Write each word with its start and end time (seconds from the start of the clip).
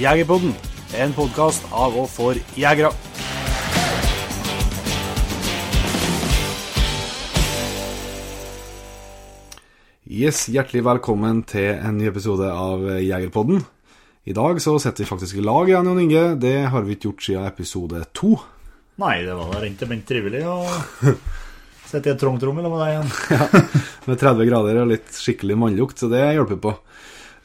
Jegerpodden, 0.00 0.54
en 0.96 1.10
podkast 1.12 1.66
av 1.76 1.92
og 2.00 2.06
for 2.08 2.38
jegere. 2.56 2.88
Yes, 10.08 10.46
Hjertelig 10.48 10.86
velkommen 10.86 11.42
til 11.44 11.74
en 11.74 12.00
ny 12.00 12.08
episode 12.08 12.48
av 12.48 12.86
Jegerpodden. 12.96 13.60
I 14.24 14.38
dag 14.40 14.62
så 14.64 14.78
setter 14.80 15.04
vi 15.04 15.10
faktisk 15.10 15.36
i 15.36 15.44
lag 15.44 15.68
igjen, 15.68 15.92
Jon 15.92 16.02
Inge. 16.06 16.24
Det 16.40 16.56
har 16.72 16.88
vi 16.88 16.96
ikke 16.96 17.10
gjort 17.10 17.28
siden 17.28 17.52
episode 17.52 18.02
to. 18.16 18.32
Nei, 19.04 19.18
det 19.28 19.36
var 19.36 19.52
da 19.52 19.60
rent 19.66 19.84
og 19.84 19.96
trivelig 20.08 20.44
å 20.48 20.58
sitte 21.90 22.08
i 22.08 22.14
et 22.14 22.24
trangt 22.24 22.48
rom 22.48 22.56
med 22.56 22.72
deg 22.72 22.88
igjen. 22.88 23.16
ja, 23.36 23.52
med 24.08 24.24
30 24.24 24.48
grader 24.48 24.80
og 24.80 24.92
litt 24.96 25.12
skikkelig 25.12 25.60
mannlukt, 25.60 26.00
så 26.00 26.08
det 26.08 26.24
hjelper 26.24 26.64
på. 26.70 26.78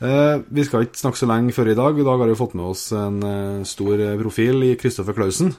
Eh, 0.03 0.37
vi 0.51 0.63
skal 0.67 0.83
ikke 0.83 0.99
snakke 0.99 1.19
så 1.21 1.27
lenge 1.29 1.55
før 1.55 1.71
i 1.71 1.77
dag. 1.77 1.99
I 1.99 2.05
dag 2.05 2.19
har 2.19 2.27
vi 2.27 2.37
fått 2.37 2.55
med 2.57 2.67
oss 2.73 2.89
en 2.95 3.21
eh, 3.23 3.65
stor 3.67 4.01
profil 4.19 4.65
i 4.67 4.73
Kristoffer 4.79 5.15
Klausen. 5.15 5.53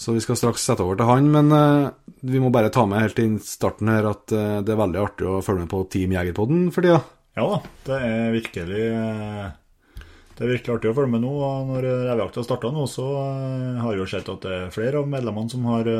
Så 0.00 0.14
vi 0.16 0.22
skal 0.24 0.38
straks 0.40 0.64
sette 0.64 0.82
over 0.82 0.98
til 0.98 1.06
han, 1.06 1.28
men 1.30 1.52
uh, 1.54 1.92
vi 2.26 2.40
må 2.42 2.48
bare 2.50 2.72
ta 2.74 2.82
med 2.82 2.98
helt 2.98 3.20
inn 3.22 3.36
starten 3.38 3.92
her 3.92 4.08
at 4.10 4.24
det 4.26 4.72
er 4.72 4.80
veldig 4.80 4.98
artig 4.98 5.28
å 5.30 5.36
følge 5.38 5.62
med 5.62 5.70
på 5.70 5.84
Team 5.92 6.16
Jegerpodden 6.16 6.64
for 6.74 6.82
tida. 6.82 6.98
Ja 7.38 7.44
da, 7.52 7.60
det 7.86 7.98
er 8.08 8.34
virkelig 8.34 8.88
Det 10.34 10.42
er 10.42 10.50
virkelig 10.50 10.74
artig 10.74 10.90
å 10.90 10.96
følge 10.98 11.12
med 11.12 11.22
nå. 11.22 11.30
Når 11.70 11.86
revejakta 12.08 12.42
starta 12.42 12.72
nå, 12.74 12.88
så 12.90 13.06
har 13.84 13.94
vi 13.94 14.02
jo 14.02 14.08
sett 14.10 14.32
at 14.34 14.42
det 14.42 14.56
er 14.56 14.74
flere 14.74 15.04
av 15.04 15.14
medlemmene 15.14 15.54
som 15.54 15.70
har, 15.70 15.92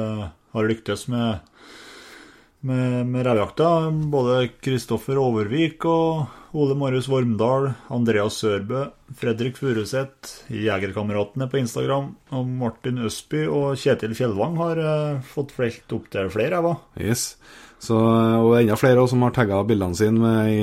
har 0.59 0.71
lyktes 0.73 1.07
med, 1.15 1.46
med, 2.66 2.98
med 3.15 3.29
revejakta. 3.30 3.71
Både 4.10 4.41
Kristoffer 4.59 5.23
Overvik 5.23 5.87
og 5.87 6.27
Ole 6.55 6.77
Marius 6.79 7.09
Vormdal, 7.11 7.73
Andreas 7.91 8.37
Sørbø, 8.39 8.85
Fredrik 9.19 9.57
Furuseth, 9.59 10.45
Jegerkameratene 10.55 11.49
på 11.51 11.59
Instagram, 11.59 12.13
og 12.30 12.52
Martin 12.61 13.01
Østby 13.02 13.41
og 13.49 13.73
Kjetil 13.80 14.15
Fjellvang 14.15 14.55
har 14.61 14.79
uh, 14.79 15.24
fått 15.27 15.51
felt 15.57 15.95
opp 15.96 16.07
til 16.15 16.30
flere, 16.30 16.61
jeg, 16.61 16.63
hva? 16.63 16.77
Yes. 17.02 17.24
Så, 17.83 17.99
og 17.99 18.55
enda 18.61 18.79
flere 18.79 19.02
også, 19.02 19.16
som 19.16 19.27
har 19.27 19.35
tagga 19.35 19.59
bildene 19.66 19.99
sine 19.99 20.37
i, 20.46 20.61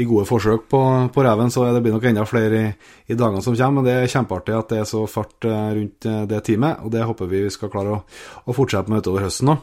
i, 0.00 0.06
gode 0.08 0.24
forsøk 0.26 0.64
på, 0.72 0.80
på 1.12 1.26
reven, 1.28 1.52
så 1.52 1.68
det 1.68 1.84
blir 1.84 1.94
nok 1.98 2.08
enda 2.08 2.24
flere 2.26 2.62
i, 2.62 2.72
i, 3.04 3.12
dagene 3.12 3.44
som 3.44 3.58
kommer. 3.60 3.82
Men 3.82 3.90
det 3.90 3.98
er 3.98 4.10
kjempeartig 4.16 4.56
at 4.56 4.72
det 4.72 4.80
er 4.86 4.88
så 4.88 5.04
fart 5.04 5.36
uh, 5.44 5.68
rundt 5.76 6.10
det 6.32 6.42
teamet, 6.48 6.80
og 6.80 6.96
det 6.96 7.04
håper 7.12 7.28
vi 7.28 7.44
vi 7.44 7.52
skal 7.52 7.74
klare 7.76 7.98
å, 7.98 8.00
å 8.48 8.56
fortsette 8.56 8.88
med 8.88 9.04
utover 9.04 9.28
høsten 9.28 9.52
nå. 9.52 9.60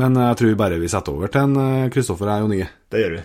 Men 0.00 0.16
jeg 0.16 0.40
tror 0.40 0.58
bare 0.64 0.80
vi 0.80 0.88
setter 0.88 1.12
over 1.12 1.28
til 1.28 1.52
en 1.52 1.92
Kristoffer 1.92 2.32
og 2.32 2.46
Jon 2.46 2.56
Inge. 2.56 2.72
Det 2.88 3.04
gjør 3.04 3.18
vi. 3.18 3.24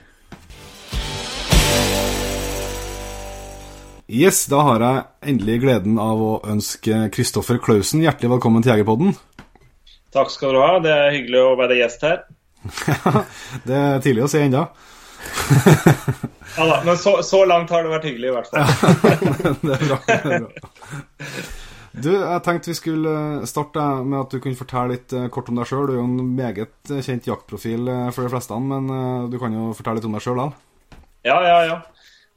Yes, 4.09 4.47
da 4.49 4.63
har 4.65 4.81
jeg 4.81 5.01
endelig 5.29 5.59
gleden 5.61 5.99
av 6.01 6.17
å 6.17 6.29
ønske 6.49 7.11
Kristoffer 7.13 7.59
Klausen 7.61 8.01
hjertelig 8.01 8.31
velkommen 8.31 8.63
til 8.65 8.71
Jegerpodden. 8.73 9.11
Takk 10.09 10.31
skal 10.33 10.55
du 10.55 10.61
ha. 10.63 10.79
Det 10.81 10.89
er 10.89 11.11
hyggelig 11.13 11.43
å 11.45 11.51
være 11.59 11.77
gjest 11.77 12.05
her. 12.07 12.23
det 13.69 13.75
er 13.77 14.01
tidlig 14.01 14.23
å 14.25 14.29
si 14.33 14.41
ennå. 14.41 14.63
ja 16.57 16.65
da, 16.71 16.79
men 16.87 16.97
så, 16.97 17.19
så, 17.21 17.43
langt 17.45 17.69
har 17.69 17.85
det 17.85 17.91
vært 17.93 18.07
hyggelig, 18.09 18.31
i 18.31 18.33
hvert 18.33 18.49
fall. 18.49 18.65
det 19.67 19.75
er 19.77 19.85
bra. 19.85 19.99
Det 20.09 20.17
er 20.17 20.47
bra. 20.47 21.29
Du, 21.93 22.09
jeg 22.15 22.43
tenkte 22.49 22.73
vi 22.73 22.77
skulle 22.79 23.13
starte 23.53 23.85
med 24.01 24.23
at 24.23 24.33
du 24.33 24.41
kunne 24.41 24.57
fortelle 24.57 24.95
litt 24.95 25.13
eh, 25.13 25.29
kort 25.29 25.53
om 25.53 25.61
deg 25.61 25.69
sjøl. 25.69 25.85
Du 25.85 25.93
er 25.93 26.01
jo 26.01 26.07
en 26.07 26.33
meget 26.33 26.97
kjent 27.05 27.29
jaktprofil 27.29 27.93
eh, 27.93 28.09
for 28.15 28.25
de 28.25 28.33
fleste, 28.33 28.57
men 28.73 28.89
eh, 28.89 29.29
du 29.29 29.37
kan 29.37 29.53
jo 29.53 29.69
fortelle 29.77 30.01
litt 30.01 30.09
om 30.09 30.17
deg 30.17 30.25
sjøl 30.25 30.41
da 30.47 30.49
Ja, 31.29 31.37
ja, 31.45 31.63
ja. 31.69 31.79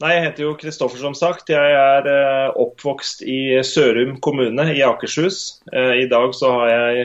Nei, 0.02 0.16
Jeg 0.16 0.22
heter 0.24 0.42
jo 0.42 0.54
Kristoffer, 0.58 0.98
som 0.98 1.14
sagt. 1.14 1.52
Jeg 1.52 1.74
er 1.78 2.08
eh, 2.10 2.48
oppvokst 2.58 3.22
i 3.22 3.60
Sørum 3.62 4.16
kommune 4.24 4.64
i 4.74 4.82
Akershus. 4.82 5.60
Eh, 5.70 6.02
I 6.02 6.08
dag 6.10 6.34
så 6.34 6.50
har 6.56 6.72
jeg 6.72 7.04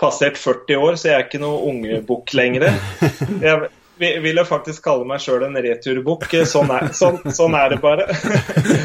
passert 0.00 0.36
40 0.36 0.76
år, 0.76 0.98
så 1.00 1.08
jeg 1.08 1.16
er 1.16 1.24
ikke 1.24 1.40
noe 1.40 1.62
ungebukk 1.70 2.34
lenger. 2.36 2.68
Jeg 3.94 4.18
vil 4.24 4.40
jo 4.40 4.42
faktisk 4.42 4.82
kalle 4.82 5.06
meg 5.06 5.20
sjøl 5.22 5.44
en 5.46 5.54
returbukk. 5.54 6.26
Sånn, 6.50 6.72
sånn, 6.98 7.20
sånn, 7.30 7.54
er 7.54 7.70
det 7.70 7.76
bare. 7.78 8.08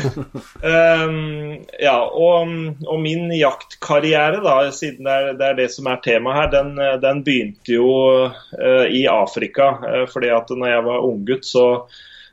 um, 0.62 1.56
ja, 1.82 1.96
og, 2.06 2.52
og, 2.86 3.00
min 3.02 3.34
jaktkarriere, 3.34 4.38
da, 4.46 4.60
siden 4.70 5.10
det 5.10 5.16
er, 5.16 5.32
det 5.40 5.48
er 5.48 5.58
det, 5.58 5.66
som 5.74 5.90
er 5.90 6.04
temaet 6.06 6.38
her, 6.38 6.52
den, 6.54 7.02
den 7.02 7.24
begynte 7.26 7.74
jo 7.74 7.90
uh, 8.30 8.86
i 8.86 9.08
Afrika. 9.10 9.72
Uh, 9.82 10.06
fordi 10.14 10.30
at 10.38 10.54
når 10.54 10.76
jeg 10.76 10.86
var 10.92 11.10
unggutt, 11.10 11.50
så 11.50 11.66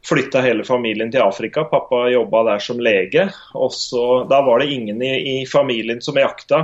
flytta 0.09 0.41
hele 0.45 0.65
familien 0.65 1.11
til 1.13 1.25
Afrika. 1.25 1.65
Pappa 1.71 2.07
jobba 2.13 2.45
der 2.53 2.63
som 2.63 2.81
lege. 2.81 3.29
og 3.55 3.73
så, 3.75 4.25
Da 4.31 4.43
var 4.47 4.63
det 4.63 4.73
ingen 4.73 5.03
i, 5.03 5.41
i 5.41 5.47
familien 5.47 6.01
som 6.03 6.17
jakta. 6.21 6.63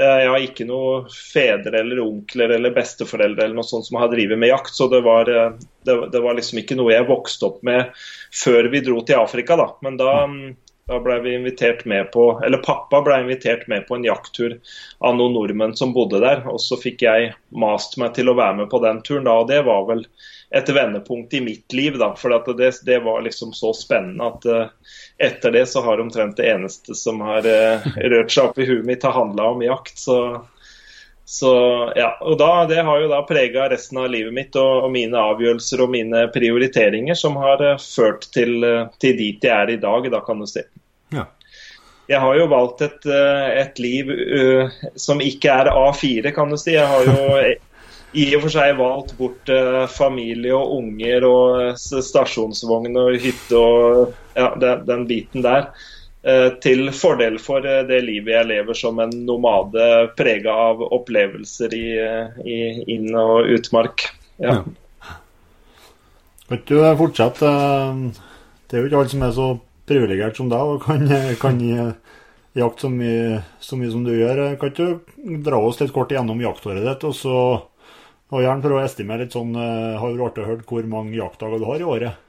Eh, 0.00 0.18
jeg 0.24 0.30
har 0.30 0.42
ikke 0.42 0.66
noen 0.66 1.06
fedre 1.12 1.78
eller 1.84 2.02
onkler 2.02 2.56
eller 2.56 2.74
besteforeldre 2.74 3.46
eller 3.46 3.60
noe 3.60 3.68
sånt 3.68 3.86
som 3.86 4.00
har 4.00 4.10
drevet 4.10 4.40
med 4.40 4.50
jakt, 4.50 4.74
så 4.74 4.88
det 4.90 5.04
var, 5.06 5.30
eh, 5.30 5.52
det, 5.86 5.98
det 6.10 6.22
var, 6.24 6.34
liksom 6.34 6.60
ikke 6.64 6.78
noe 6.80 6.94
jeg 6.96 7.06
vokste 7.06 7.46
opp 7.46 7.62
med 7.66 7.94
før 8.34 8.70
vi 8.72 8.82
dro 8.82 9.04
til 9.06 9.20
Afrika. 9.20 9.58
da. 9.60 9.68
Men 9.86 10.00
da, 10.00 10.10
da 10.90 10.98
ble 11.04 11.20
vi 11.22 11.36
invitert 11.38 11.84
med 11.86 12.10
på, 12.12 12.26
eller 12.44 12.64
pappa 12.64 13.04
ble 13.06 13.20
invitert 13.22 13.68
med 13.70 13.86
på 13.86 13.96
en 13.96 14.08
jakttur 14.08 14.58
av 14.98 15.14
noen 15.14 15.36
nordmenn 15.38 15.76
som 15.78 15.94
bodde 15.94 16.18
der. 16.24 16.42
Og 16.50 16.58
så 16.64 16.80
fikk 16.80 17.06
jeg 17.06 17.30
mast 17.54 17.94
meg 18.02 18.16
til 18.18 18.32
å 18.32 18.38
være 18.40 18.64
med 18.64 18.72
på 18.74 18.82
den 18.82 18.98
turen 19.06 19.30
da, 19.30 19.38
og 19.44 19.52
det 19.52 19.62
var 19.68 19.86
vel 19.92 20.08
et 20.50 20.68
vendepunkt 20.68 21.34
i 21.34 21.40
mitt 21.40 21.72
liv. 21.72 21.98
da, 21.98 22.14
For 22.16 22.54
det, 22.54 22.72
det, 22.82 22.98
var 22.98 23.22
liksom 23.22 23.52
så 23.52 23.72
spennende 23.72 24.24
at 24.24 24.46
uh, 24.46 24.66
etter 25.18 25.50
det 25.50 25.66
så 25.66 25.82
har 25.82 26.00
omtrent 26.00 26.36
det 26.36 26.50
eneste 26.50 26.94
som 26.94 27.20
har 27.20 27.46
uh, 27.46 27.86
rørt 27.96 28.32
seg 28.32 28.50
opp 28.50 28.58
i 28.58 28.66
huet 28.68 28.86
mitt, 28.86 29.02
har 29.02 29.16
handla 29.16 29.48
om 29.54 29.62
jakt. 29.62 29.98
Så, 29.98 30.18
så, 31.24 31.54
ja, 31.96 32.12
og 32.20 32.38
da, 32.38 32.66
Det 32.70 32.82
har 32.86 33.00
jo 33.00 33.10
da 33.10 33.22
prega 33.26 33.68
resten 33.72 33.98
av 33.98 34.10
livet 34.12 34.34
mitt 34.34 34.56
og, 34.60 34.84
og, 34.84 34.90
mine 34.94 35.18
avgjørelser 35.32 35.82
og 35.82 35.94
mine 35.94 36.26
prioriteringer, 36.34 37.18
som 37.18 37.38
har 37.40 37.62
uh, 37.64 37.78
ført 37.80 38.28
til, 38.34 38.60
til, 39.00 39.16
dit 39.18 39.42
jeg 39.42 39.54
er 39.54 39.74
i 39.74 39.80
dag, 39.82 40.10
da 40.12 40.22
kan 40.24 40.42
du 40.42 40.46
si. 40.50 40.62
Ja. 41.14 41.28
Jeg 42.04 42.20
har 42.20 42.36
jo 42.36 42.46
valgt 42.52 42.82
et, 42.84 43.06
et 43.08 43.78
liv 43.80 44.10
som 45.00 45.22
ikke 45.24 45.48
er 45.48 45.70
A4, 45.72 46.34
kan 46.36 46.50
du 46.52 46.58
si. 46.60 46.74
Jeg 46.74 46.84
har 46.84 47.06
jo 47.08 47.38
i 48.14 48.28
og 48.36 48.44
for 48.44 48.54
seg 48.54 48.76
valgt 48.78 49.16
bort 49.18 49.50
eh, 49.50 49.84
familie 49.90 50.54
og 50.54 50.76
unger 50.78 51.26
og 51.26 51.74
uh, 51.74 52.00
stasjonsvogn 52.06 52.94
og 53.00 53.18
hytte 53.22 53.58
og 53.58 54.14
ja, 54.38 54.52
den, 54.60 54.84
den 54.86 55.04
biten 55.10 55.44
der. 55.44 55.68
Uh, 56.24 56.54
til 56.64 56.88
fordel 56.96 57.36
for 57.42 57.64
det 57.64 57.98
livet 58.06 58.32
jeg 58.32 58.48
lever 58.52 58.78
som 58.78 59.02
en 59.02 59.12
nomade 59.26 59.88
prega 60.16 60.54
av 60.70 60.80
opplevelser 60.86 61.74
i, 61.76 61.88
i 62.46 62.58
inn- 62.94 63.18
og 63.18 63.50
utmark. 63.58 64.06
Ja. 64.38 64.60
ja. 64.62 65.18
Kan 66.48 66.64
du 66.70 66.78
fortsette? 67.00 67.50
Det 68.68 68.76
er 68.76 68.82
jo 68.82 68.88
ikke 68.88 69.02
alle 69.02 69.12
som 69.12 69.26
er 69.26 69.36
så 69.36 69.52
privilegert 69.88 70.38
som 70.38 70.48
deg 70.52 70.74
og 70.74 70.82
kan, 70.86 71.04
kan 71.40 71.60
jakte 72.54 72.86
så 72.86 72.88
så 73.60 73.76
mye, 73.76 73.90
som 73.90 74.04
du 74.06 74.12
gjør. 74.14 74.46
Kan 74.60 74.74
du 74.76 75.38
dra 75.44 75.60
oss 75.60 75.80
litt 75.80 75.92
kort 75.94 76.12
gjennom 76.14 76.40
jaktåret 76.40 76.84
ditt, 76.84 77.04
og 77.04 77.16
så 77.18 77.38
og 78.32 78.42
gjerne 78.42 78.64
for 78.64 78.76
å 78.76 78.82
estimere 78.82 79.26
litt 79.26 79.36
sånn, 79.36 79.52
uh, 79.56 80.00
har 80.00 80.14
du 80.14 80.22
artig 80.24 80.46
hørt 80.48 80.68
hvor 80.68 80.86
mange 80.90 81.16
jaktdager 81.18 81.60
du 81.60 81.68
har 81.68 81.82
i 81.82 81.90
året? 81.96 82.20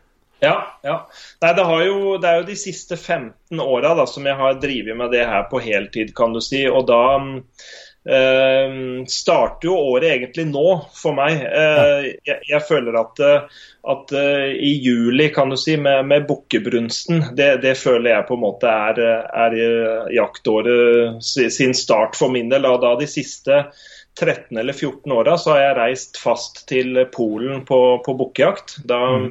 Ja, 0.43 0.79
ja. 0.83 0.95
Nei, 1.41 1.53
det, 1.55 1.65
jo, 1.87 2.17
det, 2.19 2.29
er 2.29 2.41
jo 2.41 2.47
de 2.49 2.57
siste 2.59 2.97
15 2.97 3.61
åra 3.63 3.95
som 4.09 4.27
jeg 4.27 4.35
har 4.37 4.59
drevet 4.61 4.97
med 4.97 5.13
det 5.15 5.23
her 5.25 5.47
på 5.49 5.61
heltid, 5.63 6.11
kan 6.17 6.35
du 6.35 6.41
si. 6.43 6.65
Og 6.67 6.83
da 6.89 6.99
eh, 7.23 8.75
starter 9.09 9.69
jo 9.69 9.77
året 9.93 10.11
egentlig 10.11 10.45
nå 10.51 10.67
for 10.93 11.15
meg. 11.17 11.39
Eh, 11.39 12.11
jeg, 12.27 12.37
jeg, 12.51 12.61
føler 12.67 12.99
at, 12.99 13.23
at 13.95 14.13
uh, 14.19 14.51
i 14.51 14.75
juli, 14.83 15.29
kan 15.33 15.55
du 15.55 15.57
si, 15.57 15.79
med, 15.81 16.03
med 16.11 16.27
bukkebrunsten, 16.27 17.31
det, 17.39 17.53
det, 17.63 17.77
føler 17.79 18.11
jeg 18.11 18.27
på 18.27 18.37
en 18.37 18.43
måte 18.43 18.77
er, 18.91 19.01
er 19.47 19.59
jaktåret 20.19 21.23
sin 21.23 21.73
start 21.73 22.19
for 22.19 22.35
min 22.35 22.51
del. 22.51 22.67
Og 22.69 22.83
da 22.83 22.97
de 22.99 23.07
siste 23.09 23.63
13 24.19 24.57
eller 24.57 24.73
14 24.73 25.11
åra 25.11 25.37
så 25.37 25.51
har 25.51 25.61
jeg 25.61 25.77
reist 25.79 26.19
fast 26.21 26.63
til 26.69 27.01
Polen 27.11 27.65
på, 27.67 27.79
på 28.05 28.15
bukkejakt. 28.15 28.77
Da, 28.87 29.01
mm. 29.17 29.29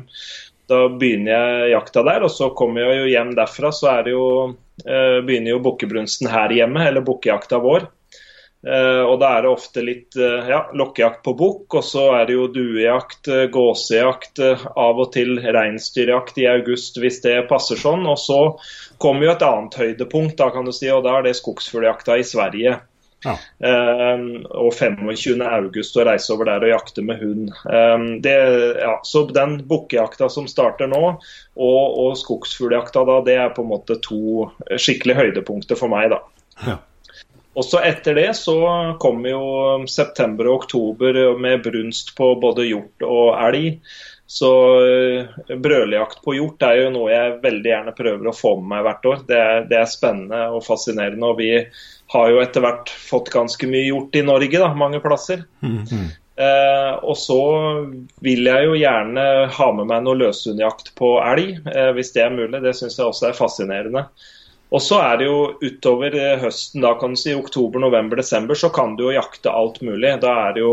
da, 0.68 0.80
begynner 1.00 1.32
jeg 1.32 1.74
jakta 1.74 2.04
der, 2.04 2.26
og 2.26 2.32
så 2.32 2.50
kommer 2.56 2.84
jeg 2.84 3.00
jo 3.00 3.10
hjem 3.14 3.34
derfra, 3.38 3.72
så 3.72 3.90
er 3.96 4.06
det 4.06 4.14
jo, 4.14 4.28
eh, 4.84 5.18
begynner 5.24 5.56
jo 5.56 5.64
bukkebrunsten 5.64 6.28
her 6.32 6.52
hjemme, 6.52 6.84
eller 6.84 7.06
bukkejakta 7.06 7.62
vår. 7.64 7.88
Eh, 8.64 9.02
og 9.04 9.18
da 9.20 9.34
er 9.36 9.44
det 9.44 9.52
ofte 9.52 9.82
litt 9.84 10.16
eh, 10.16 10.48
ja, 10.48 10.62
lokkejakt 10.76 11.20
på 11.24 11.34
bukk, 11.36 11.80
og 11.80 11.84
så 11.84 12.06
er 12.20 12.28
det 12.28 12.36
jo 12.36 12.46
duejakt, 12.52 13.28
eh, 13.28 13.44
gåsejakt, 13.52 14.40
eh, 14.40 14.64
av 14.80 15.00
og 15.00 15.12
til 15.16 15.36
reinsdyrjakt 15.42 16.40
i 16.40 16.48
august 16.48 16.96
hvis 17.00 17.20
det 17.24 17.42
passer 17.50 17.80
sånn. 17.80 18.06
Og 18.08 18.20
så 18.20 18.40
kommer 19.00 19.28
jo 19.28 19.34
et 19.34 19.44
annet 19.48 19.76
høydepunkt, 19.80 20.38
da 20.40 20.48
kan 20.52 20.68
du 20.68 20.72
si, 20.76 20.88
og 20.92 21.04
da 21.04 21.18
er 21.18 21.28
det 21.28 21.38
skogsfugljakta 21.40 22.16
i 22.20 22.26
Sverige. 22.28 22.80
Ja. 23.24 23.34
Um, 24.14 24.44
og 24.50 24.74
25. 24.76 25.40
august 25.42 25.96
å 25.96 26.06
reise 26.06 26.32
over 26.34 26.48
der 26.50 26.66
og 26.66 26.72
jakte 26.74 27.04
med 27.06 27.22
hund. 27.22 27.52
Um, 27.64 28.06
det, 28.24 28.36
ja, 28.82 28.96
så 29.06 29.24
den 29.32 29.58
bukkejakta 29.68 30.28
som 30.32 30.48
starter 30.50 30.90
nå, 30.90 31.02
og, 31.54 32.00
og 32.04 32.16
skogsfugljakta 32.20 33.04
da, 33.08 33.20
det 33.26 33.38
er 33.40 33.54
på 33.56 33.64
en 33.64 33.72
måte 33.72 33.98
to 34.04 34.50
skikkelig 34.76 35.20
høydepunkter 35.20 35.80
for 35.80 35.92
meg, 35.92 36.12
da. 36.12 36.20
Ja. 36.64 36.80
Også 37.54 37.78
etter 37.86 38.16
det 38.18 38.32
så 38.34 38.56
kommer 39.00 39.30
jo 39.30 39.44
september 39.90 40.48
og 40.50 40.64
oktober 40.64 41.20
med 41.38 41.62
brunst 41.62 42.10
på 42.18 42.32
både 42.42 42.66
hjort 42.66 43.06
og 43.06 43.28
elg. 43.38 43.78
Så 44.26 44.50
uh, 44.82 45.56
brøljakt 45.62 46.22
på 46.24 46.34
hjort 46.34 46.64
er 46.66 46.80
jo 46.80 46.92
noe 46.94 47.12
jeg 47.12 47.38
veldig 47.44 47.70
gjerne 47.70 47.94
prøver 47.96 48.30
å 48.30 48.34
få 48.36 48.56
med 48.58 48.70
meg 48.72 48.86
hvert 48.88 49.08
år. 49.10 49.22
Det 49.28 49.38
er, 49.38 49.66
det 49.70 49.78
er 49.78 49.90
spennende 49.90 50.40
og 50.56 50.64
fascinerende. 50.66 51.30
Og 51.30 51.38
vi 51.38 51.50
har 52.14 52.30
jo 52.30 52.42
etter 52.42 52.64
hvert 52.64 52.90
fått 52.90 53.32
ganske 53.34 53.68
mye 53.70 53.88
gjort 53.88 54.16
i 54.16 54.22
Norge, 54.26 54.60
da, 54.60 54.70
mange 54.78 55.00
plasser. 55.04 55.44
Mm 55.60 55.80
-hmm. 55.82 56.06
eh, 56.46 56.92
og 57.02 57.16
så 57.18 57.40
vil 58.24 58.46
jeg 58.46 58.64
jo 58.68 58.78
gjerne 58.78 59.26
ha 59.58 59.72
med 59.72 59.90
meg 59.90 60.04
noe 60.04 60.20
løshundjakt 60.22 60.94
på 60.98 61.16
elg, 61.22 61.60
eh, 61.74 61.90
hvis 61.92 62.12
det 62.14 62.22
er 62.22 62.38
mulig. 62.38 62.62
Det 62.62 62.76
syns 62.76 62.98
jeg 62.98 63.06
også 63.06 63.28
er 63.28 63.38
fascinerende. 63.38 64.06
Og 64.74 64.82
så 64.82 64.98
er 64.98 65.18
det 65.20 65.26
jo 65.28 65.40
utover 65.62 66.14
eh, 66.18 66.38
høsten, 66.42 66.82
da 66.82 66.94
kan 66.98 67.14
du 67.14 67.20
si 67.20 67.34
oktober, 67.34 67.78
november, 67.78 68.16
desember, 68.16 68.54
så 68.58 68.70
kan 68.74 68.96
du 68.96 69.04
jo 69.04 69.14
jakte 69.14 69.50
alt 69.50 69.82
mulig. 69.82 70.16
Da 70.22 70.32
er 70.48 70.56
det 70.56 70.64
jo 70.64 70.72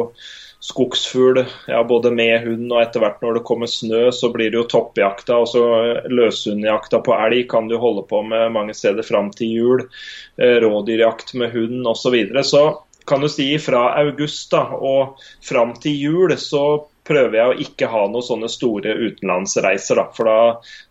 skogsfugl, 0.62 1.46
ja, 1.68 1.84
både 1.84 2.12
med 2.14 2.44
hund 2.46 2.70
og 2.70 2.84
etter 2.84 3.02
hvert 3.02 3.24
når 3.24 3.40
det 3.40 3.46
kommer 3.50 3.70
snø, 3.70 4.04
så 4.14 4.30
blir 4.34 4.52
det 4.54 4.60
jo 4.60 4.68
toppjakta. 4.70 5.40
Og 5.42 5.50
så 5.50 5.64
løshundjakta 6.06 7.02
på 7.02 7.16
elg 7.18 7.48
kan 7.50 7.70
du 7.72 7.80
holde 7.82 8.06
på 8.10 8.22
med 8.28 8.54
mange 8.54 8.76
steder 8.78 9.06
fram 9.06 9.32
til 9.34 9.56
jul. 9.58 9.84
Eh, 10.38 10.60
rådyrjakt 10.62 11.34
med 11.42 11.56
hund 11.56 11.82
osv. 11.90 12.04
Så, 12.04 12.14
videre. 12.14 12.44
så 12.44 12.64
kan 13.10 13.26
du 13.26 13.30
si 13.30 13.50
fra 13.60 13.88
august 14.04 14.52
da, 14.54 14.64
og 14.78 15.18
fram 15.42 15.74
til 15.82 15.98
jul 15.98 16.38
så 16.38 16.64
prøver 17.08 17.38
jeg 17.40 17.50
å 17.50 17.60
ikke 17.66 17.90
ha 17.90 18.06
noen 18.06 18.26
sånne 18.26 18.50
store 18.52 18.94
utenlandsreiser. 19.02 19.98
Da, 19.98 20.08
for 20.14 20.30
da, 20.30 20.40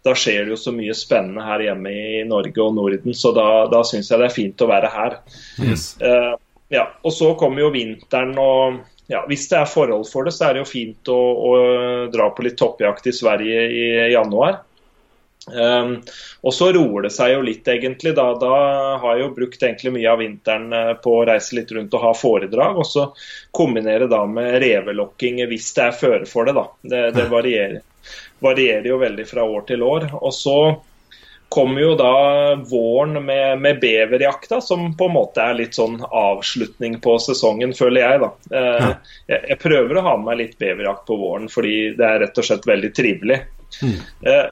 da, 0.02 0.18
skjer 0.18 0.48
det 0.48 0.56
jo 0.56 0.60
så 0.66 0.74
mye 0.74 0.96
spennende 0.98 1.46
her 1.46 1.62
hjemme 1.68 1.94
i 1.94 2.22
Norge 2.28 2.64
og 2.64 2.74
Norden. 2.74 3.14
Så 3.14 3.30
da, 3.36 3.48
da 3.70 3.84
syns 3.86 4.10
jeg 4.10 4.18
det 4.18 4.32
er 4.32 4.34
fint 4.34 4.66
å 4.66 4.70
være 4.70 4.90
her. 4.98 5.20
Yes. 5.62 5.92
Uh, 6.02 6.34
ja, 6.70 6.88
og 7.06 7.14
så 7.14 7.32
kommer 7.38 7.64
jo 7.64 7.74
vinteren 7.74 8.34
og 8.38 8.82
ja, 9.10 9.24
Hvis 9.26 9.48
det 9.50 9.58
er 9.58 9.70
forhold 9.70 10.06
for 10.06 10.26
det, 10.26 10.32
så 10.36 10.46
er 10.46 10.54
det 10.54 10.64
jo 10.64 10.70
fint 10.70 11.10
å, 11.10 11.18
å 11.18 11.52
dra 12.12 12.28
på 12.30 12.44
litt 12.46 12.58
toppjakt 12.60 13.08
i 13.10 13.14
Sverige 13.16 13.64
i 13.74 13.86
januar. 14.12 14.60
Um, 15.50 15.96
og 16.46 16.54
så 16.54 16.68
roer 16.76 17.06
det 17.06 17.10
seg 17.14 17.32
jo 17.32 17.40
litt, 17.42 17.66
egentlig. 17.68 18.12
Da, 18.14 18.28
da 18.38 18.52
har 19.02 19.16
jeg 19.16 19.24
jo 19.24 19.32
brukt 19.34 19.62
egentlig 19.66 19.94
mye 19.96 20.12
av 20.12 20.20
vinteren 20.22 20.76
eh, 20.76 20.92
på 21.02 21.14
å 21.16 21.24
reise 21.26 21.56
litt 21.58 21.72
rundt 21.74 21.96
og 21.96 22.04
ha 22.04 22.12
foredrag. 22.14 22.78
Og 22.78 22.86
så 22.86 23.08
kombinere 23.56 24.06
da 24.10 24.22
med 24.30 24.60
revelokking 24.62 25.42
hvis 25.50 25.72
det 25.74 25.88
er 25.88 25.98
føre 26.04 26.28
for 26.28 26.46
det, 26.46 26.54
da. 26.60 26.66
Det, 26.82 27.02
det 27.16 27.26
varierer, 27.32 27.80
varierer, 28.44 28.86
jo 28.92 29.00
veldig 29.02 29.26
fra 29.26 29.48
år 29.56 29.66
til 29.72 29.82
år. 29.86 30.06
Og 30.20 30.34
så 30.36 30.58
kommer 31.50 31.82
jo 31.82 31.94
da 31.98 32.14
våren 32.70 33.18
med, 33.26 33.60
med 33.60 33.80
beverjakta, 33.82 34.60
som 34.62 34.92
på 34.96 35.08
en 35.10 35.16
måte 35.16 35.42
er 35.42 35.56
litt 35.58 35.74
sånn 35.74 35.98
avslutning 36.06 37.00
på 37.02 37.16
sesongen, 37.18 37.74
føler 37.74 38.04
jeg. 38.06 38.20
da. 38.22 38.58
Eh, 38.60 38.90
jeg, 39.32 39.40
jeg 39.52 39.62
prøver 39.62 39.98
å 39.98 40.04
ha 40.06 40.16
med 40.18 40.30
meg 40.30 40.42
litt 40.44 40.60
beverjakt 40.62 41.08
på 41.10 41.18
våren, 41.18 41.50
fordi 41.50 41.74
det 41.98 42.06
er 42.06 42.22
rett 42.24 42.38
og 42.38 42.46
slett 42.46 42.70
veldig 42.70 42.92
trivelig. 42.94 43.40
Mm. 43.82 43.98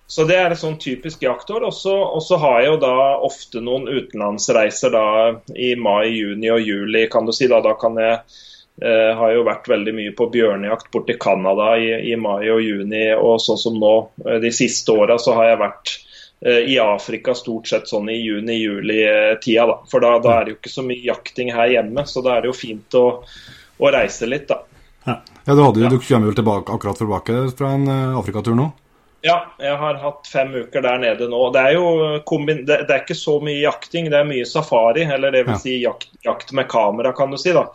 Så 0.07 0.25
det 0.25 0.37
er 0.39 0.53
et 0.53 0.61
sånn 0.61 0.79
typisk 0.81 1.23
jaktår. 1.23 1.65
Og 1.69 1.75
så 1.75 2.39
har 2.43 2.61
jeg 2.63 2.73
jo 2.73 2.81
da 2.83 2.97
ofte 3.27 3.63
noen 3.65 3.89
utenlandsreiser 3.89 4.95
da 4.95 5.07
i 5.55 5.75
mai, 5.79 6.11
juni 6.15 6.51
og 6.55 6.63
juli, 6.63 7.07
kan 7.11 7.27
du 7.27 7.35
si. 7.35 7.49
Da, 7.51 7.61
da 7.65 7.75
kan 7.81 7.99
jeg 8.01 8.19
eh, 8.83 9.13
har 9.19 9.35
jo 9.35 9.47
vært 9.47 9.71
veldig 9.71 9.95
mye 9.97 10.15
på 10.19 10.29
bjørnejakt 10.35 10.91
borti 10.95 11.19
Canada 11.21 11.75
i, 11.79 11.91
i, 12.13 12.17
mai 12.17 12.49
og 12.51 12.63
juni. 12.63 13.07
Og 13.17 13.41
sånn 13.43 13.61
som 13.61 13.79
nå, 13.81 13.95
eh, 14.27 14.39
de 14.45 14.53
siste 14.55 14.95
åra, 14.95 15.19
så 15.23 15.37
har 15.39 15.53
jeg 15.53 15.63
vært 15.65 15.95
eh, 15.95 16.05
i 16.41 16.79
Afrika 16.79 17.35
stort 17.35 17.67
sett 17.67 17.89
sånn 17.91 18.11
i 18.13 18.17
juni-juli-tida. 18.21 19.67
da. 19.67 19.79
For 19.91 20.05
da, 20.05 20.13
da, 20.23 20.37
er 20.39 20.45
det 20.47 20.53
jo 20.53 20.59
ikke 20.61 20.71
så 20.71 20.85
mye 20.87 21.03
jakting 21.03 21.53
her 21.55 21.73
hjemme, 21.73 22.05
så 22.07 22.23
da 22.23 22.37
er 22.37 22.45
det 22.45 22.53
jo 22.53 22.59
fint 22.59 22.99
å, 22.99 23.07
å 23.79 23.91
reise 23.95 24.29
litt, 24.31 24.47
da. 24.51 24.61
Ja, 25.09 25.17
ja 25.45 25.55
du, 25.55 25.63
hadde, 25.65 25.83
ja. 25.83 25.91
du 25.91 25.99
kommer 25.99 26.31
vel 26.31 26.39
tilbake, 26.39 26.75
akkurat 26.75 27.01
tilbake 27.03 27.41
fra 27.59 27.73
en 27.75 27.91
Afrikatur 27.91 28.55
nå? 28.59 28.69
Ja, 29.27 29.41
jeg 29.59 29.75
har 29.81 29.97
hatt 29.99 30.29
fem 30.31 30.53
uker 30.55 30.83
der 30.85 31.01
nede 31.03 31.27
nå. 31.31 31.41
Det 31.51 31.63
er 31.71 31.75
jo 31.75 31.87
kombin 32.27 32.63
det, 32.69 32.85
er 32.87 33.01
ikke 33.03 33.19
så 33.19 33.41
mye 33.43 33.59
jakting, 33.65 34.07
det 34.13 34.21
er 34.21 34.29
mye 34.29 34.47
safari. 34.47 35.09
Eller 35.11 35.35
det 35.35 35.43
vil 35.49 35.59
si 35.59 35.81
jakt, 35.83 36.13
jakt, 36.23 36.53
med 36.55 36.69
kamera, 36.71 37.13
kan 37.17 37.35
du 37.35 37.39
si. 37.41 37.51
da 37.57 37.67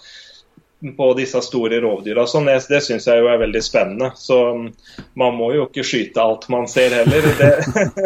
på 0.98 1.14
disse 1.14 1.40
store 1.42 1.80
rovdyra. 1.82 2.26
Sånn, 2.28 2.50
det 2.50 2.58
det 2.70 2.82
syns 2.84 3.08
jeg 3.08 3.22
jo 3.22 3.30
er 3.32 3.40
veldig 3.40 3.62
spennende. 3.64 4.10
Så 4.20 4.38
mm, 4.58 4.66
man 5.20 5.38
må 5.38 5.54
jo 5.56 5.68
ikke 5.68 5.86
skyte 5.88 6.22
alt 6.22 6.50
man 6.52 6.68
ser 6.68 6.96
heller. 6.98 7.28
Det, 7.40 7.50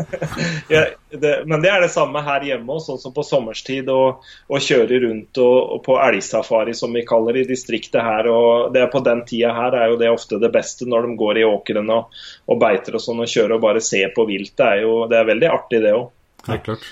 ja, 0.76 0.84
det, 1.10 1.34
men 1.50 1.64
det 1.64 1.72
er 1.74 1.82
det 1.82 1.90
samme 1.94 2.22
her 2.26 2.46
hjemme, 2.46 2.78
sånn 2.84 3.02
som 3.02 3.16
på 3.16 3.26
sommerstid. 3.26 3.90
Å 3.90 4.62
kjøre 4.62 5.02
rundt 5.08 5.42
og, 5.42 5.58
og 5.78 5.82
på 5.88 5.98
elgsafari, 6.04 6.76
som 6.78 6.94
vi 6.94 7.06
kaller 7.08 7.40
det 7.40 7.48
i 7.48 7.52
distriktet 7.56 8.04
her. 8.06 8.30
og 8.30 8.72
det 8.76 8.86
er 8.86 8.94
På 8.94 9.02
den 9.06 9.26
tida 9.26 9.56
her 9.58 9.80
er 9.82 9.92
jo 9.94 10.00
det 10.02 10.14
ofte 10.14 10.42
det 10.42 10.54
beste, 10.54 10.86
når 10.86 11.10
de 11.10 11.18
går 11.24 11.42
i 11.42 11.50
åkeren 11.50 11.92
og, 11.98 12.16
og 12.46 12.62
beiter 12.62 13.00
og 13.00 13.04
sånn, 13.04 13.26
og 13.26 13.34
kjører 13.34 13.58
og 13.58 13.66
bare 13.66 13.84
ser 13.84 14.14
på 14.16 14.28
viltet. 14.30 14.58
Det 14.58 14.70
er 14.70 14.86
jo 14.86 14.94
det 15.10 15.18
er 15.20 15.28
veldig 15.34 15.52
artig, 15.54 15.82
det 15.84 15.98
òg. 15.98 16.08
Helt 16.48 16.64
klart. 16.66 16.88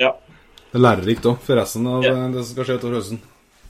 Ja. 0.00 0.14
Det 0.70 0.80
er 0.80 0.82
lærerikt 0.82 1.26
òg, 1.30 1.38
for 1.42 1.58
resten 1.58 1.86
av 1.90 2.06
ja. 2.06 2.16
det 2.30 2.42
som 2.42 2.52
skal 2.54 2.66
skje 2.68 2.82
utover 2.82 3.00
høsten. 3.00 3.20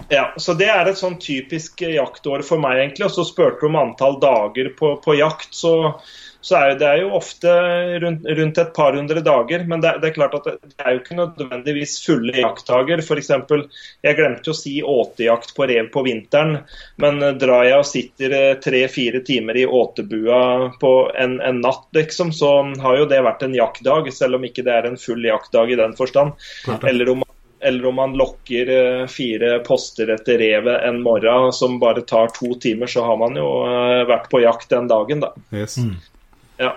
Ja, 0.09 0.35
så 0.37 0.55
Det 0.55 0.69
er 0.69 0.89
et 0.89 1.01
sånn 1.01 1.17
typisk 1.21 1.81
jaktår 1.87 2.45
for 2.47 2.61
meg, 2.63 2.81
egentlig. 2.83 3.09
Og 3.09 3.17
så 3.17 3.25
spurte 3.29 3.63
du 3.63 3.71
om 3.71 3.81
antall 3.81 4.21
dager 4.23 4.71
på, 4.79 4.97
på 5.05 5.17
jakt. 5.19 5.55
så, 5.57 5.75
så 6.45 6.59
er 6.59 6.75
det 6.77 6.91
jo 7.01 7.07
ofte 7.17 7.49
rundt, 8.03 8.27
rundt, 8.39 8.59
et 8.61 8.75
par 8.77 8.93
hundre 8.93 9.23
dager. 9.25 9.65
Men 9.65 9.81
det, 9.81 9.95
det, 10.03 10.11
er 10.11 10.17
klart 10.19 10.35
at 10.37 10.49
det 10.61 10.77
er 10.77 10.93
jo 10.93 11.01
ikke 11.01 11.17
nødvendigvis 11.17 11.97
fulle 12.05 12.37
jaktdager. 12.37 13.01
F.eks. 13.01 13.31
jeg 14.05 14.19
glemte 14.19 14.53
å 14.53 14.59
si 14.59 14.75
åtejakt 14.85 15.55
på 15.57 15.69
rev 15.73 15.89
på 15.95 16.05
vinteren. 16.05 16.59
Men 17.01 17.25
drar 17.41 17.65
jeg 17.65 17.81
og 17.81 17.89
sitter 17.89 18.37
eh, 18.37 18.53
tre-fire 18.61 19.25
timer 19.25 19.63
i 19.63 19.65
åtebua 19.65 20.43
på 20.81 20.95
en, 21.17 21.39
en, 21.41 21.65
natt, 21.65 21.89
liksom, 21.97 22.35
så 22.37 22.59
har 22.85 23.01
jo 23.01 23.09
det 23.09 23.25
vært 23.25 23.49
en 23.49 23.57
jaktdag. 23.57 24.13
Selv 24.13 24.37
om 24.37 24.45
ikke 24.45 24.67
det 24.69 24.77
er 24.77 24.91
en 24.91 25.01
full 25.01 25.25
jaktdag 25.25 25.73
i 25.73 25.81
den 25.81 25.97
forstand. 25.97 26.37
Eller 26.85 27.17
om 27.17 27.25
eller 27.65 27.87
om 27.87 27.95
man 28.01 28.17
lokker 28.19 28.71
eh, 28.75 29.05
fire 29.11 29.59
poster 29.67 30.11
etter 30.15 30.39
revet 30.39 30.83
en 30.89 31.01
morgen 31.03 31.53
som 31.53 31.79
bare 31.83 32.05
tar 32.07 32.33
to 32.37 32.55
timer, 32.61 32.91
så 32.91 33.05
har 33.07 33.17
man 33.21 33.39
jo 33.41 33.49
eh, 33.69 34.03
vært 34.09 34.29
på 34.33 34.43
jakt 34.45 34.71
den 34.73 34.91
dagen, 34.91 35.25
da. 35.25 35.33
Yes. 35.55 35.79
Mm. 35.81 35.97
Ja. 36.61 36.75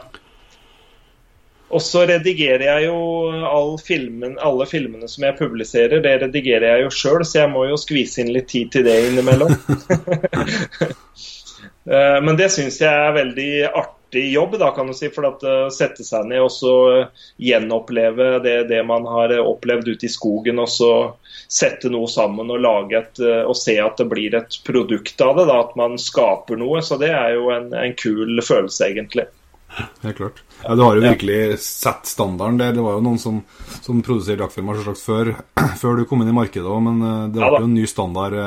Og 1.68 1.84
så 1.84 2.06
redigerer 2.07 2.64
jeg 2.64 2.85
jo 2.88 3.00
all 3.44 3.73
filmen, 3.83 4.38
alle 4.40 4.66
filmene 4.69 5.09
som 5.12 5.26
jeg 5.28 5.35
publiserer, 5.40 6.00
det 6.04 6.16
redigerer 6.23 6.69
jeg 6.71 6.85
jo 6.85 6.94
sjøl, 6.95 7.26
så 7.28 7.44
jeg 7.44 7.52
må 7.52 7.66
jo 7.68 7.80
skvise 7.80 8.23
inn 8.23 8.31
litt 8.31 8.47
tid 8.54 8.71
til 8.76 8.88
det 8.88 8.95
innimellom. 9.09 9.52
Eh, 11.88 12.18
men 12.19 12.35
det 12.35 12.50
syns 12.52 12.81
jeg 12.81 12.92
er 12.92 13.14
veldig 13.16 13.52
artig 13.69 13.96
artig 14.07 14.33
jobb, 14.33 14.59
da, 14.59 14.71
kan 14.71 14.87
du 14.87 14.94
si. 14.94 15.09
For 15.09 15.26
å 15.26 15.33
uh, 15.42 15.69
sette 15.69 16.04
seg 16.04 16.28
ned 16.28 16.42
og 16.42 16.52
så 16.52 16.73
uh, 17.04 17.07
gjenoppleve 17.37 18.40
det, 18.44 18.68
det, 18.69 18.83
man 18.83 19.06
har 19.06 19.31
uh, 19.31 19.45
opplevd 19.45 19.87
ute 19.87 20.06
i 20.06 20.09
skogen. 20.09 20.59
Og 20.59 20.69
så 20.69 21.16
sette 21.47 21.90
noe 21.90 22.07
sammen 22.07 22.49
og 22.52 22.61
lage 22.61 22.97
et, 22.97 23.19
og 23.47 23.56
se 23.56 23.78
at 23.80 23.97
det 23.97 24.07
blir 24.09 24.35
et 24.35 24.59
produkt 24.66 25.21
av 25.21 25.37
det. 25.37 25.47
Da, 25.47 25.59
at 25.61 25.76
man 25.76 25.97
skaper 25.97 26.57
noe. 26.57 26.81
Så 26.81 26.97
det 26.97 27.11
er 27.11 27.35
jo 27.35 27.52
en, 27.52 27.73
en 27.73 27.95
kul 27.97 28.42
følelse, 28.42 28.87
egentlig. 28.87 29.28
Helt 30.02 30.18
klart. 30.18 30.44
Ja, 30.64 30.73
du 30.76 30.81
har 30.81 30.95
jo 30.97 31.04
virkelig 31.04 31.59
sett 31.61 32.07
standarden 32.07 32.57
der. 32.57 32.73
Det 32.73 32.83
var 32.83 32.97
jo 32.97 33.04
noen 33.06 33.19
som, 33.21 33.42
som 33.83 33.99
produserte 34.02 34.45
jaktfilmer 34.45 34.80
før, 34.95 35.35
før, 35.81 35.99
du 35.99 36.07
kom 36.09 36.23
inn 36.23 36.31
i 36.31 36.37
markedet 36.37 36.68
òg, 36.68 36.80
men 36.87 37.04
det 37.33 37.42
ble 37.42 37.52
ja, 37.52 37.59
jo 37.61 37.68
en 37.68 37.76
ny 37.76 37.90
standard 37.90 38.40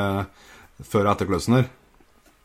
før 0.90 1.12
etterkløsen 1.12 1.61
her. 1.61 1.69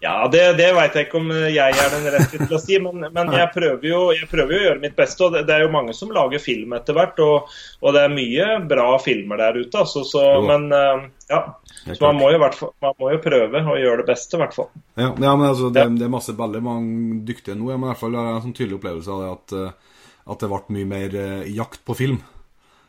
Ja, 0.05 0.27
Det, 0.27 0.53
det 0.53 0.67
veit 0.77 0.93
jeg 0.93 1.07
ikke 1.07 1.17
om 1.17 1.31
jeg 1.33 1.57
er 1.73 1.87
den 1.89 2.03
rette 2.13 2.37
til 2.37 2.51
å 2.53 2.59
si, 2.61 2.77
men, 2.81 3.07
men 3.09 3.31
jeg, 3.33 3.47
prøver 3.55 3.87
jo, 3.89 4.01
jeg, 4.13 4.27
prøver 4.29 4.53
jo, 4.53 4.59
å 4.59 4.65
gjøre 4.67 4.81
mitt 4.83 4.93
beste. 4.97 5.25
og 5.25 5.33
Det, 5.33 5.41
det 5.47 5.55
er 5.55 5.63
jo 5.65 5.71
mange 5.73 5.95
som 5.97 6.13
lager 6.13 6.43
film 6.43 6.75
etter 6.77 6.93
hvert, 6.97 7.17
og, 7.25 7.55
og, 7.81 7.87
det 7.95 8.03
er 8.05 8.13
mye 8.13 8.49
bra 8.69 8.85
filmer 9.01 9.41
der 9.41 9.57
ute. 9.63 9.81
Altså, 9.81 10.03
så, 10.05 10.21
men 10.45 10.67
uh, 10.69 11.07
ja, 11.31 11.41
så 11.87 11.97
man 12.05 12.21
må, 12.21 12.29
jo, 12.35 12.43
man 12.85 12.95
må, 13.01 13.09
jo, 13.15 13.23
prøve 13.25 13.63
å 13.65 13.79
gjøre 13.81 14.03
det 14.03 14.07
beste, 14.11 14.37
i 14.37 14.43
hvert 14.43 14.55
fall. 14.59 14.69
Ja, 14.93 15.09
ja 15.09 15.33
men 15.33 15.47
altså, 15.49 15.73
det, 15.73 15.87
det, 15.97 16.05
er 16.05 16.15
masse 16.19 16.37
veldig 16.37 16.63
mange 16.69 17.19
dyktige 17.25 17.57
nå. 17.57 17.71
Men 17.73 17.89
i 17.89 17.91
hvert 17.95 18.03
fall 18.05 18.19
har 18.19 18.29
jeg 18.29 18.37
en 18.37 18.45
sånn 18.45 18.57
tydelig 18.61 18.77
opplevelse 18.77 19.15
av 19.15 19.23
det 19.23 19.33
at, 19.33 19.57
eh, 19.57 19.99
at 20.35 20.45
det 20.45 20.53
ble 20.53 20.77
mye 20.77 20.91
mer 20.93 21.17
uh, 21.17 21.43
jakt 21.49 21.81
på 21.81 21.97
film. 21.97 22.21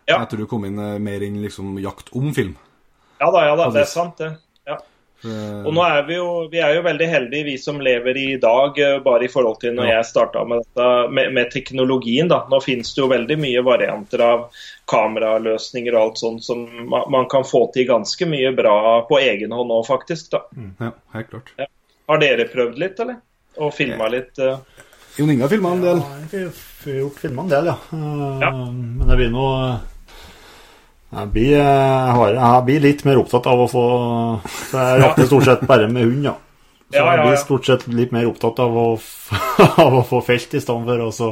Ja. 0.04 0.20
Etter 0.20 0.44
du 0.44 0.44
kom 0.50 0.68
inn 0.68 0.76
mer 1.02 1.24
inn 1.24 1.40
liksom 1.40 1.80
jakt 1.80 2.12
om 2.12 2.28
film. 2.36 2.58
Ja 3.16 3.32
da, 3.32 3.46
ja 3.48 3.56
da, 3.56 3.72
det 3.72 3.86
er 3.86 3.88
sant, 3.88 4.20
det. 4.20 4.34
Ja. 5.26 5.62
Og 5.66 5.74
nå 5.74 5.82
er 5.84 6.02
vi 6.06 6.16
jo, 6.18 6.26
vi 6.52 6.60
er 6.62 6.76
jo 6.76 6.84
veldig 6.86 7.08
heldige, 7.10 7.46
vi 7.48 7.56
som 7.60 7.80
lever 7.82 8.18
i 8.20 8.26
dag, 8.42 8.78
eh, 8.78 8.98
bare 9.04 9.26
i 9.26 9.30
forhold 9.32 9.58
til 9.62 9.74
når 9.76 9.90
jeg 9.90 10.08
starta 10.10 10.44
med 10.48 10.62
dette, 10.62 10.88
med, 11.10 11.32
med, 11.36 11.50
teknologien. 11.52 12.30
da. 12.32 12.42
Nå 12.50 12.60
finnes 12.64 12.92
det 12.94 13.02
jo 13.02 13.10
veldig 13.12 13.38
mye 13.42 13.64
varianter 13.66 14.24
av 14.24 14.46
kameraløsninger 14.90 15.96
og 15.96 16.02
alt 16.02 16.22
sånt 16.22 16.46
som 16.46 16.62
man, 16.92 17.26
kan 17.32 17.46
få 17.46 17.66
til 17.74 17.88
ganske 17.90 18.28
mye 18.30 18.52
bra 18.56 18.76
på 19.08 19.20
egen 19.22 19.54
hånd 19.56 19.72
nå, 19.72 19.80
faktisk. 19.88 20.30
da. 20.36 20.44
Mm. 20.56 20.72
Ja, 20.78 20.92
helt 21.18 21.32
klart. 21.32 21.52
Ja. 21.58 21.70
Har 22.06 22.22
dere 22.22 22.46
prøvd 22.52 22.78
litt, 22.78 23.02
eller? 23.02 23.18
Og 23.58 23.74
filma 23.74 24.08
litt? 24.12 24.38
Uh... 24.38 24.60
Jon 25.16 25.32
Inge 25.32 25.46
har 25.46 25.50
filma 25.50 25.72
en 25.74 25.82
del. 25.82 26.00
Ja, 26.04 26.22
jeg 26.36 26.48
har 26.84 26.96
gjort 27.00 27.20
filma 27.24 27.46
en 27.46 27.52
del, 27.52 27.70
ja. 27.72 27.76
Uh, 27.90 28.42
ja. 28.44 28.54
Men 28.54 29.06
det 29.08 29.18
blir 29.18 29.32
noe 29.34 29.60
jeg 31.06 31.30
blir, 31.32 31.52
jeg, 31.54 32.34
jeg 32.34 32.64
blir, 32.66 32.80
litt 32.82 33.04
mer 33.06 33.20
opptatt 33.20 33.46
av 33.46 33.60
å 33.62 33.66
få 33.70 33.84
For 34.42 34.80
jeg 34.80 35.04
jakter 35.04 35.28
stort 35.30 35.46
sett 35.46 35.62
bare 35.68 35.86
med 35.90 36.08
hund, 36.08 36.24
ja. 36.26 36.34
Så 36.92 37.02
jeg 37.02 37.22
blir 37.22 37.38
stort 37.40 37.66
sett 37.66 37.86
litt 37.90 38.12
mer 38.14 38.26
opptatt 38.30 38.60
av 38.62 38.74
å, 38.78 38.88
av 39.86 40.00
å 40.00 40.02
få 40.06 40.22
felt 40.26 40.54
i 40.54 40.62
stedet 40.62 40.86
for 40.86 41.06
å 41.06 41.12
så 41.14 41.30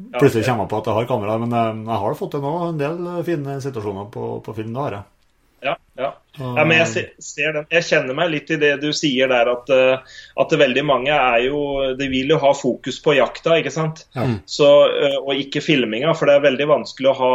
plutselig 0.00 0.46
kommer 0.46 0.64
jeg 0.64 0.72
på 0.72 0.80
at 0.80 0.90
jeg 0.90 0.96
har 0.96 1.08
kamera. 1.08 1.38
Men 1.40 1.56
jeg, 1.56 1.78
eh, 1.84 2.02
har 2.02 2.18
fått 2.18 2.34
til 2.34 2.44
nå 2.44 2.52
en 2.68 2.78
del 2.80 3.08
fine 3.26 3.56
situasjoner 3.62 4.12
på, 4.14 4.28
på 4.44 4.54
film. 4.56 4.72
Det 4.74 4.84
har 4.84 4.96
jeg. 4.98 5.08
Ja, 5.60 5.74
ja. 6.00 6.08
ja, 6.38 6.62
men 6.64 6.78
jeg 6.78 7.08
ser 7.20 7.52
den. 7.52 7.66
Jeg 7.68 7.84
kjenner 7.84 8.16
meg 8.16 8.30
litt 8.32 8.52
i 8.54 8.56
det 8.60 8.70
du 8.80 8.88
sier 8.96 9.28
der, 9.28 9.50
at, 9.52 9.68
eh, 9.74 10.22
at 10.40 10.54
veldig 10.62 10.84
mange 10.88 11.12
er 11.12 11.42
jo 11.44 11.58
De 11.98 12.08
vil 12.08 12.32
jo 12.32 12.38
ha 12.40 12.54
fokus 12.56 12.96
på 13.04 13.18
jakta, 13.18 13.58
ikke 13.60 13.74
sant? 13.74 14.06
Ja. 14.16 14.24
Så, 14.48 14.70
eh, 14.88 15.18
og 15.20 15.36
ikke 15.36 15.64
filminga. 15.64 16.14
For 16.16 16.30
det 16.30 16.38
er 16.38 16.48
veldig 16.48 16.70
vanskelig 16.70 17.12
å 17.12 17.18
ha 17.20 17.34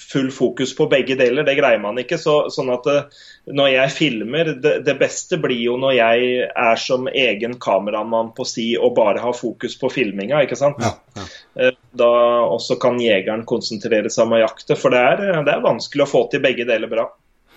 full 0.00 0.30
fokus 0.30 0.76
på 0.76 0.86
begge 0.86 1.14
deler. 1.14 1.44
Det 1.44 1.54
greier 1.54 1.78
man 1.78 1.98
ikke. 2.00 2.18
Så, 2.18 2.34
sånn 2.52 2.70
at 2.72 2.86
eh, 2.90 3.20
når 3.52 3.70
jeg 3.74 3.94
filmer, 3.94 4.52
det, 4.62 4.74
det, 4.86 4.96
beste 5.00 5.38
blir 5.42 5.60
jo 5.60 5.76
når 5.80 5.94
jeg 5.96 6.46
er 6.48 6.80
som 6.80 7.08
egen 7.08 7.58
kameramann 7.60 8.32
på 8.36 8.46
si 8.48 8.70
og 8.78 8.94
bare 8.96 9.22
har 9.22 9.36
fokus 9.36 9.76
på 9.80 9.90
filminga, 9.92 10.42
ikke 10.46 10.58
sant. 10.58 10.80
Ja, 10.82 10.94
ja. 11.18 11.26
Eh, 11.60 11.76
da 11.92 12.10
også 12.46 12.78
kan 12.80 13.00
jegeren 13.02 13.44
konsentrere 13.48 14.12
seg 14.12 14.28
om 14.28 14.38
å 14.38 14.42
jakte. 14.44 14.78
For 14.78 14.94
det 14.94 15.02
er, 15.12 15.24
det 15.46 15.54
er 15.56 15.66
vanskelig 15.66 16.06
å 16.06 16.10
få 16.10 16.24
til 16.32 16.42
begge 16.44 16.66
deler 16.68 16.90
bra. 16.90 17.10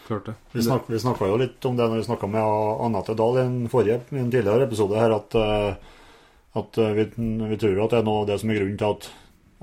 Vi 0.03 0.61
snakka, 0.65 0.91
vi 0.91 1.29
jo 1.31 1.39
litt 1.39 1.63
om 1.65 1.77
det 1.79 1.87
når 1.87 2.01
vi 2.01 2.07
snakka 2.09 2.27
med 2.27 2.43
Anette 2.83 3.15
Dahl 3.15 3.39
i 3.39 3.45
en, 3.45 3.57
forrige, 3.71 4.01
i 4.11 4.19
en 4.19 4.31
tidligere 4.33 4.67
episode 4.67 4.99
her, 4.99 5.15
at, 5.15 5.37
eh, 5.39 5.95
at 6.59 6.83
vi, 6.99 7.07
vi, 7.15 7.57
tror 7.61 7.85
at 7.85 7.95
det 7.95 8.01
er 8.01 8.07
noe 8.09 8.25
av 8.25 8.29
det 8.29 8.41
som 8.41 8.51
er 8.51 8.59
grunnen 8.59 8.77
til 8.81 8.97
at, 8.97 9.09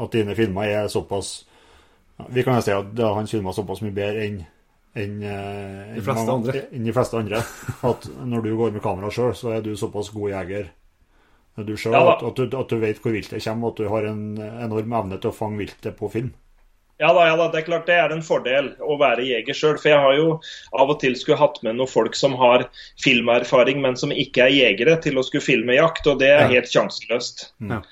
at 0.00 0.16
dine 0.16 0.38
filmer 0.38 0.72
er 0.80 0.88
såpass 0.90 1.34
vi 2.28 2.44
kan 2.46 2.58
jo 2.58 2.64
si 2.64 2.74
at 2.74 3.04
han 3.04 3.30
filma 3.30 3.54
såpass 3.56 3.84
mye 3.84 3.94
bedre 3.96 4.26
enn 4.26 4.42
enn 4.98 5.22
en 5.22 5.94
de, 5.94 6.02
fleste. 6.02 6.66
En 6.74 6.84
de 6.84 6.92
fleste 6.92 7.18
andre. 7.18 7.40
At 7.86 8.08
når 8.26 8.42
du 8.42 8.52
går 8.58 8.74
med 8.74 8.82
kamera 8.82 9.10
sjøl, 9.14 9.34
så 9.38 9.54
er 9.54 9.64
du 9.64 9.76
såpass 9.78 10.10
god 10.14 10.32
jeger 10.34 10.70
du 11.60 11.74
selv, 11.76 11.94
ja, 11.94 12.12
at, 12.14 12.22
at, 12.24 12.36
du, 12.36 12.56
at, 12.56 12.70
du, 12.70 12.78
vet 12.80 13.00
hvor 13.02 13.12
viltet 13.12 13.42
kommer, 13.44 13.68
og 13.68 13.74
at 13.74 13.80
du 13.82 13.88
har 13.90 14.06
en 14.08 14.22
enorm 14.40 14.94
evne 14.96 15.18
til 15.20 15.28
å 15.28 15.36
fange 15.36 15.60
viltet 15.60 15.98
på 15.98 16.08
film. 16.08 16.30
Ja 17.00 17.10
da, 17.16 17.26
ja 17.28 17.36
da, 17.36 17.46
det 17.52 17.62
er 17.62 17.66
klart 17.66 17.86
det 17.88 17.96
er 17.96 18.12
en 18.12 18.24
fordel 18.24 18.70
å 18.84 18.98
være 19.00 19.24
jeger 19.24 19.56
sjøl. 19.56 19.78
For 19.80 19.92
jeg 19.92 20.00
har 20.04 20.16
jo 20.18 20.34
av 20.76 20.92
og 20.92 20.98
til 21.00 21.16
skulle 21.16 21.40
hatt 21.40 21.58
med 21.64 21.78
noen 21.78 21.90
folk 21.90 22.16
som 22.16 22.36
har 22.40 22.66
filmerfaring, 23.02 23.80
men 23.84 23.96
som 23.96 24.12
ikke 24.12 24.46
er 24.46 24.56
jegere, 24.56 24.98
til 25.04 25.20
å 25.20 25.24
skulle 25.24 25.44
filme 25.44 25.78
jakt, 25.78 26.08
og 26.12 26.20
det 26.20 26.28
er 26.32 26.44
ja. 26.46 26.52
helt 26.56 26.72
sjanseløst. 26.72 27.50
Ja 27.72 27.82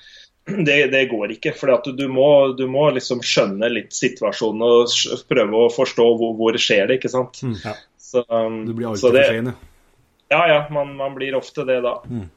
det, 0.67 0.77
det, 0.93 1.05
går 1.11 1.35
ikke. 1.37 1.53
For 1.57 1.91
du 1.93 2.05
må, 2.11 2.29
du, 2.57 2.65
må, 2.71 2.89
liksom 2.95 3.23
skjønne 3.25 3.71
litt 3.71 3.95
situasjonen 3.95 4.65
og 4.65 5.23
prøve 5.29 5.65
å 5.65 5.71
forstå 5.73 6.09
hvor, 6.19 6.35
hvor 6.39 6.55
det 6.55 6.63
skjer 6.63 6.89
det, 6.89 6.99
ikke 6.99 7.13
sant. 7.13 7.41
Mm, 7.45 7.55
ja. 7.63 7.75
så, 7.99 8.25
um, 8.27 8.63
du 8.67 8.75
blir 8.75 8.91
alltid 8.91 9.07
for 9.09 9.21
sein, 9.21 9.53
ja. 9.53 10.43
Ja. 10.47 10.67
Man, 10.69 10.93
man, 10.95 11.15
blir 11.17 11.35
ofte 11.35 11.65
det 11.65 11.79
da. 11.81 11.95
Mm. 12.09 12.27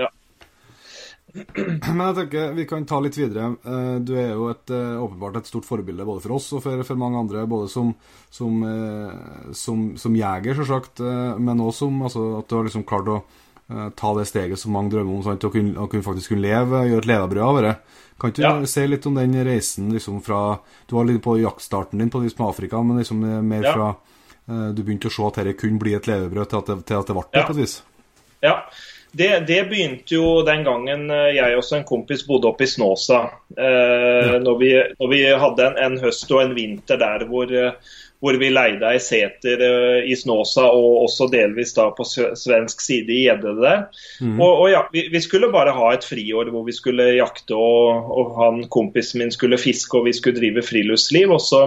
Ja. 0.00 0.08
Men 1.94 2.06
jeg 2.08 2.16
tenker 2.16 2.56
vi 2.56 2.66
kan 2.66 2.86
ta 2.90 2.98
litt 3.02 3.18
videre. 3.18 3.52
Eh, 3.62 3.98
du 4.02 4.16
er 4.18 4.32
jo 4.32 4.48
et, 4.50 4.72
eh, 4.74 4.96
åpenbart 4.98 5.38
et 5.38 5.50
stort 5.50 5.68
forbilde 5.68 6.06
både 6.08 6.24
for 6.24 6.34
oss 6.40 6.48
og 6.56 6.64
for, 6.64 6.82
for 6.86 6.98
mange 6.98 7.22
andre. 7.22 7.44
Både 7.50 7.70
som, 7.70 7.92
som, 8.34 8.64
eh, 8.66 9.52
som, 9.54 9.92
som 10.00 10.18
jeger, 10.18 10.58
selvsagt, 10.58 11.04
men 11.38 11.62
også 11.62 11.86
som 11.86 12.02
altså, 12.08 12.26
at 12.40 12.50
du 12.50 12.58
har 12.58 12.66
liksom 12.66 12.86
klart 12.88 13.14
å 13.14 13.20
ta 13.96 14.12
det 14.16 14.26
steget 14.26 14.58
som 14.58 14.72
mange 14.74 14.90
drømmer 14.94 15.16
om, 15.16 15.24
sant? 15.24 15.44
Å, 15.46 15.52
kunne, 15.54 15.76
å 15.78 15.88
kunne 15.90 16.06
faktisk 16.06 16.34
kunne 16.34 16.46
leve, 16.46 16.84
gjøre 16.90 17.04
et 17.04 17.10
levebrød 17.10 17.44
av 17.46 17.60
det. 17.64 17.74
Kan 18.20 18.32
ikke 18.32 18.42
du 18.42 18.46
ja. 18.46 18.68
si 18.68 18.86
litt 18.86 19.06
om 19.08 19.16
den 19.16 19.36
reisen 19.46 19.92
liksom 19.94 20.20
fra 20.20 20.58
Du 20.86 20.96
var 20.98 21.06
litt 21.08 21.22
på 21.24 21.38
jaktstarten 21.40 22.02
din 22.02 22.10
på 22.12 22.20
liksom 22.20 22.46
Afrika, 22.48 22.82
men 22.84 23.00
liksom 23.00 23.22
eh, 23.24 23.42
mer 23.42 23.64
ja. 23.64 23.72
fra 23.72 23.86
uh, 23.94 24.68
du 24.76 24.82
begynte 24.82 25.08
å 25.08 25.14
se 25.14 25.28
at 25.28 25.40
dette 25.40 25.56
kunne 25.60 25.80
bli 25.80 25.94
et 25.96 26.08
levebrød, 26.10 26.50
til 26.50 26.60
at 26.60 26.72
det, 26.72 26.78
til 26.90 27.00
at 27.00 27.08
det 27.08 27.16
ble 27.16 27.24
det, 27.30 27.40
ja. 27.40 27.46
på 27.46 27.56
et 27.56 27.62
vis? 27.62 27.76
Ja. 28.44 28.56
Det, 29.10 29.30
det, 29.48 29.62
begynte 29.66 30.14
jo 30.14 30.26
den 30.46 30.60
gangen 30.62 31.08
jeg 31.34 31.56
og 31.58 31.72
en 31.74 31.86
kompis 31.88 32.22
bodde 32.28 32.46
oppe 32.52 32.62
i 32.62 32.70
Snåsa. 32.70 33.24
Eh, 33.56 34.36
når, 34.38 34.60
vi, 34.60 34.68
når, 35.00 35.08
vi, 35.10 35.24
hadde 35.44 35.66
en, 35.66 35.80
en, 35.86 35.96
høst 36.04 36.30
og 36.30 36.44
en 36.44 36.54
vinter 36.54 37.00
der 37.00 37.24
hvor 37.26 37.50
hvor 38.20 38.36
vi 38.36 38.50
leide 38.52 38.84
ei 38.84 39.00
seter 39.00 39.62
uh, 39.64 40.00
i 40.04 40.16
Snåsa 40.16 40.66
og 40.76 41.06
også 41.06 41.30
delvis 41.32 41.72
da 41.76 41.88
på 41.96 42.04
svensk 42.06 42.82
side 42.84 43.14
i 43.14 43.22
Gjedde 43.24 43.54
der. 43.60 43.86
Mm. 44.20 44.36
Og, 44.36 44.50
og, 44.50 44.66
ja, 44.72 44.82
vi, 44.92 45.06
vi, 45.12 45.22
skulle 45.24 45.48
bare 45.52 45.72
ha 45.76 45.90
et 45.94 46.04
friår 46.04 46.52
hvor 46.52 46.66
vi 46.68 46.76
skulle 46.76 47.08
jakte 47.16 47.56
og, 47.56 48.12
og 48.12 48.34
han 48.40 48.62
kompisen 48.72 49.24
min 49.24 49.32
skulle 49.34 49.60
fiske 49.60 49.96
og 49.96 50.08
vi 50.08 50.14
skulle 50.16 50.40
drive 50.40 50.64
friluftsliv. 50.66 51.32
Og 51.32 51.40
så, 51.44 51.62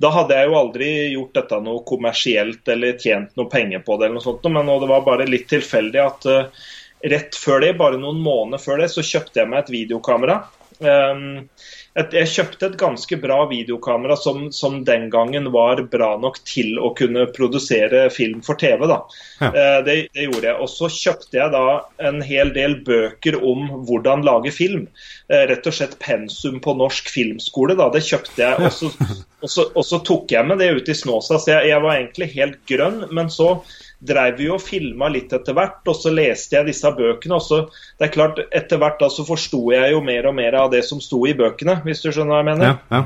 da 0.00 0.12
hadde 0.16 0.38
jeg 0.38 0.48
jo 0.48 0.60
aldri 0.62 0.92
gjort 1.12 1.36
dette 1.42 1.60
noe 1.64 1.84
kommersielt 1.88 2.72
eller 2.72 2.96
tjent 3.00 3.36
noe 3.36 3.52
penger 3.52 3.84
på 3.84 3.98
det, 3.98 4.08
eller 4.08 4.20
noe 4.20 4.24
sånt, 4.24 4.48
men 4.48 4.72
det 4.72 4.90
var 4.90 5.04
bare 5.04 5.28
litt 5.28 5.50
tilfeldig 5.52 6.02
at 6.06 6.30
uh, 6.30 6.64
rett 7.12 7.36
før 7.36 7.60
det, 7.60 7.76
bare 7.76 8.00
noen 8.00 8.20
måneder 8.22 8.62
før 8.62 8.80
det, 8.82 8.90
så 8.92 9.04
kjøpte 9.04 9.42
jeg 9.42 9.50
meg 9.50 9.64
et 9.64 9.72
videokamera. 9.76 10.40
Um, 10.82 11.48
jeg 11.92 12.28
kjøpte 12.32 12.68
et 12.70 12.76
ganske 12.80 13.16
bra 13.20 13.42
videokamera 13.50 14.16
som, 14.16 14.46
som, 14.54 14.78
den 14.84 15.10
gangen 15.12 15.50
var 15.52 15.82
bra 15.92 16.14
nok 16.20 16.38
til 16.48 16.78
å 16.80 16.92
kunne 16.96 17.26
produsere 17.36 18.06
film 18.14 18.40
for 18.44 18.56
TV. 18.60 18.86
Da. 18.88 18.98
Ja. 19.42 19.50
Eh, 19.50 19.78
det, 19.84 19.96
det, 20.14 20.24
gjorde 20.30 20.48
jeg. 20.48 20.56
Og 20.64 20.70
så 20.72 20.88
kjøpte 20.88 21.36
jeg 21.36 21.52
da 21.52 21.66
en 22.08 22.22
hel 22.24 22.54
del 22.56 22.78
bøker 22.86 23.36
om 23.36 23.68
hvordan 23.84 24.24
lage 24.24 24.54
film. 24.56 24.86
Eh, 25.28 25.44
rett 25.52 25.68
og 25.68 25.76
slett 25.76 25.98
pensum 26.00 26.62
på 26.64 26.76
norsk 26.80 27.12
filmskole. 27.12 27.76
Da. 27.76 27.90
Det 27.92 28.04
kjøpte 28.08 28.40
jeg. 28.40 28.56
Og 28.64 28.72
så, 28.72 28.92
og 29.44 29.52
så, 29.52 29.68
og 29.76 29.88
så 29.90 30.00
tok 30.08 30.32
jeg 30.32 30.48
med 30.48 30.64
det 30.64 30.72
ut 30.72 30.88
i 30.88 30.96
Snåsa. 30.96 31.36
Så 31.36 31.52
jeg, 31.52 31.74
jeg 31.74 31.84
var 31.84 31.98
egentlig 31.98 32.32
helt 32.38 32.60
grønn. 32.72 33.02
Men 33.12 33.28
så 33.32 33.58
drev 34.02 34.38
vi 34.40 34.48
og 34.50 34.62
filma 34.62 35.08
litt 35.12 35.32
etter 35.32 35.56
hvert, 35.56 35.80
og 35.86 35.96
så 35.98 36.12
leste 36.14 36.58
jeg 36.58 36.68
disse 36.72 36.90
bøkene. 36.96 37.38
og 37.38 37.44
så, 37.46 37.62
det 37.98 38.08
er 38.08 38.14
klart, 38.16 38.42
Etter 38.50 38.82
hvert 38.82 39.00
da 39.00 39.08
så 39.12 39.26
forsto 39.26 39.64
jeg 39.74 39.94
jo 39.94 40.02
mer 40.04 40.28
og 40.30 40.36
mer 40.38 40.58
av 40.64 40.72
det 40.74 40.82
som 40.88 41.00
sto 41.02 41.22
i 41.28 41.36
bøkene, 41.38 41.80
hvis 41.86 42.02
du 42.04 42.10
skjønner 42.10 42.34
hva 42.34 42.42
jeg 42.42 42.50
mener. 42.50 42.72
Ja, 42.72 43.00
ja. 43.00 43.02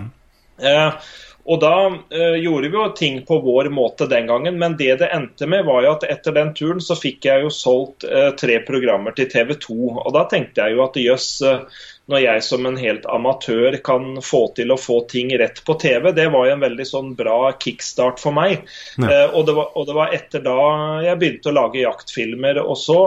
Eh, 0.57 1.09
og 1.47 1.61
da 1.63 1.75
eh, 1.87 2.37
gjorde 2.43 2.69
vi 2.69 2.75
jo 2.75 2.87
ting 2.99 3.19
på 3.27 3.39
vår 3.45 3.69
måte 3.75 4.09
den 4.11 4.27
gangen, 4.27 4.57
men 4.59 4.75
det 4.79 4.97
det 5.03 5.13
endte 5.15 5.47
med, 5.47 5.63
var 5.69 5.85
jo 5.85 5.93
at 5.95 6.07
etter 6.11 6.35
den 6.35 6.51
turen 6.59 6.83
så 6.83 6.97
fikk 6.99 7.29
jeg 7.29 7.45
jo 7.45 7.53
solgt 7.55 8.07
eh, 8.09 8.33
tre 8.39 8.59
programmer 8.67 9.15
til 9.15 9.29
TV 9.31 9.55
2. 9.63 9.77
Og 10.03 10.11
da 10.17 10.25
tenkte 10.31 10.65
jeg 10.65 10.75
jo 10.75 10.83
at 10.89 10.99
jøss, 10.99 11.29
eh, 11.47 11.85
når 12.07 12.23
jeg 12.23 12.43
som 12.47 12.67
en 12.69 12.77
helt 12.79 13.07
amatør 13.11 13.77
kan 13.85 14.21
få 14.23 14.45
til 14.55 14.71
å 14.71 14.79
få 14.79 15.01
ting 15.11 15.33
rett 15.41 15.59
på 15.67 15.75
TV, 15.83 16.13
det 16.15 16.29
var 16.31 16.47
jo 16.47 16.53
en 16.55 16.63
veldig 16.63 16.87
sånn 16.87 17.09
bra 17.19 17.51
kickstart 17.59 18.23
for 18.23 18.37
meg. 18.37 18.63
Eh, 19.03 19.27
og, 19.33 19.41
det 19.49 19.57
var, 19.57 19.73
og, 19.75 19.89
det 19.89 19.97
var, 19.97 20.15
etter 20.15 20.45
da 20.45 20.55
jeg 21.03 21.19
begynte 21.19 21.51
å 21.51 21.57
lage 21.57 21.83
jaktfilmer. 21.83 22.63
også. 22.63 22.99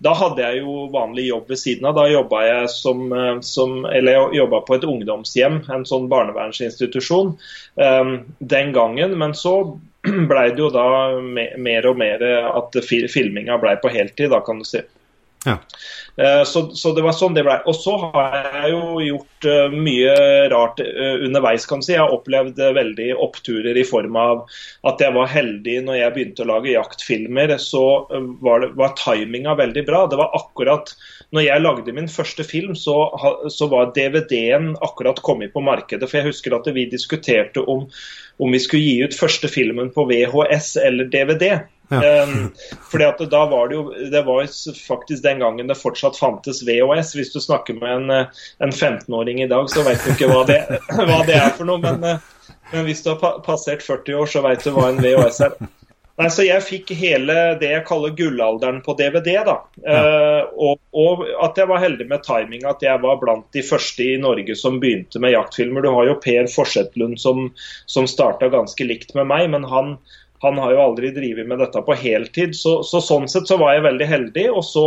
da 0.00 0.14
hadde 0.16 0.46
jeg 0.46 0.62
jo 0.62 0.86
vanlig 0.94 1.28
jobb 1.28 1.52
ved 1.52 1.60
siden 1.60 1.90
av. 1.90 1.98
Da 2.00 2.08
jobba 2.08 2.42
jeg 2.46 2.72
som, 2.72 3.04
eh, 3.12 3.34
som 3.44 3.84
eller 3.84 4.16
jeg 4.16 4.40
jobba 4.40 4.62
på 4.64 4.78
et 4.78 4.88
ungdomshjem, 4.88 5.60
en 5.76 5.84
sånn 5.88 6.08
barnevernsinstitusjon, 6.12 7.36
eh, 7.76 8.12
den 8.40 8.72
gangen. 8.72 9.18
Men 9.20 9.36
så 9.36 9.56
blei 10.32 10.48
det 10.54 10.64
jo 10.64 10.72
da 10.72 10.88
mer 11.20 11.92
og 11.92 12.00
mer 12.00 12.24
at 12.48 12.80
filminga 12.88 13.60
blei 13.60 13.76
på 13.82 13.92
heltid, 13.92 14.32
da 14.32 14.40
kan 14.40 14.64
du 14.64 14.68
si. 14.68 14.80
Ja. 15.46 15.58
Eh, 16.16 16.42
så, 16.44 16.70
så, 16.74 16.92
det 16.96 17.04
var 17.06 17.14
sånn 17.14 17.36
det 17.36 17.44
ble. 17.46 17.56
Og 17.68 17.76
så 17.78 17.94
har 18.02 18.48
jeg 18.50 18.72
jo 18.72 19.00
gjort 19.04 19.48
uh, 19.48 19.74
mye 19.74 20.14
rart 20.52 20.80
uh, 20.82 21.22
underveis, 21.26 21.66
kan 21.68 21.84
si. 21.84 21.94
Jeg 21.94 22.02
har 22.02 22.14
opplevd 22.14 22.58
veldig 22.76 23.10
oppturer 23.22 23.78
i 23.78 23.84
form 23.86 24.18
av 24.20 24.42
at 24.88 25.02
jeg 25.02 25.14
var 25.14 25.30
heldig 25.30 25.76
når 25.86 26.00
jeg 26.00 26.16
begynte 26.16 26.46
å 26.46 26.50
lage 26.50 26.72
jaktfilmer. 26.74 27.54
Så 27.62 27.84
var, 28.42 28.64
det, 28.64 28.72
var 28.80 28.96
timinga 28.98 29.56
veldig 29.60 29.86
bra. 29.86 30.06
Det 30.10 30.18
var 30.20 30.34
akkurat 30.36 30.94
når 31.34 31.46
jeg 31.46 31.62
lagde 31.62 31.94
min 31.94 32.10
første 32.10 32.44
film, 32.46 32.76
så, 32.78 32.94
så 33.52 33.66
var 33.70 33.92
DVD-en 33.96 34.74
akkurat 34.84 35.20
kommet 35.26 35.52
på 35.54 35.62
markedet. 35.64 36.06
For 36.08 36.20
jeg 36.20 36.30
husker 36.30 36.54
at 36.56 36.68
vi 36.74 36.86
diskuterte 36.90 37.64
om, 37.66 37.86
om 38.42 38.54
vi 38.54 38.60
skulle 38.62 38.84
gi 38.84 39.00
ut 39.04 39.16
første 39.16 39.50
filmen 39.50 39.90
på 39.94 40.06
VHS 40.10 40.76
eller 40.86 41.10
DVD. 41.12 41.48
Ja. 41.88 42.22
Um, 42.22 42.52
fordi 42.90 43.04
at 43.06 43.20
da 43.30 43.44
var 43.46 43.68
det 43.70 43.76
jo 43.76 43.82
Det 44.10 44.22
var 44.26 44.46
faktisk 44.88 45.22
den 45.22 45.38
gangen 45.38 45.68
det 45.70 45.78
fortsatt 45.78 46.18
fantes 46.18 46.64
VHS. 46.66 47.14
Hvis 47.14 47.32
du 47.32 47.40
snakker 47.40 47.78
med 47.78 47.92
en, 47.92 48.10
eh, 48.10 48.26
en 48.58 48.72
15-åring 48.72 49.42
i 49.42 49.46
dag, 49.46 49.70
så 49.70 49.84
vet 49.86 50.02
du 50.04 50.10
ikke 50.14 50.30
hva 50.32 50.42
det, 50.48 50.60
hva 50.98 51.22
det 51.26 51.38
er 51.38 51.54
for 51.54 51.68
noe. 51.68 51.78
Men, 51.82 52.02
eh, 52.02 52.52
men, 52.72 52.86
hvis 52.88 53.04
du 53.04 53.12
har 53.14 53.40
passert 53.46 53.86
40 53.86 54.18
år, 54.18 54.30
så 54.30 54.42
vet 54.46 54.66
du 54.66 54.72
hva 54.74 54.90
en 54.90 55.02
VHS 55.02 55.42
er. 55.46 55.58
Nei, 56.16 56.30
så 56.32 56.46
Jeg 56.46 56.64
fikk 56.64 56.90
hele 56.96 57.34
det 57.60 57.68
jeg 57.74 57.84
kaller 57.84 58.14
gullalderen 58.16 58.78
på 58.84 58.94
DVD. 58.96 59.34
da. 59.44 59.56
Ja. 59.84 59.96
Uh, 60.00 60.54
og, 60.56 60.78
og, 60.96 61.24
at 61.44 61.58
jeg 61.60 61.68
var 61.68 61.82
heldig 61.82 62.06
med 62.08 62.24
timing, 62.24 62.64
at 62.64 62.80
jeg 62.82 63.02
var 63.02 63.18
blant 63.20 63.50
de 63.52 63.62
første 63.62 64.06
i 64.14 64.16
Norge 64.20 64.56
som 64.56 64.80
begynte 64.80 65.20
med 65.20 65.36
jaktfilmer. 65.36 65.84
Du 65.84 65.92
har 65.92 66.08
jo 66.08 66.20
Per 66.22 66.48
Forsetlund 66.48 67.20
som, 67.20 67.50
som 67.84 68.08
starta 68.08 68.48
ganske 68.48 68.88
likt 68.88 69.12
med 69.18 69.28
meg, 69.28 69.50
men 69.52 69.68
han, 69.68 69.98
han 70.44 70.58
har 70.60 70.74
jo 70.74 70.82
aldri 70.82 71.12
drevet 71.16 71.48
med 71.48 71.60
dette 71.62 71.82
på 71.86 71.96
heltid. 71.96 72.56
Så, 72.56 72.78
så, 72.86 73.00
sånn 73.04 73.28
sett 73.30 73.48
så 73.48 73.58
var 73.60 73.76
jeg 73.76 73.86
veldig 73.86 74.08
heldig. 74.10 74.46
Og 74.52 74.64
så, 74.66 74.86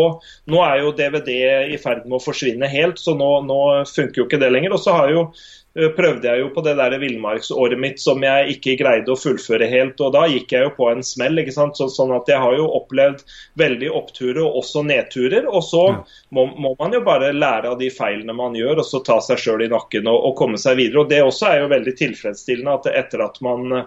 nå 0.52 0.64
er 0.66 0.84
jo 0.84 0.96
DVD 0.98 1.32
i 1.74 1.80
ferd 1.82 2.06
med 2.06 2.20
å 2.20 2.24
forsvinne 2.24 2.70
helt, 2.70 3.02
så 3.02 3.16
nå, 3.18 3.32
nå 3.48 3.62
funker 3.90 4.24
jo 4.24 4.28
ikke 4.28 4.42
det 4.42 4.52
lenger. 4.54 4.76
Og 4.78 4.84
så 4.84 4.98
har 4.98 5.14
jo 5.14 5.30
Eh, 5.78 5.90
prøvde 5.94 6.26
jeg 6.26 6.42
jo 6.42 6.48
på 6.54 6.64
det 6.66 6.74
der 6.80 6.96
villmarksåret 6.98 7.78
mitt 7.80 8.00
som 8.02 8.24
jeg 8.26 8.56
ikke 8.56 8.74
greide 8.80 9.14
å 9.14 9.20
fullføre 9.20 9.68
helt. 9.70 10.02
og 10.02 10.16
Da 10.16 10.26
gikk 10.28 10.54
jeg 10.56 10.66
jo 10.66 10.72
på 10.76 10.90
en 10.90 11.04
smell. 11.06 11.38
ikke 11.40 11.54
sant? 11.54 11.78
Så, 11.78 11.90
sånn 11.94 12.14
at 12.16 12.28
Jeg 12.28 12.42
har 12.42 12.56
jo 12.58 12.68
opplevd 12.80 13.24
veldig 13.56 13.92
oppturer 13.94 14.42
og 14.44 14.64
også 14.64 14.84
nedturer. 14.84 15.46
og 15.48 15.64
Så 15.64 15.86
ja. 15.92 16.04
må, 16.32 16.48
må, 16.58 16.76
man 16.80 16.94
jo 16.94 17.02
bare 17.06 17.34
lære 17.34 17.70
av 17.70 17.78
de 17.80 17.90
feilene 17.94 18.34
man 18.34 18.58
gjør, 18.58 18.80
og 18.80 18.86
så 18.86 19.04
ta 19.06 19.20
seg 19.22 19.38
sjøl 19.38 19.66
i 19.66 19.70
nakken 19.70 20.08
og, 20.08 20.18
og, 20.26 20.36
komme 20.40 20.58
seg 20.58 20.80
videre. 20.82 21.04
og 21.04 21.10
Det 21.10 21.22
også 21.24 21.52
er 21.52 21.62
jo 21.62 21.74
veldig 21.76 21.96
tilfredsstillende 22.02 22.80
at 22.80 22.90
etter 22.90 23.26
at 23.26 23.38
man 23.46 23.84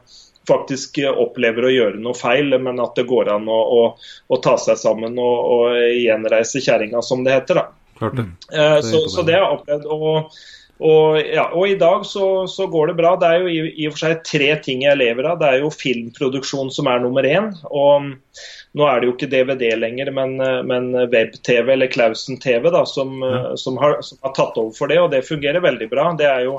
faktisk 0.48 0.98
opplever 1.10 1.68
å 1.68 1.72
gjøre 1.72 2.00
noe 2.02 2.18
feil, 2.18 2.54
men 2.62 2.80
at 2.82 2.96
det 2.98 3.06
går 3.10 3.30
an 3.34 3.46
å, 3.50 3.60
å, 3.76 3.84
å 4.28 4.40
ta 4.42 4.56
seg 4.60 4.80
sammen 4.80 5.20
og, 5.20 5.52
og 5.54 5.76
gjenreise 5.98 6.62
kjerringa, 6.64 7.02
som 7.04 7.22
det 7.26 7.36
heter. 7.38 7.62
da. 7.62 7.68
Klart 8.00 8.18
det. 8.18 8.26
Eh, 8.50 8.80
så, 8.86 9.06
så 9.12 9.24
det 9.26 9.38
har 9.38 9.46
jeg 9.46 9.60
opplevd. 9.60 9.86
og 9.92 10.34
og, 10.82 11.18
ja, 11.20 11.44
og, 11.52 11.66
i 11.70 11.76
dag 11.78 12.02
så, 12.08 12.46
så, 12.50 12.66
går 12.66 12.90
det 12.90 12.96
bra. 12.98 13.12
Det 13.20 13.28
er 13.28 13.42
jo 13.44 13.50
i, 13.50 13.58
i, 13.70 13.86
og 13.86 13.94
for 13.94 14.02
seg 14.02 14.22
tre 14.26 14.48
ting 14.64 14.82
jeg 14.82 14.98
lever 14.98 15.28
av. 15.30 15.38
Det 15.38 15.50
er 15.50 15.60
jo 15.62 15.70
filmproduksjon 15.70 16.72
som 16.74 16.88
er 16.90 17.02
nummer 17.04 17.26
én. 17.28 17.52
Og 17.70 18.08
nå 18.78 18.88
er 18.88 18.98
det 18.98 19.08
jo 19.08 19.14
ikke 19.14 19.30
DVD 19.30 19.76
lenger, 19.78 20.10
men, 20.16 20.34
men 20.66 20.90
web-TV 21.12 21.74
eller 21.76 21.92
Klausen 21.92 22.40
TV 22.42 22.70
da, 22.74 22.82
som, 22.88 23.20
ja. 23.22 23.52
som, 23.60 23.78
har, 23.78 24.00
som, 24.02 24.18
har, 24.24 24.34
tatt 24.34 24.58
over 24.58 24.74
for 24.74 24.90
det. 24.90 24.98
Og 25.04 25.12
det 25.14 25.22
fungerer 25.28 25.62
veldig 25.62 25.90
bra. 25.92 26.08
Det 26.18 26.26
er 26.26 26.48
jo 26.48 26.58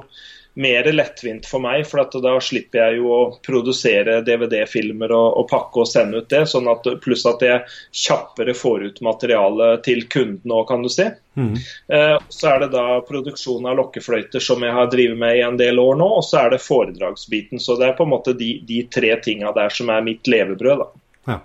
mer 0.54 0.94
lettvint 0.94 1.46
for 1.50 1.64
meg, 1.64 1.86
for 1.90 2.06
da 2.22 2.34
slipper 2.42 2.80
jeg 2.80 3.00
jo 3.00 3.10
å 3.10 3.22
produsere 3.46 4.20
DVD-filmer 4.26 5.14
og, 5.16 5.28
og, 5.40 5.48
pakke 5.50 5.82
og 5.82 5.90
sende 5.90 6.22
ut 6.22 6.30
det. 6.30 6.44
Sånn 6.50 6.70
at, 6.70 6.86
pluss 7.02 7.26
at 7.30 7.42
jeg 7.42 7.64
kjappere 8.04 8.54
får 8.58 8.86
ut 8.90 9.02
materiale 9.06 9.72
til 9.86 10.06
kunden 10.12 10.54
òg, 10.54 10.68
kan 10.70 10.86
du 10.86 10.92
si. 10.94 11.08
Mm. 11.34 11.56
Eh, 11.98 12.16
så 12.30 12.52
er 12.52 12.64
det 12.64 12.70
da 12.76 12.86
produksjon 13.08 13.66
av 13.70 13.80
lokkefløyter 13.82 14.44
som 14.44 14.62
jeg 14.62 14.78
har 14.78 14.92
drevet 14.94 15.18
med 15.26 15.40
i 15.40 15.46
en 15.48 15.58
del 15.58 15.82
år 15.82 15.98
nå, 15.98 16.12
og 16.20 16.26
så 16.28 16.44
er 16.44 16.54
det 16.54 16.62
foredragsbiten. 16.66 17.62
Så 17.64 17.80
det 17.82 17.90
er 17.90 17.98
på 17.98 18.06
en 18.06 18.14
måte 18.14 18.38
de, 18.38 18.54
de 18.68 18.84
tre 18.94 19.16
tinga 19.26 19.56
der 19.58 19.74
som 19.74 19.90
er 19.90 20.06
mitt 20.06 20.30
levebrød. 20.30 20.86
da. 20.86 20.90
Ja. 21.34 21.42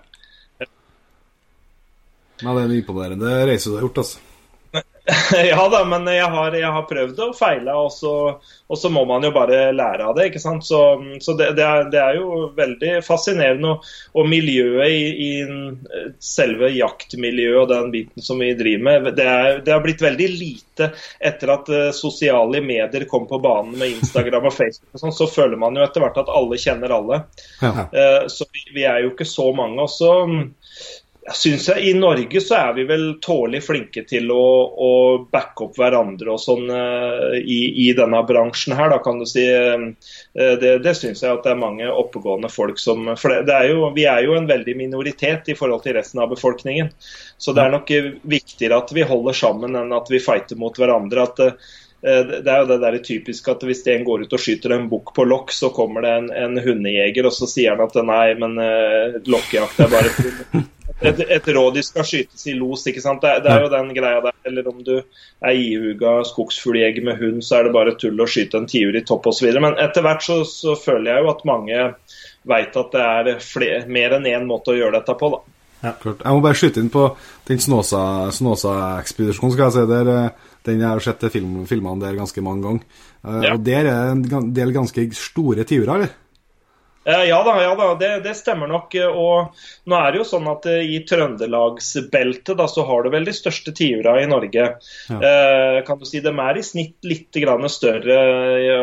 ja, 2.45 2.49
det 2.53 2.59
er 2.59 2.65
en 2.67 2.81
imponerende 2.83 3.37
reise 3.49 3.73
du 3.73 3.79
har 3.79 3.88
gjort, 3.88 4.05
altså. 4.05 4.27
ja 5.50 5.69
da, 5.69 5.85
men 5.88 6.07
jeg 6.12 6.27
har, 6.29 6.55
jeg 6.57 6.71
har 6.73 6.85
prøvd 6.88 7.21
og 7.25 7.37
feila, 7.37 7.77
og, 7.81 8.43
og, 8.69 8.77
så 8.77 8.91
må 8.93 9.05
man 9.09 9.25
jo 9.25 9.31
bare 9.33 9.71
lære 9.73 10.05
av 10.05 10.17
det. 10.19 10.29
ikke 10.29 10.43
sant? 10.43 10.67
Så, 10.69 10.81
så 11.25 11.35
det, 11.38 11.53
det, 11.57 11.65
er, 11.65 11.88
det, 11.93 12.03
er, 12.03 12.19
jo 12.19 12.49
veldig 12.57 12.93
fascinerende. 13.07 13.73
Og, 13.73 13.88
og 14.19 14.29
miljøet 14.29 14.93
i, 14.93 15.29
i, 15.29 16.11
selve 16.23 16.71
jaktmiljøet 16.75 17.61
og 17.62 17.73
den 17.73 17.93
biten 17.95 18.25
som 18.25 18.43
vi 18.43 18.53
driver 18.59 18.85
med, 18.85 19.11
det, 19.17 19.29
er, 19.29 19.62
det 19.65 19.73
har 19.73 19.85
blitt 19.85 20.05
veldig 20.05 20.29
lite 20.35 20.91
etter 21.25 21.55
at 21.57 21.73
uh, 21.73 21.88
sosiale 21.97 22.61
medier 22.65 23.09
kom 23.11 23.25
på 23.31 23.41
banen 23.43 23.79
med 23.81 23.97
Instagram 23.97 24.50
og 24.50 24.57
Facebook. 24.61 24.93
og 24.93 25.05
sånn, 25.07 25.17
Så 25.17 25.31
føler 25.33 25.61
man 25.61 25.79
jo 25.79 25.87
etter 25.87 26.05
hvert 26.05 26.21
at 26.21 26.33
alle 26.33 26.61
kjenner 26.61 26.99
alle. 26.99 27.23
Ja. 27.62 27.88
Uh, 27.88 28.29
så 28.33 28.49
vi, 28.53 28.67
vi, 28.77 28.85
er 28.85 29.07
jo 29.07 29.15
ikke 29.15 29.29
så 29.29 29.49
mange. 29.57 29.81
og 29.88 29.93
så 29.93 30.12
synes 31.35 31.68
jeg 31.68 31.90
I 31.90 31.92
Norge 31.99 32.40
så 32.42 32.56
er 32.58 32.75
vi 32.76 32.85
vel 32.88 33.04
tålelig 33.25 33.61
flinke 33.66 34.02
til 34.08 34.30
å, 34.32 34.44
å 34.70 34.90
backe 35.32 35.66
opp 35.66 35.78
hverandre 35.80 36.32
og 36.35 36.40
sånn 36.42 36.68
uh, 36.70 37.35
i, 37.38 37.58
i, 37.85 37.88
denne 37.97 38.20
bransjen 38.28 38.76
her, 38.78 38.92
da 38.92 38.99
kan 39.04 39.20
du 39.20 39.26
si. 39.28 39.44
Uh, 39.49 39.90
det 40.62 40.76
det 40.85 40.94
syns 40.99 41.25
jeg 41.25 41.32
at 41.32 41.44
det 41.47 41.52
er 41.54 41.61
mange 41.61 41.88
oppegående 41.88 42.50
folk 42.52 42.80
som 42.80 43.11
For 43.20 43.35
det, 43.47 43.54
er 43.54 43.73
jo, 43.73 43.90
vi 43.97 44.06
er 44.11 44.25
jo 44.26 44.37
en 44.38 44.49
veldig 44.49 44.76
minoritet 44.78 45.50
i 45.52 45.58
forhold 45.58 45.85
til 45.87 45.99
resten 45.99 46.23
av 46.23 46.32
befolkningen. 46.32 46.92
Så 47.38 47.54
det 47.56 47.64
er 47.64 47.75
nok 47.75 47.92
viktigere 48.28 48.80
at 48.82 48.94
vi 48.94 49.06
holder 49.06 49.37
sammen 49.37 49.76
enn 49.78 49.94
at 49.97 50.11
vi 50.12 50.23
fighter 50.23 50.58
mot 50.61 50.78
hverandre. 50.78 51.28
at 51.28 51.44
uh, 51.44 51.76
det 52.02 52.47
er 52.47 52.62
jo 52.62 52.69
det 52.69 52.78
der 52.85 52.97
typisk 53.02 53.49
at 53.50 53.64
hvis 53.67 53.81
en 53.90 54.05
går 54.07 54.26
ut 54.26 54.35
og 54.37 54.43
skyter 54.43 54.76
en 54.76 54.87
bukk 54.90 55.11
på 55.17 55.25
lokk, 55.26 55.50
så 55.50 55.73
kommer 55.75 56.07
det 56.07 56.12
en, 56.14 56.28
en 56.31 56.61
hundejeger 56.63 57.26
og 57.26 57.34
så 57.34 57.49
sier 57.50 57.75
han 57.75 57.82
at 57.82 57.97
nei, 58.06 58.34
men 58.39 58.54
uh, 58.63 59.19
lokkejakt 59.26 59.82
er 59.82 59.91
bare 59.91 60.13
et, 61.00 61.21
et 61.21 61.49
rådyr 61.54 61.82
skal 61.87 62.06
skytes 62.06 62.47
i 62.50 62.54
los. 62.58 62.87
ikke 62.91 63.02
sant? 63.02 63.23
Det, 63.23 63.43
det, 63.45 63.52
er 63.52 63.67
jo 63.67 63.73
den 63.73 63.93
greia 63.97 64.23
der. 64.25 64.34
Eller 64.49 64.71
om 64.71 64.80
du 64.84 64.97
er 64.99 65.52
ihuga 65.58 66.25
skogsfugljeger 66.26 67.04
med 67.06 67.21
hund, 67.23 67.43
så 67.45 67.58
er 67.58 67.69
det 67.69 67.75
bare 67.76 67.95
tull 68.00 68.19
å 68.21 68.30
skyte 68.30 68.63
en 68.63 68.71
tiur 68.71 68.97
i 68.97 69.04
topp 69.06 69.30
osv. 69.30 69.50
Men 69.63 69.78
etter 69.78 70.06
hvert 70.06 70.25
så, 70.25 70.41
så, 70.49 70.75
føler 70.78 71.13
jeg 71.13 71.25
jo 71.25 71.30
at 71.34 71.47
mange 71.49 71.84
veit 72.49 72.80
at 72.80 72.95
det 72.95 73.04
er 73.04 73.45
flere, 73.45 73.84
mer 73.91 74.17
enn 74.19 74.26
én 74.30 74.49
måte 74.49 74.75
å 74.75 74.78
gjøre 74.78 74.99
dette 75.00 75.15
på. 75.19 75.30
da. 75.37 75.41
Ja, 75.78 75.93
klart. 75.95 76.25
Jeg 76.25 76.34
må 76.34 76.43
bare 76.43 76.58
skyte 76.58 76.82
inn 76.82 76.91
på 76.91 77.04
den 77.47 77.61
Snåsa-ekspedisjonen. 77.63 79.52
skal 79.54 79.69
jeg 79.69 79.75
si. 79.76 79.84
Der, 79.93 80.06
eh, 80.15 80.48
den 80.69 80.85
jeg 80.85 80.89
har 80.89 81.04
sett 81.04 81.26
film, 81.33 81.61
filmene 81.69 82.04
der 82.04 82.19
ganske 82.19 82.45
mange 82.45 82.67
ganger. 82.69 83.04
Uh, 83.25 83.43
ja. 83.43 83.52
Og 83.57 83.67
Der 83.67 83.91
er 83.91 84.15
en 84.15 84.52
del 84.54 84.75
ganske 84.76 85.09
store 85.17 85.67
tiurer, 85.69 85.95
eller? 85.97 86.17
Eh, 87.09 87.25
ja 87.25 87.39
da, 87.45 87.63
ja 87.63 87.75
da 87.75 87.95
det, 87.95 88.11
det, 88.21 88.35
stemmer 88.37 88.69
nok. 88.69 88.93
Og 89.09 89.54
nå 89.89 89.99
er 89.99 90.13
det 90.13 90.21
jo 90.21 90.26
sånn 90.28 90.49
at 90.50 90.67
eh, 90.69 90.85
i 90.85 91.00
trøndelagsbeltet 91.09 92.59
da, 92.59 92.67
så 92.69 92.85
har 92.89 93.04
du 93.07 93.13
vel 93.15 93.28
de 93.28 93.35
største 93.37 93.73
tiura 93.76 94.19
i 94.21 94.26
Norge. 94.28 94.67
Ja. 95.09 95.17
Eh, 95.17 95.78
kan 95.87 96.00
du 96.00 96.04
si 96.09 96.21
De 96.25 96.35
er 96.35 96.61
i 96.61 96.67
snitt 96.67 97.09
litt 97.09 97.39
større 97.73 98.19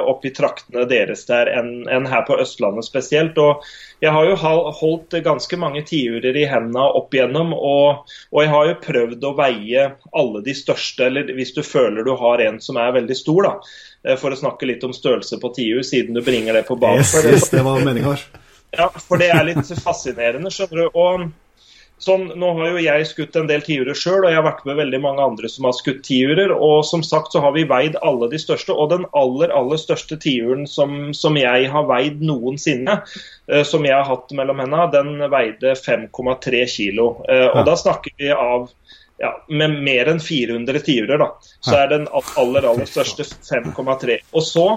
oppi 0.10 0.32
traktene 0.34 0.88
deres 0.89 1.26
der 1.30 1.52
enn, 1.54 1.86
enn 1.91 2.10
her 2.10 2.26
på 2.26 2.39
Østlandet 2.41 2.88
spesielt. 2.88 3.38
og 3.38 3.62
jeg 4.03 4.12
har 4.12 4.27
jo 4.27 4.36
holdt 4.75 5.15
ganske 5.23 5.58
mange 5.60 5.81
tiurer 5.88 6.36
i 6.36 6.45
hendene 6.49 6.84
opp 6.99 7.13
igjennom, 7.15 7.53
og, 7.55 8.12
og, 8.31 8.39
jeg 8.43 8.51
har 8.51 8.69
jo 8.69 8.77
prøvd 8.84 9.27
å 9.27 9.34
veie 9.38 9.86
alle 10.12 10.41
de 10.45 10.55
største, 10.58 11.08
eller 11.08 11.31
hvis 11.38 11.55
du 11.55 11.62
føler 11.63 12.05
du 12.05 12.13
har 12.19 12.43
en 12.43 12.60
som 12.63 12.79
er 12.81 12.95
veldig 12.97 13.17
stor, 13.17 13.47
da. 13.47 13.53
Eh, 14.05 14.17
for 14.19 14.36
å 14.36 14.39
snakke 14.39 14.67
litt 14.69 14.84
om 14.86 14.93
størrelse 14.95 15.39
på 15.41 15.53
tiur, 15.55 15.81
siden 15.88 16.17
du 16.17 16.23
bringer 16.25 16.60
det 16.60 16.65
på 16.67 16.77
banen. 16.79 17.05
Yes, 17.05 17.15
yes, 17.23 17.49
det 17.53 17.63
var 17.65 17.81
meningen. 17.86 18.19
Ja, 18.75 18.89
for 18.91 19.21
det 19.21 19.31
er 19.31 19.45
litt 19.47 19.71
fascinerende, 19.79 20.51
skjønner 20.51 20.84
du. 20.84 20.99
Og 20.99 21.27
sånn, 22.06 22.28
Nå 22.39 22.52
har 22.60 22.74
jo 22.74 22.84
jeg 22.84 23.08
skutt 23.10 23.38
en 23.39 23.50
del 23.50 23.63
tiurer 23.65 23.98
sjøl, 23.98 24.24
og 24.24 24.32
jeg 24.32 24.39
har 24.39 24.48
vært 24.48 24.65
med 24.70 24.80
veldig 24.80 25.00
mange 25.04 25.26
andre 25.26 25.50
som 25.52 25.68
har 25.68 25.76
skutt 25.78 26.04
tiurer. 26.08 26.54
Og 26.54 26.84
som 26.88 27.04
sagt 27.06 27.36
så 27.36 27.41
har 27.44 27.56
vi 27.56 27.65
veid 27.70 27.98
alle 28.06 28.30
de 28.32 28.39
største. 28.41 28.76
Og 28.76 28.91
den 28.94 29.08
aller, 29.18 29.54
aller 29.56 29.82
største 29.82 30.18
tiuren 30.22 30.65
som, 30.70 31.13
som 31.18 31.39
jeg 31.39 31.70
har 31.74 31.88
veid 31.89 32.22
noensinne, 32.26 33.00
uh, 33.52 33.63
som 33.68 33.88
jeg 33.88 33.96
har 33.98 34.08
hatt 34.10 34.36
mellom 34.38 34.62
hendene, 34.63 34.89
den 34.94 35.32
veide 35.34 35.76
5,3 35.80 36.65
kilo. 36.72 37.12
Uh, 37.30 37.50
og 37.56 37.65
da 37.70 37.78
snakker 37.80 38.15
vi 38.22 38.34
av 38.36 38.70
ja, 39.22 39.32
med 39.48 39.80
mer 39.84 40.12
enn 40.12 40.20
400 40.20 40.84
tiurer, 40.86 41.22
da, 41.22 41.32
så 41.63 41.78
er 41.80 41.91
den 41.94 42.08
aller, 42.12 42.68
aller 42.68 42.89
største 42.89 43.24
5,3. 43.24 44.20
Og 44.36 44.44
så 44.44 44.68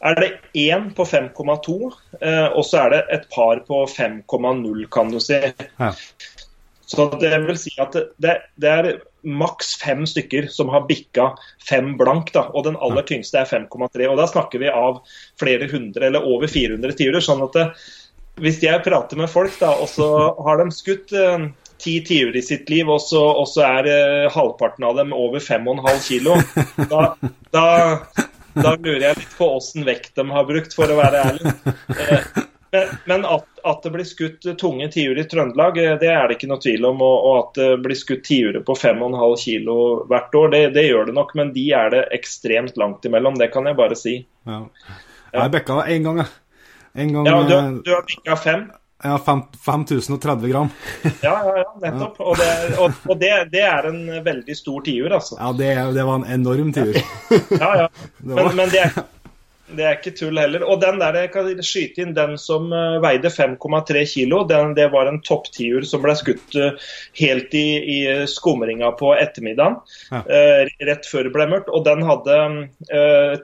er 0.00 0.14
det 0.20 0.30
én 0.52 0.90
på 0.94 1.04
5,2, 1.04 1.76
eh, 2.20 2.46
og 2.46 2.64
så 2.66 2.84
er 2.84 2.90
det 2.92 3.02
et 3.16 3.28
par 3.32 3.62
på 3.68 3.82
5,0, 3.88 4.86
kan 4.92 5.12
du 5.12 5.20
si. 5.20 5.38
Ja. 5.78 5.92
Så 6.86 7.08
det 7.18 7.32
vil 7.46 7.58
si 7.58 7.72
at 7.82 7.96
det, 8.22 8.36
det 8.62 8.70
er 8.70 8.90
maks 9.26 9.74
fem 9.80 10.04
stykker 10.06 10.46
som 10.54 10.70
har 10.70 10.86
bikka 10.86 11.32
fem 11.68 11.96
blank, 11.98 12.30
da, 12.34 12.46
og 12.54 12.66
den 12.68 12.78
aller 12.78 13.02
tyngste 13.06 13.40
er 13.42 13.50
5,3. 13.50 14.06
og 14.06 14.18
Da 14.20 14.26
snakker 14.30 14.62
vi 14.62 14.70
av 14.70 15.02
flere 15.40 15.68
hundre 15.70 16.06
eller 16.08 16.26
over 16.26 16.50
400 16.50 16.94
tiurer. 16.98 17.24
sånn 17.24 17.42
at 17.42 17.58
det, 17.58 17.66
hvis 18.42 18.62
jeg 18.62 18.84
prater 18.86 19.18
med 19.18 19.32
folk, 19.32 19.58
da, 19.58 19.74
og 19.74 19.90
så 19.90 20.08
har 20.46 20.62
de 20.62 20.70
skutt 20.74 21.14
eh, 21.16 21.48
ti 21.82 21.98
tiur 22.06 22.36
i 22.36 22.44
sitt 22.44 22.70
liv, 22.70 22.88
og 22.88 23.02
så, 23.02 23.22
og 23.42 23.48
så 23.50 23.66
er 23.66 23.90
eh, 23.90 24.30
halvparten 24.32 24.86
av 24.86 24.98
dem 25.00 25.14
over 25.16 25.42
5,5 25.42 26.02
kilo, 26.06 26.38
da, 26.92 27.08
da, 27.50 27.66
da, 28.54 28.76
lurer 28.78 29.10
jeg 29.10 29.24
litt 29.24 29.38
på 29.38 29.50
åssen 29.58 29.86
vekt 29.88 30.14
de 30.20 30.28
har 30.30 30.46
brukt, 30.48 30.76
for 30.76 30.92
å 30.92 31.00
være 31.02 31.24
ærlig. 31.30 31.56
Uh, 31.90 32.44
men, 32.76 32.92
men 33.04 33.24
at, 33.24 33.46
at, 33.64 33.82
det 33.82 33.92
blir 33.94 34.06
skutt 34.08 34.46
tunge 34.60 34.88
tiur 34.92 35.18
i 35.18 35.24
Trøndelag, 35.28 35.80
eh, 35.82 35.96
det 36.00 36.12
er 36.12 36.28
det 36.28 36.38
ikke 36.38 36.50
noe 36.52 36.62
tvil 36.62 36.88
om. 36.90 37.02
Og, 37.04 37.16
og 37.16 37.36
at 37.40 37.60
det 37.60 37.68
blir 37.84 37.98
skutt 37.98 38.24
tiurer 38.28 38.62
på 38.66 38.76
5,5 38.78 39.36
kilo 39.42 39.76
hvert 40.10 40.40
år, 40.40 40.54
det, 40.54 40.62
det, 40.78 40.88
gjør 40.90 41.10
det 41.10 41.18
nok. 41.18 41.36
Men 41.38 41.52
de 41.56 41.66
er 41.80 41.92
det 41.94 42.06
ekstremt 42.16 42.80
langt 42.80 43.08
imellom, 43.08 43.38
det 43.40 43.52
kan 43.54 43.68
jeg 43.68 43.78
bare 43.78 43.98
si. 43.98 44.18
Ja. 44.48 44.64
Jeg 45.36 45.52
bekka 45.52 45.82
én 45.90 46.06
gang, 46.06 46.24
jeg. 46.24 46.34
En 46.96 47.12
gang, 47.12 47.26
ja, 47.28 47.40
du, 47.44 47.80
du 47.84 47.90
har 47.92 48.04
bikka 48.08 48.36
fem? 48.40 48.68
Ja, 49.04 49.18
5030 49.64 50.48
gram. 50.48 50.68
ja, 51.02 51.10
ja, 51.44 51.56
ja, 51.58 51.74
nettopp. 51.82 52.20
Og, 52.20 52.36
det, 52.40 52.78
og, 52.80 52.92
og 53.04 53.18
det, 53.20 53.32
det, 53.52 53.60
er 53.60 53.90
en 53.90 54.00
veldig 54.24 54.56
stor 54.56 54.80
tiur, 54.86 55.12
altså. 55.12 55.36
Ja, 55.36 55.50
det, 55.52 55.68
det 55.98 56.06
var 56.08 56.22
en 56.22 56.24
enorm 56.38 56.72
tiur. 56.72 56.96
ja, 57.60 57.70
ja. 57.82 57.90
Men, 58.24 58.48
men 58.56 58.72
det, 58.72 58.86
er, 58.88 59.04
Det 59.66 59.82
er 59.82 59.96
ikke 59.96 60.12
tull 60.14 60.38
heller. 60.38 60.62
Og 60.62 60.78
den 60.82 61.00
der, 61.02 61.16
jeg 61.24 61.32
kan 61.34 61.48
skyte 61.64 62.04
inn 62.04 62.14
den 62.14 62.36
som 62.38 62.68
uh, 62.70 63.00
veide 63.02 63.32
5,3 63.32 64.04
kilo, 64.06 64.44
den, 64.46 64.76
det 64.78 64.86
var 64.92 65.10
en 65.10 65.18
topptiur 65.26 65.86
som 65.88 66.04
ble 66.04 66.14
skutt 66.18 66.54
uh, 66.54 66.76
helt 67.18 67.56
i, 67.58 67.66
i 67.82 67.98
skumringa 68.30 68.92
på 69.00 69.10
ettermiddagen. 69.18 69.80
Ja. 70.12 70.22
Uh, 70.22 70.70
rett 70.86 71.10
før 71.10 71.26
det 71.26 71.34
ble 71.34 71.48
mørkt. 71.50 71.72
Og 71.74 71.82
den 71.88 72.06
hadde 72.06 72.38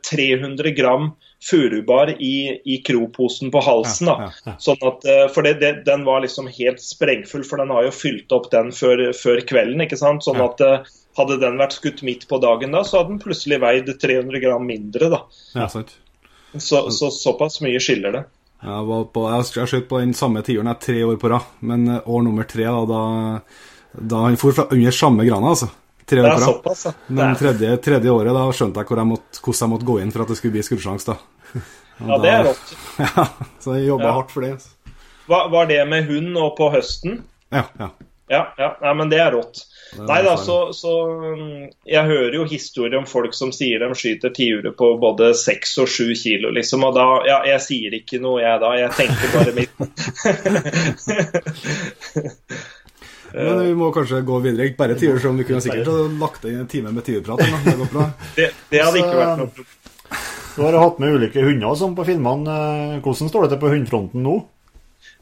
300 0.06 0.74
gram 0.78 1.12
furubar 1.42 2.12
i, 2.22 2.54
i 2.70 2.78
kroposen 2.86 3.50
på 3.50 3.58
halsen. 3.66 4.12
Ja, 4.12 4.30
ja, 4.46 4.54
sånn 4.62 4.84
at, 4.86 5.06
for 5.34 5.42
det, 5.42 5.56
det, 5.58 5.72
den 5.88 6.04
var 6.06 6.22
liksom 6.22 6.46
helt 6.46 6.78
sprengfull, 6.78 7.42
for 7.42 7.58
den 7.58 7.72
har 7.74 7.88
jo 7.88 7.94
fylt 7.96 8.30
opp 8.34 8.46
den 8.54 8.70
før, 8.70 9.08
før 9.18 9.42
kvelden. 9.48 9.82
ikke 9.82 9.98
sant? 9.98 10.22
Sånn 10.22 10.38
at 10.44 10.62
hadde 11.18 11.40
den 11.42 11.58
vært 11.60 11.76
skutt 11.76 12.04
midt 12.06 12.28
på 12.30 12.38
dagen 12.42 12.72
da, 12.76 12.84
så 12.86 13.00
hadde 13.00 13.16
den 13.16 13.24
plutselig 13.24 13.58
veid 13.64 13.90
300 13.90 14.44
gram 14.44 14.64
mindre. 14.70 15.10
da. 15.12 15.24
Ja, 15.58 15.66
sant. 15.72 15.96
Så, 16.58 16.90
så, 16.90 17.10
såpass 17.10 17.60
mye 17.64 17.80
skiller 17.80 18.12
det. 18.12 18.22
Jeg 18.62 18.86
var 18.86 19.06
på, 19.10 19.26
jeg 19.32 19.68
skjøt 19.70 19.86
på 19.90 20.00
den 20.02 20.12
samme 20.14 20.42
tiuren 20.46 20.70
tre 20.80 21.00
år 21.04 21.16
på 21.18 21.30
rad, 21.32 21.46
men 21.66 21.86
eh, 21.90 22.02
år 22.06 22.26
nummer 22.26 22.46
tre, 22.46 22.68
da, 22.68 22.82
da, 22.86 24.02
da 24.12 24.20
han 24.26 24.38
for 24.38 24.54
fra 24.54 24.68
under 24.70 24.94
samme 24.94 25.26
grana, 25.26 25.54
altså. 25.54 25.70
Tre 26.06 26.22
år 26.22 26.28
på 26.28 26.36
rad. 26.36 26.46
Såpass, 26.50 26.84
ja. 26.86 26.92
Men 27.08 27.34
tredje, 27.40 27.72
tredje, 27.82 28.12
året 28.12 28.36
da 28.36 28.44
skjønte 28.54 28.84
jeg 28.84 29.00
jeg 29.00 29.10
måtte, 29.10 29.40
hvordan 29.40 29.66
jeg 29.66 29.72
måtte 29.74 29.88
gå 29.90 29.98
inn 30.02 30.14
for 30.14 30.24
at 30.24 30.30
det 30.30 30.38
skulle 30.38 30.58
bli 30.58 30.66
skuddsjanse. 30.68 31.16
da. 31.16 31.64
ja, 32.12 32.20
det 32.22 32.30
er 32.36 32.46
rått. 32.50 32.72
ja, 33.02 33.26
så 33.64 33.76
jeg 33.78 33.88
jobba 33.88 34.08
ja. 34.10 34.14
hardt 34.20 34.36
for 34.36 34.46
det. 34.46 34.54
Altså. 34.58 34.96
Var, 35.32 35.50
var 35.56 35.68
det 35.70 35.82
med 35.88 36.06
hund 36.10 36.38
og 36.38 36.54
på 36.58 36.70
høsten? 36.74 37.22
Ja. 37.50 37.66
ja. 37.80 37.90
Ja, 38.32 38.46
ja. 38.56 38.72
Nei, 38.80 38.94
men 38.96 39.12
det 39.12 39.20
er 39.20 39.34
rått. 39.36 39.66
Nei 39.92 40.22
da, 40.24 40.38
så, 40.40 40.72
så, 40.72 40.92
mm, 41.36 41.66
Jeg 41.84 42.04
hører 42.08 42.34
jo 42.38 42.46
historier 42.48 42.96
om 42.96 43.04
folk 43.04 43.34
som 43.36 43.50
sier 43.52 43.82
de 43.82 43.92
skyter 43.98 44.32
tiure 44.32 44.72
på 44.72 44.94
både 45.00 45.34
seks 45.36 45.76
og 45.82 45.90
sju 45.92 46.14
kilo, 46.16 46.48
liksom. 46.56 46.84
Og 46.88 46.94
da 46.96 47.04
Ja, 47.28 47.42
jeg 47.50 47.60
sier 47.66 47.92
ikke 47.98 48.22
noe, 48.22 48.40
jeg 48.40 48.62
da. 48.62 48.72
Jeg 48.80 48.90
tenker 48.96 49.28
bare 49.36 49.52
mitt. 49.58 49.74
Men 53.32 53.62
vi 53.64 53.74
må 53.76 53.92
kanskje 53.92 54.20
gå 54.28 54.38
videre. 54.44 54.66
Ikke 54.68 54.80
bare 54.82 54.96
tiur, 55.00 55.20
som 55.20 55.36
vi 55.36 55.44
kunne 55.48 55.62
sikkert 55.64 55.88
lagt 56.20 56.44
inn 56.48 56.60
en 56.64 56.68
time 56.68 56.92
med 56.92 57.04
tiurprat. 57.06 57.40
Det, 57.40 57.76
det, 58.38 58.48
det 58.72 58.82
hadde 58.82 59.00
ikke 59.00 59.20
vært 59.20 59.38
noe 59.40 59.52
problem. 59.52 59.78
Du 60.52 60.60
har 60.66 60.76
hatt 60.76 60.98
med 61.00 61.14
ulike 61.16 61.44
hunder 61.44 61.76
som 61.80 61.94
på 61.96 62.04
filmene. 62.04 62.56
Hvordan 63.04 63.30
står 63.30 63.46
det 63.46 63.54
til 63.54 63.62
på 63.62 63.70
hundefronten 63.72 64.24
nå? 64.24 64.34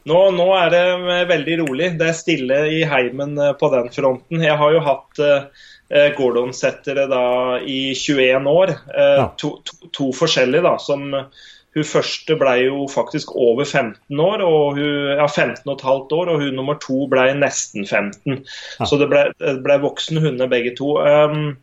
Nå, 0.09 0.19
nå, 0.33 0.47
er 0.57 0.73
det 0.73 0.81
eh, 0.97 1.23
veldig 1.29 1.59
rolig. 1.61 1.91
Det 1.99 2.09
er 2.09 2.17
stille 2.17 2.59
i 2.73 2.81
heimen 2.89 3.37
eh, 3.37 3.53
på 3.57 3.69
den 3.73 3.91
fronten. 3.93 4.41
Jeg 4.41 4.57
har 4.57 4.73
jo 4.73 4.81
hatt 4.85 5.21
uh, 5.21 5.69
Gordon-settere 6.17 7.05
da 7.11 7.23
i 7.61 7.93
21 7.93 8.49
år. 8.49 8.75
Uh, 8.89 9.15
ja. 9.21 9.27
to, 9.37 9.55
to, 9.67 9.91
to, 9.93 10.09
forskjellige, 10.17 10.65
da. 10.65 10.75
Som 10.81 11.11
hun 11.71 11.87
første 11.87 12.35
ble 12.35 12.55
jo 12.65 12.83
faktisk 12.91 13.31
over 13.37 13.63
15 13.63 14.19
år, 14.19 14.41
og 14.43 14.79
hun, 14.79 15.13
ja, 15.13 15.27
15 15.29 15.63
og 15.69 15.77
et 15.77 15.85
halvt 15.87 16.17
år, 16.17 16.33
og 16.33 16.43
hun 16.43 16.57
nummer 16.59 16.81
to 16.83 17.05
ble 17.11 17.29
nesten 17.37 17.85
15. 17.85 18.41
Ja. 18.41 18.89
Så 18.89 18.99
det 18.99 19.07
ble, 19.11 19.27
ble 19.63 19.77
voksne 19.85 20.23
hunder 20.25 20.51
begge 20.51 20.73
to. 20.79 20.97
Um, 20.99 21.53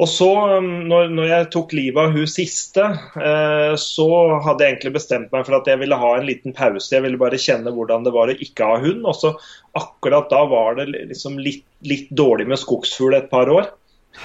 og 0.00 0.08
så, 0.08 0.28
um, 0.56 0.70
når, 0.88 1.10
når, 1.12 1.26
jeg 1.28 1.48
tok 1.52 1.74
livet 1.76 2.00
av 2.00 2.14
hun 2.16 2.28
siste, 2.30 2.84
eh, 3.20 3.74
så 3.76 4.06
hadde 4.40 4.64
jeg 4.64 4.74
egentlig 4.74 4.94
bestemt 4.94 5.34
meg 5.34 5.44
for 5.44 5.58
at 5.58 5.68
jeg 5.68 5.82
ville 5.82 5.98
ha 6.00 6.12
en 6.16 6.24
liten 6.24 6.56
pause. 6.56 6.88
Jeg 6.94 7.04
ville 7.04 7.20
bare 7.20 7.40
kjenne 7.40 7.74
hvordan 7.76 8.06
det 8.06 8.14
var 8.14 8.32
å 8.32 8.38
ikke 8.46 8.70
ha 8.70 8.78
hund. 8.80 9.04
Og 9.04 9.18
så 9.18 9.34
akkurat 9.76 10.32
da 10.32 10.40
var 10.48 10.80
det 10.80 10.88
liksom 10.94 11.36
litt, 11.44 11.66
litt 11.84 12.08
dårlig 12.08 12.48
med 12.48 12.62
skogsfugl 12.62 13.18
et 13.20 13.28
par 13.32 13.52
år. 13.52 13.68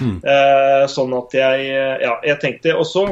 Mm. 0.00 0.18
Eh, 0.24 0.82
sånn 0.92 1.14
at 1.16 1.32
jeg 1.32 1.68
Ja, 1.72 2.10
jeg 2.20 2.36
tenkte 2.42 2.74
Og 2.76 2.84
så 2.84 3.06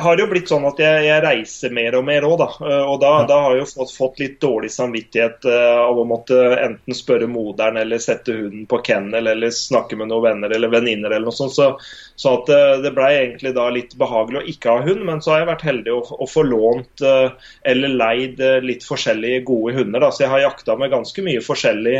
har 0.00 0.16
det 0.16 0.22
jo 0.22 0.28
blitt 0.30 0.50
sånn 0.50 0.64
at 0.68 0.78
jeg, 0.80 1.04
jeg 1.06 1.22
reiser 1.24 1.72
mer 1.74 1.96
og 1.98 2.04
mer 2.06 2.24
òg, 2.26 2.34
da. 2.40 2.48
Eh, 2.64 2.84
og 2.88 2.98
da, 3.02 3.10
da, 3.28 3.38
har 3.44 3.56
jeg 3.56 3.62
jo 3.62 3.68
fått, 3.70 3.92
fått, 3.96 4.20
litt 4.22 4.38
dårlig 4.42 4.70
samvittighet 4.72 5.46
uh, 5.48 5.82
av 5.84 5.98
å 5.98 6.06
måtte 6.08 6.38
enten 6.56 6.96
spørre 6.96 7.28
moderen 7.30 7.80
eller 7.80 8.02
sette 8.02 8.34
hunden 8.36 8.64
på 8.70 8.80
kennel 8.86 9.30
eller 9.32 9.52
snakke 9.54 9.98
med 9.98 10.10
noen 10.10 10.24
venner 10.26 10.54
eller 10.54 10.72
venninner 10.72 11.10
eller 11.10 11.28
noe 11.28 11.36
sånt. 11.36 11.54
Så, 11.56 11.68
så 12.16 12.34
at 12.38 12.52
uh, 12.52 12.78
det 12.84 12.94
ble 12.96 13.10
egentlig 13.18 13.54
da 13.56 13.66
litt 13.74 13.96
behagelig 14.00 14.42
å 14.42 14.46
ikke 14.54 14.76
ha 14.76 14.86
hund, 14.86 15.04
men 15.08 15.22
så 15.24 15.34
har 15.34 15.42
jeg 15.42 15.50
vært 15.52 15.66
heldig 15.68 15.94
å, 15.96 16.00
å 16.24 16.30
få 16.30 16.46
lånt 16.46 17.04
uh, 17.06 17.50
eller 17.68 17.96
leid 17.98 18.42
litt 18.64 18.86
forskjellige 18.86 19.44
gode 19.48 19.76
hunder. 19.78 20.06
Da. 20.06 20.12
Så 20.14 20.26
jeg 20.26 20.32
har 20.32 20.46
jakta 20.46 20.78
med 20.80 20.92
ganske 20.94 21.26
mye 21.26 21.44
forskjellig. 21.44 21.98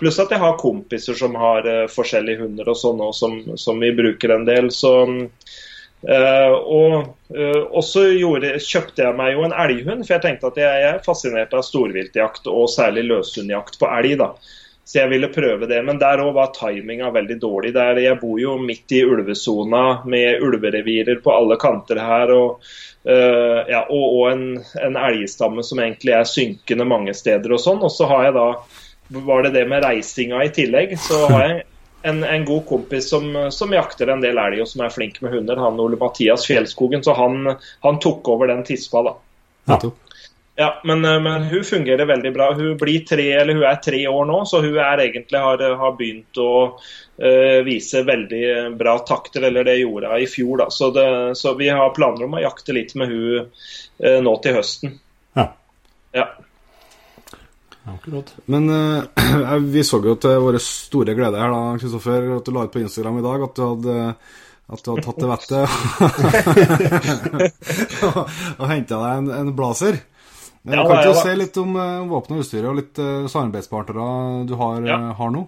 Pluss 0.00 0.20
at 0.22 0.32
jeg 0.32 0.42
har 0.42 0.60
kompiser 0.60 1.18
som 1.18 1.36
har 1.38 1.66
forskjellige 1.92 2.46
hunder 2.46 2.70
og 2.72 2.78
sånn 2.78 3.02
òg, 3.04 3.12
som, 3.16 3.36
som, 3.60 3.82
vi 3.82 3.92
bruker 3.96 4.32
en 4.34 4.48
del. 4.48 4.70
Så 4.72 4.94
Uh, 6.02 6.54
og 6.66 6.94
uh, 7.30 7.60
også 7.78 8.08
gjorde, 8.16 8.56
kjøpte 8.58 9.04
jeg 9.04 9.14
meg 9.18 9.36
jo 9.36 9.44
en 9.46 9.54
elghund, 9.54 10.02
for 10.02 10.16
jeg 10.16 10.24
tenkte 10.24 10.50
at 10.50 10.58
jeg, 10.58 10.80
jeg 10.82 10.96
er 10.96 11.04
fascinert 11.06 11.54
av 11.54 11.62
storviltjakt, 11.66 12.50
og 12.50 12.66
særlig 12.72 13.06
løshundjakt 13.06 13.78
på 13.78 13.90
elg. 14.00 14.16
da. 14.24 14.32
Så 14.84 14.98
jeg 14.98 15.12
ville 15.12 15.30
prøve 15.30 15.68
det. 15.70 15.78
Men 15.86 16.00
der 16.02 16.20
òg 16.24 16.34
var 16.36 16.50
timinga 16.56 17.12
veldig 17.14 17.38
dårlig. 17.40 17.70
Der 17.76 18.00
jeg 18.02 18.18
bor 18.20 18.40
jo 18.40 18.56
midt 18.60 18.92
i 18.92 19.04
ulvesona 19.06 20.02
med 20.10 20.42
ulverevirer 20.42 21.22
på 21.22 21.32
alle 21.32 21.56
kanter 21.60 22.02
her. 22.02 22.32
Og, 22.34 22.72
uh, 23.06 23.60
ja, 23.70 23.84
og, 23.86 24.06
og 24.18 24.24
en, 24.32 24.46
en, 24.82 24.98
elgstamme 24.98 25.62
som 25.64 25.80
egentlig 25.80 26.16
er 26.18 26.28
synkende 26.28 26.88
mange 26.88 27.14
steder 27.16 27.54
og 27.54 27.62
sånn. 27.62 27.80
Og 27.86 27.94
så 27.94 28.10
har 28.10 28.28
jeg 28.28 28.36
da 28.40 28.48
var 29.22 29.44
det 29.44 29.54
det 29.54 29.66
med 29.70 29.84
reisinga 29.84 30.42
i 30.42 30.50
tillegg. 30.54 30.96
Så 30.98 31.26
har 31.30 31.46
jeg 31.46 31.62
en, 32.02 32.24
en, 32.24 32.44
god 32.44 32.66
kompis 32.66 33.10
som, 33.10 33.50
som, 33.50 33.72
jakter 33.72 34.10
en 34.12 34.22
del 34.22 34.38
elg 34.38 34.62
og 34.62 34.68
som 34.68 34.84
er 34.84 34.94
flink 34.94 35.20
med 35.22 35.34
hunder, 35.34 35.60
han 35.60 35.80
Ole 35.80 35.98
Mathias 36.00 36.46
Fjellskogen. 36.48 37.04
Så 37.04 37.14
han, 37.18 37.54
han 37.84 38.00
tok 38.02 38.28
over 38.32 38.50
den 38.50 38.64
tispa, 38.66 39.02
da. 39.06 39.14
Ja. 39.70 39.78
ja 40.58 40.68
men, 40.84 41.00
men, 41.00 41.46
hun 41.50 41.64
fungerer 41.64 42.08
veldig 42.10 42.32
bra. 42.34 42.50
Hun 42.58 42.76
blir 42.80 43.06
tre, 43.08 43.28
eller 43.40 43.58
hun 43.58 43.66
er 43.68 43.80
tre 43.84 44.02
år 44.10 44.28
nå, 44.30 44.42
så 44.50 44.62
hun 44.64 44.78
er 44.82 45.06
egentlig 45.06 45.42
har, 45.46 45.64
har 45.82 45.96
begynt 45.98 46.42
å 46.42 46.52
uh, 46.74 47.58
vise 47.66 48.04
veldig 48.06 48.44
bra 48.78 48.98
takter. 49.08 49.48
Eller 49.48 49.68
det 49.68 49.80
gjorde 49.80 50.12
hun 50.12 50.26
i 50.26 50.30
fjor, 50.30 50.64
da. 50.64 50.70
Så, 50.74 50.90
det, 50.96 51.08
så, 51.40 51.54
vi 51.60 51.70
har 51.72 51.94
planer 51.96 52.26
om 52.26 52.38
å 52.38 52.44
jakte 52.44 52.76
litt 52.76 52.96
med 52.98 53.14
hun 53.14 53.44
uh, 53.46 54.18
nå 54.26 54.38
til 54.42 54.58
høsten. 54.58 54.98
Ja. 55.38 55.52
ja. 56.18 56.30
Akkurat. 57.84 58.34
Men 58.44 58.70
uh, 58.70 59.56
vi 59.58 59.82
så 59.84 59.98
jo 60.04 60.14
til 60.20 60.38
vår 60.44 60.58
store 60.62 61.16
glede 61.18 61.40
her, 61.40 61.50
da, 61.50 61.74
Kristoffer, 61.82 62.28
at 62.36 62.46
du 62.46 62.54
la 62.54 62.66
ut 62.66 62.74
på 62.74 62.82
Instagram 62.82 63.18
i 63.18 63.26
dag 63.26 63.46
at 63.48 63.58
du 63.58 63.62
hadde, 63.66 63.96
at 64.72 64.84
du 64.84 64.90
hadde 64.92 65.06
tatt 65.08 65.18
til 65.18 65.32
vettet 65.32 65.64
og, 68.06 68.20
og 68.60 68.66
henta 68.70 69.00
deg 69.02 69.10
en, 69.16 69.32
en 69.40 69.54
blazer. 69.56 69.98
Men, 70.62 70.78
ja, 70.78 70.84
kan 70.86 71.00
ikke 71.00 71.10
du 71.10 71.18
si 71.24 71.34
litt 71.40 71.58
om 71.58 71.74
uh, 71.74 72.04
våpen 72.06 72.36
og 72.36 72.44
utstyret 72.44 72.70
og 72.70 72.78
litt 72.78 73.02
uh, 73.02 73.26
samarbeidspartnere 73.26 74.46
du 74.46 74.54
har, 74.60 74.78
ja. 74.86 75.00
uh, 75.02 75.10
har 75.18 75.34
nå? 75.34 75.42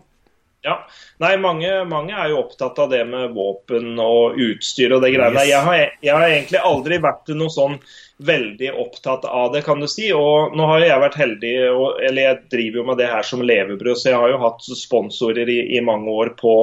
Ja. 0.65 0.79
Nei, 1.21 1.35
mange, 1.37 1.69
mange, 1.87 2.15
er 2.17 2.31
jo 2.33 2.41
opptatt 2.41 2.79
av 2.81 2.89
det 2.91 3.03
med 3.07 3.35
våpen 3.37 3.99
og 4.01 4.39
utstyr 4.41 4.97
og 4.97 5.05
det 5.05 5.13
greiene. 5.13 5.43
Yes. 5.45 5.51
Jeg, 5.53 5.61
har, 5.67 5.83
jeg 6.03 6.17
har 6.17 6.25
egentlig 6.31 6.63
aldri 6.65 6.99
vært 7.05 7.31
noe 7.37 7.53
sånn 7.53 7.77
veldig 8.19 8.73
opptatt 8.79 9.25
av 9.25 9.53
det, 9.53 9.63
kan 9.63 9.81
du 9.81 9.89
si. 9.91 10.09
Og 10.15 10.55
nå 10.57 10.67
har 10.71 10.85
jeg 10.85 11.03
vært 11.03 11.19
heldig, 11.19 11.55
og, 11.73 11.87
eller 12.05 12.29
jeg 12.29 12.41
driver 12.53 12.81
jo 12.81 12.87
med 12.91 13.01
det 13.03 13.11
her 13.11 13.27
som 13.27 13.43
levebrød, 13.43 13.99
så 13.99 14.13
jeg 14.13 14.21
har 14.23 14.35
jo 14.35 14.43
hatt 14.45 14.69
sponsorer 14.79 15.51
i, 15.51 15.61
i 15.77 15.83
mange 15.85 16.15
år 16.15 16.35
på, 16.39 16.55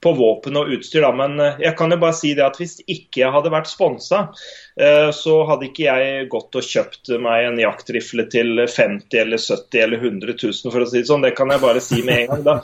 på, 0.00 0.14
våpen 0.18 0.60
og 0.60 0.72
utstyr. 0.76 1.04
Da. 1.04 1.12
Men 1.16 1.36
eh, 1.40 1.60
jeg 1.66 1.76
kan 1.78 1.92
jo 1.92 2.00
bare 2.00 2.16
si 2.16 2.34
det 2.36 2.46
at 2.46 2.60
hvis 2.60 2.78
ikke 2.84 3.24
jeg 3.24 3.34
hadde 3.34 3.52
vært 3.54 3.72
sponsa, 3.72 4.28
Eh, 4.80 5.10
så 5.10 5.36
hadde 5.46 5.68
ikke 5.68 5.84
jeg 5.86 6.24
gått 6.32 6.56
og 6.58 6.66
kjøpt 6.66 7.12
meg 7.22 7.44
en 7.46 7.60
jaktrifle 7.62 8.24
til 8.26 8.64
50 8.64 9.20
eller 9.20 9.38
70 9.38 9.82
eller 9.84 10.00
100 10.02 10.34
000, 10.34 10.72
for 10.74 10.82
å 10.82 10.88
si 10.90 10.98
det 10.98 11.10
sånn. 11.10 11.22
Det 11.22 11.34
kan 11.38 11.52
jeg 11.54 11.62
bare 11.62 11.82
si 11.84 12.00
med 12.02 12.24
en 12.24 12.32
gang. 12.32 12.42
Da, 12.44 12.56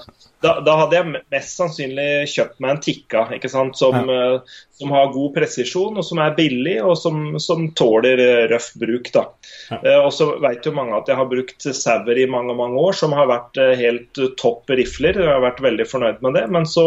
da, 0.42 0.56
da 0.66 0.74
hadde 0.82 0.98
jeg 0.98 1.22
mest 1.30 1.60
sannsynlig 1.60 2.08
kjøpt 2.32 2.58
meg 2.58 2.74
en 2.74 2.82
Tikka? 2.82 3.22
Som, 3.52 3.70
ja. 3.78 4.02
Eh, 4.16 4.58
som 4.80 4.96
har 4.96 5.14
god 5.14 5.36
presisjon, 5.38 6.02
og 6.02 6.06
som 6.06 6.22
er 6.24 6.34
billig, 6.34 6.80
og 6.82 6.96
som, 6.98 7.38
som 7.42 7.68
tåler 7.78 8.24
røff 8.50 8.70
bruk. 8.80 9.10
da. 9.14 9.24
Ja. 9.70 9.96
Og 10.04 10.12
så 10.16 10.30
vet 10.42 10.66
jo 10.66 10.74
mange 10.76 10.96
at 10.98 11.10
jeg 11.10 11.18
har 11.18 11.28
brukt 11.30 11.66
Sauer 11.66 12.18
i 12.18 12.28
mange 12.30 12.56
mange 12.58 12.80
år, 12.80 12.96
som 12.96 13.14
har 13.16 13.30
vært 13.30 13.60
helt 13.80 14.22
topp 14.40 14.70
rifler. 14.70 15.18
Jeg 15.20 15.30
har 15.30 15.44
vært 15.44 15.62
veldig 15.64 15.86
fornøyd 15.90 16.24
med 16.24 16.38
det. 16.38 16.46
Men 16.54 16.68
så 16.68 16.86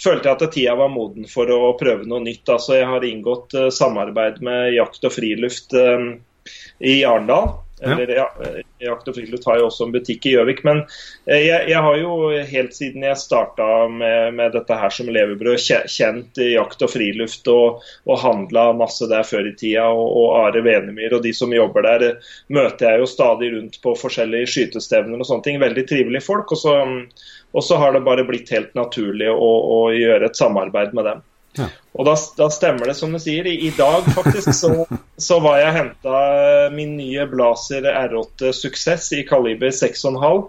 følte 0.00 0.30
jeg 0.30 0.38
at 0.38 0.54
tida 0.54 0.76
var 0.78 0.92
moden 0.92 1.28
for 1.30 1.50
å 1.52 1.74
prøve 1.80 2.08
noe 2.08 2.24
nytt. 2.24 2.46
Altså, 2.48 2.78
jeg 2.80 2.90
har 2.90 3.06
inngått 3.06 3.56
samarbeid 3.74 4.42
med 4.44 4.74
Jakt 4.76 5.04
og 5.04 5.14
friluft 5.14 5.74
i 5.74 7.00
Arendal. 7.04 7.56
Eller, 7.80 8.10
ja, 8.16 8.26
eh, 8.44 8.60
Jakt 8.78 9.08
og 9.10 9.16
friluft 9.16 9.46
har 9.48 9.58
jo 9.60 9.68
også 9.68 9.86
en 9.86 9.94
butikk 9.94 10.26
i 10.26 10.34
Gjøvik. 10.34 10.64
Men 10.66 10.82
jeg, 11.26 11.46
jeg, 11.70 11.80
har 11.84 11.98
jo 12.00 12.16
helt 12.52 12.74
siden 12.76 13.06
jeg 13.06 13.20
starta 13.20 13.68
med, 13.92 14.34
med, 14.38 14.52
dette 14.56 14.78
her 14.80 14.94
som 14.94 15.10
levebrød, 15.12 15.58
kjent 15.90 16.42
jakt 16.42 16.84
og 16.86 16.92
friluft 16.92 17.50
og, 17.52 17.82
og 18.08 18.22
handla 18.22 18.68
masse 18.78 19.08
der 19.10 19.26
før 19.26 19.50
i 19.50 19.54
tida. 19.58 19.88
Og, 19.90 20.06
og 20.22 20.36
Are 20.42 20.62
Venemyr 20.64 21.18
og 21.18 21.24
de 21.26 21.34
som 21.36 21.54
jobber 21.54 21.86
der, 21.86 22.06
møter 22.54 22.92
jeg 22.92 23.04
jo 23.04 23.10
stadig 23.10 23.52
rundt 23.56 23.80
på 23.82 23.96
forskjellige 23.98 24.52
skytestevner 24.54 25.18
og 25.18 25.30
sånne 25.30 25.48
ting. 25.48 25.60
Veldig 25.62 25.86
trivelige 25.88 26.26
folk. 26.28 26.54
og 26.54 26.64
så 26.66 26.78
og 27.52 27.64
så 27.64 27.76
har 27.76 27.92
det 27.92 28.04
bare 28.04 28.26
blitt 28.28 28.50
helt 28.52 28.74
naturlig 28.76 29.30
å, 29.32 29.48
å 29.48 29.78
gjøre 29.96 30.28
et 30.28 30.36
samarbeid 30.36 30.92
med 30.96 31.08
dem. 31.08 31.22
Ja. 31.58 31.68
Og 31.98 32.06
da, 32.06 32.14
da, 32.38 32.48
stemmer 32.54 32.90
det 32.90 32.96
som 32.98 33.12
du 33.14 33.20
sier. 33.22 33.46
I, 33.50 33.56
i 33.68 33.74
dag 33.76 34.06
faktisk 34.14 34.52
så, 34.54 34.72
så 35.28 35.38
var 35.44 35.60
jeg 35.62 35.76
henta 35.76 36.24
min 36.74 36.96
nye 36.98 37.28
Blazer 37.30 37.88
R8 37.90 38.52
Suksess 38.56 39.12
i 39.18 39.24
kaliber 39.28 39.74
6,5 39.74 40.48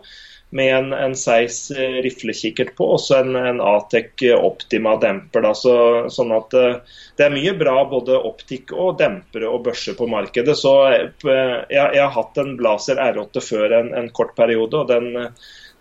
med 0.50 0.78
en, 0.78 0.94
en 0.94 1.16
Seis 1.16 1.72
eh, 1.72 2.02
riflekikkert 2.02 2.76
på, 2.76 2.86
og 2.94 3.02
så 3.02 3.20
en, 3.20 3.36
en 3.36 3.62
Atec 3.62 4.24
Optima 4.34 4.96
demper. 5.02 5.44
Da, 5.46 5.54
så, 5.54 5.76
sånn 6.10 6.34
at 6.34 6.56
eh, 6.58 6.98
det 7.20 7.28
er 7.28 7.36
mye 7.36 7.54
bra 7.58 7.84
både 7.90 8.18
optikk 8.18 8.74
og 8.74 8.98
dempere 9.02 9.50
og 9.50 9.68
børser 9.68 9.98
på 9.98 10.10
markedet. 10.10 10.58
Så 10.58 10.74
eh, 10.90 11.06
jeg, 11.30 11.70
jeg 11.78 12.02
har 12.02 12.16
hatt 12.18 12.42
en 12.42 12.56
Blazer 12.58 13.02
R8 13.04 13.46
før 13.46 13.78
en, 13.82 13.94
en 14.02 14.10
kort 14.10 14.34
periode, 14.40 14.82
og 14.82 14.90
den, 14.90 15.30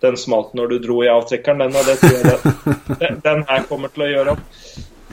den 0.04 0.20
smalt 0.20 0.52
når 0.58 0.74
du 0.74 0.78
dro 0.84 1.00
i 1.04 1.10
avtrekkeren. 1.12 1.64
Den, 1.64 1.78
og 1.78 1.88
det 1.88 1.96
tror 2.02 2.18
jeg 2.18 3.00
den, 3.00 3.20
den 3.30 3.44
her 3.48 3.64
kommer 3.70 3.94
til 3.94 4.04
å 4.04 4.12
gjøre 4.12 4.36
opp. 4.36 4.46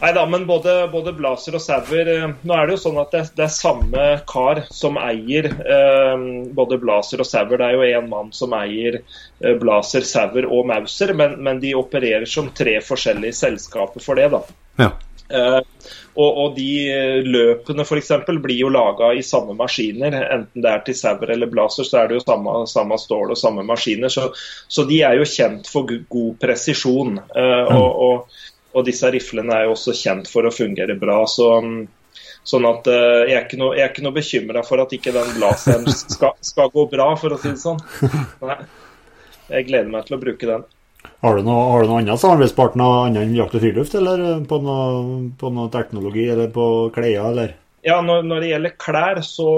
Nei 0.02 0.12
da, 0.14 0.26
men 0.28 0.44
både, 0.48 0.74
både, 0.92 1.14
Blazer 1.16 1.56
og 1.56 1.64
Sauer 1.64 2.10
eh, 2.12 2.26
Nå 2.44 2.56
er 2.56 2.68
det 2.68 2.76
jo 2.76 2.82
sånn 2.84 3.00
at 3.00 3.14
det, 3.16 3.22
det 3.38 3.46
er 3.46 3.54
samme 3.54 4.08
kar 4.28 4.66
som 4.68 5.00
eier 5.00 5.48
eh, 5.48 6.26
både 6.58 6.80
Blazer 6.82 7.24
og 7.24 7.30
Sauer. 7.30 7.56
Det 7.62 7.70
er 7.70 7.78
jo 7.78 7.88
én 8.02 8.12
mann 8.12 8.34
som 8.36 8.54
eier 8.58 9.00
eh, 9.00 9.56
Blazer, 9.62 10.04
Sauer 10.08 10.50
og 10.50 10.68
Mauser, 10.68 11.16
men, 11.16 11.40
men, 11.40 11.64
de 11.64 11.72
opererer 11.80 12.28
som 12.28 12.52
tre 12.52 12.78
forskjellige 12.84 13.40
selskaper 13.40 14.04
for 14.04 14.20
det. 14.20 14.30
da. 14.36 14.44
Ja. 14.84 14.92
Eh, 15.30 15.62
og, 16.16 16.38
og, 16.38 16.50
de 16.56 16.70
eh, 16.92 17.26
løpene 17.26 17.84
f.eks. 17.84 18.12
blir 18.44 18.60
jo 18.60 18.72
laga 18.72 19.12
i 19.16 19.24
samme 19.26 19.56
maskiner. 19.58 20.16
Enten 20.36 20.64
det 20.64 20.72
er 20.72 20.84
til 20.86 20.98
Sauer 21.00 21.34
eller 21.34 21.50
Blazer, 21.52 21.88
så 21.88 22.02
er 22.02 22.12
det 22.12 22.20
jo 22.20 22.26
samme, 22.26 22.58
samme 22.72 23.00
stål 23.02 23.34
og 23.34 23.40
samme 23.40 23.66
maskiner. 23.68 24.12
Så, 24.14 24.30
så, 24.68 24.86
de 24.88 25.02
er 25.08 25.18
jo 25.20 25.30
kjent 25.30 25.72
for 25.72 25.90
god 25.90 26.36
presisjon. 26.42 27.18
Eh, 27.36 27.74
og, 27.76 28.04
og 28.10 28.44
og 28.76 28.86
disse 28.88 29.10
riflene 29.14 29.56
er 29.56 29.68
jo 29.68 29.76
også 29.76 29.96
kjent 29.96 30.28
for 30.32 30.48
å 30.48 30.54
fungere 30.54 30.98
bra. 31.00 31.22
så 31.30 31.56
mm, 31.64 31.78
Sånn 32.46 32.66
at 32.70 32.86
uh, 32.86 33.26
Jeg 33.26 33.36
er 33.40 33.46
ikke 33.48 33.58
noe, 33.60 33.74
jeg 33.78 34.04
noe 34.06 34.16
bekymra 34.16 34.62
for 34.66 34.84
at 34.84 34.94
ikke 34.94 35.14
den 35.16 35.38
laseren 35.42 35.88
skal, 35.90 36.36
skal, 36.46 36.70
gå 36.74 36.86
bra, 36.92 37.10
for 37.20 37.34
å 37.34 37.40
si 37.42 37.52
det 37.52 37.62
sånn. 37.62 37.82
Nei. 38.46 38.60
Jeg 39.50 39.68
gleder 39.68 39.90
meg 39.94 40.08
til 40.08 40.18
å 40.18 40.22
bruke 40.22 40.50
den. 40.50 40.66
Har 41.26 41.38
du 41.38 41.46
noe, 41.46 41.66
har 41.72 41.84
du 41.84 41.90
noe 41.90 42.02
annet 42.02 42.22
samarbeidspartner 42.22 42.96
annet 43.06 43.26
enn 43.26 43.36
Jakt 43.38 43.58
og 43.58 43.64
friluft, 43.64 43.98
eller 43.98 44.24
på 44.50 44.60
noe, 44.62 44.88
på 45.38 45.52
noe 45.54 45.72
teknologi 45.74 46.26
eller 46.34 46.50
på 46.54 46.66
klær, 46.96 47.32
eller? 47.32 47.54
Ja, 47.86 48.00
når, 48.02 48.24
når, 48.26 48.42
det 48.42 48.52
gjelder 48.52 48.76
klær, 48.82 49.22
så 49.26 49.50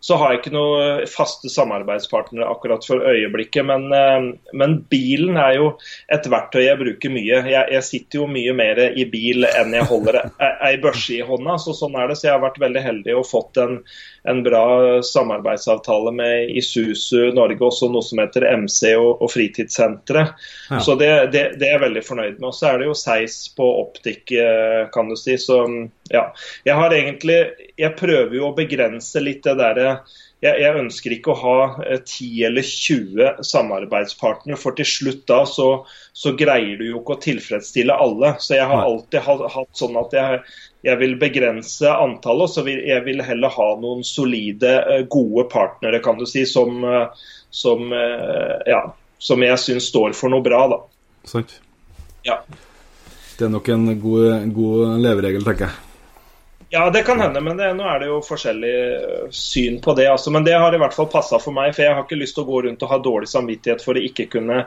så 0.00 0.16
har 0.18 0.30
jeg 0.30 0.40
ikke 0.40 0.52
noen 0.54 1.06
faste 1.10 1.50
samarbeidspartnere 1.50 2.46
akkurat 2.46 2.84
for 2.86 3.02
øyeblikket. 3.02 3.66
Men, 3.66 3.88
eh, 3.92 4.28
men, 4.54 4.76
bilen 4.90 5.38
er 5.40 5.56
jo 5.56 5.72
et 6.14 6.28
verktøy 6.30 6.62
jeg 6.62 6.78
bruker 6.78 7.12
mye. 7.12 7.40
Jeg, 7.50 7.64
jeg, 7.74 7.86
sitter 7.88 8.22
jo 8.22 8.28
mye 8.30 8.54
mer 8.56 8.82
i 8.88 9.08
bil 9.10 9.48
enn 9.48 9.74
jeg 9.74 9.88
holder 9.90 10.20
ei 10.38 10.76
børse 10.82 11.18
i 11.18 11.24
hånda. 11.26 11.58
så 11.58 11.74
Sånn 11.74 11.98
er 11.98 12.10
det. 12.10 12.18
Så 12.20 12.28
jeg 12.28 12.36
har 12.36 12.44
vært 12.46 12.62
veldig 12.62 12.84
heldig 12.84 13.18
og 13.18 13.26
fått 13.26 13.58
en, 13.62 13.80
en 14.28 14.42
bra 14.42 15.02
samarbeidsavtale 15.02 16.12
med 16.12 16.50
Isuzu 16.58 17.30
Norge, 17.36 17.60
også 17.64 17.90
noe 17.92 18.04
som 18.04 18.22
heter 18.22 18.46
MC 18.58 18.94
og, 18.98 19.22
og 19.22 19.32
Fritidssenteret. 19.32 20.34
Ja. 20.70 20.80
Så 20.84 20.96
det, 21.00 21.10
det, 21.34 21.44
det, 21.60 21.68
er 21.68 21.76
jeg 21.76 21.84
veldig 21.86 22.04
fornøyd 22.06 22.38
med. 22.38 22.48
Og 22.50 22.56
så 22.56 22.72
er 22.72 22.80
det 22.80 22.88
jo 22.90 22.96
Seis 22.98 23.40
på 23.56 23.68
optikk, 23.82 24.32
eh, 24.32 24.86
kan 24.94 25.10
du 25.10 25.16
si. 25.18 25.38
Så 25.40 25.62
ja. 26.12 26.28
Jeg 26.64 26.74
har 26.78 26.94
egentlig 26.94 27.38
Jeg 27.78 27.96
prøver 27.98 28.34
jo 28.38 28.48
å 28.48 28.56
begrense 28.56 29.20
litt 29.22 29.44
det 29.44 29.58
derre 29.60 29.98
jeg, 30.38 30.54
jeg, 30.62 30.74
ønsker 30.78 31.14
ikke 31.14 31.32
å 31.32 31.38
ha 31.40 31.56
10 31.82 32.26
eh, 32.28 32.46
eller 32.46 32.66
20 32.66 33.42
samarbeidspartnere, 33.46 34.58
for 34.60 34.76
til 34.78 34.86
slutt 34.86 35.24
da 35.26 35.40
så, 35.50 35.68
så, 36.14 36.34
greier 36.38 36.78
du 36.78 36.84
jo 36.86 37.00
ikke 37.00 37.16
å 37.16 37.22
tilfredsstille 37.24 37.96
alle. 38.06 38.36
Så 38.42 38.54
jeg 38.54 38.68
har 38.70 38.84
alltid 38.84 39.26
hatt 39.26 39.80
sånn 39.80 39.98
at 39.98 40.14
jeg, 40.14 40.40
jeg 40.86 40.98
vil 41.00 41.16
begrense 41.18 41.90
antallet, 41.90 42.52
så 42.52 42.62
vil, 42.66 42.80
jeg 42.86 43.02
vil 43.06 43.22
heller 43.26 43.52
ha 43.54 43.68
noen 43.80 44.04
solide, 44.06 44.76
eh, 44.84 45.04
gode 45.10 45.48
partnere, 45.50 46.02
kan 46.04 46.20
du 46.20 46.26
si, 46.28 46.44
som, 46.46 46.84
eh, 46.84 47.26
som, 47.50 47.90
ja, 48.68 48.82
som 49.18 49.42
jeg 49.42 49.58
syns 49.58 49.88
står 49.88 50.12
for 50.14 50.30
noe 50.30 50.44
bra, 50.44 50.62
da. 50.68 50.82
Sant. 51.26 51.58
Ja. 52.26 52.42
Det 53.38 53.46
er 53.46 53.52
nok 53.54 53.70
en 53.72 53.92
god, 54.02 54.48
god 54.54 54.98
leveregel, 55.00 55.46
tenker 55.46 55.70
jeg. 55.70 55.87
Ja, 56.70 56.90
det 56.90 57.02
kan 57.02 57.20
hende, 57.20 57.40
men 57.40 57.56
det, 57.56 57.70
nå 57.74 57.84
er 57.88 58.02
det 58.02 58.08
jo 58.10 58.18
forskjellig 58.20 58.72
øh, 58.76 59.28
syn 59.32 59.78
på 59.80 59.94
det. 59.96 60.04
Altså. 60.12 60.30
Men 60.30 60.44
det 60.44 60.58
har 60.60 60.74
i 60.74 60.80
hvert 60.80 60.92
fall 60.92 61.06
passa 61.08 61.38
for 61.40 61.56
meg, 61.56 61.72
for 61.72 61.86
jeg 61.86 61.94
har 61.96 62.04
ikke 62.04 62.18
lyst 62.20 62.36
til 62.36 62.44
å 62.44 62.48
gå 62.50 62.60
rundt 62.66 62.82
og 62.84 62.90
ha 62.92 62.98
dårlig 63.00 63.28
samvittighet 63.30 63.80
for 63.80 63.96
å 63.96 64.02
ikke 64.04 64.26
kunne 64.34 64.58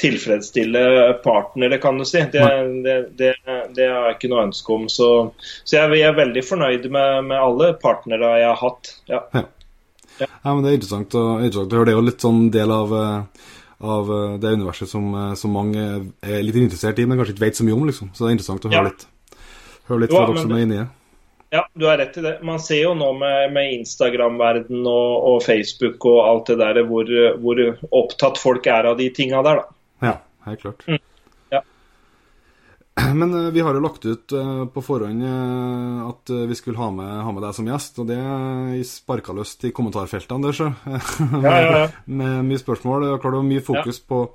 tilfredsstille 0.00 0.84
partnere, 1.24 1.76
kan 1.82 2.00
du 2.00 2.06
si. 2.08 2.22
Det, 2.32 2.46
det, 2.86 2.94
det, 3.18 3.34
det 3.76 3.88
har 3.92 4.08
jeg 4.08 4.16
ikke 4.16 4.30
noe 4.32 4.46
ønske 4.48 4.72
om. 4.72 4.86
Så, 4.88 5.08
så 5.60 5.76
jeg, 5.76 6.00
er 6.00 6.16
veldig 6.16 6.42
fornøyd 6.48 6.86
med, 6.88 7.26
med 7.28 7.36
alle 7.36 7.74
partnere 7.82 8.30
jeg 8.40 8.48
har 8.48 8.62
hatt. 8.62 8.92
Ja. 9.10 9.20
Ja. 9.36 9.42
ja. 10.22 10.30
men 10.46 10.62
Det 10.64 10.70
er 10.70 10.78
interessant 10.78 11.16
å, 11.20 11.24
interessant 11.42 11.76
å 11.76 11.80
høre. 11.82 11.90
Det 11.90 11.92
er 11.92 11.98
jo 11.98 12.06
litt 12.06 12.24
sånn 12.24 12.40
del 12.54 12.72
av 12.72 12.94
øh, 13.02 13.42
av 13.80 14.08
øh, 14.12 14.32
det 14.40 14.54
universet 14.56 14.88
som, 14.88 15.12
som, 15.40 15.52
mange 15.52 15.84
er 16.24 16.40
litt 16.44 16.56
interessert 16.56 16.98
i, 17.00 17.04
men 17.08 17.20
kanskje 17.20 17.36
ikke 17.36 17.44
vet 17.46 17.60
så 17.60 17.68
mye 17.68 17.76
om. 17.76 17.84
liksom. 17.92 18.14
Så 18.16 18.24
det 18.24 18.32
er 18.32 18.38
interessant 18.38 18.64
å 18.64 18.72
høre 18.72 18.88
litt, 18.88 19.06
høre 19.92 20.06
litt 20.06 20.16
fra 20.16 20.24
dere 20.24 20.46
som 20.46 20.56
er 20.56 20.64
inni 20.64 20.80
det. 20.80 20.88
Ja, 21.50 21.68
du 21.74 21.86
har 21.86 21.98
rett 21.98 22.18
i 22.18 22.20
det. 22.20 22.38
Man 22.46 22.60
ser 22.62 22.84
jo 22.84 22.94
nå 22.94 23.10
med, 23.18 23.52
med 23.52 23.72
Instagram-verden 23.80 24.84
og, 24.86 25.14
og, 25.32 25.38
Facebook 25.42 26.04
og 26.06 26.20
alt 26.22 26.52
det 26.52 26.60
der, 26.60 26.78
hvor, 26.86 27.10
hvor, 27.42 27.62
opptatt 27.90 28.38
folk 28.38 28.68
er 28.70 28.86
av 28.92 28.98
de 29.00 29.08
tinga 29.14 29.42
der, 29.42 29.58
da. 29.62 29.78
Ja, 30.06 30.12
helt 30.46 30.62
klart. 30.62 30.86
Mm. 30.86 31.00
Ja. 31.50 31.62
Men 33.18 33.34
uh, 33.34 33.50
vi 33.50 33.66
har 33.66 33.74
jo 33.74 33.82
lagt 33.82 34.06
ut 34.06 34.36
uh, 34.38 34.62
på 34.70 34.84
forhånd 34.86 35.26
uh, 35.26 36.06
at 36.06 36.34
vi 36.52 36.58
skulle 36.58 36.78
ha 36.78 36.92
med, 36.94 37.12
ha 37.26 37.34
med, 37.34 37.42
deg 37.42 37.58
som 37.58 37.74
gjest, 37.74 37.98
og 37.98 38.12
det 38.12 38.86
sparka 38.86 39.34
løst 39.34 39.66
i 39.66 39.74
kommentarfeltene 39.74 40.46
der, 40.46 40.54
så. 40.60 40.70
ja, 41.48 41.50
ja, 41.50 41.78
ja. 41.82 41.86
med 42.06 42.46
mye 42.46 42.62
spørsmål. 42.62 43.08
Det 43.08 43.14
er 43.16 43.24
klart 43.24 43.34
det 43.34 43.42
var 43.42 43.50
mye 43.50 43.70
fokus 43.72 44.04
på 44.06 44.26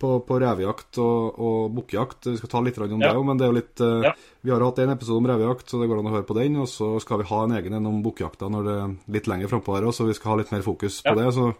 på, 0.00 0.10
på 0.26 0.38
revejakt 0.40 0.98
og, 1.02 1.40
og 1.40 1.74
bukkjakt. 1.76 2.30
Vi 2.32 2.38
skal 2.40 2.52
ta 2.52 2.62
litt 2.64 2.78
om 2.80 2.96
ja. 2.96 3.10
det 3.10 3.18
òg, 3.18 3.26
men 3.28 3.40
det 3.40 3.46
er 3.46 3.52
jo 3.52 3.58
litt 3.58 3.82
uh, 3.84 4.06
ja. 4.08 4.14
Vi 4.40 4.52
har 4.54 4.64
hatt 4.64 4.80
en 4.80 4.94
episode 4.94 5.20
om 5.20 5.28
revejakt, 5.28 5.68
så 5.68 5.80
det 5.80 5.90
går 5.90 6.00
an 6.00 6.08
å 6.10 6.14
høre 6.14 6.28
på 6.28 6.36
den. 6.38 6.56
Og 6.62 6.68
så 6.72 6.94
skal 7.04 7.20
vi 7.20 7.28
ha 7.28 7.42
en 7.44 7.54
egen 7.58 7.76
en 7.76 7.90
om 7.90 8.00
bukkjakta 8.04 8.48
når 8.52 8.66
det 8.66 8.74
er 8.80 8.96
litt 9.18 9.30
lenger 9.30 9.52
frampå 9.52 9.76
her 9.76 9.88
òg, 9.90 9.94
så 9.96 10.08
vi 10.08 10.16
skal 10.16 10.34
ha 10.34 10.40
litt 10.40 10.52
mer 10.54 10.64
fokus 10.66 11.00
ja. 11.04 11.12
på 11.12 11.20
det. 11.20 11.28
Så. 11.36 11.50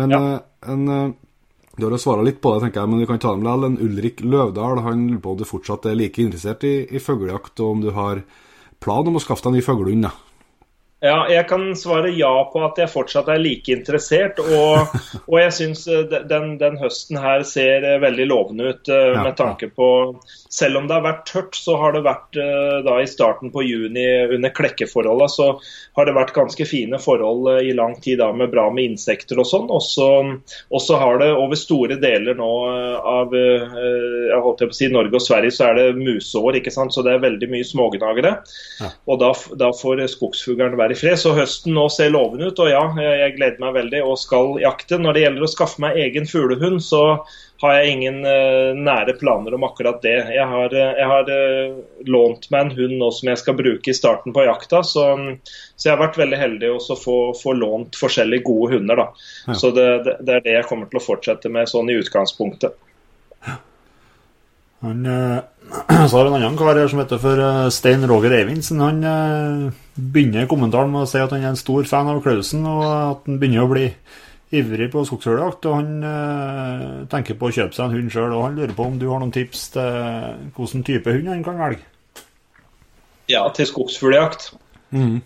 Men 0.00 0.16
uh, 0.16 0.34
en 0.72 0.90
uh, 0.90 1.14
Du 1.76 1.84
har 1.84 1.92
jo 1.92 2.00
svara 2.00 2.24
litt 2.24 2.40
på 2.40 2.54
det, 2.54 2.64
tenker 2.64 2.80
jeg, 2.80 2.88
men 2.88 3.02
vi 3.04 3.08
kan 3.10 3.20
ta 3.20 3.34
dem 3.36 3.44
likevel. 3.44 3.68
En 3.68 3.80
Ulrik 3.84 4.24
Løvdahl 4.24 4.80
han 4.86 5.08
lurer 5.10 5.24
på 5.24 5.34
om 5.34 5.40
du 5.42 5.44
fortsatt 5.44 5.90
er 5.90 5.98
like 6.00 6.22
interessert 6.24 6.64
i, 6.64 6.78
i 6.88 7.02
fuglejakt, 7.02 7.60
og 7.60 7.74
om 7.74 7.82
du 7.84 7.90
har 7.92 8.24
plan 8.80 9.08
om 9.08 9.18
å 9.18 9.22
skaffe 9.22 9.44
deg 9.44 9.52
en 9.52 9.60
ny 9.60 9.66
fuglehund? 9.66 10.08
Ja, 11.06 11.18
jeg 11.30 11.46
kan 11.48 11.68
svare 11.78 12.10
ja 12.14 12.32
på 12.50 12.62
at 12.66 12.78
jeg 12.80 12.90
fortsatt 12.90 13.28
er 13.32 13.42
like 13.42 13.72
interessert. 13.72 14.40
Og, 14.42 14.96
og 15.30 15.36
jeg 15.40 15.54
syns 15.60 15.86
eh, 15.90 16.04
den, 16.28 16.56
den, 16.60 16.78
høsten 16.80 17.20
her 17.22 17.44
ser 17.46 17.86
eh, 17.86 18.00
veldig 18.02 18.26
lovende 18.30 18.72
ut 18.72 18.90
uh, 18.92 19.22
med 19.22 19.36
tanke 19.38 19.70
på 19.72 19.88
Selv 20.56 20.80
om 20.80 20.86
det 20.88 20.96
har 20.96 21.04
vært 21.04 21.26
tørt, 21.28 21.58
så 21.58 21.76
har 21.80 21.92
det 21.92 22.04
vært 22.06 22.38
uh, 22.40 22.80
da 22.86 22.96
i 23.02 23.08
starten 23.10 23.52
på 23.52 23.64
juni 23.66 24.06
under 24.32 24.52
klekkeforholdene, 24.56 25.28
så 25.28 25.50
har 25.98 26.08
det 26.08 26.16
vært 26.16 26.34
ganske 26.36 26.66
fine 26.68 27.00
forhold 27.02 27.50
uh, 27.50 27.60
i 27.60 27.74
lang 27.76 27.96
tid 28.00 28.22
da 28.22 28.30
med 28.32 28.52
bra 28.54 28.68
med 28.72 28.92
insekter 28.92 29.40
og 29.42 29.48
sånn. 29.48 29.68
Og 29.68 30.80
så 30.82 31.00
har 31.00 31.20
det 31.20 31.30
over 31.36 31.60
store 31.60 31.98
deler 32.00 32.38
nå 32.38 32.50
av 33.06 33.34
jeg 33.36 34.40
holdt 34.42 34.62
på 34.64 34.72
å 34.72 34.76
si 34.76 34.88
Norge 34.92 35.18
og 35.18 35.22
Sverige 35.22 35.54
så 35.54 35.68
er 35.68 35.78
det 35.78 35.98
museår, 35.98 36.58
ikke 36.58 36.72
sant? 36.72 36.94
så 36.94 37.04
det 37.04 37.14
er 37.14 37.24
veldig 37.24 37.48
mye 37.52 37.66
smågnagere. 37.66 38.32
Ja. 38.80 38.90
Og 39.10 39.20
da, 39.22 39.32
da 39.60 39.70
får 39.76 40.04
skogsfuglen 40.12 40.76
være 40.78 40.96
i 40.96 40.98
fred. 40.98 41.18
Så 41.20 41.34
høsten 41.36 41.76
nå 41.76 41.88
ser 41.92 42.14
lovende 42.14 42.50
ut, 42.50 42.62
og 42.62 42.70
ja, 42.72 42.84
jeg 42.96 43.36
gleder 43.36 43.62
meg 43.62 43.76
veldig 43.76 44.02
og 44.06 44.20
skal 44.22 44.56
jakte. 44.62 45.00
Når 45.02 45.16
det 45.16 45.26
gjelder 45.26 45.46
å 45.46 45.52
skaffe 45.52 45.82
meg 45.84 46.00
egen 46.06 46.28
fuglehund, 46.30 46.80
så 46.84 47.02
har 47.62 47.76
jeg 47.78 47.92
ingen 47.94 48.18
uh, 48.26 48.76
nære 48.76 49.14
planer 49.20 49.54
om 49.56 49.64
akkurat 49.64 50.02
det. 50.04 50.16
Jeg 50.34 50.46
har, 50.50 50.72
uh, 50.74 50.98
jeg 51.00 51.08
har 51.12 51.30
uh, 51.30 51.78
lånt 52.04 52.48
meg 52.52 52.66
en 52.66 52.72
hund 52.76 52.96
nå 53.00 53.10
som 53.16 53.30
jeg 53.30 53.40
skal 53.40 53.56
bruke 53.56 53.92
i 53.92 53.96
starten 53.96 54.34
på 54.36 54.44
jakta, 54.44 54.82
så, 54.84 55.06
så 55.76 55.88
jeg 55.88 55.94
har 55.94 56.02
vært 56.02 56.20
veldig 56.20 56.40
heldig 56.40 56.72
å 56.74 56.98
få, 57.00 57.16
få, 57.38 57.54
lånt 57.56 57.96
forskjellige 57.96 58.44
gode 58.48 58.74
hunder. 58.76 59.00
Da. 59.00 59.30
Ja. 59.46 59.56
Så 59.62 59.72
det, 59.76 59.86
det, 60.04 60.18
det, 60.20 60.34
er 60.34 60.44
det 60.44 60.58
jeg 60.58 60.68
kommer 60.68 60.90
til 60.90 61.00
å 61.00 61.06
fortsette 61.06 61.52
med 61.52 61.72
sånn 61.72 61.88
i 61.92 61.96
utgangspunktet. 62.02 62.76
Han, 64.84 65.00
så 66.10 66.12
har 66.12 66.28
en 66.28 66.36
annen 66.36 66.60
kar 66.60 66.76
her 66.76 66.92
som 66.92 67.00
heter 67.00 67.22
for 67.22 67.40
Stein 67.72 68.04
Roger 68.06 68.36
Eivinsen. 68.36 68.84
Han 68.84 69.00
begynner 69.96 70.44
kommentaren 70.50 70.92
med 70.92 71.06
å 71.06 71.08
si 71.08 71.24
at 71.24 71.32
han 71.32 71.40
er 71.40 71.54
en 71.54 71.58
stor 71.58 71.88
fan 71.88 72.12
av 72.12 72.20
Klausen, 72.20 72.68
og 72.68 72.84
at 72.84 73.24
han 73.24 73.40
begynner 73.40 73.64
å 73.64 73.72
bli 73.72 73.88
ivrig 74.54 74.90
på 74.92 75.02
skogshuljakt, 75.08 75.66
Og 75.66 75.74
han 75.80 76.04
øh, 76.06 77.06
tenker 77.10 77.38
på 77.38 77.48
å 77.48 77.54
kjøpe 77.54 77.74
seg 77.74 77.88
en 77.88 77.96
hund 77.96 78.12
sjøl, 78.14 78.34
og 78.36 78.44
han 78.46 78.58
lurer 78.58 78.74
på 78.76 78.86
om 78.86 78.98
du 79.00 79.08
har 79.10 79.22
noen 79.22 79.34
tips 79.34 79.70
til 79.74 80.52
hvilken 80.54 80.84
type 80.86 81.16
hund 81.16 81.32
han 81.32 81.46
kan 81.46 81.58
velge? 81.60 81.82
Ja, 83.26 83.42
til 83.54 83.66
skogsfugljakt. 83.66 84.52
Mm. 84.94 85.18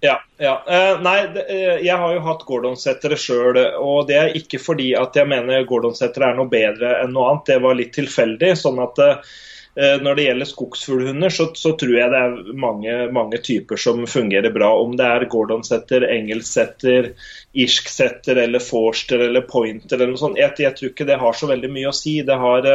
Ja. 0.00 0.22
ja. 0.38 0.64
Eh, 0.68 1.02
nei, 1.02 1.18
det, 1.34 1.44
eh, 1.52 1.84
jeg 1.84 1.96
har 2.00 2.14
jo 2.14 2.24
hatt 2.24 2.46
gordonsettere 2.48 3.18
sjøl, 3.20 3.60
og 3.76 4.08
det 4.08 4.16
er 4.16 4.38
ikke 4.38 4.60
fordi 4.62 4.94
at 4.96 5.16
jeg 5.16 5.28
mener 5.28 5.68
gordonsettere 5.68 6.30
er 6.30 6.40
noe 6.40 6.48
bedre 6.50 6.96
enn 7.02 7.12
noe 7.16 7.28
annet. 7.34 7.46
Det 7.52 7.60
var 7.66 7.76
litt 7.76 7.92
tilfeldig. 7.96 8.54
sånn 8.56 8.80
at 8.80 9.02
eh, 9.04 9.98
når 10.00 10.16
det 10.16 10.24
gjelder 10.24 10.48
skogsfuglhunder, 10.48 11.34
så, 11.36 11.50
så, 11.54 11.74
tror 11.76 11.92
jeg 11.98 12.12
det 12.14 12.22
er 12.24 12.56
mange, 12.64 12.96
mange, 13.12 13.42
typer 13.44 13.80
som 13.80 14.00
fungerer 14.08 14.52
bra. 14.56 14.72
Om 14.80 14.96
det 14.96 15.10
er 15.18 15.28
Gordon-setter, 15.36 16.08
engelsk-setter, 16.08 17.12
irsk-setter 17.52 18.38
eller 18.44 18.62
forster 18.62 19.22
eller 19.26 19.46
pointer 19.48 19.96
eller 19.96 20.12
noe 20.12 20.20
sånt. 20.20 20.38
Jeg, 20.38 20.54
jeg, 20.62 20.76
tror 20.76 20.92
ikke 20.92 21.06
det 21.08 21.20
har 21.20 21.36
så 21.36 21.50
veldig 21.50 21.70
mye 21.72 21.90
å 21.90 21.96
si. 21.96 22.20
Det 22.26 22.36
har 22.38 22.66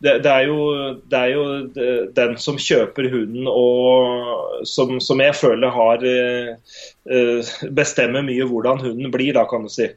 det, 0.00 0.18
det, 0.24 0.30
er 0.30 0.46
jo, 0.48 0.58
det, 1.12 1.18
er 1.18 1.32
jo, 1.34 1.44
den 2.16 2.36
som 2.40 2.58
kjøper 2.60 3.10
hunden 3.12 3.48
og 3.50 4.64
som, 4.68 4.96
som 5.04 5.20
jeg 5.20 5.36
føler 5.36 5.74
har 5.74 6.04
uh, 6.06 7.50
bestemmer 7.76 8.24
mye 8.24 8.46
hvordan 8.48 8.80
hunden 8.84 9.12
blir, 9.12 9.34
da, 9.36 9.44
kan 9.48 9.66
du 9.66 9.72
si. 9.72 9.90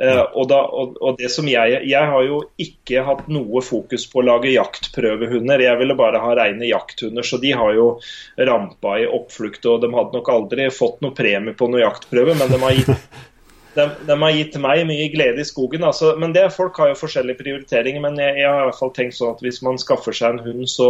Uh, 0.00 0.22
og, 0.32 0.46
da, 0.48 0.58
og, 0.64 0.94
og, 0.96 1.16
det 1.20 1.28
som 1.28 1.48
jeg, 1.50 1.82
jeg 1.84 2.10
har 2.12 2.22
jo 2.24 2.38
ikke 2.62 3.02
hatt 3.04 3.26
noe 3.28 3.60
fokus 3.64 4.06
på 4.08 4.22
å 4.22 4.26
lage 4.30 4.54
jaktprøvehunder. 4.54 5.60
Jeg 5.66 5.80
ville 5.82 5.96
bare 5.98 6.22
ha 6.22 6.36
rene 6.38 6.70
jakthunder, 6.70 7.26
så 7.26 7.36
de 7.42 7.52
har 7.52 7.74
jo 7.76 7.90
rampa 8.38 8.96
i 9.02 9.08
oppflukt. 9.08 9.66
Og 9.68 9.82
de 9.82 9.90
hadde 9.92 10.16
nok 10.16 10.30
aldri 10.32 10.70
fått 10.72 11.02
noe 11.04 11.16
premie 11.16 11.56
på 11.56 11.68
noe 11.68 11.82
jaktprøve, 11.84 12.38
men 12.38 12.48
de 12.54 12.62
har 12.62 12.78
gitt 12.78 12.94
de, 13.74 13.88
de, 14.06 14.16
har 14.22 14.30
gitt 14.34 14.56
meg 14.62 14.82
mye 14.88 15.08
glede 15.12 15.42
i 15.42 15.48
skogen. 15.48 15.84
Altså. 15.86 16.14
Men 16.20 16.32
det, 16.36 16.46
Folk 16.54 16.78
har 16.80 16.90
jo 16.90 17.00
forskjellige 17.00 17.42
prioriteringer, 17.42 18.02
men 18.04 18.16
jeg, 18.20 18.38
jeg, 18.40 18.48
har 18.48 18.64
i 18.64 18.70
hvert 18.70 18.80
fall 18.80 18.94
tenkt 18.96 19.18
sånn 19.18 19.34
at 19.34 19.44
hvis 19.44 19.60
man 19.66 19.80
skaffer 19.80 20.16
seg 20.16 20.36
en 20.36 20.44
hund, 20.46 20.64
så 20.70 20.88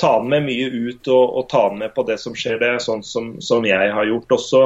ta 0.00 0.14
den 0.20 0.30
med 0.32 0.46
mye 0.48 0.70
ut 0.70 1.10
og, 1.12 1.24
og 1.40 1.48
ta 1.52 1.66
den 1.72 1.82
med 1.84 1.94
på 1.96 2.06
det 2.08 2.20
som 2.22 2.36
skjer. 2.38 2.60
Det 2.62 2.70
er 2.76 2.86
sånn 2.86 3.04
som, 3.06 3.34
som 3.44 3.66
jeg 3.68 3.90
har 3.98 4.08
gjort 4.10 4.38
også. 4.38 4.62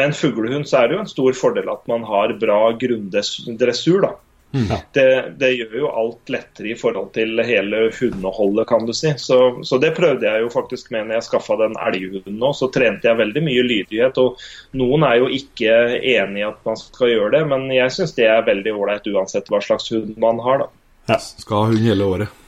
En 0.00 0.12
fuglehund 0.16 0.68
så 0.68 0.82
er 0.82 0.88
det 0.88 0.96
jo 0.96 1.04
en 1.04 1.10
stor 1.10 1.36
fordel 1.36 1.70
at 1.72 1.88
man 1.90 2.04
har 2.08 2.36
bra 2.40 2.60
grunndressur. 2.80 4.00
da. 4.06 4.14
Mm. 4.52 4.68
Det, 4.92 5.34
det, 5.40 5.48
gjør 5.56 5.76
jo 5.80 5.90
alt 5.96 6.28
lettere 6.32 6.72
i 6.74 6.76
forhold 6.76 7.14
til 7.16 7.40
hele 7.40 7.86
hundeholdet, 7.96 8.66
kan 8.68 8.84
du 8.84 8.92
si. 8.96 9.14
Så, 9.16 9.38
så, 9.64 9.78
det 9.80 9.94
prøvde 9.96 10.28
jeg 10.28 10.44
jo 10.44 10.50
faktisk 10.52 10.90
med 10.92 11.08
når 11.08 11.18
jeg 11.18 11.28
skaffa 11.30 11.56
den 11.62 11.78
elghunden 11.80 12.36
nå. 12.40 12.52
Så 12.56 12.68
trente 12.74 13.08
jeg 13.08 13.20
veldig 13.20 13.44
mye 13.48 13.64
lydighet. 13.68 14.20
Og 14.20 14.42
noen 14.76 15.08
er 15.08 15.22
jo 15.22 15.32
ikke 15.32 15.72
enig 15.96 16.44
i 16.44 16.48
at 16.50 16.60
man 16.68 16.78
skal 16.80 17.14
gjøre 17.14 17.32
det, 17.38 17.42
men 17.54 17.66
jeg 17.72 17.96
syns 17.96 18.14
det 18.18 18.28
er 18.28 18.46
veldig 18.48 18.76
ålreit 18.76 19.10
uansett 19.14 19.48
hva 19.52 19.62
slags 19.64 19.88
hund 19.94 20.14
man 20.20 20.40
har, 20.44 20.66
da. 20.66 20.70
Ja, 21.10 21.18
skal 21.18 21.58
ha 21.58 21.72
hund 21.72 21.88
hele 21.88 22.06
året. 22.06 22.41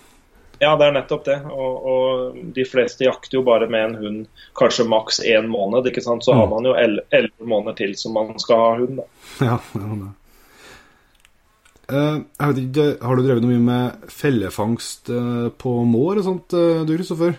Ja, 0.65 0.73
det 0.81 0.89
er 0.89 0.97
nettopp 0.97 1.25
det. 1.29 1.39
Og, 1.53 1.87
og, 1.93 2.43
de 2.57 2.65
fleste 2.69 3.05
jakter 3.07 3.39
jo 3.39 3.45
bare 3.47 3.69
med 3.71 3.89
en 3.89 3.97
hund 4.01 4.45
kanskje 4.57 4.87
maks 4.89 5.21
én 5.21 5.49
måned. 5.51 5.91
ikke 5.91 6.05
sant? 6.05 6.25
Så 6.25 6.33
mm. 6.33 6.41
har 6.41 6.53
man 6.53 6.69
jo 6.69 6.75
elleve 6.81 7.49
måneder 7.55 7.77
til 7.83 7.97
som 8.01 8.17
man 8.17 8.35
skal 8.43 8.63
ha 8.63 8.77
hund. 8.81 9.01
da. 9.03 9.09
Ja, 9.45 9.59
ja, 9.77 9.89
ja. 10.03 10.13
Uh, 11.85 12.23
jeg 12.41 12.49
vet 12.49 12.59
ikke, 12.63 12.85
Har 13.05 13.19
du 13.19 13.27
drevet 13.27 13.43
noe 13.45 13.53
mye 13.53 13.65
med 13.65 14.07
fellefangst 14.09 15.11
uh, 15.13 15.51
på 15.53 15.73
mår 15.85 16.23
og 16.23 16.25
sånt, 16.25 16.55
uh, 16.57 16.81
du 16.89 16.95
Kristoffer? 16.97 17.37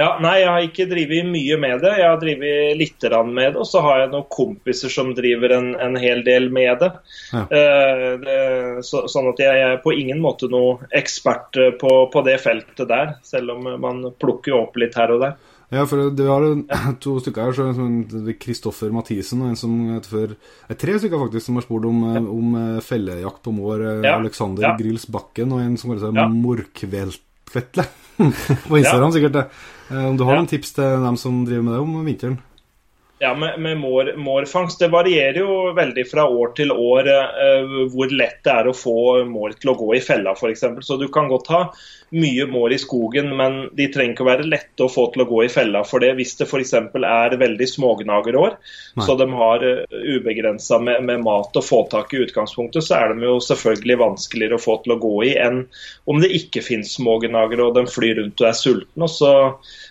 Ja, 0.00 0.14
Nei, 0.22 0.38
jeg 0.40 0.48
har 0.48 0.64
ikke 0.64 0.86
drevet 0.88 1.26
mye 1.28 1.56
med 1.60 1.82
det. 1.84 1.90
Jeg 2.00 2.08
har 2.08 2.20
drevet 2.22 2.78
litt 2.80 3.04
med 3.28 3.52
det. 3.52 3.60
Og 3.60 3.68
så 3.68 3.82
har 3.84 3.98
jeg 4.00 4.12
noen 4.14 4.28
kompiser 4.32 4.92
som 4.92 5.12
driver 5.16 5.52
en, 5.58 5.74
en 5.76 5.98
hel 6.00 6.24
del 6.24 6.48
med 6.52 6.80
det. 6.80 6.90
Ja. 7.34 7.44
det 7.50 8.38
så, 8.86 9.04
sånn 9.12 9.28
at 9.28 9.42
jeg, 9.44 9.60
jeg, 9.60 9.76
er 9.76 9.82
på 9.84 9.92
ingen 9.92 10.22
måte 10.24 10.48
noen 10.48 10.88
ekspert 10.96 11.58
på, 11.82 11.94
på 12.12 12.24
det 12.24 12.38
feltet 12.40 12.88
der. 12.88 13.16
Selv 13.26 13.58
om 13.58 13.68
man 13.82 14.06
plukker 14.16 14.56
opp 14.62 14.80
litt 14.80 14.96
her 14.96 15.12
og 15.12 15.24
der. 15.26 15.36
Ja, 15.70 15.84
for 15.86 16.10
du 16.10 16.22
har 16.26 16.46
to 17.04 17.18
stykker 17.22 17.52
her. 17.52 18.32
Kristoffer 18.42 18.90
Mathisen 18.94 19.44
og 19.44 19.52
en 19.52 19.58
som 19.58 19.74
heter 19.94 20.32
Tre 20.80 20.96
stykker 20.98 21.26
faktisk 21.26 21.46
som 21.46 21.60
har 21.60 21.66
spurt 21.66 21.86
om, 21.86 22.00
ja. 22.08 22.22
om 22.24 22.56
eh, 22.58 22.78
fellejakt 22.84 23.44
på 23.44 23.54
mår. 23.54 23.84
Eh, 23.84 24.06
ja. 24.08 24.16
Alexander 24.18 24.66
ja. 24.66 24.72
Grills 24.80 25.06
Bakken 25.12 25.54
og 25.54 25.62
en 25.62 25.76
som 25.78 25.92
kaller 25.92 26.08
seg 26.08 26.18
ja. 26.18 26.26
Morkvetle. 26.32 27.86
på 28.68 28.80
Instagram, 28.80 29.12
sikkert. 29.14 29.36
det. 29.38 29.44
Eh, 29.90 30.06
om 30.06 30.16
du 30.16 30.24
har 30.24 30.38
noen 30.38 30.50
tips 30.50 30.76
til 30.76 31.02
dem 31.02 31.18
som 31.18 31.42
driver 31.46 31.66
med 31.66 31.74
det 31.74 31.82
om 31.82 32.06
vinteren? 32.06 32.38
Ja, 33.22 33.34
med, 33.34 33.60
med 33.60 33.76
mår, 33.76 34.14
mårfangst. 34.16 34.78
Det 34.80 34.88
varierer 34.88 35.42
jo 35.42 35.56
veldig 35.76 36.06
fra 36.08 36.24
år 36.24 36.54
til 36.56 36.70
år 36.72 37.08
eh, 37.12 37.74
hvor 37.92 38.12
lett 38.16 38.38
det 38.46 38.52
er 38.54 38.70
å 38.70 38.72
få 38.72 39.26
mår 39.28 39.58
til 39.60 39.74
å 39.74 39.74
gå 39.76 39.90
i 39.98 40.00
fella, 40.00 40.32
f.eks. 40.32 40.64
Så 40.86 40.96
du 40.96 41.04
kan 41.12 41.28
godt 41.28 41.50
ha 41.52 41.58
mye 42.16 42.46
mår 42.48 42.72
i 42.72 42.78
skogen, 42.80 43.28
men 43.36 43.58
de 43.76 43.90
trenger 43.92 44.14
ikke 44.14 44.24
å 44.24 44.28
være 44.30 44.46
lette 44.48 44.86
å 44.86 44.88
få 44.88 45.04
til 45.12 45.26
å 45.26 45.28
gå 45.28 45.42
i 45.44 45.50
fella. 45.52 45.82
For 45.84 46.00
det 46.00 46.14
hvis 46.16 46.32
det 46.38 46.48
f.eks. 46.48 46.72
er 46.80 47.36
veldig 47.42 47.68
smågnagerår, 47.74 48.56
så 49.04 49.18
de 49.20 49.28
har 49.36 49.66
uh, 49.68 49.84
eh, 49.84 50.08
ubegrensa 50.16 50.80
med, 50.80 51.04
med, 51.04 51.20
mat 51.26 51.60
å 51.60 51.64
få 51.64 51.82
tak 51.92 52.16
i 52.16 52.22
utgangspunktet, 52.24 52.88
så 52.88 53.02
er 53.02 53.12
de 53.12 53.28
jo 53.28 53.36
selvfølgelig 53.50 54.00
vanskeligere 54.00 54.56
å 54.56 54.64
få 54.64 54.80
til 54.80 54.96
å 54.96 55.00
gå 55.04 55.14
i 55.28 55.36
enn 55.36 55.66
om 56.08 56.24
det 56.24 56.32
ikke 56.40 56.64
finnes 56.64 56.96
smågnagere 56.96 57.68
og 57.68 57.76
de 57.76 57.84
flyr 57.92 58.16
rundt 58.22 58.40
og 58.40 58.48
er 58.48 58.58
sultne. 58.58 59.04
Og 59.04 59.12
så 59.12 59.34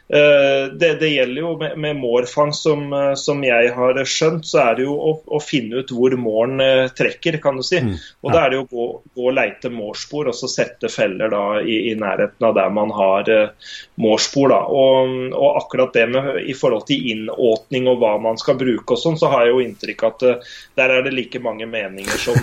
det, 0.10 0.93
det, 1.00 1.08
gjelder 1.08 1.41
jo 1.41 1.50
med, 1.58 1.78
med 1.78 1.98
mårfangst, 2.02 2.63
som, 2.63 2.93
eh, 2.93 3.13
som, 3.13 3.43
jeg 3.45 3.74
har 3.76 4.00
skjønt, 4.10 4.48
så 4.48 4.63
er 4.63 4.80
det 4.80 4.88
jo 4.88 4.95
å, 4.98 5.12
å 5.38 5.41
finne 5.43 5.84
ut 5.84 5.93
hvor 5.93 6.15
måren 6.17 6.63
eh, 6.65 6.88
trekker, 6.98 7.38
kan 7.43 7.60
du 7.60 7.63
si. 7.65 7.78
Mm, 7.86 7.91
ja. 7.93 8.15
Og 8.26 8.34
Da 8.34 8.41
er 8.41 8.50
det 8.50 8.58
jo 8.58 8.63
å 8.63 8.69
gå, 8.72 8.88
gå 9.19 9.28
og 9.30 9.36
leite 9.38 9.69
mårspor 9.74 10.32
og 10.32 10.38
så 10.38 10.50
sette 10.50 10.89
feller 10.89 11.30
da 11.30 11.43
i, 11.62 11.78
i, 11.91 11.93
nærheten 12.00 12.48
av 12.50 12.58
der 12.58 12.74
man 12.74 12.93
har 12.95 13.30
uh, 13.30 13.69
mårspor. 14.02 14.50
da. 14.50 14.60
Og, 14.65 15.13
og, 15.30 15.50
akkurat 15.62 15.93
det 15.93 16.08
med 16.10 16.32
i 16.41 16.58
forhold 16.58 16.88
til 16.89 17.06
innåtning 17.13 17.89
og 17.91 18.02
hva 18.02 18.15
man 18.24 18.41
skal 18.41 18.58
bruke 18.58 18.95
og 18.95 19.02
sånn, 19.02 19.19
så 19.19 19.30
har 19.30 19.45
jeg 19.45 19.54
jo 19.54 19.63
inntrykk 19.67 20.06
at 20.10 20.26
uh, 20.26 20.54
der 20.80 20.95
er 20.95 21.06
det 21.06 21.13
like 21.13 21.43
mange 21.43 21.69
meninger 21.69 22.17
som, 22.17 22.39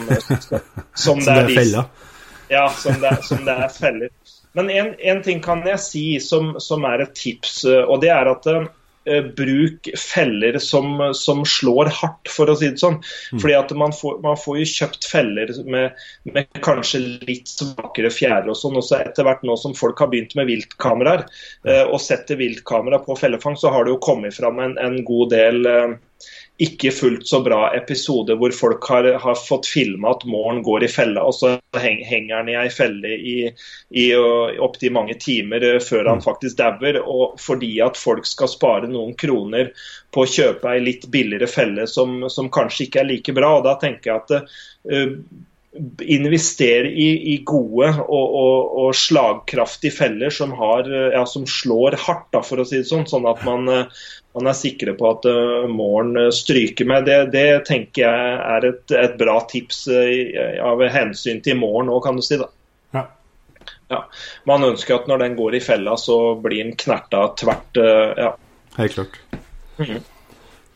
som, 0.47 0.63
som 0.95 1.25
det 1.25 1.41
er, 1.43 1.55
feller? 1.59 1.91
Ja, 2.49 2.69
som 2.71 3.01
det, 3.03 3.17
som 3.27 3.43
det 3.43 3.59
er 3.59 3.75
feller. 3.75 4.15
Men 4.57 4.71
en, 4.73 4.95
en, 4.99 5.23
ting 5.23 5.43
kan 5.45 5.61
jeg 5.69 5.83
si 5.85 6.07
som, 6.23 6.55
som, 6.63 6.85
er 6.89 7.05
et 7.05 7.15
tips, 7.19 7.61
eh, 7.69 7.85
og 7.85 8.01
det 8.05 8.09
er 8.15 8.31
at 8.31 8.47
uh, 8.49 8.65
bruk 9.37 9.91
feller 10.01 10.57
som, 10.65 10.97
som, 11.15 11.43
slår 11.47 11.91
hardt, 11.99 12.31
for 12.33 12.49
å 12.49 12.57
si 12.57 12.71
det 12.73 12.81
sånn. 12.81 12.97
Mm. 13.37 13.43
Fordi 13.43 13.57
at 13.59 13.75
man 13.77 13.93
får, 13.95 14.17
man 14.25 14.41
får, 14.41 14.63
jo 14.63 14.71
kjøpt 14.73 15.11
feller 15.13 15.53
med, 15.69 16.01
med 16.33 16.63
kanskje 16.65 17.03
litt 17.29 17.53
svakere 17.53 18.11
fjære 18.11 18.49
og 18.49 18.57
sånn. 18.59 18.81
Også 18.81 18.97
etter 19.03 19.29
hvert 19.29 19.45
nå 19.45 19.59
som 19.61 19.77
folk 19.77 20.01
har 20.01 20.09
begynt 20.15 20.33
med 20.41 20.49
viltkameraer 20.49 21.27
uh, 21.29 21.85
og 21.85 22.01
setter 22.03 22.41
viltkamera 22.41 23.03
på 23.05 23.19
fellefang, 23.21 23.61
så 23.61 23.75
har 23.75 23.85
det 23.85 23.93
jo 23.93 24.03
kommet 24.09 24.41
fram 24.41 24.63
en, 24.65 24.79
en 24.81 25.03
god 25.07 25.37
del 25.37 25.69
uh, 25.69 25.97
ikke 26.63 26.91
fullt 26.95 27.27
så 27.29 27.43
bra 27.45 27.67
episode 27.77 28.33
hvor 28.41 28.53
folk 28.57 28.87
har, 28.89 29.09
har 29.21 29.37
fått 29.37 29.69
filma 29.69 30.15
at 30.15 30.25
Morn 30.29 30.63
går 30.65 30.87
i 30.87 30.89
fella, 30.89 31.25
og 31.29 31.35
så 31.37 31.51
henger 31.77 32.33
han 32.39 32.49
i 32.49 32.57
ei 32.57 32.71
felle 32.73 33.13
i, 33.13 33.35
i 33.93 34.07
opptil 34.17 34.95
mange 34.97 35.19
timer 35.21 35.65
eh, 35.67 35.81
før 35.85 36.09
han 36.09 36.23
mm. 36.23 36.25
faktisk 36.25 36.57
dauer. 36.61 37.01
Og 37.05 37.37
fordi 37.43 37.75
at 37.85 38.01
folk 38.01 38.29
skal 38.29 38.49
spare 38.53 38.89
noen 38.89 39.13
kroner 39.21 39.75
på 40.15 40.25
å 40.25 40.31
kjøpe 40.37 40.73
ei 40.73 40.81
litt 40.85 41.05
billigere 41.13 41.51
felle 41.51 41.85
som, 41.91 42.23
som, 42.33 42.49
kanskje 42.53 42.87
ikke 42.87 43.05
er 43.05 43.11
like 43.11 43.37
bra. 43.37 43.59
og 43.59 43.69
Da 43.69 43.77
tenker 43.83 44.15
jeg 44.15 44.25
at 44.25 44.35
uh, 44.41 45.45
investere 46.09 46.89
i, 46.89 47.09
i 47.35 47.39
gode 47.45 47.91
og, 48.07 48.27
og, 48.41 48.77
og, 48.81 48.91
slagkraftige 48.97 49.93
feller 49.93 50.33
som, 50.33 50.55
har, 50.57 50.89
ja, 51.13 51.27
som 51.29 51.45
slår 51.45 51.99
hardt, 52.07 52.31
da, 52.33 52.41
for 52.41 52.63
å 52.63 52.65
si 52.65 52.81
det 52.81 52.89
sånn. 52.89 53.05
Sånn 53.11 53.29
at 53.29 53.45
man, 53.45 53.69
man 54.37 54.51
er 54.51 54.57
sikre 54.57 54.93
på 54.99 55.09
at 55.09 55.27
uh, 55.29 55.67
målen 55.71 56.31
stryker 56.35 56.89
med. 56.89 57.07
Det, 57.09 57.19
det, 57.33 57.47
tenker 57.69 58.05
jeg 58.05 58.35
er 58.57 58.69
et, 58.71 58.95
et 58.95 59.15
bra 59.21 59.39
tips 59.51 59.87
uh, 59.89 60.61
av 60.65 60.85
hensyn 60.93 61.41
til 61.45 61.59
målen 61.61 61.93
òg, 61.93 62.03
kan 62.05 62.19
du 62.19 62.25
si. 62.25 62.39
da. 62.41 62.51
Ja. 62.97 63.07
Ja. 63.93 64.03
Man 64.49 64.67
ønsker 64.67 64.99
at 64.99 65.09
når 65.11 65.25
den 65.25 65.39
går 65.39 65.57
i 65.59 65.63
fella, 65.65 65.97
så 66.01 66.19
blir 66.43 66.63
den 66.63 66.77
knerta 66.79 67.31
tvert. 67.41 67.81
Uh, 67.81 68.13
ja. 68.19 68.35
Helt 68.77 68.99
klart. 68.99 69.19
Mm. 69.81 70.05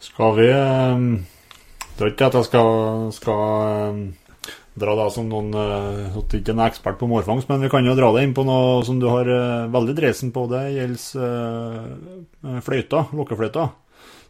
Skal 0.01 0.35
vi 0.37 0.49
Det 0.49 2.05
er 2.05 2.11
ikke 2.15 2.31
at 2.31 2.37
jeg 2.39 2.49
skal, 2.49 3.11
skal 3.13 4.01
dra 4.81 4.97
det 4.99 5.09
som 5.15 5.29
noen 5.31 5.53
uh, 5.55 6.17
ikke 6.21 6.55
er 6.55 6.63
ekspert 6.67 6.99
på 7.01 7.09
mårfangst, 7.11 7.49
men 7.51 7.63
vi 7.65 7.71
kan 7.73 7.87
jo 7.87 7.97
dra 7.99 8.11
det 8.17 8.25
inn 8.27 8.35
på 8.37 8.45
noe 8.49 8.81
som 8.87 8.99
du 9.03 9.07
har 9.11 9.29
uh, 9.29 9.69
veldig 9.73 9.97
dresen 9.99 10.33
på. 10.35 10.47
Det 10.51 10.65
gjelder 10.75 12.17
uh, 12.49 12.59
fløyta, 12.65 13.05
lokkefløyta. 13.17 13.69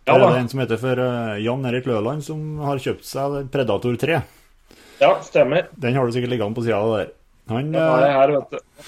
Ja, 0.08 0.16
det 0.16 0.26
er 0.26 0.38
en 0.40 0.48
som 0.50 0.62
heter 0.62 0.80
for 0.80 1.00
Jan 1.38 1.66
Erik 1.68 1.84
Løland, 1.86 2.24
som 2.26 2.58
har 2.64 2.80
kjøpt 2.82 3.04
seg 3.06 3.50
Predator 3.52 3.94
3. 4.00 4.16
Ja, 5.00 5.12
stemmer. 5.22 5.68
Den 5.78 5.94
har 5.94 6.08
du 6.08 6.16
sikkert 6.16 6.32
liggende 6.32 6.56
på 6.56 6.64
sida 6.64 6.80
der. 6.96 7.12
Han, 7.50 7.74
her, 7.74 8.30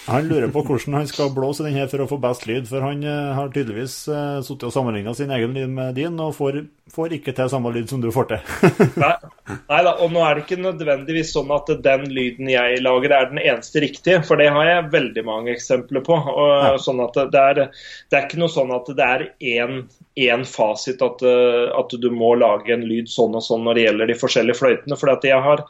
han, 0.07 0.29
lurer 0.29 0.51
på 0.55 0.61
hvordan 0.62 0.95
han 0.95 1.09
skal 1.11 1.33
blåse 1.35 1.65
den 1.67 1.75
her 1.75 1.88
for 1.91 2.05
å 2.05 2.07
få 2.07 2.19
best 2.23 2.45
lyd, 2.47 2.69
for 2.71 2.85
han 2.85 3.01
uh, 3.03 3.33
har 3.35 3.49
tydeligvis 3.51 3.97
uh, 4.07 4.38
sittet 4.45 4.69
og 4.69 4.75
sammenligna 4.75 5.15
sin 5.19 5.33
egen 5.35 5.57
lyd 5.57 5.73
med 5.75 5.97
din, 5.99 6.21
og 6.23 6.37
får, 6.37 6.61
får, 6.95 7.17
ikke 7.19 7.35
til 7.35 7.51
samme 7.51 7.73
lyd 7.75 7.91
som 7.91 8.05
du 8.05 8.12
får 8.15 8.29
til. 8.31 8.53
nei, 9.03 9.11
nei 9.51 9.81
da, 9.88 9.97
og 9.97 10.15
nå 10.15 10.23
er 10.23 10.38
det 10.38 10.45
ikke 10.45 10.61
nødvendigvis 10.62 11.33
sånn 11.35 11.51
at 11.57 11.73
den 11.83 12.07
lyden 12.15 12.53
jeg 12.53 12.79
lager 12.87 13.17
er 13.17 13.31
den 13.33 13.43
eneste 13.43 13.83
riktige, 13.83 14.21
for 14.29 14.38
det 14.38 14.53
har 14.55 14.69
jeg 14.69 14.90
veldig 14.94 15.25
mange 15.27 15.57
eksempler 15.57 16.05
på. 16.07 16.21
Og, 16.23 16.53
ja. 16.53 16.77
sånn 16.87 17.03
at 17.03 17.19
det 17.35 17.42
er, 17.42 17.63
det 17.67 18.21
er, 18.21 18.29
ikke 18.29 18.42
noe 18.44 18.53
sånn 18.53 18.71
at 18.77 18.92
det 18.94 19.09
er 19.09 19.27
én, 19.57 19.81
én 20.29 20.46
fasit 20.46 21.03
at, 21.03 21.25
eh, 21.27 21.67
at, 21.81 21.98
du 21.98 22.13
må 22.15 22.37
lage 22.38 22.71
en 22.77 22.87
lyd 22.87 23.11
sånn 23.11 23.35
og 23.38 23.42
sånn 23.42 23.67
når 23.67 23.79
det 23.79 23.88
gjelder 23.88 24.13
de 24.13 24.19
forskjellige 24.23 24.61
fløytene. 24.61 24.98
for 25.00 25.11
at 25.17 25.27
jeg 25.27 25.42
har 25.42 25.67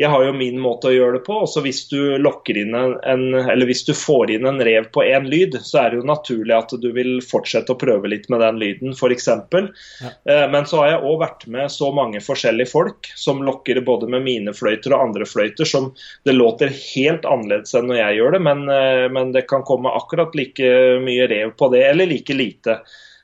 jeg 0.00 0.08
har 0.08 0.24
jo 0.24 0.32
min 0.32 0.58
måte 0.60 0.88
å 0.88 0.94
gjøre 0.94 1.18
det 1.18 1.24
på. 1.26 1.36
Også 1.44 1.62
hvis 1.64 1.84
du 1.90 2.16
lokker 2.20 2.56
inn 2.58 2.74
en, 2.76 2.94
en, 3.08 3.24
eller 3.36 3.68
hvis 3.68 3.84
du 3.86 3.92
får 3.96 4.32
inn 4.34 4.48
en 4.48 4.60
rev 4.64 4.88
på 4.94 5.04
én 5.04 5.28
lyd, 5.28 5.58
så 5.62 5.82
er 5.82 5.92
det 5.92 6.00
jo 6.00 6.08
naturlig 6.08 6.56
at 6.56 6.72
du 6.80 6.88
vil 6.96 7.18
fortsette 7.24 7.74
å 7.74 7.78
prøve 7.78 8.10
litt 8.10 8.28
med 8.32 8.40
den 8.42 8.60
lyden, 8.62 8.96
f.eks. 8.96 9.28
Ja. 9.28 10.12
Eh, 10.24 10.46
men 10.52 10.66
så 10.68 10.80
har 10.80 10.94
jeg 10.94 11.04
òg 11.10 11.20
vært 11.22 11.46
med 11.52 11.72
så 11.74 11.92
mange 11.94 12.22
forskjellige 12.24 12.72
folk 12.72 13.12
som 13.20 13.44
lokker 13.44 13.82
både 13.84 14.08
med 14.10 14.24
mine 14.26 14.56
fløyter 14.56 14.96
og 14.96 15.08
andre 15.10 15.28
fløyter, 15.28 15.68
som 15.68 15.92
det 16.26 16.36
låter 16.38 16.72
helt 16.72 17.28
annerledes 17.28 17.76
enn 17.76 17.90
når 17.90 18.00
jeg 18.00 18.20
gjør 18.20 18.36
det, 18.38 18.42
men, 18.48 18.66
eh, 18.72 19.06
men 19.12 19.36
det 19.36 19.46
kan 19.50 19.66
komme 19.68 19.92
akkurat 19.92 20.34
like 20.38 20.74
mye 21.04 21.28
rev 21.30 21.56
på 21.58 21.72
det, 21.74 21.84
eller 21.92 22.08
like 22.10 22.36
lite. 22.36 22.80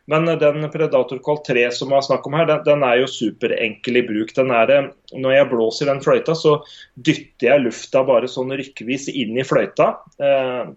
Men 0.09 0.25
den 0.41 0.71
Predator 0.71 1.19
Call 1.19 1.39
3 1.47 1.71
som 1.71 1.91
var 1.93 2.01
snakk 2.03 2.27
om 2.27 2.33
her, 2.39 2.47
den, 2.49 2.63
den, 2.65 2.83
er 2.83 3.03
jo 3.03 3.11
superenkel 3.13 4.01
i 4.01 4.03
bruk. 4.09 4.33
Den 4.37 4.51
er, 4.57 4.71
eh, 4.73 4.87
når 5.13 5.35
jeg 5.35 5.49
blåser 5.51 5.91
den 5.91 6.01
fløyta, 6.01 6.33
så 6.33 6.55
dytter 6.97 7.51
jeg 7.51 7.65
lufta 7.67 8.05
bare 8.09 8.31
sånn 8.33 8.55
rykkvis 8.57 9.11
inn 9.13 9.37
i 9.37 9.45
fløyta. 9.45 9.91
Eh, 10.17 10.71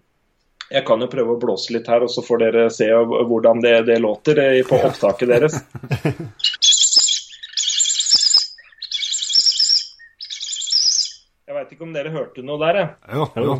jeg 0.72 0.84
kan 0.88 1.00
jo 1.00 1.08
prøve 1.12 1.36
å 1.36 1.40
blåse 1.40 1.72
litt 1.72 1.88
her, 1.88 2.04
og 2.04 2.12
så 2.12 2.24
får 2.24 2.44
dere 2.44 2.68
se 2.72 2.90
hvordan 2.92 3.64
det, 3.64 3.74
det 3.88 3.98
låter 4.04 4.40
eh, 4.44 4.60
på 4.68 4.76
opptaket 4.84 5.32
deres. 5.32 5.56
Jeg 11.52 11.58
veit 11.58 11.72
ikke 11.74 11.84
om 11.84 11.90
dere 11.92 12.08
hørte 12.14 12.40
noe 12.40 12.56
der, 12.62 12.76
jeg. 12.80 12.92
Jo, 13.12 13.24
jo. 13.44 13.54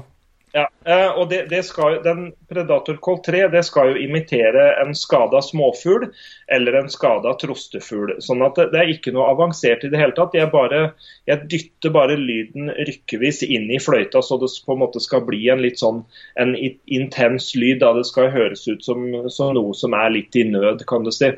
Ja, 0.52 0.66
eh, 0.84 1.08
og 1.16 1.30
det, 1.30 1.46
det 1.48 1.62
skal, 1.64 1.94
Den 2.04 2.26
Predator 2.48 2.98
Col 3.00 3.22
3 3.24 3.46
det 3.54 3.62
skal 3.64 3.94
jo 3.94 4.02
imitere 4.04 4.66
en 4.82 4.92
skada 4.96 5.40
småfugl 5.40 6.10
eller 6.52 6.76
en 6.76 6.90
skada 6.92 7.32
trostefugl. 7.40 8.18
sånn 8.20 8.44
at 8.44 8.60
det, 8.60 8.66
det, 8.74 8.82
er 8.82 8.92
ikke 8.92 9.14
noe 9.16 9.30
avansert 9.32 9.86
i 9.86 9.92
det 9.92 10.00
hele 10.00 10.12
tatt. 10.18 10.36
Jeg, 10.36 10.50
bare, 10.52 10.82
jeg 11.30 11.48
dytter 11.48 11.94
bare 11.96 12.20
lyden 12.20 12.68
rykkevis 12.76 13.40
inn 13.48 13.70
i 13.72 13.80
fløyta, 13.80 14.20
så 14.20 14.36
det 14.42 14.52
på 14.66 14.76
en 14.76 14.82
måte 14.84 15.00
skal 15.00 15.24
bli 15.24 15.40
en 15.48 15.64
litt 15.64 15.80
sånn 15.80 16.04
en 16.36 16.52
intens 16.60 17.54
lyd. 17.56 17.80
da 17.80 17.94
Det 17.96 18.04
skal 18.12 18.28
høres 18.36 18.68
ut 18.68 18.84
som, 18.84 19.08
som 19.32 19.56
noe 19.56 19.72
som 19.78 19.96
er 19.96 20.12
litt 20.18 20.36
i 20.36 20.44
nød, 20.52 20.84
kan 20.90 21.08
du 21.08 21.14
si. 21.16 21.32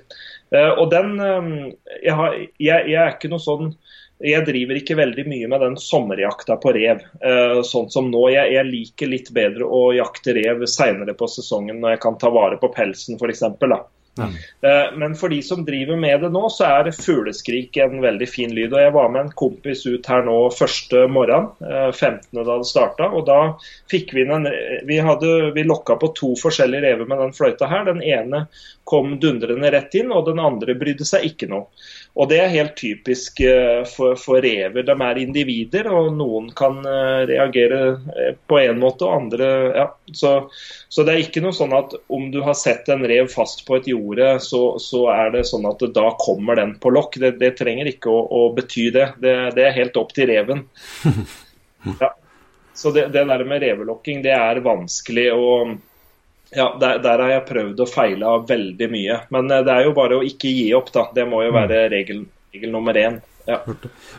Eh, 0.55 0.73
og 0.75 0.91
den 0.91 1.21
eh, 1.23 1.53
jeg, 2.03 2.19
har, 2.19 2.35
jeg, 2.59 2.91
jeg 2.91 2.99
er 2.99 3.15
ikke 3.15 3.31
noe 3.31 3.47
sånn 3.47 3.77
jeg 4.23 4.47
driver 4.47 4.79
ikke 4.79 4.97
veldig 4.99 5.25
mye 5.27 5.49
med 5.51 5.65
den 5.65 5.75
sommerjakta 5.81 6.57
på 6.63 6.75
rev. 6.77 7.03
Uh, 7.19 7.63
sånn 7.67 7.91
som 7.91 8.13
nå. 8.13 8.23
Jeg, 8.35 8.53
jeg, 8.55 8.69
liker 8.71 9.11
litt 9.11 9.33
bedre 9.35 9.67
å 9.67 9.89
jakte 9.97 10.37
rev 10.37 10.63
seinere 10.71 11.17
på 11.19 11.29
sesongen 11.31 11.83
når 11.83 11.97
jeg 11.97 12.05
kan 12.07 12.21
ta 12.21 12.31
vare 12.35 12.61
på 12.61 12.71
pelsen 12.77 13.19
f.eks. 13.19 13.43
Ja. 14.17 14.25
Uh, 14.25 14.99
men 14.99 15.15
for 15.19 15.29
de 15.29 15.41
som 15.43 15.65
driver 15.67 15.97
med 15.97 16.21
det 16.23 16.31
nå, 16.31 16.45
så 16.51 16.69
er 16.69 16.93
fugleskrik 16.95 17.77
en 17.83 17.99
veldig 18.05 18.29
fin 18.31 18.55
lyd. 18.55 18.73
og 18.73 18.85
Jeg 18.85 18.95
var 18.95 19.11
med 19.11 19.25
en 19.25 19.33
kompis 19.35 19.83
ut 19.87 20.07
her 20.07 20.23
nå 20.27 20.37
første 20.55 21.07
morgen, 21.11 21.51
uh, 21.65 21.89
eh, 21.89 21.91
15. 21.91 22.31
da 22.39 22.59
det 22.61 22.69
starta. 22.71 23.11
Og 23.11 23.27
da 23.27 23.41
fikk 23.91 24.15
vi 24.15 24.29
en 24.29 24.47
Vi, 24.87 24.99
hadde, 25.03 25.51
vi 25.57 25.67
lokka 25.67 25.99
på 25.99 26.13
to 26.15 26.35
forskjellige 26.39 26.87
rever 26.87 27.11
med 27.11 27.19
den 27.19 27.35
fløyta 27.35 27.67
her. 27.67 27.85
Den 27.91 28.03
ene 28.03 28.47
kom 28.85 29.19
dundrende 29.19 29.71
rett 29.73 29.95
inn, 29.99 30.13
og 30.13 30.29
den 30.29 30.39
andre 30.39 30.77
brydde 30.79 31.07
seg 31.09 31.27
ikke 31.33 31.51
noe. 31.51 31.67
Og 32.15 32.29
Det 32.31 32.37
er 32.39 32.53
helt 32.53 32.77
typisk 32.79 33.41
eh, 33.43 33.83
for, 33.91 34.15
for, 34.21 34.39
rever. 34.43 34.85
De 34.87 34.95
er 34.95 35.19
individer, 35.19 35.89
og 35.91 36.13
noen 36.15 36.47
kan 36.55 36.77
eh, 36.87 37.25
reagere 37.27 37.81
eh, 38.15 38.37
på 38.47 38.61
en 38.61 38.79
måte, 38.79 39.09
og 39.09 39.25
andre 39.25 39.49
ja. 39.75 39.87
Så, 40.15 40.35
så, 40.89 41.03
det 41.03 41.11
er 41.15 41.25
ikke 41.25 41.43
noe 41.43 41.57
sånn 41.57 41.75
at 41.75 41.97
om 42.15 42.29
du 42.31 42.39
har 42.47 42.55
sett 42.59 42.87
en 42.93 43.03
rev 43.03 43.27
fast 43.33 43.65
på 43.67 43.81
et 43.81 43.89
jorde, 43.91 44.29
så, 44.47 44.63
så 44.79 45.09
er 45.11 45.35
det 45.35 45.43
sånn 45.51 45.67
at 45.67 45.83
da 45.97 46.07
kommer 46.23 46.61
den 46.61 46.77
på 46.79 46.93
lokk. 46.95 47.19
Det, 47.19 47.35
det, 47.43 47.57
trenger 47.59 47.91
ikke 47.91 48.15
å, 48.15 48.21
å 48.31 48.45
bety 48.55 48.93
det. 48.95 49.09
det. 49.19 49.35
det. 49.59 49.67
er 49.67 49.79
helt 49.81 49.99
opp 49.99 50.15
til 50.15 50.31
reven. 50.31 50.69
Ja. 52.01 52.15
Så 52.73 52.95
det, 52.97 53.11
det 53.13 53.27
der 53.29 53.43
med 53.45 53.61
revelokking, 53.61 54.23
det 54.25 54.33
er 54.33 54.57
vanskelig. 54.65 55.27
og 55.37 55.75
ja, 56.55 56.77
der, 56.81 56.99
der, 56.99 57.23
har 57.25 57.33
jeg 57.33 57.47
prøvd 57.49 57.83
å 57.83 57.89
feile 57.89 58.35
veldig 58.49 58.89
mye. 58.93 59.19
Men 59.35 59.51
eh, 59.51 59.63
det 59.67 59.75
er 59.75 59.89
jo 59.89 59.95
bare 59.97 60.19
å 60.19 60.27
ikke 60.27 60.53
gi 60.53 60.69
opp, 60.77 60.93
da. 60.95 61.09
Det 61.15 61.27
må 61.29 61.43
jo 61.45 61.53
mm. 61.53 61.59
være 61.59 61.81
regel, 61.93 62.25
regel 62.55 62.73
nummer 62.75 62.99
én. 62.99 63.19
Ja. 63.49 63.59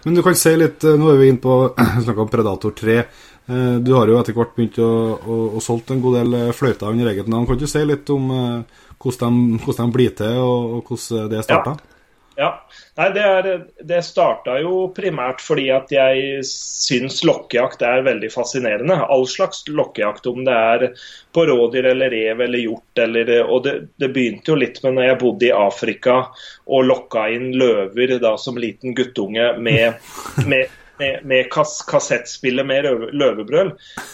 Men 0.03 0.17
du 0.17 0.21
kan 0.25 0.37
si 0.37 0.53
litt, 0.53 0.83
eh, 0.85 0.99
Nå 0.99 1.09
er 1.13 1.21
vi 1.21 1.31
inne 1.31 1.41
på 1.41 1.57
snakka 2.05 2.25
om 2.25 2.31
Predator 2.31 2.75
3. 2.77 2.97
Eh, 2.99 3.73
du 3.85 3.93
har 3.95 4.11
jo 4.11 4.19
etter 4.19 4.37
hvert 4.37 4.55
begynt 4.57 4.79
å, 4.83 4.91
å, 5.17 5.41
å 5.57 5.63
solgt 5.63 5.95
en 5.95 6.03
god 6.03 6.19
del 6.21 6.39
fløyter 6.57 6.91
under 6.91 7.11
eget 7.13 7.31
navn. 7.31 7.47
Kan 7.49 7.61
du 7.61 7.67
si 7.69 7.83
litt 7.85 8.11
om 8.13 8.29
hvordan 8.29 9.41
de, 9.41 9.59
hvordan 9.63 9.91
de 9.91 9.99
blir 9.99 10.15
til, 10.17 10.39
og, 10.43 10.79
og 10.79 10.93
hvordan 10.93 11.31
det 11.33 11.43
starta? 11.47 11.75
Ja. 11.79 11.94
Ja. 12.35 12.49
Nei, 12.97 13.09
det, 13.15 13.23
er, 13.23 13.47
det 13.87 14.01
starta 14.03 14.57
jo 14.59 14.89
primært 14.95 15.39
fordi 15.43 15.69
at 15.71 15.91
jeg 15.93 16.43
syns 16.47 17.21
lokkejakt 17.27 17.83
er 17.87 18.05
veldig 18.07 18.31
fascinerende. 18.33 18.97
All 19.07 19.23
slags 19.29 19.63
lokkejakt, 19.71 20.27
om 20.31 20.43
det 20.47 20.55
er 20.55 20.87
på 21.35 21.45
rådyr 21.47 21.91
eller 21.93 22.11
rev 22.11 22.45
eller 22.47 22.63
hjort. 22.65 23.03
Eller, 23.05 23.35
og 23.43 23.63
det, 23.67 23.75
det, 24.01 24.11
begynte 24.15 24.51
jo 24.51 24.59
litt 24.59 24.81
med 24.83 24.97
når 24.97 25.09
jeg 25.09 25.21
bodde 25.23 25.49
i 25.49 25.53
Afrika 25.55 26.17
og 26.65 26.89
lokka 26.89 27.27
inn 27.35 27.53
løver 27.55 28.17
da 28.23 28.35
som 28.41 28.59
liten 28.59 28.95
guttunge 28.97 29.53
med, 29.59 30.01
med 30.47 30.81
med, 30.97 31.25
med 31.27 31.49
kas, 31.51 31.81
kassettspillet 31.87 32.67
med 32.67 32.85
løvebrøl. 33.11 33.73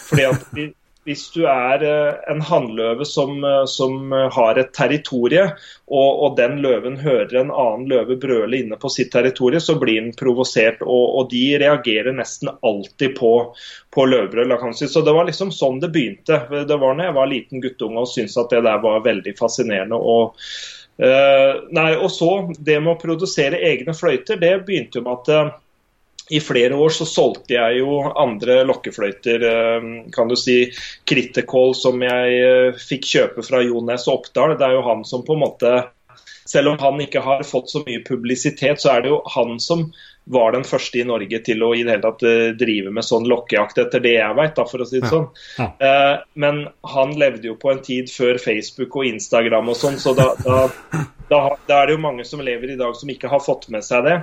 Fordi 0.10 0.24
at 0.26 0.46
vi, 0.56 0.72
hvis 1.08 1.24
du 1.34 1.46
er 1.50 1.82
eh, 1.82 2.18
en 2.30 2.42
hannløve 2.46 3.06
som, 3.10 3.40
eh, 3.44 3.64
som 3.66 4.14
eh, 4.14 4.28
har 4.36 4.60
et 4.62 4.70
territorie, 4.78 5.48
og, 5.90 6.10
og, 6.12 6.36
den 6.38 6.60
løven 6.62 7.00
hører 7.02 7.40
en 7.40 7.50
annen 7.50 7.88
løve 7.90 8.20
brøle 8.22 8.60
inne 8.62 8.78
på 8.78 8.92
sitt 8.94 9.10
territorie, 9.14 9.60
så 9.64 9.80
blir 9.82 9.98
den 9.98 10.12
provosert. 10.18 10.84
Og, 10.86 11.06
og, 11.18 11.32
de 11.32 11.58
reagerer 11.62 12.14
nesten 12.14 12.52
alltid 12.54 13.16
på, 13.18 13.32
på 13.90 14.06
løvbrøl. 14.12 14.54
Si. 14.78 14.90
Så 14.92 15.02
det 15.06 15.16
var 15.16 15.26
liksom 15.30 15.54
sånn 15.56 15.82
det 15.82 15.90
begynte. 15.96 16.44
Det 16.70 16.78
var 16.78 16.94
når 16.94 17.10
jeg 17.10 17.18
var 17.18 17.32
liten 17.32 17.66
guttunge 17.66 18.06
og 18.06 18.12
syntes 18.12 18.38
at 18.38 18.54
det 18.54 18.62
der 18.68 18.86
var 18.86 19.02
veldig 19.06 19.34
fascinerende. 19.40 19.98
og 19.98 20.38
uh, 21.02 21.62
nei, 21.74 21.90
og 21.96 22.12
så 22.14 22.30
Det 22.60 22.78
med 22.80 22.94
å 22.94 23.00
produsere 23.02 23.62
egne 23.72 23.96
fløyter, 23.98 24.38
det 24.42 24.54
begynte 24.68 25.00
jo 25.00 25.06
med 25.08 25.22
at 25.24 25.58
i 26.32 26.40
flere 26.40 26.76
år 26.76 26.90
så 26.90 27.06
solgte 27.06 27.58
jeg 27.58 27.82
jo 27.82 27.98
andre 28.08 28.62
lokkefløyter, 28.64 29.44
eh, 29.44 29.88
kan 30.16 30.30
du 30.32 30.38
si. 30.40 30.62
Kritikål 31.06 31.76
som 31.76 32.00
jeg 32.06 32.38
eh, 32.40 32.78
fikk 32.80 33.10
kjøpe 33.10 33.44
fra 33.44 33.60
Jo 33.66 33.82
Næss 33.84 34.08
Oppdal. 34.12 34.56
Det 34.56 34.64
er 34.68 34.78
jo 34.78 34.86
han 34.86 35.04
som 35.08 35.26
på 35.28 35.36
en 35.36 35.44
måte 35.48 35.74
Selv 36.52 36.72
om 36.72 36.80
han 36.82 36.98
ikke 37.00 37.22
har 37.24 37.44
fått 37.48 37.70
så 37.70 37.84
mye 37.86 38.02
publisitet, 38.04 38.82
så 38.82 38.90
er 38.96 39.04
det 39.04 39.12
jo 39.12 39.20
han 39.30 39.60
som 39.62 39.86
var 40.26 40.56
den 40.56 40.66
første 40.68 41.00
i 41.00 41.06
Norge 41.08 41.38
til 41.46 41.62
å 41.64 41.70
i 41.78 41.84
det 41.86 41.94
hele 41.94 42.04
tatt 42.04 42.26
eh, 42.28 42.50
drive 42.58 42.92
med 42.92 43.06
sånn 43.06 43.28
lokkejakt, 43.30 43.78
etter 43.78 44.04
det 44.04 44.16
jeg 44.18 44.50
da, 44.58 44.66
for 44.68 44.84
å 44.84 44.88
si 44.90 45.00
det 45.00 45.12
sånn. 45.12 45.30
Ja. 45.60 45.68
Ja. 45.80 46.02
Men 46.34 46.64
han 46.96 47.14
levde 47.20 47.52
jo 47.52 47.56
på 47.62 47.72
en 47.72 47.84
tid 47.86 48.12
før 48.12 48.42
Facebook 48.42 48.98
og 48.98 49.08
Instagram 49.14 49.72
og 49.72 49.80
sånn, 49.80 50.02
så 50.02 50.16
da, 50.18 50.32
da, 50.42 50.66
da, 51.30 51.42
da 51.70 51.80
er 51.80 51.88
det 51.88 51.96
jo 51.96 52.04
mange 52.10 52.28
som 52.28 52.44
lever 52.44 52.74
i 52.74 52.80
dag 52.82 52.98
som 52.98 53.14
ikke 53.14 53.32
har 53.32 53.46
fått 53.46 53.70
med 53.72 53.86
seg 53.88 54.10
det. 54.10 54.18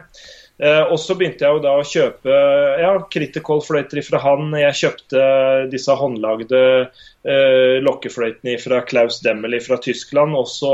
Eh, 0.59 0.83
og 0.91 0.99
så 0.99 1.15
begynte 1.15 1.47
jeg 1.47 1.55
jo 1.55 1.63
da 1.63 1.77
å 1.79 1.87
kjøpe 1.87 2.37
ja, 2.83 2.91
Critical-fløyter 3.15 4.03
fra 4.07 4.21
han. 4.25 4.51
Jeg 4.59 4.79
kjøpte 4.81 5.23
disse 5.71 5.95
håndlagde 5.95 6.63
eh, 6.83 7.79
lokkefløytene 7.87 8.57
fra 8.63 8.83
Klaus 8.89 9.21
Demmel 9.25 9.59
fra 9.63 9.79
Tyskland. 9.83 10.35
Og 10.39 10.49
så, 10.51 10.73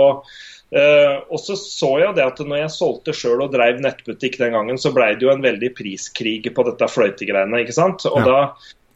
eh, 0.72 1.18
så 1.36 1.90
jeg 2.00 2.16
det 2.16 2.24
at 2.24 2.40
når 2.40 2.62
jeg 2.62 2.76
solgte 2.78 3.16
sjøl 3.16 3.44
og 3.44 3.52
drev 3.56 3.82
nettbutikk 3.84 4.40
den 4.40 4.56
gangen, 4.56 4.80
så 4.80 4.94
blei 4.94 5.12
det 5.18 5.28
jo 5.28 5.34
en 5.34 5.44
veldig 5.44 5.74
priskrig 5.76 6.40
på 6.48 6.66
dette 6.70 6.88
fløytegreiene. 6.94 7.60
ikke 7.66 7.76
sant? 7.76 8.08
Og 8.08 8.24
ja. 8.24 8.30
da 8.30 8.40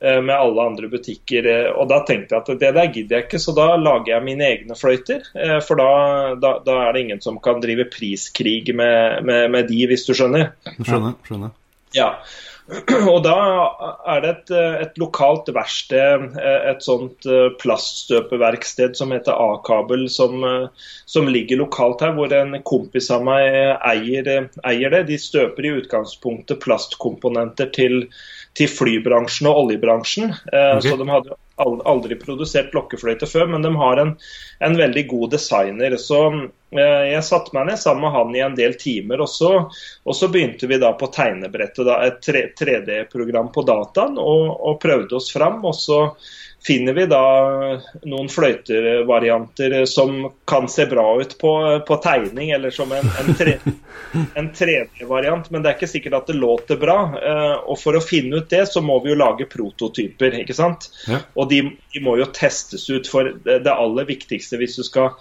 med 0.01 0.35
alle 0.35 0.63
andre 0.63 0.89
butikker. 0.89 1.47
Eh, 1.47 1.71
og 1.73 1.89
Da 1.91 2.03
tenkte 2.07 2.37
jeg 2.37 2.45
at 2.45 2.61
det 2.61 2.75
der 2.77 2.93
gidder 2.93 3.19
jeg 3.19 3.29
ikke, 3.29 3.43
så 3.43 3.55
da 3.57 3.71
lager 3.77 4.15
jeg 4.15 4.27
mine 4.27 4.47
egne 4.47 4.79
fløyter. 4.79 5.25
Eh, 5.35 5.59
for 5.65 5.81
da, 5.81 5.89
da, 6.41 6.59
da 6.67 6.83
er 6.87 6.93
det 6.95 7.07
ingen 7.07 7.25
som 7.25 7.41
kan 7.43 7.63
drive 7.65 7.89
priskrig 7.93 8.75
med, 8.75 9.25
med, 9.27 9.49
med 9.55 9.71
de, 9.71 9.81
hvis 9.91 10.07
du 10.09 10.15
skjønner. 10.15 10.53
Skjønner, 10.79 11.19
skjønner. 11.27 11.57
Ja. 11.97 12.13
Og 13.15 13.23
da 13.25 13.35
er 14.13 14.19
det 14.21 14.31
et, 14.31 14.51
et, 14.85 14.99
lokalt 15.01 15.49
verksted, 15.57 16.35
et 16.37 16.83
sånt 16.85 17.25
plaststøpeverksted 17.63 18.93
som 18.99 19.15
heter 19.17 19.33
A-kabel, 19.41 20.05
som, 20.13 20.45
som, 21.09 21.31
ligger 21.33 21.63
lokalt 21.63 22.05
her, 22.05 22.13
hvor 22.19 22.35
en 22.37 22.59
kompis 22.69 23.09
av 23.15 23.25
meg 23.25 23.49
eier, 23.89 24.51
eier 24.69 24.93
det. 24.93 25.07
De 25.09 25.17
støper 25.17 25.65
i 25.65 25.73
utgangspunktet 25.81 26.61
plastkomponenter 26.61 27.73
til 27.73 28.03
til 28.59 28.71
flybransjen 28.71 29.49
og 29.51 29.65
oljebransjen. 29.65 30.33
Eh, 30.53 30.73
okay. 30.77 30.89
Så 30.91 30.97
de 30.99 31.09
hadde 31.09 31.37
aldri 31.59 32.19
produsert 32.19 32.75
lokkefløyte 32.75 33.27
før, 33.31 33.49
men 33.53 33.63
de 33.63 33.71
har 33.79 34.01
en, 34.03 34.15
en 34.65 34.79
veldig 34.79 35.05
god 35.11 35.37
designer. 35.37 35.97
Så 35.99 36.23
Jeg 36.69 37.23
satte 37.25 37.55
meg 37.57 37.71
ned 37.71 37.79
sammen 37.81 38.05
med 38.05 38.13
han 38.13 38.35
i 38.37 38.43
en 38.45 38.57
del 38.59 38.75
timer, 38.77 39.23
og 39.25 39.31
så, 39.33 39.53
og 40.05 40.17
så 40.17 40.29
begynte 40.29 40.69
vi 40.69 40.77
da 40.83 40.91
på 40.99 41.09
tegnebrettet, 41.15 41.87
da, 41.89 42.03
et 42.05 42.59
3D-program 42.61 43.49
på 43.55 43.65
dataen, 43.65 44.19
og, 44.21 44.51
og, 44.59 44.77
prøvde 44.83 45.17
oss 45.17 45.31
fram. 45.33 45.63
Og 45.65 45.75
så 45.79 46.03
finner 46.67 46.93
vi 46.93 47.07
da 47.07 47.23
noen 48.03 48.29
fløytevarianter 48.29 49.85
som 49.87 50.33
kan 50.49 50.69
se 50.69 50.87
bra 50.91 51.21
ut 51.21 51.39
på, 51.39 51.53
på 51.87 51.97
tegning, 52.03 52.51
eller 52.51 52.71
som 52.75 52.93
en, 52.93 53.07
en 54.35 54.51
3D-variant, 54.51 55.49
men 55.53 55.63
det 55.63 55.71
er 55.71 55.77
ikke 55.79 55.91
sikkert 55.91 56.19
at 56.19 56.33
det 56.33 56.39
låter 56.39 56.81
bra. 56.81 56.97
Eh, 57.15 57.55
og 57.63 57.79
For 57.81 57.99
å 57.99 58.03
finne 58.05 58.43
ut 58.43 58.51
det, 58.51 58.65
så 58.73 58.83
må 58.85 58.99
vi 59.05 59.13
jo 59.13 59.21
lage 59.21 59.47
prototyper. 59.51 60.41
ikke 60.43 60.57
sant? 60.57 60.91
Ja. 61.07 61.23
Og 61.39 61.49
de, 61.53 61.63
de, 61.95 62.03
må 62.05 62.19
jo 62.19 62.27
testes 62.35 62.89
ut. 62.91 63.07
For 63.09 63.31
det, 63.45 63.63
aller 63.71 64.09
viktigste 64.09 64.59
hvis 64.61 64.77
du 64.81 64.85
skal 64.87 65.15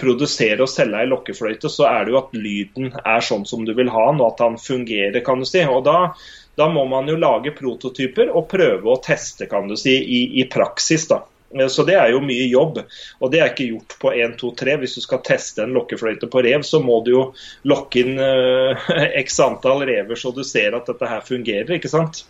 produsere 0.00 0.62
og 0.62 0.70
selge 0.70 1.02
ei 1.02 1.10
lokkefløyte, 1.10 1.68
så 1.72 1.88
er 1.90 2.06
det 2.06 2.14
jo 2.14 2.22
at 2.22 2.38
lyden 2.38 2.94
er 3.02 3.24
sånn 3.24 3.44
som 3.48 3.66
du 3.66 3.74
vil 3.74 3.90
ha 3.92 4.06
den, 4.12 4.22
og 4.22 4.32
at 4.32 4.46
den 4.46 4.62
fungerer, 4.62 5.20
kan 5.26 5.42
du 5.42 5.48
si. 5.48 5.64
Og 5.66 5.82
da 5.88 5.98
da 6.54 6.68
må 6.70 6.84
man 6.90 7.08
jo 7.10 7.16
lage 7.18 7.54
prototyper 7.56 8.30
og 8.30 8.48
prøve 8.50 8.90
å 8.92 9.00
teste 9.02 9.48
kan 9.50 9.68
du 9.68 9.76
si, 9.78 9.94
i, 9.94 10.20
i 10.40 10.44
praksis. 10.50 11.08
da. 11.10 11.24
Så 11.68 11.84
det 11.86 11.94
er 11.94 12.10
jo 12.10 12.22
mye 12.24 12.46
jobb, 12.50 12.80
og 13.22 13.30
det 13.30 13.40
er 13.40 13.52
ikke 13.52 13.68
gjort 13.68 13.96
på 14.02 14.10
1, 14.10 14.36
2, 14.40 14.50
3. 14.58 14.76
Hvis 14.82 14.96
du 14.98 15.02
skal 15.04 15.22
teste 15.26 15.62
en 15.62 15.74
lokkefløyte 15.76 16.26
på 16.30 16.42
rev, 16.42 16.64
så 16.66 16.80
må 16.82 16.98
du 17.06 17.12
jo 17.12 17.24
lokke 17.70 18.02
inn 18.02 18.18
uh, 18.18 18.88
x 19.22 19.38
antall 19.44 19.84
rever 19.86 20.18
så 20.18 20.34
du 20.34 20.42
ser 20.46 20.74
at 20.74 20.90
dette 20.90 21.10
her 21.10 21.22
fungerer, 21.26 21.76
ikke 21.76 21.92
sant. 21.92 22.24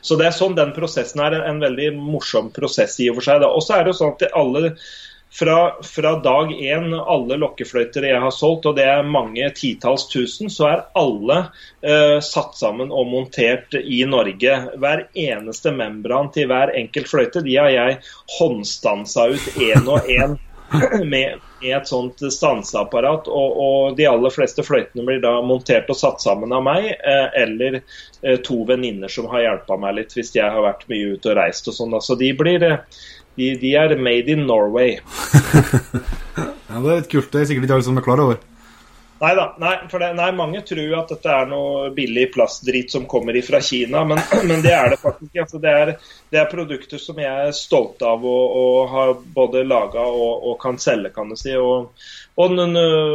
Så 0.00 0.16
det 0.16 0.28
er 0.28 0.36
sånn 0.36 0.56
den 0.56 0.72
prosessen 0.76 1.20
er 1.24 1.40
en 1.42 1.60
veldig 1.60 1.90
morsom 1.98 2.48
prosess 2.54 2.96
i 3.02 3.10
og 3.10 3.18
for 3.18 3.26
seg. 3.26 3.44
Og 3.44 3.62
så 3.64 3.76
er 3.76 3.84
det 3.84 3.92
jo 3.92 4.00
sånn 4.00 4.14
at 4.14 4.26
alle 4.38 4.72
fra, 5.32 5.82
fra 5.82 6.12
dag 6.24 6.52
én, 6.52 6.94
alle 6.94 7.36
lokkefløyter 7.36 8.06
jeg 8.08 8.20
har 8.22 8.32
solgt, 8.32 8.68
og 8.68 8.78
det 8.78 8.86
er 8.88 9.08
mange 9.08 9.48
titalls 9.56 10.06
tusen, 10.08 10.48
så 10.52 10.68
er 10.70 10.84
alle 10.96 11.38
uh, 11.84 12.18
satt 12.24 12.56
sammen 12.56 12.92
og 12.94 13.10
montert 13.10 13.76
i 13.76 14.00
Norge. 14.08 14.56
Hver 14.80 15.06
eneste 15.12 15.74
membran 15.76 16.32
til 16.32 16.48
hver 16.52 16.72
enkelt 16.78 17.10
fløyte 17.10 17.44
de 17.44 17.58
har 17.58 17.72
jeg 17.74 18.00
håndstansa 18.38 19.28
ut 19.34 19.62
én 19.68 19.84
og 19.84 20.08
én. 20.08 20.38
Med, 21.04 21.38
et 21.62 21.88
sånt 21.88 22.20
stanseapparat, 22.32 23.28
og, 23.28 23.58
og, 23.62 23.96
de 23.96 24.06
aller 24.10 24.32
fleste 24.34 24.64
fløytene 24.66 25.04
blir 25.06 25.20
da 25.22 25.36
montert 25.46 25.90
og 25.92 25.98
satt 25.98 26.24
sammen 26.24 26.52
av 26.52 26.64
meg, 26.66 26.88
eh, 26.90 27.28
eller 27.42 27.78
eh, 27.78 28.40
to 28.44 28.58
venninner 28.68 29.12
som 29.12 29.28
har 29.30 29.44
hjelpa 29.44 29.78
meg 29.80 29.94
litt 30.00 30.16
hvis 30.16 30.34
jeg 30.36 30.50
har 30.50 30.64
vært 30.66 30.84
mye 30.90 31.14
ute 31.14 31.30
og 31.32 31.38
reist 31.38 31.70
og 31.70 31.76
sånn. 31.78 31.94
Så 32.02 32.18
de 32.18 32.32
blir 32.36 32.66
eh, 32.66 32.98
de, 33.36 33.52
de, 33.60 33.72
er 33.76 33.96
made 34.00 34.32
in 34.32 34.46
Norway. 34.48 34.98
ja, 36.36 36.76
Det 36.82 36.92
er 36.92 37.00
litt 37.00 37.10
kult. 37.12 37.32
Det 37.32 37.42
er 37.42 37.48
sikkert 37.50 37.68
ikke 37.68 37.78
alle 37.78 37.88
som 37.88 38.00
er 38.00 38.06
klar 38.06 38.22
over. 38.24 38.44
Nei 39.18 39.34
da. 39.34 39.56
Nei, 39.58 39.76
det, 39.92 40.08
nei, 40.12 40.28
mange 40.36 40.60
tror 40.68 40.92
at 40.98 41.12
dette 41.14 41.32
er 41.32 41.46
noe 41.48 41.88
billig 41.96 42.26
plastdrit 42.34 42.92
som 42.92 43.06
kommer 43.08 43.38
fra 43.46 43.62
Kina, 43.64 44.02
men, 44.04 44.20
men, 44.48 44.60
det 44.64 44.74
er 44.76 44.92
det 44.92 44.98
faktisk 45.00 45.30
ikke. 45.30 45.46
Altså, 45.46 45.60
det, 45.62 45.72
er, 45.72 45.92
det, 46.28 46.40
er, 46.42 46.50
produkter 46.50 47.00
som 47.00 47.20
jeg 47.22 47.48
er 47.48 47.56
stolt 47.56 48.04
av 48.04 48.26
å, 48.28 48.36
å 48.60 48.66
ha 48.92 49.06
både 49.38 49.64
laga 49.64 50.04
og, 50.04 50.44
og, 50.50 50.54
kan 50.60 50.76
selge, 50.82 51.14
kan 51.16 51.32
du 51.32 51.40
si. 51.40 51.56
Og, 51.56 52.04
og 52.36 52.60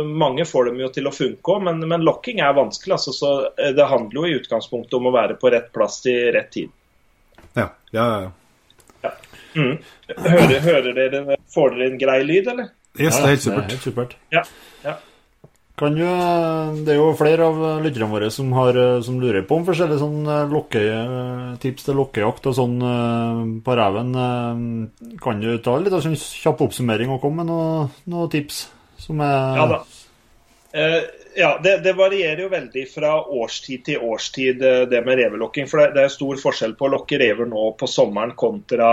mange 0.10 0.48
får 0.50 0.72
dem 0.72 0.82
jo 0.82 0.90
til 0.96 1.10
å 1.10 1.16
funke 1.16 1.56
òg, 1.56 1.66
men, 1.70 1.86
men 1.94 2.06
lokking 2.08 2.42
er 2.42 2.58
vanskelig. 2.58 2.98
Altså, 2.98 3.14
så 3.14 3.34
det 3.78 3.90
handler 3.94 4.24
jo 4.24 4.28
i 4.30 4.38
utgangspunktet 4.42 4.98
om 4.98 5.12
å 5.12 5.16
være 5.16 5.38
på 5.42 5.54
rett 5.54 5.70
plass 5.76 6.02
til 6.06 6.32
rett 6.34 6.54
tid. 6.58 6.74
Ja, 7.54 7.70
ja, 7.94 8.08
ja. 8.26 8.30
Mm. 9.56 9.78
Hører, 10.16 10.60
hører, 10.64 10.92
dere, 10.98 11.38
Får 11.54 11.74
dere 11.76 11.88
en 11.92 12.02
grei 12.02 12.20
lyd, 12.24 12.52
eller? 12.54 12.74
Yes, 13.00 13.18
det 13.18 13.24
er 13.24 13.34
helt 13.34 13.46
supert. 13.46 13.64
Er 13.64 13.74
helt 13.76 13.88
supert. 13.88 14.20
Ja, 14.34 14.44
ja. 14.86 14.98
Kan 15.82 15.96
jo, 15.98 16.10
det 16.86 16.94
er 16.94 17.00
jo 17.00 17.08
flere 17.18 17.48
av 17.48 17.62
lytterne 17.82 18.10
våre 18.12 18.28
som, 18.30 18.52
har, 18.54 18.78
som 19.02 19.16
lurer 19.18 19.42
på 19.50 19.58
om 19.58 19.64
forskjellige 19.66 20.02
sånn 20.04 20.28
lokke, 20.52 20.82
tips 21.64 21.88
til 21.88 21.98
lokkejakt 21.98 22.50
og 22.52 22.54
sånn 22.54 22.76
på 23.66 23.78
reven. 23.80 24.12
Kan 25.24 25.42
du 25.42 25.56
ta 25.64 25.74
litt 25.82 25.96
av 25.98 26.04
sånn 26.06 26.20
kjapp 26.20 26.62
oppsummering 26.68 27.10
og 27.16 27.24
komme 27.24 27.42
med 27.42 27.50
noen 27.50 27.90
noe 28.14 28.30
tips 28.30 28.68
som 29.02 29.24
er 29.26 29.58
Ja 29.58 29.66
da. 29.72 29.82
Eh, 30.72 31.00
ja, 31.36 31.60
det, 31.64 31.78
det, 31.84 31.94
varierer 31.98 32.44
jo 32.46 32.52
veldig 32.52 32.84
fra 32.92 33.16
årstid 33.26 33.84
til 33.88 34.06
årstid, 34.06 34.62
det 34.92 35.02
med 35.06 35.18
revelokking. 35.20 35.68
For 35.72 35.82
det, 35.82 35.96
det 35.98 36.06
er 36.06 36.14
stor 36.14 36.40
forskjell 36.40 36.78
på 36.78 36.88
å 36.88 36.94
lokke 36.94 37.20
rever 37.20 37.50
nå 37.50 37.72
på 37.80 37.90
sommeren 37.90 38.36
kontra 38.38 38.92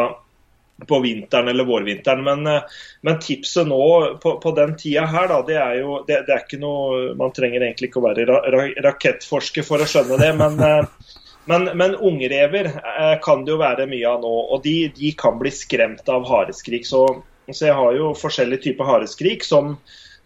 på 0.87 1.01
vinteren 1.01 1.49
eller 1.49 1.64
vårvinteren. 1.64 2.24
Men, 2.24 2.47
eh, 2.47 2.62
men 3.01 3.18
tipset 3.18 3.66
nå 3.66 4.18
på, 4.22 4.37
på, 4.41 4.53
den 4.57 4.76
tida 4.76 5.07
her, 5.07 5.29
da, 5.29 5.41
det 5.47 5.57
er 5.59 5.79
jo 5.81 6.03
det, 6.07 6.22
det, 6.26 6.35
er 6.35 6.45
ikke 6.45 6.61
noe 6.62 7.14
Man 7.18 7.35
trenger 7.37 7.64
egentlig 7.64 7.91
ikke 7.91 8.03
å 8.03 8.09
være 8.09 8.26
ra, 8.29 8.43
ra, 8.55 8.66
rakettforsker 8.89 9.66
for 9.66 9.83
å 9.83 9.89
skjønne 9.89 10.20
det. 10.22 10.33
Men, 10.39 10.61
eh, 10.62 11.16
men, 11.49 11.70
men 11.81 11.97
ungrever 11.97 12.70
eh, 12.70 13.16
kan 13.24 13.45
det 13.45 13.55
jo 13.55 13.62
være 13.62 13.89
mye 13.91 14.11
av 14.11 14.20
nå. 14.22 14.35
Og 14.55 14.62
de, 14.66 14.76
de 14.95 15.14
kan 15.18 15.41
bli 15.41 15.53
skremt 15.55 16.09
av 16.12 16.29
hareskrik. 16.29 16.87
Så, 16.87 17.07
så 17.51 17.70
jeg 17.70 17.79
har 17.79 17.97
jo 17.97 18.12
forskjellige 18.18 18.68
typer 18.68 18.93
hareskrik 18.93 19.47
som 19.47 19.79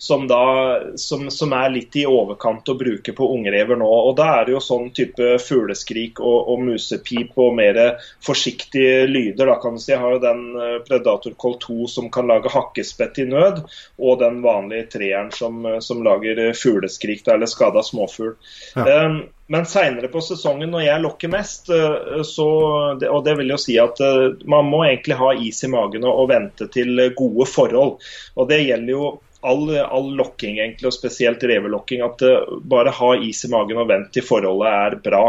som, 0.02 0.28
da, 0.28 0.80
som, 0.96 1.30
som, 1.30 1.52
er 1.54 1.68
litt 1.70 1.94
i 1.94 2.02
overkant 2.10 2.66
å 2.68 2.74
bruke 2.74 3.12
på 3.14 3.26
ungrever 3.36 3.78
nå. 3.78 3.86
Og 3.86 4.16
Da 4.18 4.24
er 4.40 4.48
det 4.48 4.56
jo 4.56 4.62
sånn 4.64 4.88
type 4.90 5.36
fugleskrik 5.38 6.18
og, 6.18 6.48
og 6.50 6.64
musepip 6.66 7.38
og 7.38 7.54
mer 7.54 7.78
forsiktige 8.26 9.06
lyder. 9.06 9.46
da 9.46 9.60
kan 9.62 9.78
du 9.78 9.82
si. 9.84 9.92
Jeg 9.92 10.02
har 10.02 10.16
jo 10.16 10.24
den 10.24 10.42
eh, 10.58 10.74
Predator 10.88 11.38
Col 11.38 11.54
2 11.62 11.86
som 11.94 12.10
kan 12.10 12.26
lage 12.26 12.50
hakkespett 12.50 13.22
i 13.22 13.28
nød, 13.30 13.62
og 14.02 14.18
den 14.24 14.42
vanlige 14.42 14.90
treeren 14.98 15.30
som, 15.38 15.62
som 15.78 16.02
lager 16.02 16.48
fugleskrik 16.50 17.22
eller 17.30 17.46
skada 17.46 17.86
småfugl. 17.86 18.34
Ja. 18.74 19.06
Um, 19.06 19.22
men 19.54 19.70
seinere 19.70 20.10
på 20.10 20.18
sesongen, 20.24 20.72
når 20.74 20.88
jeg 20.88 21.06
lokker 21.06 21.30
mest, 21.30 21.70
eh, 21.70 22.22
så, 22.26 22.52
og 22.98 23.20
det 23.22 23.38
vil 23.38 23.54
jo 23.54 23.64
si 23.70 23.78
at 23.78 24.02
man 24.50 24.66
må 24.66 24.82
egentlig 24.90 25.22
ha 25.22 25.30
is 25.38 25.62
i 25.62 25.70
magen 25.70 26.10
og, 26.10 26.24
og 26.24 26.32
vente 26.34 26.72
til 26.74 27.06
gode 27.14 27.52
forhold. 27.54 28.00
Og 28.34 28.50
Det 28.50 28.64
gjelder 28.66 28.98
jo 28.98 29.18
all, 29.42 29.76
all 29.78 30.14
lokking, 30.14 30.58
egentlig, 30.58 30.86
og 30.86 30.94
spesielt 30.94 31.42
revelokking, 31.44 32.02
at 32.06 32.22
uh, 32.22 32.58
bare 32.62 32.92
ha 32.94 33.10
is 33.18 33.44
i 33.44 33.50
magen 33.50 33.80
og 33.82 33.88
vent 33.90 34.12
til 34.14 34.24
forholdet 34.26 34.68
er 34.70 34.96
bra. 35.02 35.22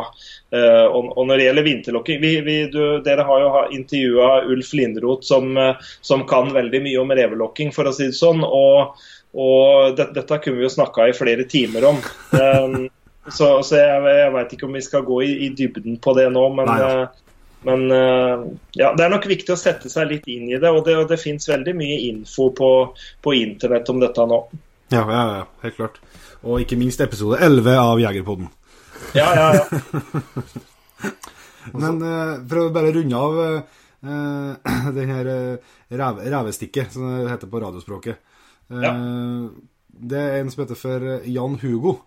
Uh, 0.54 0.86
og, 0.86 1.10
og, 1.18 1.24
Når 1.28 1.40
det 1.40 1.48
gjelder 1.48 1.68
vinterlokking 1.68 2.22
vi, 2.22 2.34
vi, 2.46 2.58
du, 2.74 2.82
Dere 3.06 3.26
har 3.26 3.42
jo 3.42 3.64
intervjua 3.74 4.30
Ulf 4.54 4.74
Lindroth, 4.78 5.26
som, 5.26 5.58
uh, 5.58 5.94
som, 6.02 6.28
kan 6.30 6.54
veldig 6.54 6.84
mye 6.86 7.02
om 7.02 7.16
revelokking, 7.18 7.74
for 7.74 7.90
å 7.90 7.96
si 7.96 8.12
det 8.12 8.20
sånn. 8.20 8.46
Og, 8.46 9.02
og 9.34 9.98
det, 9.98 10.12
dette 10.18 10.42
kunne 10.44 10.62
vi 10.62 10.68
jo 10.68 10.76
snakka 10.76 11.10
i 11.10 11.18
flere 11.18 11.48
timer 11.50 11.90
om. 11.90 12.02
Um, 12.38 12.78
så, 13.38 13.56
så, 13.66 13.82
jeg, 13.82 14.06
jeg 14.22 14.38
veit 14.38 14.56
ikke 14.56 14.70
om 14.70 14.78
vi 14.78 14.86
skal 14.86 15.06
gå 15.10 15.22
i, 15.26 15.34
i, 15.48 15.52
dybden 15.58 15.98
på 16.04 16.14
det 16.20 16.30
nå, 16.34 16.48
men 16.54 16.70
Nei, 16.70 16.82
men 17.64 17.92
uh, 17.92 18.44
ja, 18.76 18.92
det 18.96 19.06
er 19.06 19.12
nok 19.14 19.28
viktig 19.30 19.54
å 19.54 19.60
sette 19.60 19.92
seg 19.92 20.10
litt 20.10 20.28
inn 20.32 20.50
i 20.52 20.60
det, 20.60 20.70
og 20.70 20.84
det, 20.88 20.98
og 21.00 21.08
det 21.12 21.20
fins 21.22 21.48
veldig 21.50 21.76
mye 21.80 22.00
info 22.10 22.50
på, 22.56 22.70
på, 23.24 23.36
internett 23.40 23.90
om 23.94 24.02
dette 24.04 24.26
nå. 24.30 24.40
Ja, 24.94 25.04
ja, 25.04 25.24
ja, 25.40 25.46
helt 25.64 25.78
klart. 25.80 26.02
Og 26.44 26.64
ikke 26.64 26.78
minst 26.80 27.02
episode 27.04 27.40
11 27.44 27.78
av 27.80 28.02
Jegerpodden. 28.04 28.52
Ja, 29.16 29.30
ja, 29.38 29.48
ja. 29.58 30.44
Men 31.82 32.02
uh, 32.04 32.42
for 32.50 32.66
å 32.66 32.72
bare 32.76 32.92
runde 32.96 33.20
av 33.20 33.40
uh, 33.44 34.90
den 34.98 35.14
her 35.16 35.32
rev, 35.94 36.24
revestikket, 36.24 36.92
som 36.96 37.08
det 37.08 37.32
heter 37.32 37.52
på 37.52 37.64
radiospråket. 37.64 38.20
Ja. 38.74 38.92
Det 39.94 40.20
er 40.20 40.40
en 40.40 40.50
som 40.50 40.64
heter 40.64 40.80
for 40.80 41.04
Jan 41.30 41.60
Hugo. 41.62 42.00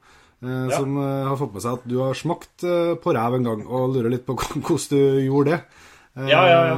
Eh, 0.45 0.67
ja. 0.71 0.79
som 0.79 0.97
uh, 1.01 1.25
har 1.31 1.37
fått 1.41 1.55
med 1.57 1.65
seg 1.65 1.79
at 1.79 1.85
du 1.89 1.97
har 2.03 2.17
smakt 2.19 2.65
uh, 2.69 2.93
på 3.01 3.15
ræv 3.17 3.39
en 3.39 3.47
gang, 3.49 3.63
og 3.65 3.95
lurer 3.95 4.13
litt 4.13 4.27
på 4.27 4.37
hvordan 4.39 4.89
du 4.93 4.99
gjorde 5.25 5.55
det. 5.55 5.61
Ja, 6.17 6.51
ja, 6.51 6.67
ja. 6.67 6.77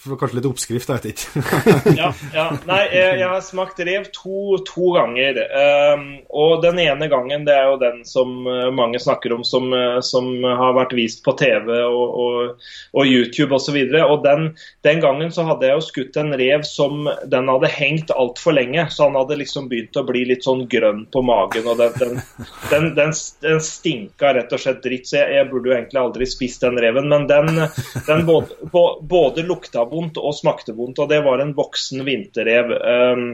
For 0.00 0.16
kanskje 0.16 0.38
litt 0.38 0.46
oppskrift, 0.48 0.88
jeg 0.88 1.02
vet 1.02 1.08
ikke. 1.12 1.40
ja, 2.00 2.06
ja. 2.32 2.44
Nei, 2.64 2.78
jeg, 2.88 3.18
jeg, 3.20 3.26
har 3.28 3.42
smakt 3.44 3.82
rev 3.84 4.06
to, 4.16 4.56
to 4.64 4.94
ganger. 4.96 5.40
Um, 5.92 6.06
og 6.32 6.62
den 6.64 6.80
ene 6.80 7.08
gangen, 7.12 7.44
det 7.44 7.52
er 7.52 7.68
jo 7.68 7.76
den 7.82 8.00
som 8.08 8.46
uh, 8.48 8.70
mange 8.72 8.96
snakker 9.02 9.34
om 9.36 9.44
som, 9.44 9.68
uh, 9.76 9.98
som 10.00 10.30
har 10.40 10.72
vært 10.78 10.94
vist 10.96 11.20
på 11.26 11.34
TV 11.36 11.68
og, 11.82 12.16
og, 12.22 12.70
og 12.96 13.10
YouTube 13.10 13.52
osv. 13.58 13.76
Og, 13.76 13.92
så 13.92 14.06
og 14.06 14.24
den, 14.24 14.48
den, 14.88 15.04
gangen 15.04 15.34
så 15.36 15.44
hadde 15.50 15.68
jeg 15.68 15.76
jo 15.76 15.84
skutt 15.90 16.16
en 16.22 16.32
rev 16.40 16.64
som 16.64 17.10
den 17.28 17.52
hadde 17.52 17.72
hengt 17.76 18.14
altfor 18.16 18.56
lenge. 18.56 18.86
Så 18.88 19.10
han 19.10 19.20
hadde 19.20 19.36
liksom 19.42 19.68
begynt 19.68 20.00
å 20.00 20.06
bli 20.08 20.24
litt 20.32 20.48
sånn 20.48 20.64
grønn 20.72 21.04
på 21.12 21.24
magen. 21.28 21.68
Og 21.68 21.76
den, 21.76 21.92
den, 22.00 22.24
den, 22.72 22.88
den, 22.96 23.12
den 23.44 23.62
stinka 23.68 24.32
rett 24.32 24.56
og 24.56 24.64
slett 24.64 24.80
dritt. 24.80 25.12
Så 25.12 25.20
jeg, 25.20 25.36
jeg, 25.36 25.50
burde 25.52 25.68
jo 25.68 25.76
egentlig 25.76 26.04
aldri 26.06 26.32
spist 26.38 26.64
den 26.64 26.80
reven. 26.80 27.12
Men 27.12 27.28
den, 27.28 27.66
den 28.08 28.24
både 28.24 28.61
både 28.70 29.42
lukta 29.42 29.84
vondt 29.88 30.20
og 30.20 30.36
smakte 30.36 30.74
vondt, 30.76 31.00
og 31.02 31.10
det 31.10 31.22
var 31.24 31.42
en 31.42 31.54
voksen 31.56 32.04
vinterrev. 32.06 32.72
Um, 32.82 33.26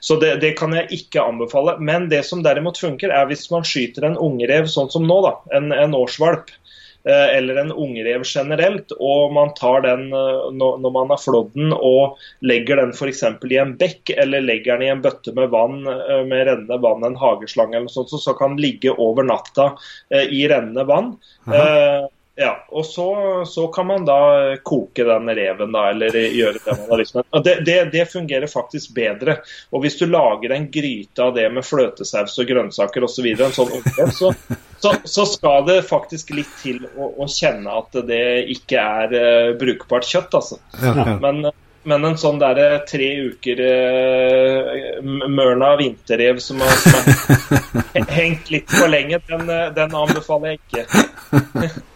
så 0.00 0.16
det, 0.20 0.36
det, 0.44 0.54
kan 0.60 0.74
jeg 0.76 0.90
ikke 1.00 1.24
anbefale. 1.24 1.76
Men 1.82 2.08
det 2.12 2.22
som 2.28 2.44
derimot 2.46 2.80
funker, 2.80 3.12
er 3.14 3.28
hvis 3.30 3.48
man 3.52 3.66
skyter 3.66 4.06
en 4.06 4.18
ungrev 4.20 4.70
sånn 4.70 4.90
som 4.92 5.06
nå, 5.08 5.20
da, 5.26 5.36
en, 5.58 5.72
en 5.74 5.96
årsvalp. 5.98 6.54
eller 7.02 7.56
en 7.56 7.70
ungrev 7.72 8.26
generelt, 8.28 8.92
og 9.00 9.30
man 9.32 9.54
tar 9.56 9.80
den 9.86 10.10
når 10.12 10.90
man 10.92 11.08
har 11.08 11.16
flådd 11.22 11.54
den 11.54 11.72
og 11.72 12.20
legger 12.44 12.76
den 12.76 12.92
f.eks. 12.92 13.22
i 13.24 13.56
en 13.56 13.72
bekk, 13.80 14.12
eller 14.20 14.44
legger 14.44 14.76
den 14.76 14.84
i 14.84 14.90
en 14.92 15.00
bøtte 15.00 15.32
med 15.32 15.48
vann 15.48 15.80
med 15.80 16.44
rennende 16.44 16.76
vann, 16.84 17.06
en 17.08 17.16
hageslange 17.16 17.78
eller 17.78 17.88
noe 17.88 17.94
sånt, 17.94 18.12
så 18.12 18.36
kan 18.36 18.52
den 18.52 18.60
ligge 18.66 18.92
over 18.92 19.24
natta 19.24 19.70
i 20.12 20.44
rennende 20.52 20.84
vann. 20.92 21.14
Aha. 21.48 22.10
Ja, 22.34 22.66
og 22.68 22.86
så, 22.86 23.44
så, 23.46 23.66
kan 23.68 23.86
man 23.86 24.04
da 24.04 24.56
koke 24.62 25.04
den 25.04 25.28
reven, 25.28 25.72
da, 25.74 25.82
eller 25.90 26.14
gjøre 26.14 26.62
det 26.64 26.76
man 26.78 26.86
har 26.88 27.00
lyst 27.02 27.12
til. 27.12 27.24
Det, 27.44 27.54
det, 27.66 27.78
det, 27.92 28.04
fungerer 28.08 28.46
faktisk 28.48 28.94
bedre. 28.96 29.34
Og 29.74 29.82
hvis 29.84 29.98
du 29.98 30.06
lager 30.08 30.54
en 30.54 30.70
gryte 30.72 31.24
av 31.26 31.34
det 31.36 31.48
med 31.52 31.66
fløtesaus 31.66 32.38
og 32.40 32.48
grønnsaker 32.48 33.04
osv., 33.04 33.28
så, 33.42 33.50
sånn 33.50 34.14
så, 34.14 34.32
så, 34.78 34.94
så, 35.04 35.26
skal 35.26 35.66
det 35.66 35.82
faktisk 35.90 36.32
litt 36.38 36.54
til 36.62 36.86
å, 36.94 37.10
å 37.20 37.28
kjenne 37.28 37.74
at 37.82 37.98
det 38.08 38.22
ikke 38.54 38.86
er 39.02 39.16
uh, 39.18 39.50
brukbart 39.60 40.08
kjøtt, 40.08 40.38
altså. 40.40 40.62
Ja, 40.80 40.94
ja. 40.96 41.18
Men, 41.20 41.50
men 41.82 42.08
en 42.08 42.18
sånn 42.20 42.40
der 42.40 42.62
tre 42.88 43.10
uker 43.34 43.60
uh, 43.66 45.12
mørna 45.28 45.74
vinterrev 45.82 46.40
som 46.40 46.64
har, 46.64 46.80
som 46.86 47.84
har 47.92 48.10
hengt 48.22 48.48
litt 48.54 48.72
for 48.72 48.88
lenge, 48.88 49.20
den, 49.28 49.48
eh, 49.50 49.70
den 49.76 50.02
anbefaler 50.06 50.54
jeg 50.56 50.64
ikke. 50.64 51.70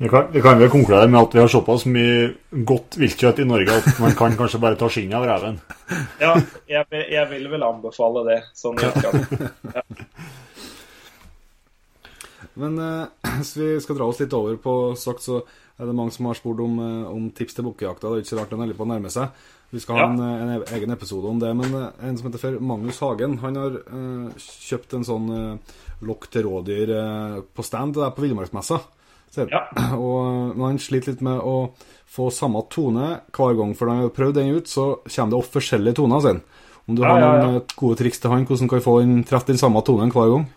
Vi 0.00 0.08
kan, 0.08 0.30
vi 0.32 0.40
kan 0.40 0.56
vel 0.56 0.70
konkludere 0.72 1.10
med 1.12 1.20
at 1.20 1.34
vi 1.36 1.40
har 1.42 1.50
såpass 1.52 1.82
mye 1.84 2.30
godt 2.64 2.96
viltkjøtt 2.96 3.42
i 3.42 3.44
Norge 3.44 3.74
at 3.82 3.98
man 4.00 4.14
kan 4.16 4.32
kanskje 4.38 4.60
bare 4.62 4.78
ta 4.80 4.86
skinnet 4.88 5.18
av 5.18 5.26
reven. 5.28 5.58
Ja, 6.22 6.30
jeg, 6.70 6.86
jeg, 7.12 7.24
vil 7.34 7.48
vel 7.52 7.66
anbefale 7.66 8.22
det. 8.24 8.38
Sånn 8.56 8.80
ja. 8.80 9.82
Men 12.60 12.78
eh, 12.80 13.32
hvis 13.42 13.52
vi 13.58 13.68
skal 13.84 13.98
dra 14.00 14.08
oss 14.08 14.22
litt 14.22 14.32
over 14.36 14.56
på 14.62 14.74
sagt, 14.96 15.20
så 15.26 15.42
er 15.76 15.88
det 15.88 15.96
mange 15.96 16.14
som 16.16 16.30
har 16.30 16.38
spurt 16.38 16.62
om, 16.64 16.78
eh, 16.80 17.10
om 17.10 17.28
tips 17.36 17.58
til 17.58 17.66
bukkejakta. 17.68 18.08
Det 18.08 18.22
er 18.22 18.24
ikke 18.24 18.32
så 18.32 18.38
rart 18.40 18.54
den 18.54 18.62
holder 18.64 18.78
på 18.78 18.86
å 18.86 18.90
nærme 18.90 19.12
seg. 19.12 19.42
Vi 19.70 19.82
skal 19.84 20.00
ha 20.00 20.06
en, 20.10 20.22
eh, 20.24 20.42
en, 20.42 20.54
e-, 20.56 20.70
egen 20.78 20.90
episode 20.96 21.28
om 21.28 21.42
det. 21.42 21.50
Men 21.56 21.76
eh, 21.76 21.90
en 22.08 22.16
som 22.18 22.30
heter 22.30 22.56
Magnus 22.60 23.02
Hagen, 23.04 23.36
han 23.44 23.60
har 23.60 23.76
eh, 23.82 24.46
kjøpt 24.64 24.96
en 24.96 25.06
sånn 25.06 25.28
eh, 25.36 25.76
lokk 26.08 26.30
til 26.32 26.48
rådyr 26.48 26.94
på 27.52 27.64
stand 27.66 27.98
der 28.00 28.16
på 28.16 28.24
Villmarksmessa. 28.24 28.80
Ja. 29.38 29.64
Og 29.98 30.56
man 30.58 30.80
sliter 30.82 31.14
litt 31.14 31.24
med 31.24 31.38
å 31.38 31.72
få 32.10 32.30
samme 32.34 32.64
tone 32.72 33.20
hver 33.30 33.58
gang, 33.58 33.74
for 33.78 33.86
når 33.86 33.94
man 33.94 34.08
har 34.08 34.16
prøvd 34.16 34.40
den 34.40 34.56
ut, 34.58 34.70
så 34.70 34.92
kommer 35.06 35.34
det 35.34 35.38
opp 35.38 35.52
forskjellige 35.54 36.00
toner. 36.00 36.24
Sin. 36.24 36.40
Om 36.90 36.96
du 36.98 37.04
ja, 37.04 37.12
har 37.12 37.22
noen 37.22 37.60
ja, 37.60 37.66
gode 37.78 38.00
triks 38.00 38.18
til 38.22 38.32
han, 38.32 38.46
hvordan 38.48 38.70
kan 38.72 38.82
få 38.82 38.96
den, 39.04 39.20
treffe 39.28 39.52
den 39.52 39.60
samme 39.60 39.82
tonen 39.86 40.10
hver 40.14 40.32
gang? 40.32 40.48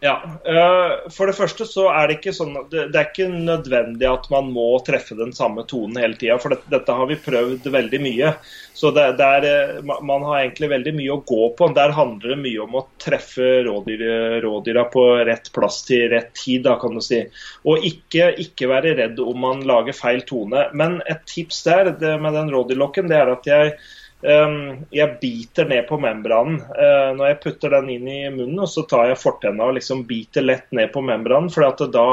Ja, 0.00 0.22
eh, 0.44 1.10
For 1.12 1.28
det 1.28 1.36
første 1.36 1.66
så 1.68 1.84
er 1.92 2.08
det 2.08 2.16
ikke 2.18 2.32
sånn 2.32 2.54
det, 2.72 2.86
er 2.88 3.10
ikke 3.10 3.26
nødvendig 3.28 4.06
at 4.08 4.30
man 4.32 4.48
må 4.54 4.78
treffe 4.86 5.12
den 5.18 5.34
samme 5.36 5.66
tonen 5.68 6.00
hele 6.00 6.16
tida. 6.16 6.38
For 6.40 6.54
dette, 6.54 6.70
dette, 6.72 6.96
har 6.96 7.10
vi 7.10 7.18
prøvd 7.20 7.68
veldig 7.74 8.00
mye. 8.06 8.30
Så 8.80 8.94
det, 8.96 9.04
det 9.20 9.28
er, 9.36 9.48
eh, 9.50 9.82
man 9.84 10.24
har 10.24 10.38
egentlig 10.40 10.70
veldig 10.72 10.96
mye 10.96 11.12
å 11.18 11.20
gå 11.28 11.50
på. 11.58 11.68
Der 11.76 11.92
handler 11.96 12.32
det 12.32 12.40
mye 12.46 12.64
om 12.64 12.80
å 12.80 12.84
treffe 13.02 13.50
rådyr, 13.68 14.06
rådyra 14.46 14.86
på 14.94 15.06
rett 15.28 15.52
plass 15.52 15.82
til 15.84 16.08
rett 16.14 16.32
tid, 16.32 16.64
da, 16.64 16.78
kan 16.80 16.96
du 16.96 17.04
si. 17.04 17.20
Og 17.68 17.84
ikke, 17.92 18.32
ikke 18.40 18.72
være 18.72 18.96
redd 19.02 19.20
om 19.20 19.44
man 19.44 19.64
lager 19.68 19.96
feil 19.96 20.24
tone. 20.24 20.64
Men 20.72 21.02
et 21.12 21.26
tips 21.28 21.60
der 21.68 21.92
med 22.24 22.32
den 22.38 22.52
rådyrlokken, 22.56 23.12
det 23.12 23.20
er 23.20 23.36
at 23.36 23.52
jeg 23.52 23.76
jeg 24.22 25.16
biter 25.20 25.64
ned 25.64 25.86
på 25.88 25.96
membranen. 25.98 26.60
Eh, 26.60 27.10
når 27.16 27.30
jeg 27.30 27.38
putter 27.40 27.72
den 27.72 27.88
inn 27.94 28.08
i 28.08 28.18
munnen, 28.30 28.58
og 28.60 28.68
så 28.68 28.84
tar 28.88 29.08
jeg 29.08 29.20
fortenna 29.20 29.70
og 29.70 29.78
liksom 29.78 30.02
biter 30.08 30.44
lett 30.44 30.68
ned 30.76 30.92
på 30.92 31.00
membranen. 31.04 31.48
For 31.52 31.64
da, 31.64 32.04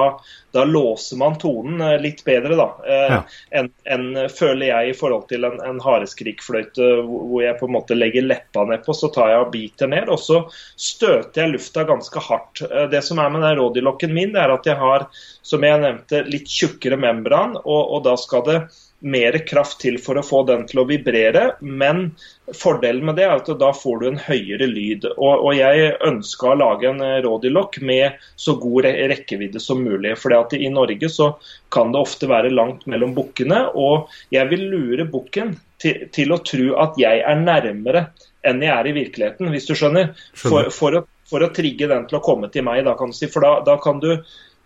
da, 0.56 0.64
låser 0.64 1.20
man 1.20 1.36
tonen 1.42 1.82
eh, 1.84 1.98
litt 2.00 2.24
bedre 2.28 2.56
da, 2.60 2.70
eh, 2.88 3.12
ja. 3.18 3.20
enn 3.60 3.72
en, 3.84 4.08
føler 4.32 4.70
jeg 4.70 4.94
i 4.94 4.96
forhold 4.98 5.28
til 5.32 5.50
en, 5.50 5.60
en 5.68 5.84
hareskrikfløyte 5.84 6.90
hvor 7.04 7.44
jeg 7.44 7.60
på 7.60 7.68
en 7.68 7.76
måte 7.76 7.98
legger 7.98 8.28
leppa 8.28 8.64
nedpå. 8.72 8.96
Så 8.96 9.12
tar 9.16 9.34
jeg 9.34 9.44
og 9.44 9.52
biter 9.56 9.92
ned, 9.92 10.08
og 10.08 10.24
så 10.24 10.46
støter 10.80 11.44
jeg 11.44 11.58
lufta 11.58 11.84
ganske 11.88 12.24
hardt. 12.24 12.64
Det 12.92 13.04
som 13.04 13.20
er 13.20 13.36
med 13.36 13.44
den 13.44 13.60
rådyrlokken 13.60 14.16
min, 14.16 14.32
det 14.36 14.46
er 14.46 14.56
at 14.56 14.68
jeg 14.70 14.80
har, 14.80 15.10
som 15.44 15.64
jeg 15.66 15.84
nevnte, 15.84 16.24
litt 16.32 16.48
tjukkere 16.48 17.00
membran, 17.00 17.60
og, 17.66 17.82
og 17.98 18.06
da 18.08 18.16
skal 18.20 18.48
det 18.48 18.62
mer 19.00 19.38
kraft 19.48 19.80
til 19.84 20.00
for 20.02 20.18
å 20.18 20.26
få 20.26 20.42
den 20.48 20.66
til 20.70 20.82
å 20.82 20.88
vibrere. 20.90 21.52
Men 21.62 22.10
fordelen 22.56 23.06
med 23.10 23.20
det 23.20 23.28
er 23.28 23.36
at 23.36 23.52
da 23.60 23.70
får 23.76 24.00
du 24.02 24.08
en 24.10 24.20
høyere 24.22 24.70
lyd. 24.72 25.06
Og, 25.16 25.46
og 25.48 25.52
jeg 25.58 25.92
ønska 26.08 26.52
å 26.52 26.58
lage 26.58 26.90
en 26.90 27.04
rådyrlokk 27.26 27.80
med 27.86 28.18
så 28.40 28.58
god 28.62 28.90
rekkevidde 29.14 29.62
som 29.64 29.84
mulig. 29.86 30.16
For 30.20 30.34
i 30.58 30.72
Norge 30.74 31.12
så 31.14 31.34
kan 31.74 31.94
det 31.94 32.02
ofte 32.02 32.30
være 32.32 32.54
langt 32.54 32.88
mellom 32.90 33.14
bukkene. 33.18 33.68
Og 33.78 34.10
jeg 34.34 34.50
vil 34.54 34.68
lure 34.72 35.08
bukken 35.12 35.56
til, 35.82 36.08
til, 36.14 36.34
å 36.34 36.42
tro 36.46 36.74
at 36.82 36.98
jeg 37.00 37.22
er 37.22 37.44
nærmere 37.44 38.10
enn 38.48 38.64
jeg 38.64 38.74
er 38.74 38.88
i 38.88 38.96
virkeligheten, 38.96 39.52
hvis 39.52 39.68
du 39.68 39.76
skjønner. 39.76 40.14
For, 40.38 40.72
for, 40.74 40.96
å, 40.96 41.04
for 41.28 41.44
å, 41.44 41.52
trigge 41.54 41.90
den 41.90 42.06
til 42.10 42.20
å 42.20 42.24
komme 42.24 42.50
til 42.54 42.66
meg, 42.66 42.86
da 42.88 42.96
kan 42.98 43.12
du 43.12 43.18
si. 43.18 43.30
For 43.32 43.44
da, 43.44 43.58
da 43.68 43.78
kan 43.84 44.02
du 44.02 44.14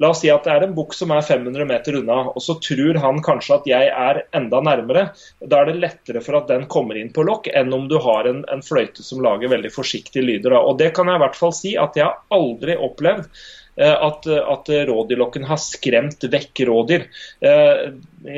La 0.01 0.09
oss 0.09 0.23
si 0.23 0.31
at 0.33 0.47
det 0.47 0.53
er 0.55 0.63
en 0.65 0.73
bukk 0.73 0.95
som 0.97 1.11
er 1.13 1.21
500 1.21 1.67
meter 1.69 1.99
unna, 1.99 2.23
og 2.33 2.41
så 2.41 2.55
tror 2.63 2.97
han 3.03 3.21
kanskje 3.21 3.59
at 3.59 3.69
jeg 3.69 3.91
er 3.93 4.23
enda 4.37 4.61
nærmere. 4.65 5.05
Da 5.45 5.61
er 5.61 5.69
det 5.69 5.81
lettere 5.83 6.23
for 6.25 6.39
at 6.39 6.49
den 6.49 6.65
kommer 6.71 6.97
inn 6.97 7.13
på 7.13 7.25
lokk, 7.27 7.51
enn 7.53 7.73
om 7.77 7.85
du 7.91 7.99
har 8.01 8.29
en, 8.29 8.41
en 8.49 8.65
fløyte 8.65 9.05
som 9.05 9.21
lager 9.21 9.53
veldig 9.53 9.73
forsiktige 9.73 10.25
lyder. 10.25 10.55
Da. 10.55 10.65
Og 10.65 10.79
Det 10.81 10.89
kan 10.97 11.11
jeg 11.11 11.21
i 11.21 11.25
hvert 11.27 11.37
fall 11.37 11.53
si 11.53 11.75
at 11.77 11.99
jeg 11.99 12.07
har 12.07 12.17
aldri 12.33 12.79
opplevd 12.81 13.29
eh, 13.77 13.93
at, 13.93 14.25
at 14.25 14.73
rådyrlokken 14.89 15.45
har 15.51 15.61
skremt 15.61 16.25
vekk 16.33 16.63
rådyr. 16.71 17.07
Eh, 17.45 17.85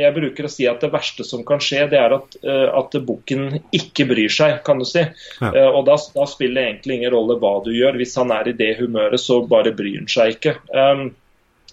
jeg 0.04 0.16
bruker 0.20 0.50
å 0.50 0.52
si 0.52 0.68
at 0.68 0.84
det 0.84 0.92
verste 0.92 1.24
som 1.24 1.48
kan 1.48 1.64
skje, 1.64 1.88
det 1.96 2.04
er 2.04 2.20
at, 2.20 2.40
eh, 2.44 2.68
at 2.76 3.00
bukken 3.08 3.62
ikke 3.72 4.10
bryr 4.12 4.36
seg, 4.42 4.60
kan 4.68 4.84
du 4.84 4.90
si. 4.90 5.08
Ja. 5.40 5.70
Og 5.72 5.86
da, 5.88 5.96
da, 5.96 6.28
spiller 6.28 6.60
det 6.60 6.70
egentlig 6.74 7.00
ingen 7.00 7.16
rolle 7.16 7.40
hva 7.40 7.56
du 7.64 7.72
gjør. 7.72 8.04
Hvis 8.04 8.20
han 8.20 8.36
er 8.36 8.52
i 8.52 8.60
det 8.60 8.74
humøret, 8.84 9.24
så 9.24 9.46
bare 9.48 9.72
bryr 9.72 10.02
han 10.04 10.12
seg 10.12 10.42
ikke. 10.42 10.60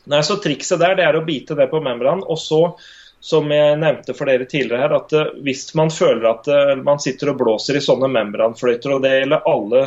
Nei, 0.04 0.22
så 0.22 0.36
Trikset 0.40 0.80
der 0.80 0.96
det 0.98 1.04
er 1.06 1.18
å 1.18 1.26
bite 1.26 1.56
det 1.58 1.68
på 1.70 1.82
membranen. 1.84 2.24
Og 2.24 2.38
så, 2.40 2.60
som 3.20 3.50
jeg 3.52 3.76
nevnte 3.82 4.16
for 4.16 4.30
dere 4.30 4.48
tidligere 4.48 4.82
her, 4.84 4.96
at 4.96 5.14
uh, 5.16 5.34
hvis 5.44 5.68
man 5.78 5.92
føler 5.92 6.30
at 6.30 6.48
uh, 6.48 6.74
man 6.80 7.02
sitter 7.02 7.32
og 7.34 7.40
blåser 7.42 7.78
i 7.78 7.84
sånne 7.84 8.08
membranfløyter, 8.12 8.96
og 8.96 9.04
det 9.04 9.14
gjelder 9.18 9.46
alle, 9.50 9.84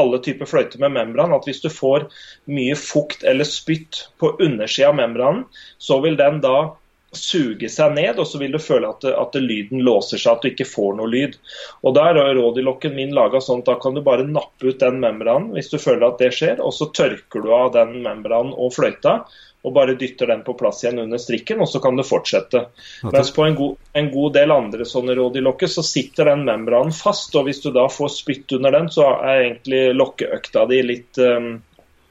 alle 0.00 0.22
typer 0.24 0.50
fløyter 0.50 0.84
med 0.84 0.96
membran, 0.98 1.34
at 1.36 1.48
hvis 1.48 1.64
du 1.64 1.70
får 1.72 2.08
mye 2.52 2.76
fukt 2.78 3.24
eller 3.24 3.48
spytt 3.48 4.06
på 4.20 4.36
undersida 4.36 4.92
av 4.92 4.98
membranen, 5.00 5.44
så 5.80 6.00
vil 6.04 6.20
den 6.20 6.42
da 6.44 6.74
suge 7.14 7.68
seg 7.70 7.94
ned, 7.94 8.18
og 8.18 8.26
så 8.28 8.38
vil 8.40 8.54
du 8.54 8.60
føle 8.62 8.90
at, 8.90 9.04
at 9.06 9.36
lyden 9.40 9.82
låser 9.86 10.20
seg, 10.20 10.34
at 10.34 10.44
du 10.44 10.50
ikke 10.50 10.68
får 10.68 10.96
noe 10.98 11.10
lyd. 11.10 11.38
Og 11.86 11.96
Da 11.96 12.08
er 12.10 12.34
rådyrlokken 12.36 12.96
min 12.96 13.14
laga 13.16 13.40
sånn 13.44 13.62
at 13.62 13.70
da 13.70 13.78
kan 13.82 13.96
du 13.96 14.02
bare 14.04 14.26
nappe 14.26 14.70
ut 14.70 14.82
den 14.82 15.00
membranen 15.02 15.52
hvis 15.54 15.70
du 15.72 15.78
føler 15.78 16.08
at 16.08 16.20
det 16.22 16.32
skjer, 16.36 16.62
og 16.62 16.74
så 16.76 16.90
tørker 16.94 17.44
du 17.44 17.52
av 17.54 17.72
den 17.76 18.00
membranen 18.04 18.54
og 18.54 18.74
fløyta 18.76 19.20
og 19.64 19.72
bare 19.72 19.96
dytter 19.96 20.28
den 20.28 20.42
på 20.44 20.52
plass 20.60 20.82
igjen 20.84 21.00
under 21.06 21.20
strikken, 21.20 21.62
og 21.64 21.68
så 21.70 21.80
kan 21.80 21.96
det 21.96 22.04
fortsette. 22.04 22.66
Mens 23.08 23.30
på 23.32 23.46
en 23.46 23.54
god, 23.56 23.76
en 23.96 24.10
god 24.12 24.34
del 24.36 24.52
andre 24.52 24.84
sånne 24.88 25.16
rådyrlokker 25.16 25.70
så 25.72 25.84
sitter 25.86 26.28
den 26.28 26.44
membranen 26.44 26.92
fast, 26.92 27.32
og 27.38 27.48
hvis 27.48 27.62
du 27.64 27.70
da 27.72 27.86
får 27.88 28.12
spytt 28.12 28.52
under 28.58 28.76
den, 28.76 28.90
så 28.92 29.08
er 29.16 29.46
egentlig 29.46 29.84
lokkeøkta 29.96 30.66
di 30.68 30.82
litt 30.84 31.20
um, 31.24 31.54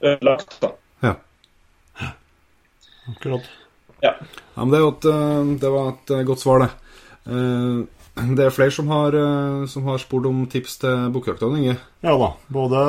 ødelagt. 0.02 0.56
da. 0.64 0.72
Ja. 1.06 1.14
Akkurat. 3.14 3.46
Ja. 4.02 4.14
ja 4.54 4.64
men 4.64 4.74
det, 4.74 4.82
et, 4.88 5.04
eh, 5.14 5.44
det, 5.62 5.70
var 5.76 5.92
et 5.92 6.10
eh, 6.10 6.24
godt 6.26 6.42
svar, 6.42 6.64
det. 6.64 6.72
Eh, 7.30 8.26
det 8.34 8.48
er 8.48 8.54
flere 8.54 8.74
som 8.74 8.90
har, 8.94 9.14
som 9.66 9.86
har 9.90 9.98
spurt 9.98 10.26
om 10.30 10.44
tips 10.50 10.76
til 10.82 11.08
bukkjakta, 11.14 11.48
Inge? 11.58 11.74
Ja 12.06 12.12
da. 12.18 12.28
Både 12.46 12.82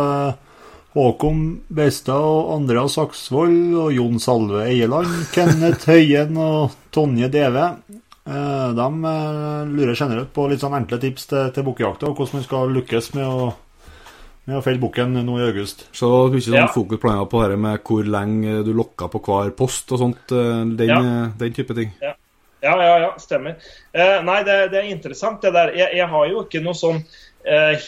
Håkon 0.96 1.40
Beistad 1.68 2.24
og 2.24 2.54
Andreas 2.56 2.96
Saksvold 2.96 3.74
og 3.76 3.92
Jon 3.92 4.16
Salve 4.24 4.62
Eieland, 4.64 5.12
Kenneth 5.36 5.90
Høyen 5.92 6.38
og 6.40 6.78
Tonje 6.96 7.28
Deve. 7.34 7.66
Eh, 8.26 8.70
de 8.78 8.88
eh, 9.12 9.74
lurer 9.74 9.92
generelt 9.92 10.32
på 10.34 10.48
litt 10.48 10.64
sånn 10.64 10.78
enkle 10.78 11.02
tips 11.04 11.28
til, 11.34 11.52
til 11.52 11.68
bukkejakta, 11.68 12.08
og 12.08 12.16
hvordan 12.16 12.40
man 12.40 12.46
skal 12.48 12.72
lykkes 12.78 13.12
med 13.18 13.28
å, 13.28 13.50
med 14.48 14.62
å 14.62 14.64
felle 14.64 14.82
bukken 14.82 15.20
nå 15.20 15.36
i 15.42 15.50
august. 15.50 15.84
Så 15.92 16.10
du 16.32 16.40
ikke 16.40 16.48
sånn 16.48 16.62
ja. 16.64 16.72
fokus 16.72 17.04
på 17.04 17.44
det 17.44 17.60
med 17.68 17.84
hvor 17.84 18.08
lenge 18.16 18.62
du 18.64 18.72
lokker 18.80 19.12
på 19.12 19.22
hver 19.28 19.52
post 19.60 19.92
og 19.92 20.00
sånt, 20.00 20.32
eh, 20.32 20.64
den, 20.80 20.96
ja. 20.96 21.26
den 21.44 21.60
type 21.60 21.76
ting? 21.76 21.92
Ja, 22.00 22.16
ja, 22.64 22.80
ja, 22.82 22.98
ja 23.04 23.12
stemmer. 23.20 23.60
Eh, 23.92 24.18
nei, 24.24 24.40
det, 24.48 24.58
det, 24.72 24.80
er 24.80 24.96
interessant 24.96 25.44
det 25.44 25.52
der. 25.60 25.76
Jeg, 25.76 25.92
jeg 26.00 26.10
har 26.16 26.32
jo 26.32 26.48
ikke 26.48 26.64
noe 26.64 26.80
sånn 26.80 27.04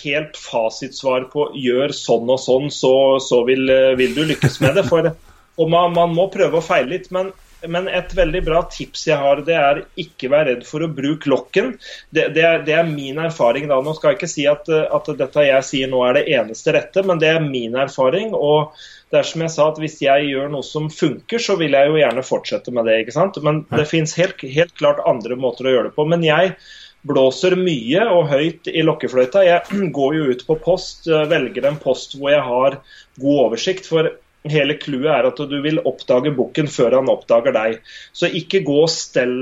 helt 0.03 0.37
fasitsvar 0.37 1.27
på 1.33 1.49
gjør 1.57 1.93
sånn 1.95 2.29
og 2.29 2.39
sånn, 2.41 2.69
så, 2.73 2.93
så 3.23 3.41
vil, 3.47 3.65
eh, 3.73 3.95
vil, 3.97 4.13
du 4.17 4.23
lykkes 4.29 4.59
med 4.63 4.77
det. 4.77 4.85
For, 4.89 5.11
man, 5.65 5.93
man, 5.95 6.15
må 6.15 6.29
prøve 6.33 6.59
å 6.59 6.65
feile 6.65 6.93
litt. 6.95 7.11
Men 7.15 7.33
men, 7.65 7.87
et 7.89 8.11
veldig 8.13 8.43
bra 8.45 8.59
tips 8.69 9.07
jeg 9.07 9.17
har, 9.17 9.39
det 9.45 9.55
er 9.57 9.79
ikke 9.99 10.29
være 10.29 10.51
redd 10.51 10.65
for 10.67 10.85
å 10.85 10.91
bruke 10.93 11.29
lokken. 11.31 11.71
Det, 12.13 12.27
det, 12.35 12.43
er, 12.45 12.61
det 12.67 12.75
er, 12.77 12.85
min 12.89 13.17
erfaring. 13.21 13.65
da. 13.71 13.79
Nå 13.81 13.95
skal 13.97 14.13
jeg 14.13 14.19
ikke 14.19 14.29
si 14.29 14.45
at, 14.49 14.69
at, 14.69 15.09
dette 15.17 15.47
jeg 15.47 15.65
sier 15.65 15.89
nå 15.89 16.03
er 16.05 16.19
det 16.19 16.27
eneste 16.37 16.75
rette, 16.75 17.01
men 17.07 17.21
det 17.21 17.31
er 17.33 17.41
min 17.41 17.77
erfaring. 17.81 18.35
og 18.37 18.77
det 19.09 19.21
er 19.21 19.27
som 19.29 19.41
jeg 19.41 19.53
sa, 19.53 19.69
at 19.71 19.77
Hvis 19.79 20.01
jeg 20.03 20.29
gjør 20.29 20.49
noe 20.53 20.67
som 20.67 20.89
funker, 20.91 21.41
så 21.41 21.55
vil 21.59 21.77
jeg 21.77 21.89
jo 21.89 21.99
gjerne 22.01 22.25
fortsette 22.27 22.73
med 22.75 22.89
det. 22.89 22.99
ikke 23.01 23.15
sant? 23.15 23.39
Men 23.43 23.63
det 23.71 23.87
finnes 23.89 24.17
helt, 24.19 24.43
helt 24.43 24.75
klart 24.77 25.01
andre 25.07 25.39
måter 25.39 25.67
å 25.67 25.73
gjøre 25.73 25.89
det 25.89 25.97
på. 25.97 26.05
Men 26.11 26.25
jeg 26.27 26.57
blåser 27.07 27.55
mye 27.59 28.05
og 28.11 28.29
høyt 28.31 28.69
i 28.71 28.83
lokkefløyta. 28.85 29.43
Jeg 29.45 29.91
går 29.95 30.15
jo 30.17 30.29
ut 30.31 30.45
på 30.47 30.57
post, 30.63 31.07
velger 31.07 31.67
en 31.69 31.79
post 31.81 32.17
hvor 32.17 32.33
jeg 32.33 32.45
har 32.45 32.79
god 33.21 33.43
oversikt. 33.47 33.89
For 33.89 34.11
Hele 34.47 34.77
clouet 34.79 35.09
er 35.11 35.25
at 35.27 35.39
du 35.49 35.55
vil 35.63 35.79
oppdage 35.89 36.31
bukken 36.35 36.69
før 36.71 36.99
han 36.99 37.09
oppdager 37.11 37.55
deg. 37.55 37.79
Så 38.15 38.29
ikke 38.39 38.61
gå 38.67 38.75
og 38.83 38.91
stell, 38.91 39.33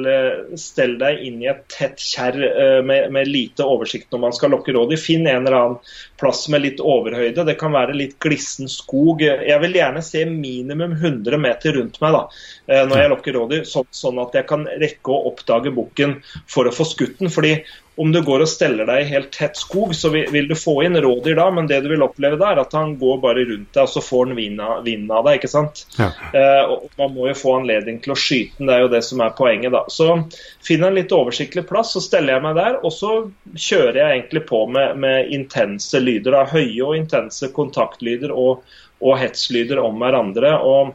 stell 0.59 0.95
deg 1.01 1.21
inn 1.27 1.41
i 1.43 1.49
et 1.51 1.61
tett 1.71 2.01
kjerr 2.01 2.39
eh, 2.47 2.79
med, 2.85 3.11
med, 3.13 3.29
lite 3.29 3.67
oversikt 3.67 4.09
når 4.13 4.23
man 4.23 4.35
skal 4.37 4.55
lokke 4.55 4.73
rådyr. 4.75 5.01
Finn 5.01 5.27
en 5.27 5.43
eller 5.43 5.57
annen 5.59 5.93
plass 6.19 6.45
med 6.49 6.63
litt 6.63 6.81
overhøyde. 6.81 7.45
Det 7.45 7.57
kan 7.59 7.75
være 7.75 7.97
litt 7.97 8.17
glissen 8.23 8.71
skog. 8.71 9.21
Jeg 9.25 9.61
vil 9.65 9.77
gjerne 9.77 10.03
se 10.05 10.25
minimum 10.29 10.97
100 10.97 11.41
meter 11.43 11.77
rundt 11.77 12.01
meg 12.01 12.15
da, 12.15 12.25
eh, 12.71 12.83
når 12.87 13.03
jeg 13.03 13.13
lokker 13.13 13.39
rådyr, 13.39 13.65
sånn, 13.69 13.89
sånn 13.93 14.21
at 14.23 14.39
jeg 14.39 14.49
kan 14.49 14.65
rekke 14.81 15.13
å 15.13 15.25
oppdage 15.31 15.75
bukken 15.75 16.19
for 16.49 16.65
å 16.65 16.73
få 16.73 16.87
skutt 16.87 17.19
den. 17.21 17.33
Fordi 17.33 17.59
om 17.95 18.11
du 18.11 18.21
går 18.21 18.43
og 18.43 18.49
steller 18.49 18.87
deg 18.89 19.01
i 19.01 19.09
helt 19.13 19.29
tett 19.31 19.55
skog, 19.57 19.93
så 19.95 20.09
vil, 20.11 20.47
du 20.49 20.55
få 20.57 20.73
inn 20.83 20.97
rådyr 20.99 21.37
da, 21.39 21.45
men 21.55 21.67
det 21.69 21.79
du 21.85 21.89
vil 21.93 22.03
oppleve 22.03 22.39
da, 22.39 22.51
er 22.51 22.61
at 22.65 22.75
han 22.75 22.95
går 22.99 23.21
bare 23.23 23.45
rundt 23.47 23.69
deg, 23.71 23.85
og 23.85 23.91
så 23.91 24.03
får 24.03 24.25
han 24.27 24.35
vinden 24.35 25.13
av, 25.15 25.27
deg. 25.27 25.39
ikke 25.39 25.51
sant? 25.51 25.85
Ja. 25.99 26.09
Eh, 26.35 26.73
og 26.73 26.89
Man 26.99 27.15
må 27.15 27.29
jo 27.29 27.37
få 27.39 27.55
anledning 27.61 28.01
til 28.03 28.15
å 28.15 28.19
skyte 28.19 28.59
den, 28.59 28.67
det 28.67 28.75
er 28.75 28.83
jo 28.83 28.91
det 28.91 29.01
som 29.07 29.23
er 29.23 29.35
poenget. 29.37 29.71
da. 29.75 29.85
Så 29.91 30.09
finner 30.65 30.91
en 30.91 30.99
litt 30.99 31.15
oversiktlig 31.15 31.63
plass, 31.69 31.93
så 31.95 32.03
steller 32.03 32.35
jeg 32.35 32.45
meg 32.47 32.59
der, 32.59 32.77
og 32.83 32.93
så 32.95 33.13
kjører 33.53 34.01
jeg 34.01 34.17
egentlig 34.17 34.43
på 34.51 34.65
med, 34.67 34.99
med 34.99 35.31
intense 35.35 36.03
lyder. 36.03 36.35
da, 36.35 36.43
Høye 36.51 36.83
og 36.83 36.99
intense 36.99 37.51
kontaktlyder 37.55 38.35
og, 38.35 38.67
og 38.99 39.19
hetslyder 39.23 39.79
om 39.83 40.03
hverandre. 40.03 40.57
og 40.59 40.93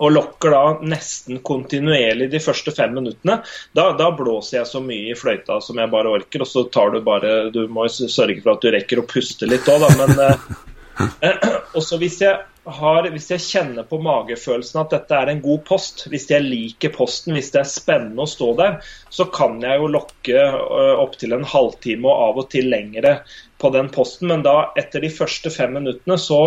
og 0.00 0.12
lokker 0.12 0.54
da 0.54 0.62
nesten 0.84 1.40
kontinuerlig 1.46 2.30
de 2.32 2.40
første 2.42 2.74
fem 2.76 2.94
minuttene. 2.96 3.40
Da, 3.76 3.90
da, 3.98 4.10
blåser 4.16 4.60
jeg 4.60 4.70
så 4.70 4.82
mye 4.84 5.12
i 5.12 5.18
fløyta 5.18 5.60
som 5.64 5.80
jeg 5.80 5.92
bare 5.92 6.12
orker, 6.18 6.44
og 6.44 6.50
så 6.50 6.66
tar 6.72 6.94
du 6.94 7.00
bare 7.06 7.50
Du 7.54 7.64
må 7.72 7.88
sørge 7.88 8.40
for 8.42 8.56
at 8.56 8.64
du 8.64 8.72
rekker 8.74 9.02
å 9.02 9.08
puste 9.08 9.48
litt 9.48 9.68
òg, 9.70 9.84
da, 9.84 9.92
men 10.02 10.22
eh, 10.26 11.48
også 11.78 12.00
hvis 12.00 12.20
jeg 12.24 12.36
har, 12.66 13.06
hvis 13.12 13.28
jeg 13.30 13.44
kjenner 13.44 13.86
på 13.86 13.98
magefølelsen 14.02 14.80
at 14.80 14.94
dette 14.94 15.18
er 15.18 15.30
en 15.30 15.42
god 15.44 15.62
post, 15.68 16.06
hvis 16.10 16.26
jeg 16.30 16.42
liker 16.42 16.94
posten, 16.94 17.36
hvis 17.36 17.52
det 17.54 17.60
er 17.62 17.68
spennende 17.70 18.24
å 18.24 18.30
stå 18.30 18.52
der, 18.58 18.78
så 19.12 19.28
kan 19.32 19.60
jeg 19.62 19.78
jo 19.78 19.90
lokke 19.92 20.40
uh, 20.42 20.96
opptil 21.02 21.36
en 21.36 21.46
halvtime 21.46 22.10
og 22.10 22.24
av 22.24 22.40
og 22.42 22.48
til 22.54 22.70
lengre 22.72 23.20
på 23.58 23.70
den 23.70 23.88
posten. 23.88 24.28
Men 24.28 24.42
da, 24.42 24.72
etter 24.76 25.00
de 25.00 25.10
første 25.10 25.50
fem 25.50 25.72
minuttene, 25.78 26.18
så, 26.18 26.40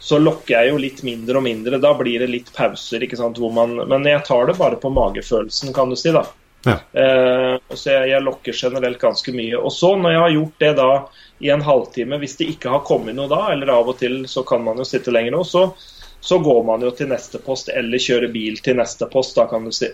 så 0.00 0.18
lokker 0.18 0.56
jeg 0.56 0.72
jo 0.72 0.80
litt 0.82 1.02
mindre 1.06 1.40
og 1.40 1.46
mindre. 1.46 1.80
Da 1.82 1.92
blir 1.98 2.22
det 2.22 2.30
litt 2.32 2.50
pauser, 2.56 3.04
ikke 3.04 3.18
sant, 3.20 3.38
hvor 3.42 3.54
man 3.54 3.78
Men 3.86 4.06
jeg 4.08 4.24
tar 4.26 4.50
det 4.50 4.58
bare 4.58 4.80
på 4.80 4.90
magefølelsen, 4.94 5.74
kan 5.76 5.92
du 5.92 5.98
si, 5.98 6.12
da. 6.14 6.26
Ja. 6.66 6.80
Uh, 6.90 7.74
så 7.78 7.92
jeg, 7.92 8.10
jeg 8.10 8.26
lokker 8.26 8.56
generelt 8.56 8.98
ganske 9.02 9.34
mye. 9.34 9.58
Og 9.58 9.70
så, 9.74 9.94
når 9.96 10.16
jeg 10.16 10.24
har 10.24 10.36
gjort 10.38 10.64
det 10.64 10.72
da 10.80 10.90
i 11.38 11.52
en 11.52 11.62
halvtime. 11.62 12.18
Hvis 12.22 12.38
det 12.40 12.50
ikke 12.56 12.72
har 12.72 12.86
kommet 12.88 13.14
noe 13.18 13.30
da, 13.30 13.44
eller 13.52 13.70
av 13.74 13.92
og 13.92 14.00
til 14.00 14.24
så 14.30 14.42
kan 14.48 14.64
man 14.64 14.80
jo 14.80 14.88
sitte 14.88 15.14
lenger 15.14 15.36
nå, 15.36 15.44
så, 15.46 15.68
så 16.24 16.40
går 16.42 16.64
man 16.66 16.82
jo 16.82 16.90
til 16.96 17.12
neste 17.12 17.38
post 17.44 17.68
eller 17.68 18.02
kjører 18.02 18.32
bil 18.32 18.56
til 18.64 18.80
neste 18.80 19.06
post, 19.12 19.36
da 19.36 19.44
kan 19.50 19.68
du 19.68 19.74
si. 19.74 19.92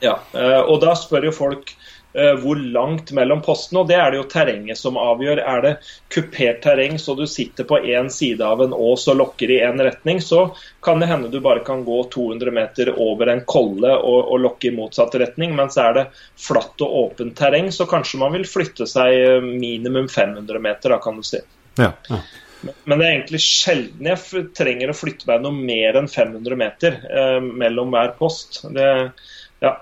Ja, 0.00 0.16
eh, 0.32 0.62
og 0.64 0.80
da 0.80 0.94
spør 0.96 1.28
jo 1.28 1.34
folk 1.36 1.74
Eh, 1.74 1.99
hvor 2.12 2.58
langt 2.58 3.12
mellom 3.14 3.38
postene. 3.42 3.82
og 3.82 3.88
Det 3.88 3.94
er 3.94 4.10
det 4.10 4.18
jo 4.18 4.26
terrenget 4.32 4.78
som 4.78 4.96
avgjør. 4.98 5.38
Er 5.38 5.62
det 5.62 5.72
kupert 6.10 6.58
terreng 6.64 6.98
så 6.98 7.14
du 7.14 7.22
sitter 7.30 7.68
på 7.68 7.78
én 7.78 8.10
side 8.10 8.42
av 8.42 8.62
en 8.64 8.74
ås 8.74 9.06
og 9.12 9.20
lokker 9.20 9.52
i 9.54 9.60
én 9.62 9.78
retning, 9.78 10.18
så 10.24 10.48
kan 10.82 11.00
det 11.00 11.06
hende 11.10 11.30
du 11.30 11.38
bare 11.40 11.62
kan 11.66 11.84
gå 11.86 12.02
200 12.10 12.50
meter 12.50 12.90
over 12.98 13.30
en 13.30 13.44
kolle 13.46 13.94
og, 13.94 14.32
og 14.32 14.42
lokke 14.42 14.70
i 14.70 14.74
motsatt 14.74 15.14
retning. 15.22 15.54
Mens 15.56 15.78
er 15.78 15.96
det 15.96 16.06
flatt 16.40 16.82
og 16.82 16.98
åpent 17.04 17.36
terreng, 17.38 17.70
så 17.72 17.86
kanskje 17.90 18.22
man 18.22 18.34
vil 18.34 18.48
flytte 18.48 18.88
seg 18.90 19.16
eh, 19.16 19.40
minimum 19.44 20.08
500 20.10 20.62
meter, 20.62 20.96
da 20.96 21.00
kan 21.02 21.20
du 21.20 21.26
si. 21.26 21.42
Ja, 21.78 21.92
ja. 22.08 22.22
Men 22.60 22.98
det 22.98 23.06
er 23.06 23.14
egentlig 23.14 23.40
sjelden 23.40 24.08
jeg 24.10 24.42
trenger 24.56 24.90
å 24.92 24.96
flytte 24.96 25.28
meg 25.30 25.44
noe 25.44 25.56
mer 25.56 25.96
enn 25.96 26.10
500 26.12 26.58
meter 26.60 26.98
eh, 27.08 27.38
mellom 27.40 27.94
hver 27.94 28.12
post. 28.18 28.60
Det, 28.74 28.88
ja, 29.64 29.72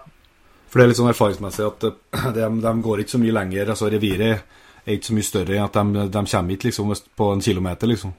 for 0.69 0.79
det 0.79 0.85
er 0.85 0.91
litt 0.93 1.01
sånn 1.01 1.11
erfaringsmessig 1.11 1.67
at 1.67 1.89
eh, 1.89 2.31
de, 2.37 2.49
de 2.65 2.73
går 2.85 3.03
ikke 3.03 3.17
så 3.17 3.23
mye 3.23 3.37
lenger. 3.41 3.75
altså 3.75 3.91
Reviret 3.93 4.57
er 4.85 4.97
ikke 4.97 5.11
så 5.11 5.19
mye 5.19 5.29
større 5.29 5.57
enn 5.57 5.67
at 5.67 5.79
de, 5.79 6.07
de 6.15 6.25
kommer 6.33 6.57
ikke 6.57 6.71
liksom 6.71 6.95
på 7.17 7.31
en 7.35 7.45
kilometer, 7.45 7.91
liksom. 7.91 8.15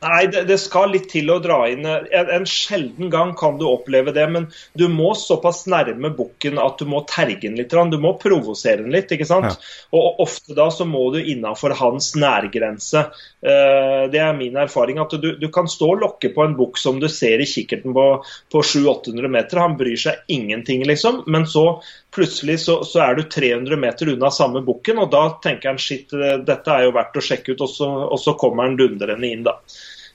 Nei, 0.00 0.26
det, 0.32 0.46
det, 0.48 0.56
skal 0.60 0.94
litt 0.94 1.10
til 1.12 1.28
å 1.32 1.38
dra 1.44 1.58
inn. 1.68 1.84
En, 1.84 2.30
en, 2.32 2.46
sjelden 2.48 3.10
gang 3.12 3.34
kan 3.36 3.58
du 3.60 3.66
oppleve 3.68 4.14
det, 4.16 4.24
men 4.32 4.46
du 4.78 4.86
må 4.88 5.12
såpass 5.18 5.66
nærme 5.68 6.12
bukken 6.16 6.60
at 6.62 6.80
du 6.80 6.88
må 6.88 7.02
terge 7.10 7.42
den 7.44 7.58
litt. 7.60 7.74
Du 7.92 7.98
må 8.00 8.14
provosere 8.20 8.80
den 8.80 8.94
litt. 8.96 9.12
ikke 9.12 9.28
sant? 9.28 9.52
Ja. 9.52 9.74
Og 9.96 10.22
ofte 10.24 10.56
da 10.56 10.70
så 10.72 10.86
må 10.88 11.04
du 11.12 11.20
innafor 11.20 11.76
hans 11.76 12.14
nærgrense. 12.16 13.10
Uh, 13.44 14.08
det 14.12 14.22
er 14.24 14.36
min 14.36 14.56
erfaring. 14.60 15.00
at 15.04 15.12
du, 15.20 15.34
du, 15.36 15.48
kan 15.52 15.68
stå 15.68 15.92
og 15.94 16.04
lokke 16.06 16.32
på 16.32 16.46
en 16.46 16.56
bukk 16.56 16.80
som 16.80 17.00
du 17.00 17.08
ser 17.12 17.44
i 17.44 17.48
kikkerten 17.48 17.92
på, 17.96 18.06
på 18.52 18.64
700-800 18.64 19.34
meter. 19.36 19.60
Han 19.60 19.76
bryr 19.80 20.00
seg 20.00 20.24
ingenting, 20.32 20.86
liksom. 20.88 21.26
Men 21.28 21.44
så 21.48 21.66
plutselig 22.14 22.60
så, 22.64 22.80
så 22.84 23.04
er 23.04 23.18
du 23.18 23.22
300 23.30 23.76
meter 23.80 24.10
unna 24.14 24.30
samme 24.34 24.62
bukken, 24.66 24.98
og 25.02 25.12
da 25.12 25.26
tenker 25.42 25.72
han 25.72 25.78
shit, 25.80 26.10
dette 26.46 26.74
er 26.74 26.86
jo 26.86 26.96
verdt 26.96 27.20
å 27.20 27.22
sjekke 27.24 27.54
ut, 27.54 27.62
og 27.66 27.70
så, 27.70 27.90
og 28.10 28.18
så 28.20 28.34
kommer 28.40 28.66
han 28.66 28.78
dundrende 28.80 29.30
inn, 29.30 29.46
da. 29.46 29.56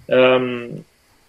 Um, 0.06 0.84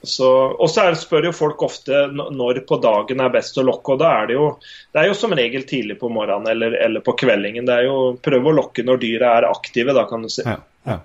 og 0.07 0.69
så 0.71 0.83
spør 0.95 1.27
jo 1.27 1.33
folk 1.35 1.63
ofte 1.67 2.05
når 2.13 2.61
på 2.69 2.79
dagen 2.79 3.23
er 3.25 3.33
best 3.35 3.57
å 3.59 3.65
lokke. 3.67 3.95
og 3.95 3.99
da 3.99 4.13
er 4.21 4.27
Det 4.29 4.37
jo 4.37 4.47
det 4.93 5.01
er 5.01 5.09
jo 5.09 5.17
som 5.19 5.35
regel 5.35 5.65
tidlig 5.67 5.99
på 5.99 6.11
morgenen 6.13 6.47
eller, 6.53 6.77
eller 6.85 7.01
på 7.01 7.17
kveldingen. 7.19 7.67
det 7.67 7.75
er 7.75 7.89
jo 7.89 7.97
Prøv 8.23 8.47
å 8.47 8.55
lokke 8.61 8.85
når 8.87 9.03
dyra 9.03 9.33
er 9.39 9.51
aktive, 9.51 9.97
da 9.97 10.07
kan 10.07 10.23
du 10.23 10.29
si. 10.31 10.45
Ja, 10.47 10.61
ja. 10.85 11.01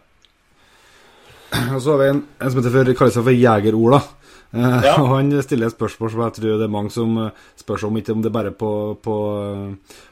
Og 1.75 1.81
så 1.81 1.95
har 1.95 2.03
vi 2.03 2.09
en, 2.11 2.23
en 2.39 2.51
som 2.51 2.61
heter 2.61 2.75
for, 2.75 2.93
kaller 2.99 3.15
seg 3.15 3.25
for 3.25 3.35
Jeger-Ola. 3.35 4.01
Eh, 4.51 4.77
ja. 4.85 4.95
og 5.01 5.11
Han 5.15 5.31
stiller 5.45 5.69
et 5.69 5.75
spørsmål 5.75 6.13
som 6.13 6.23
jeg 6.25 6.37
tror 6.37 6.57
det 6.59 6.67
er 6.67 6.73
mange 6.73 6.93
som 6.93 7.17
eh, 7.23 7.43
spør 7.59 7.81
seg 7.81 7.91
om, 7.91 7.99
ikke 8.01 8.15
om 8.15 8.23
det 8.23 8.31
er 8.31 8.37
bare 8.37 8.53
på, 8.55 8.71
på, 9.03 9.17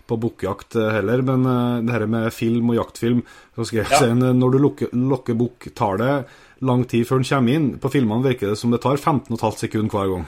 på 0.09 0.19
bukkjakt 0.25 0.79
heller, 0.97 1.23
men 1.25 1.49
det 1.85 1.95
her 1.95 2.07
med 2.09 2.29
film 2.35 2.71
og 2.73 2.79
jaktfilm. 2.79 3.23
Så 3.55 3.67
skal 3.67 3.83
jeg 3.83 3.91
ja. 3.91 4.01
si, 4.03 4.31
Når 4.39 4.55
du 4.55 4.61
lokker, 4.63 4.93
lokker 4.93 5.37
bukk, 5.39 5.71
tar 5.75 5.99
det 6.01 6.13
lang 6.65 6.85
tid 6.89 7.07
før 7.07 7.21
den 7.21 7.29
kommer 7.29 7.59
inn. 7.59 7.69
På 7.81 7.91
filmene 7.91 8.25
virker 8.31 8.53
det 8.53 8.61
som 8.61 8.71
det 8.73 8.81
tar 8.83 8.99
15,5 8.99 9.61
sekunder 9.65 9.95
hver 9.95 10.15
gang. 10.15 10.25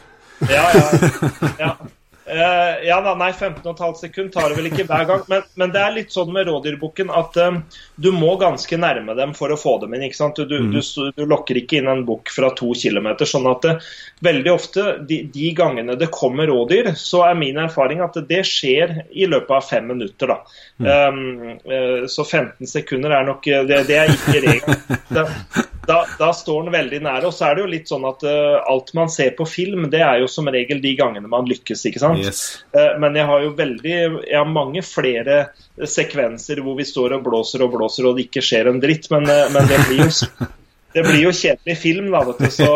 Ja, 0.50 0.68
ja. 0.76 1.56
ja. 1.60 1.74
Uh, 2.32 2.88
ja 2.88 3.02
da, 3.02 3.12
nei, 3.20 3.32
15,5 3.32 3.94
sekunder 3.94 4.32
tar 4.32 4.50
det 4.50 4.56
vel 4.56 4.70
ikke 4.70 4.86
hver 4.88 5.04
gang. 5.10 5.24
Men, 5.28 5.42
men, 5.60 5.72
det 5.74 5.82
er 5.84 5.96
litt 5.98 6.14
sånn 6.16 6.32
med 6.32 6.48
rådyrbukken 6.48 7.12
at 7.12 7.36
um, 7.44 7.58
du 8.00 8.08
må 8.16 8.38
ganske 8.40 8.78
nærme 8.80 9.16
dem 9.18 9.34
for 9.36 9.52
å 9.52 9.58
få 9.60 9.74
dem 9.82 9.98
inn. 9.98 10.06
ikke 10.08 10.20
sant? 10.22 10.40
Du, 10.40 10.56
mm. 10.56 10.72
du, 10.72 11.10
du 11.18 11.26
lokker 11.28 11.60
ikke 11.60 11.82
inn 11.82 11.90
en 11.92 12.06
bukk 12.08 12.32
fra 12.32 12.54
to 12.56 12.72
kilometer. 12.78 13.28
Sånn 13.28 13.50
at 13.52 13.68
det, 13.68 13.74
eh, 13.76 13.90
veldig 14.30 14.54
ofte, 14.54 14.86
de, 15.10 15.20
de, 15.34 15.50
gangene 15.58 15.98
det 16.00 16.08
kommer 16.16 16.48
rådyr, 16.48 16.94
så 16.96 17.26
er 17.28 17.40
min 17.42 17.60
erfaring 17.60 18.04
at 18.06 18.16
det 18.30 18.46
skjer 18.48 18.96
i 19.12 19.28
løpet 19.28 19.58
av 19.58 19.68
fem 19.68 19.92
minutter. 19.92 20.32
da. 20.32 20.40
Mm. 20.80 20.88
Um, 20.88 21.60
uh, 21.68 22.08
så 22.08 22.24
15 22.24 22.70
sekunder 22.70 23.12
er 23.18 23.28
nok 23.28 23.44
Det, 23.44 23.84
det 23.90 23.98
er 23.98 24.16
ikke 24.16 24.40
regelen. 24.48 25.70
Da, 25.92 26.08
da, 26.20 26.34
står 26.34 26.64
den 26.64 26.72
veldig 26.72 27.00
nære. 27.04 27.28
Og 27.28 27.34
så 27.36 27.50
er 27.50 27.58
det 27.58 27.66
jo 27.66 27.72
litt 27.72 27.90
sånn 27.92 28.06
at 28.08 28.24
uh, 28.24 28.62
alt 28.72 28.94
man 28.96 29.10
ser 29.12 29.34
på 29.36 29.48
film, 29.50 29.90
det 29.92 30.00
er 30.06 30.22
jo 30.22 30.30
som 30.32 30.48
regel 30.52 30.80
de 30.84 30.94
gangene 30.96 31.28
man 31.32 31.50
lykkes, 31.50 31.84
ikke 31.90 32.00
sant. 32.00 32.22
Yes. 32.24 32.62
Uh, 32.72 32.96
men 33.02 33.18
jeg 33.20 33.28
har 33.28 33.44
jo 33.44 33.52
veldig 33.58 33.96
Jeg 33.98 34.38
har 34.38 34.48
mange 34.48 34.84
flere 34.88 35.42
sekvenser 35.76 36.62
hvor 36.64 36.78
vi 36.80 36.86
står 36.88 37.18
og 37.18 37.26
blåser 37.26 37.66
og 37.66 37.74
blåser 37.76 38.08
og 38.08 38.16
det 38.16 38.30
ikke 38.30 38.44
skjer 38.46 38.72
en 38.72 38.80
dritt. 38.84 39.10
Men, 39.12 39.28
uh, 39.28 39.50
men 39.52 39.68
det, 39.68 39.80
blir 39.90 40.06
jo, 40.06 40.12
det 40.96 41.04
blir 41.10 41.26
jo 41.26 41.34
kjedelig 41.42 41.78
film, 41.82 42.08
da, 42.16 42.24
vet 42.30 42.40
du. 42.40 42.50
Så 42.56 42.70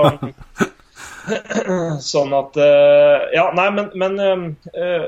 Sånn 2.06 2.36
at 2.38 2.58
Ja, 3.34 3.48
nei, 3.58 3.64
men, 3.74 3.88
men 3.98 4.20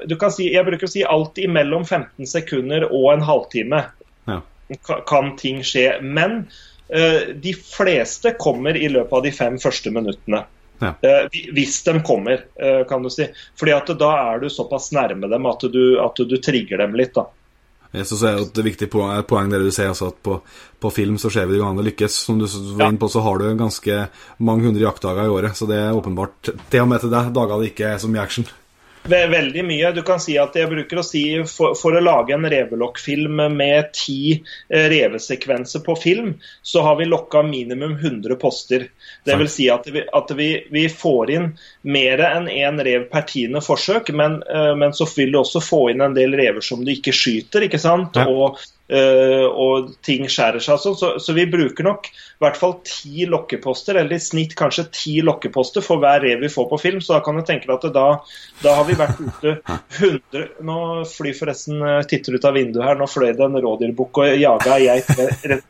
du 0.10 0.16
kan 0.18 0.32
si 0.34 0.48
Jeg 0.50 0.66
bruker 0.66 0.90
å 0.90 0.90
si 0.90 1.04
alt 1.06 1.38
imellom 1.38 1.86
15 1.86 2.26
sekunder 2.26 2.88
og 2.88 3.12
en 3.12 3.26
halvtime 3.28 3.84
ja. 4.26 4.40
kan 5.06 5.36
ting 5.38 5.62
skje. 5.62 6.00
Men 6.02 6.48
Eh, 6.48 6.77
de 6.88 7.52
fleste 7.52 8.32
kommer 8.40 8.78
i 8.80 8.88
løpet 8.88 9.14
av 9.18 9.26
de 9.26 9.32
fem 9.36 9.58
første 9.60 9.92
minuttene. 9.92 10.46
Ja. 10.80 10.94
Eh, 11.02 11.40
hvis 11.54 11.84
de 11.84 12.00
kommer, 12.06 12.46
eh, 12.56 12.88
kan 12.90 13.04
du 13.04 13.10
si. 13.10 13.28
Fordi 13.60 13.74
at 13.74 13.90
da 14.00 14.12
er 14.34 14.40
du 14.40 14.50
såpass 14.50 14.92
nærme 14.92 15.30
dem 15.30 15.46
at 15.46 15.66
du, 15.74 16.00
at 16.02 16.16
du 16.16 16.38
trigger 16.38 16.78
dem 16.78 16.94
litt. 16.94 17.14
da. 17.14 17.28
Jeg 17.92 18.06
synes 18.06 18.22
det 18.22 18.30
er 18.30 18.42
et 18.44 18.66
viktig 18.66 18.90
poeng, 18.92 19.24
poeng 19.24 19.50
der 19.50 19.64
du 19.64 19.72
sier 19.72 19.90
altså 19.94 20.10
at 20.12 20.20
på, 20.22 20.42
på, 20.80 20.92
film 20.92 21.16
så 21.18 21.32
ser 21.32 21.48
vi 21.48 21.56
det 21.56 21.64
gangene 21.64 21.88
lykkes. 21.88 22.20
Som 22.28 22.40
du 22.40 22.46
var 22.78 22.92
inne 22.92 23.02
på, 23.02 23.10
så 23.10 23.24
har 23.26 23.40
du 23.40 23.48
ganske 23.58 24.08
mange 24.38 24.68
hundre 24.68 24.84
jaktdager 24.84 25.26
i 25.26 25.34
året. 25.34 25.58
Så 25.58 25.70
det 25.70 25.80
er 25.80 25.98
åpenbart 25.98 26.52
til 26.70 26.84
og 26.84 26.90
med 26.92 27.02
til 27.02 27.14
deg 27.14 27.34
dager 27.34 27.62
det 27.62 27.72
ikke 27.72 27.94
er 27.94 28.02
så 28.04 28.12
mye 28.12 28.24
action. 28.24 28.50
Veldig 29.08 29.64
mye. 29.66 29.92
Du 29.96 30.02
kan 30.06 30.20
si 30.20 30.36
at 30.40 30.56
jeg 30.58 30.70
bruker 30.70 31.00
å 31.00 31.06
si 31.06 31.24
for, 31.48 31.76
for 31.80 31.96
å 31.96 32.04
lage 32.04 32.36
en 32.36 32.48
revelokkfilm 32.50 33.40
med 33.56 33.92
ti 33.96 34.20
eh, 34.36 34.88
revesekvenser 34.92 35.84
på 35.86 35.96
film, 36.00 36.34
så 36.62 36.84
har 36.86 37.00
vi 37.00 37.08
lokka 37.08 37.44
minimum 37.48 37.96
100 37.98 38.36
poster. 38.42 38.90
Det 39.24 39.38
vil 39.40 39.50
si 39.52 39.70
at 39.72 39.88
vi, 39.92 40.04
at 40.04 40.32
vi, 40.36 40.50
vi 40.72 40.88
får 40.92 41.34
inn 41.34 41.52
mer 41.88 42.24
enn 42.28 42.50
én 42.52 42.68
en 42.68 42.84
rev 42.84 43.08
per 43.12 43.24
tiende 43.30 43.62
forsøk, 43.64 44.12
men, 44.12 44.42
eh, 44.44 44.74
men, 44.76 44.94
så 44.94 45.08
vil 45.16 45.32
du 45.32 45.40
også 45.42 45.64
få 45.64 45.82
inn 45.94 46.04
en 46.04 46.18
del 46.18 46.36
rever 46.38 46.64
som 46.66 46.84
du 46.84 46.92
ikke 46.92 47.16
skyter. 47.16 47.68
ikke 47.68 47.82
sant? 47.82 48.18
Og 48.28 48.60
og 48.88 49.90
ting 50.06 50.30
skjærer 50.32 50.64
seg 50.64 50.80
sånn. 50.80 50.96
Så, 50.96 51.10
så, 51.20 51.34
vi 51.36 51.44
bruker 51.52 51.84
nok 51.84 52.08
i 52.08 52.44
hvert 52.44 52.60
fall 52.60 52.78
ti 52.88 53.26
lokkeposter, 53.28 54.00
eller 54.00 54.16
i 54.16 54.24
snitt 54.24 54.56
kanskje 54.56 54.88
ti 54.96 55.16
lokkeposter 55.26 55.84
for 55.84 56.00
hver 56.04 56.22
rev 56.24 56.44
vi 56.46 56.52
får 56.54 56.70
på 56.72 56.80
film. 56.82 57.02
Så 57.04 57.18
da 57.18 57.22
kan 57.26 57.36
du 57.36 57.44
tenke 57.48 57.68
deg 57.68 57.76
at 57.76 57.96
da, 57.96 58.08
da 58.64 58.76
har 58.80 58.88
vi 58.88 58.98
vært 59.00 59.20
ute 59.20 59.58
100 60.00 60.46
Nå 60.68 60.80
flyr 61.10 61.36
forresten 61.38 61.82
eh, 61.84 62.04
titter 62.10 62.38
ut 62.38 62.48
av 62.48 62.56
vinduet 62.56 62.86
her, 62.86 63.00
nå 63.00 63.08
fløy 63.10 63.32
det 63.36 63.44
en 63.46 63.60
rådyrbukk 63.62 64.22
og 64.24 64.38
jaga 64.40 64.78
ei 64.78 64.88
geit 64.88 65.12
rett, 65.52 65.68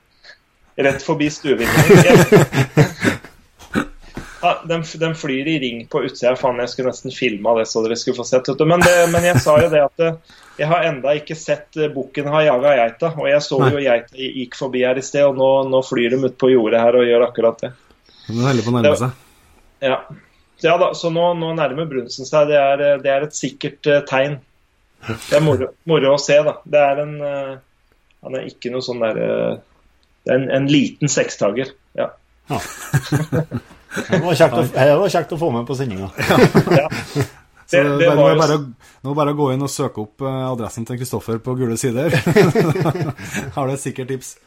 rett, 0.77 1.03
forbi 1.03 1.29
stuevinduet. 1.33 2.35
Ja, 4.37 4.51
den, 4.69 4.83
den, 4.99 5.15
flyr 5.17 5.47
i 5.49 5.55
ring 5.59 5.79
på 5.89 6.03
utsida. 6.05 6.35
Faen, 6.37 6.59
jeg 6.61 6.69
skulle 6.69 6.91
nesten 6.93 7.11
filma 7.15 7.55
det 7.57 7.65
så 7.71 7.81
dere 7.83 7.97
skulle 7.97 8.19
få 8.19 8.27
sett. 8.27 8.51
Men, 8.61 8.83
det, 8.85 8.93
men 9.11 9.25
jeg 9.25 9.41
sa 9.41 9.57
jo 9.63 9.71
det 9.73 9.81
at 9.81 10.03
jeg 10.57 10.69
har 10.69 10.85
enda 10.87 11.13
ikke 11.17 11.35
sett 11.37 11.77
uh, 11.77 11.87
bukken 11.93 12.29
ha 12.33 12.41
jaga 12.45 12.73
geita. 12.79 13.11
Og 13.19 13.29
jeg 13.29 13.43
så 13.45 13.59
Nei. 13.61 13.69
jo 13.75 13.83
geita 13.83 14.17
gikk 14.17 14.57
forbi 14.57 14.83
her 14.87 14.97
i 14.97 15.05
sted, 15.05 15.25
og 15.27 15.37
nå, 15.37 15.49
nå 15.71 15.83
flyr 15.85 16.15
de 16.15 16.21
ut 16.25 16.39
på 16.39 16.51
jordet 16.53 16.81
her 16.81 16.97
og 16.97 17.05
gjør 17.05 17.27
akkurat 17.27 17.61
det. 17.65 17.71
Det 18.27 18.41
er 18.41 18.63
på 18.65 18.73
å 18.73 18.75
nærme 18.75 18.95
seg. 18.99 19.23
Ja. 19.85 20.01
ja 20.65 20.75
da, 20.81 20.91
så 20.97 21.11
nå, 21.13 21.29
nå 21.37 21.53
nærmer 21.57 21.89
brunsten 21.89 22.27
seg. 22.27 22.49
Det 22.49 22.59
er, 22.59 22.85
det 23.03 23.13
er 23.13 23.27
et 23.27 23.37
sikkert 23.37 23.91
uh, 23.91 24.01
tegn. 24.09 24.39
Det 25.07 25.37
er 25.37 25.45
moro, 25.45 25.71
moro, 25.87 26.15
å 26.15 26.21
se, 26.21 26.39
da. 26.43 26.57
Det 26.65 26.83
er 26.83 27.01
en 27.03 27.15
uh, 27.21 27.55
Han 28.25 28.35
er 28.39 28.47
ikke 28.49 28.71
noe 28.73 28.81
sånn 28.83 29.03
derre 29.03 29.27
Det 30.25 30.33
er 30.33 30.39
en, 30.39 30.47
en 30.57 30.69
liten 30.71 31.11
sekstager. 31.11 31.69
Ja. 31.95 32.09
ja. 32.49 32.61
det, 34.09 34.21
var 34.25 34.33
å, 34.33 34.65
det 34.73 34.93
var 35.03 35.13
kjekt 35.13 35.37
å 35.37 35.41
få 35.45 35.53
med 35.53 35.69
på 35.69 35.77
sendinga. 35.77 36.09
ja. 36.81 36.89
Så 37.67 37.81
det, 37.83 37.97
det 37.99 38.11
må 38.15 38.27
bare, 38.39 38.57
nå 39.03 39.13
bare 39.13 39.33
gå 39.35 39.49
inn 39.51 39.65
og 39.65 39.71
søke 39.71 39.99
opp 40.05 40.23
eh, 40.23 40.43
adressen 40.47 40.85
til 40.87 40.99
Kristoffer 41.01 41.41
på 41.43 41.55
Gule 41.59 41.75
sider. 41.79 42.13
Har 43.55 43.67
du 43.67 43.73
et 43.73 43.81
sikkert 43.83 44.13
tips? 44.13 44.37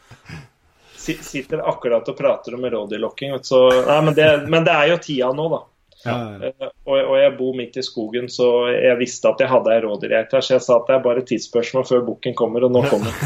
Sitter 1.01 1.61
akkurat 1.69 2.07
og 2.09 2.17
prater 2.17 2.57
om 2.57 2.65
rådyrlokking. 2.65 3.35
Men, 3.37 4.15
men, 4.49 4.65
det 4.65 4.73
er 4.73 4.89
jo 4.89 4.97
tida 5.01 5.29
nå, 5.37 5.47
da. 5.53 5.61
Ja, 6.01 6.17
ja. 6.17 6.49
Eh, 6.49 6.69
og, 6.85 6.97
og, 6.97 7.15
jeg 7.21 7.33
bor 7.37 7.53
midt 7.57 7.77
i 7.77 7.85
skogen, 7.85 8.29
så 8.33 8.47
jeg 8.73 8.97
visste 8.97 9.29
at 9.29 9.41
jeg 9.43 9.51
hadde 9.51 9.73
ei 9.73 9.83
rådyrgeit 9.85 10.33
her. 10.33 10.45
Så 10.45 10.55
jeg 10.57 10.65
sa 10.65 10.79
at 10.79 10.89
det 10.89 10.97
er 10.97 11.05
bare 11.05 11.25
tidsspørsmål 11.29 11.85
før 11.89 12.05
bukken 12.09 12.37
kommer, 12.37 12.65
og 12.65 12.73
nå 12.73 12.85
kommer 12.89 13.13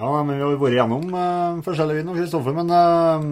Ja, 0.00 0.22
men 0.24 0.38
vi 0.38 0.40
har 0.40 0.54
vært 0.56 0.78
gjennom 0.78 1.10
uh, 1.12 1.58
forskjellige 1.66 2.06
og 2.06 2.16
Kristoffer. 2.16 2.54
Men 2.56 2.70
uh, 2.72 3.26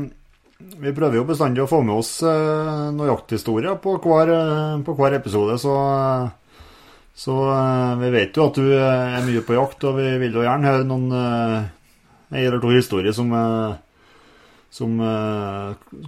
vi 0.59 0.91
prøver 0.91 1.21
jo 1.21 1.27
bestandig 1.29 1.63
å 1.63 1.71
få 1.71 1.81
med 1.87 2.01
oss 2.01 2.17
uh, 2.27 2.91
noen 2.91 3.13
jakthistorier 3.13 3.79
på 3.83 3.95
uh, 4.03 4.79
på 4.83 4.95
hver 4.99 5.15
episode, 5.19 5.55
så, 5.63 5.75
så 7.15 7.37
vi 8.01 8.11
vet 8.15 8.35
jo 8.35 8.49
at 8.49 8.59
du 8.59 8.73
er 8.75 9.23
mye 9.27 9.45
på 9.47 9.55
jakt, 9.55 9.87
og 9.87 10.01
vi 10.01 10.09
vil 10.25 10.41
jo 10.41 10.43
gjerne 10.47 10.73
høre 10.73 10.89
noen 10.89 11.15
en 11.15 12.41
eller 12.43 12.59
to 12.61 12.73
historier 12.75 13.15
som, 13.17 13.31
som 14.75 14.99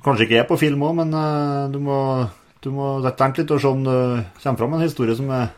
kanskje 0.04 0.26
ikke 0.26 0.42
er 0.42 0.50
på 0.50 0.58
film 0.60 0.82
òg, 0.84 0.98
men 0.98 1.14
du 1.72 1.78
må, 1.82 1.96
du 2.60 2.68
må 2.74 2.92
tenke 3.14 3.42
litt 3.44 3.54
og 3.54 3.62
se 3.62 3.70
om 3.70 3.86
det 3.86 3.96
kommer 4.42 4.60
fram 4.60 4.76
en 4.76 4.84
historie 4.84 5.16
som 5.16 5.32
er 5.32 5.48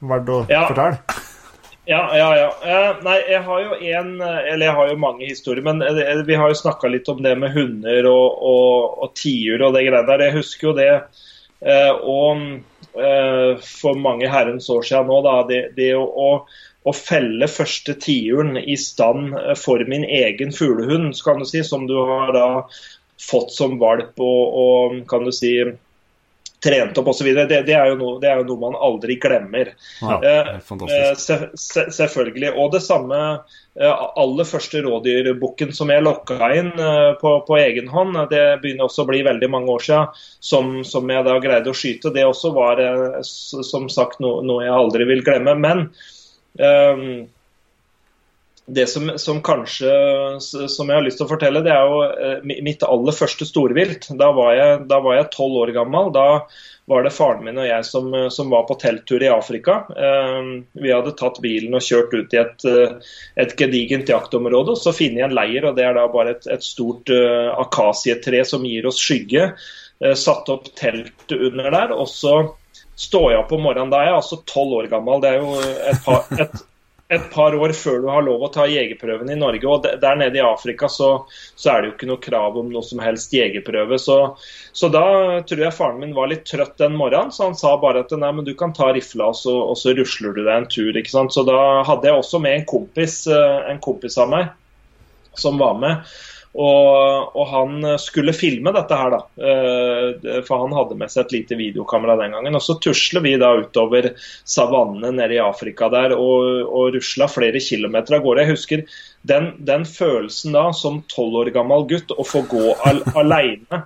verdt 0.00 0.32
å 0.32 0.40
ja. 0.50 0.64
fortelle. 0.70 1.21
Ja, 1.84 2.16
ja, 2.16 2.36
ja. 2.36 2.48
Eh, 2.62 2.96
nei, 3.02 3.16
jeg 3.26 3.42
har 3.42 3.62
jo 3.64 3.74
en 3.74 4.10
Eller 4.22 4.66
jeg 4.68 4.74
har 4.76 4.90
jo 4.92 4.98
mange 5.02 5.26
historier, 5.26 5.64
men 5.66 5.82
eh, 5.82 6.20
vi 6.26 6.36
har 6.38 6.52
jo 6.52 6.58
snakka 6.60 6.90
litt 6.92 7.08
om 7.10 7.22
det 7.24 7.34
med 7.38 7.56
hunder 7.56 8.06
og, 8.06 8.38
og, 8.38 8.98
og 9.02 9.14
tiur 9.18 9.64
og 9.66 9.74
det 9.74 9.86
greiene 9.88 10.06
der. 10.06 10.26
Jeg 10.28 10.36
husker 10.38 10.70
jo 10.70 10.76
det. 10.78 10.92
Eh, 11.62 11.90
og 11.90 12.60
for 13.64 13.96
mange 13.96 14.28
herrens 14.28 14.66
år 14.68 14.82
siden 14.84 15.06
nå, 15.08 15.22
da, 15.24 15.38
det, 15.48 15.60
det 15.78 15.94
å, 15.96 16.26
å, 16.44 16.92
felle 16.92 17.46
første 17.48 17.94
tiuren 17.96 18.58
i 18.60 18.74
stand 18.76 19.32
for 19.56 19.80
min 19.88 20.04
egen 20.04 20.52
fuglehund, 20.52 21.14
kan 21.24 21.40
du 21.40 21.46
si, 21.48 21.62
som 21.64 21.86
du 21.88 21.94
har 21.96 22.34
da 22.36 22.48
fått 23.16 23.54
som 23.56 23.78
valp 23.80 24.20
og, 24.20 24.58
og 24.66 24.98
kan 25.08 25.24
du 25.24 25.32
si 25.32 25.54
trent 26.62 26.98
opp 26.98 27.08
osv. 27.10 27.26
Det, 27.34 27.62
det, 27.66 27.74
er 27.74 27.90
jo 27.90 27.98
noe, 27.98 28.20
det 28.22 28.30
er 28.30 28.40
jo 28.40 28.46
noe 28.52 28.62
man 28.62 28.78
aldri 28.78 29.16
glemmer. 29.22 29.72
Ja, 30.00 30.18
eh, 30.22 31.12
se, 31.18 31.38
selvfølgelig. 31.58 32.52
Og 32.54 32.72
det 32.74 32.82
samme 32.84 33.18
eh, 33.32 34.04
aller 34.22 34.48
første 34.48 34.82
rådyrbukken 34.86 35.74
som 35.76 35.90
jeg 35.92 36.04
lokka 36.06 36.52
inn 36.58 36.72
eh, 36.78 37.10
på, 37.20 37.34
på, 37.48 37.58
egen 37.58 37.90
hånd, 37.92 38.18
det 38.30 38.44
begynner 38.62 38.86
også 38.86 39.04
å 39.04 39.10
bli 39.10 39.24
veldig 39.26 39.50
mange 39.52 39.74
år 39.74 39.86
siden, 39.88 40.24
som, 40.52 40.72
som 40.86 41.10
jeg 41.10 41.26
da 41.28 41.36
greide 41.42 41.72
å 41.72 41.76
skyte. 41.76 42.14
Det 42.14 42.26
også 42.28 42.54
var 42.56 42.82
som 43.22 43.90
sagt 43.92 44.22
noe, 44.22 44.44
noe 44.46 44.66
jeg 44.66 44.76
aldri 44.76 45.08
vil 45.10 45.26
glemme. 45.26 45.58
Men 45.58 45.86
um, 46.58 47.06
det 48.66 48.86
som, 48.86 49.10
som, 49.18 49.40
kanskje 49.42 49.90
som 50.40 50.88
jeg 50.88 50.94
har 50.94 51.02
lyst 51.02 51.18
til 51.18 51.26
å 51.26 51.32
fortelle, 51.32 51.64
det 51.64 51.72
er 51.74 51.88
jo 51.88 52.02
eh, 52.06 52.60
mitt 52.62 52.84
aller 52.86 53.16
første 53.16 53.46
storvilt. 53.48 54.06
Da 54.18 54.30
var 54.34 54.54
jeg 54.54 55.32
tolv 55.34 55.58
år 55.64 55.72
gammel. 55.74 56.12
Da 56.14 56.44
var 56.90 57.02
det 57.02 57.14
faren 57.14 57.42
min 57.46 57.58
og 57.58 57.66
jeg 57.66 57.86
som, 57.88 58.08
som 58.30 58.54
var 58.54 58.68
på 58.68 58.78
telttur 58.78 59.22
i 59.24 59.32
Afrika. 59.34 59.80
Eh, 59.90 60.38
vi 60.78 60.94
hadde 60.94 61.16
tatt 61.18 61.42
bilen 61.42 61.74
og 61.74 61.82
kjørt 61.82 62.14
ut 62.14 62.38
i 62.38 62.42
et, 62.44 62.66
eh, 62.70 63.12
et 63.42 63.58
gedigent 63.58 64.14
jaktområde. 64.14 64.76
og 64.76 64.82
Så 64.82 64.94
finner 64.94 65.24
jeg 65.24 65.30
en 65.32 65.38
leir, 65.42 65.66
og 65.66 65.76
det 65.78 65.88
er 65.88 65.98
da 65.98 66.08
bare 66.14 66.36
et, 66.38 66.50
et 66.54 66.66
stort 66.66 67.10
akasietre 67.10 68.46
som 68.46 68.66
gir 68.68 68.86
oss 68.86 69.02
skygge. 69.02 69.52
Satt 70.18 70.48
opp 70.50 70.70
telt 70.78 71.34
under 71.34 71.70
der. 71.70 71.98
og 71.98 72.06
så 72.10 72.44
står 72.98 73.32
jeg 73.32 73.42
opp 73.42 73.54
om 73.56 73.66
morgenen. 73.66 73.90
Da 73.90 74.02
er 74.02 74.12
jeg 74.12 74.20
altså 74.20 74.44
tolv 74.46 74.78
år 74.80 74.90
gammel. 74.92 75.22
Det 75.22 75.32
er 75.32 75.42
jo 75.42 75.56
et 75.90 76.04
par, 76.06 76.28
et, 76.38 76.62
et 77.12 77.24
par 77.32 77.54
år 77.54 77.74
før 77.76 77.98
du 78.00 78.08
har 78.08 78.24
lov 78.24 78.42
å 78.46 78.50
ta 78.52 78.64
jegerprøven 78.70 79.30
i 79.32 79.36
Norge. 79.38 79.68
og 79.68 79.84
Der 80.00 80.16
nede 80.18 80.38
i 80.38 80.44
Afrika 80.44 80.88
så, 80.88 81.10
så, 81.54 81.66
er 81.72 81.82
det 81.82 81.90
jo 81.90 81.94
ikke 81.96 82.08
noe 82.10 82.22
krav 82.24 82.56
om 82.60 82.70
noe 82.72 82.84
som 82.86 83.02
helst 83.04 83.34
jegerprøve. 83.36 83.98
Så, 84.00 84.18
så, 84.72 84.90
da 84.92 85.04
tror 85.48 85.64
jeg 85.66 85.76
faren 85.76 86.00
min 86.00 86.16
var 86.16 86.32
litt 86.32 86.46
trøtt 86.48 86.78
den 86.80 86.96
morgenen, 86.98 87.34
så 87.34 87.50
han 87.50 87.58
sa 87.58 87.74
bare 87.82 88.06
at 88.06 88.16
nei, 88.16 88.32
men 88.32 88.48
du 88.48 88.54
kan 88.58 88.74
ta 88.76 88.90
rifla 88.96 89.30
og 89.32 89.38
så, 89.38 89.54
og 89.72 89.76
så 89.78 89.94
rusler 89.98 90.36
du 90.36 90.42
deg 90.42 90.54
en 90.56 90.70
tur. 90.72 90.92
ikke 90.96 91.12
sant? 91.12 91.34
Så 91.36 91.44
da 91.48 91.58
hadde 91.88 92.08
jeg 92.08 92.22
også 92.22 92.42
med 92.42 92.58
en 92.58 92.68
kompis, 92.72 93.22
eh, 93.28 93.58
en 93.72 93.82
kompis 93.82 94.18
av 94.22 94.32
meg 94.32 94.52
som 95.38 95.60
var 95.60 95.78
med. 95.80 96.12
Og, 96.52 97.32
og, 97.32 97.46
han 97.48 97.86
skulle 98.00 98.34
filme 98.36 98.74
dette 98.76 98.96
her, 98.96 99.14
da. 99.14 99.20
Eh, 99.40 100.40
for 100.44 100.66
han 100.66 100.74
hadde 100.76 100.98
med 101.00 101.12
seg 101.12 101.24
et 101.24 101.34
lite 101.38 101.56
videokamera 101.56 102.18
den 102.20 102.36
gangen. 102.36 102.58
Og 102.58 102.64
så 102.64 102.76
tusler 102.82 103.24
vi 103.24 103.38
da 103.40 103.54
utover 103.56 104.10
savannene 104.44 105.14
nede 105.16 105.38
i 105.38 105.40
Afrika 105.42 105.88
der 105.92 106.12
og, 106.18 106.68
og 106.68 106.92
rusla 106.98 107.30
flere 107.32 107.62
kilometer 107.62 108.18
av 108.18 108.26
gårde. 108.26 108.44
Jeg 108.44 108.52
husker 108.52 108.84
den, 109.32 109.52
den 109.64 109.88
følelsen 109.88 110.52
da, 110.52 110.68
som 110.76 111.00
tolv 111.08 111.40
år 111.40 111.54
gammel 111.56 111.88
gutt, 111.88 112.12
å 112.12 112.26
få 112.26 112.44
gå 112.50 112.76
al 112.84 113.00
aleine 113.22 113.84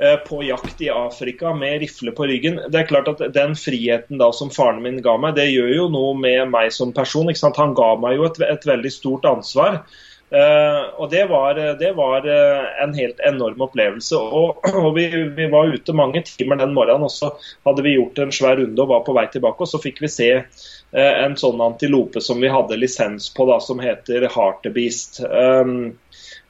eh, 0.00 0.16
på 0.24 0.40
jakt 0.48 0.80
i 0.80 0.88
Afrika 0.94 1.52
med 1.52 1.82
rifle 1.84 2.16
på 2.16 2.32
ryggen. 2.32 2.62
Det 2.72 2.80
er 2.80 2.88
klart 2.88 3.12
at 3.12 3.26
Den 3.36 3.52
friheten 3.60 4.16
da 4.22 4.32
som 4.32 4.48
faren 4.48 4.80
min 4.86 5.02
ga 5.04 5.20
meg, 5.20 5.36
det 5.36 5.50
gjør 5.52 5.74
jo 5.82 5.88
noe 5.92 6.16
med 6.16 6.48
meg 6.56 6.72
som 6.72 6.96
person. 6.96 7.28
Han 7.28 7.76
ga 7.76 7.96
meg 8.00 8.16
jo 8.16 8.30
et, 8.30 8.46
et 8.56 8.72
veldig 8.72 9.00
stort 9.02 9.28
ansvar. 9.28 9.82
Uh, 10.30 10.94
og 11.02 11.08
det 11.10 11.24
var, 11.26 11.58
det 11.80 11.88
var 11.98 12.22
uh, 12.22 12.66
en 12.84 12.92
helt 12.94 13.18
enorm 13.26 13.64
opplevelse. 13.66 14.18
Og, 14.18 14.60
og 14.84 14.92
vi, 14.94 15.08
vi, 15.36 15.48
var 15.50 15.72
ute 15.74 15.94
mange 15.96 16.22
timer 16.26 16.60
den 16.60 16.74
morgenen, 16.76 17.08
og 17.08 17.10
så 17.10 17.32
hadde 17.66 17.82
vi 17.86 17.96
gjort 17.96 18.20
en 18.22 18.34
svær 18.34 18.60
runde 18.60 18.84
og 18.84 18.92
var 18.92 19.02
på 19.06 19.16
vei 19.16 19.26
tilbake. 19.32 19.66
Og 19.66 19.72
så 19.72 19.80
fikk 19.82 19.98
vi 20.04 20.12
se 20.12 20.30
en 20.90 21.36
sånn 21.38 21.60
antilope 21.62 22.18
som 22.18 22.40
vi 22.42 22.48
hadde 22.50 22.74
lisens 22.80 23.28
på, 23.30 23.44
da, 23.46 23.60
som 23.62 23.78
heter 23.78 24.24
Hartebeast. 24.34 25.20
Um, 25.22 25.92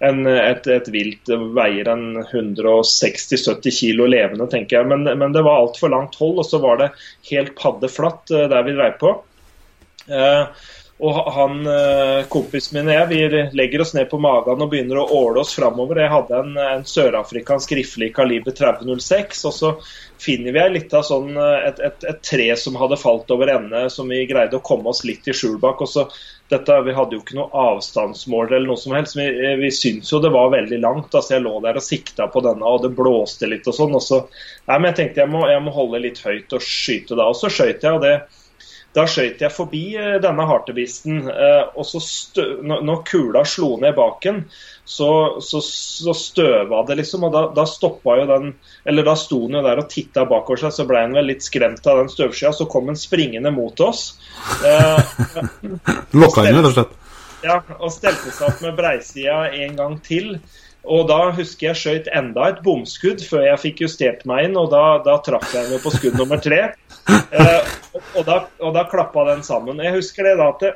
en, 0.00 0.22
et, 0.24 0.64
et, 0.64 0.88
vilt 0.88 1.28
veier 1.56 1.90
en 1.92 2.22
160-70 2.22 3.76
kilo 3.82 4.06
levende, 4.08 4.48
tenker 4.48 4.78
jeg. 4.78 4.88
Men, 4.88 5.04
men 5.20 5.36
det 5.36 5.44
var 5.44 5.60
altfor 5.66 5.92
langt 5.92 6.16
hold, 6.20 6.40
og 6.40 6.48
så 6.48 6.60
var 6.64 6.80
det 6.80 6.88
helt 7.28 7.52
paddeflatt 7.60 8.32
der 8.32 8.64
vi 8.64 8.76
dreiv 8.78 8.96
på. 9.02 9.12
Uh, 10.08 10.48
Og 11.00 11.18
han, 11.32 11.60
eh, 11.66 12.26
kompisen 12.28 12.76
min 12.76 12.90
og 12.90 12.94
jeg 12.94 13.08
vi 13.08 13.42
legger 13.56 13.80
oss 13.80 13.94
ned 13.96 14.10
på 14.10 14.18
magen 14.20 14.60
og 14.60 14.68
begynner 14.68 15.00
å 15.00 15.06
åle 15.16 15.40
oss 15.40 15.54
framover. 15.56 16.02
Jeg 16.02 16.12
hadde 16.12 16.40
en, 16.42 16.50
en 16.60 16.84
sørafrikansk 16.84 17.72
rifle 17.78 18.10
i 18.10 18.12
kaliber 18.12 18.52
3006, 18.56 19.44
og 19.48 19.54
så 19.56 19.70
finner 20.20 20.52
vi 20.52 20.66
litt 20.74 20.92
av 20.92 21.06
sånn, 21.08 21.30
eh, 21.40 21.68
et, 21.70 21.80
et, 21.88 22.04
et, 22.10 22.20
tre 22.26 22.48
som 22.60 22.76
hadde 22.76 22.98
falt 23.00 23.32
over 23.32 23.48
ende, 23.54 23.86
som 23.92 24.12
vi 24.12 24.26
greide 24.28 24.58
å 24.58 24.64
komme 24.66 24.92
oss 24.92 25.00
litt 25.08 25.24
i 25.30 25.36
skjul 25.36 25.56
bak. 25.62 25.80
og 25.80 25.88
så 25.88 26.04
dette, 26.52 26.80
Vi 26.84 26.92
hadde 26.92 27.16
jo 27.16 27.22
ikke 27.22 27.38
noe 27.38 27.62
avstandsmål 27.64 28.52
eller 28.52 28.68
noe 28.68 28.82
som 28.82 28.92
helst. 28.98 29.16
Vi, 29.16 29.28
vi 29.62 29.70
syntes 29.72 30.10
jo 30.12 30.20
det 30.20 30.32
var 30.34 30.52
veldig 30.52 30.82
langt. 30.82 31.14
altså 31.14 31.38
Jeg 31.38 31.46
lå 31.46 31.54
der 31.64 31.80
og 31.80 31.86
sikta 31.86 32.28
på 32.28 32.44
denne, 32.44 32.66
og 32.66 32.84
det 32.84 32.92
blåste 32.98 33.48
litt 33.48 33.68
og 33.70 33.78
sånn. 33.78 33.96
og 33.96 34.04
så, 34.04 34.20
nei, 34.68 34.76
men 34.76 34.90
Jeg 34.90 34.98
tenkte 35.00 35.24
jeg 35.24 35.32
må, 35.32 35.46
jeg 35.48 35.64
må 35.64 35.72
holde 35.72 36.02
litt 36.04 36.20
høyt 36.20 36.52
og 36.52 36.66
skyte 36.66 37.16
da. 37.16 37.30
Og 37.30 37.40
så 37.40 37.48
skøyt 37.48 37.88
jeg, 37.88 37.96
og 37.96 38.04
det 38.04 38.18
da 38.96 39.04
skøyt 39.06 39.42
jeg 39.44 39.54
forbi 39.54 39.84
eh, 39.94 40.16
denne 40.22 40.44
hartebisten, 40.48 41.22
eh, 41.30 41.62
og 41.78 41.86
så 41.86 42.00
stø, 42.02 42.46
når 42.66 43.02
kula 43.06 43.44
slo 43.46 43.76
ned 43.82 43.94
baken, 43.94 44.42
så, 44.90 45.10
så, 45.44 45.60
så 45.62 46.14
støva 46.16 46.80
det, 46.88 46.96
liksom. 46.98 47.28
Og 47.28 47.34
da, 47.34 47.44
da 47.54 47.66
stoppa 47.68 48.16
jo 48.18 48.24
den 48.26 48.48
Eller 48.88 49.06
da 49.06 49.14
sto 49.14 49.44
den 49.44 49.60
jo 49.60 49.62
der 49.62 49.82
og 49.84 49.90
titta 49.92 50.24
bakover 50.26 50.64
seg, 50.64 50.74
så 50.74 50.86
ble 50.88 51.04
han 51.04 51.14
vel 51.14 51.30
litt 51.30 51.46
skremt 51.46 51.86
av 51.86 52.00
den 52.00 52.10
støvskya. 52.10 52.50
Så 52.56 52.66
kom 52.70 52.90
han 52.90 52.98
springende 52.98 53.52
mot 53.54 53.78
oss. 53.86 54.16
Eh, 54.66 55.20
Lokka 56.18 56.48
inn, 56.48 56.58
rett 56.58 56.72
og 56.72 56.74
slett? 56.74 56.96
Ja, 57.46 57.60
og 57.78 57.92
stelte 57.94 58.34
seg 58.34 58.50
opp 58.50 58.64
med 58.64 58.74
breisida 58.76 59.44
en 59.62 59.78
gang 59.78 59.94
til. 60.04 60.34
Og 60.88 61.08
da 61.10 61.18
husker 61.36 61.70
jeg 61.70 61.78
skøyt 61.78 62.10
enda 62.16 62.48
et 62.50 62.60
bomskudd 62.64 63.20
før 63.26 63.44
jeg 63.44 63.62
fikk 63.64 63.82
justert 63.84 64.22
meg 64.28 64.48
inn, 64.48 64.56
og 64.56 64.70
da, 64.72 64.84
da 65.04 65.18
traff 65.24 65.52
jeg 65.54 65.68
jo 65.72 65.80
på 65.82 65.92
skudd 65.96 66.20
nummer 66.20 66.40
tre. 66.42 66.70
Eh, 67.30 67.66
og, 67.94 68.02
og, 68.18 68.22
da, 68.26 68.34
og 68.62 68.74
da 68.74 68.82
klappa 68.86 69.22
den 69.30 69.40
sammen. 69.42 69.80
Jeg 69.82 69.96
husker 69.96 70.26
det 70.26 70.34
da 70.38 70.48
at 70.52 70.60
det, 70.62 70.70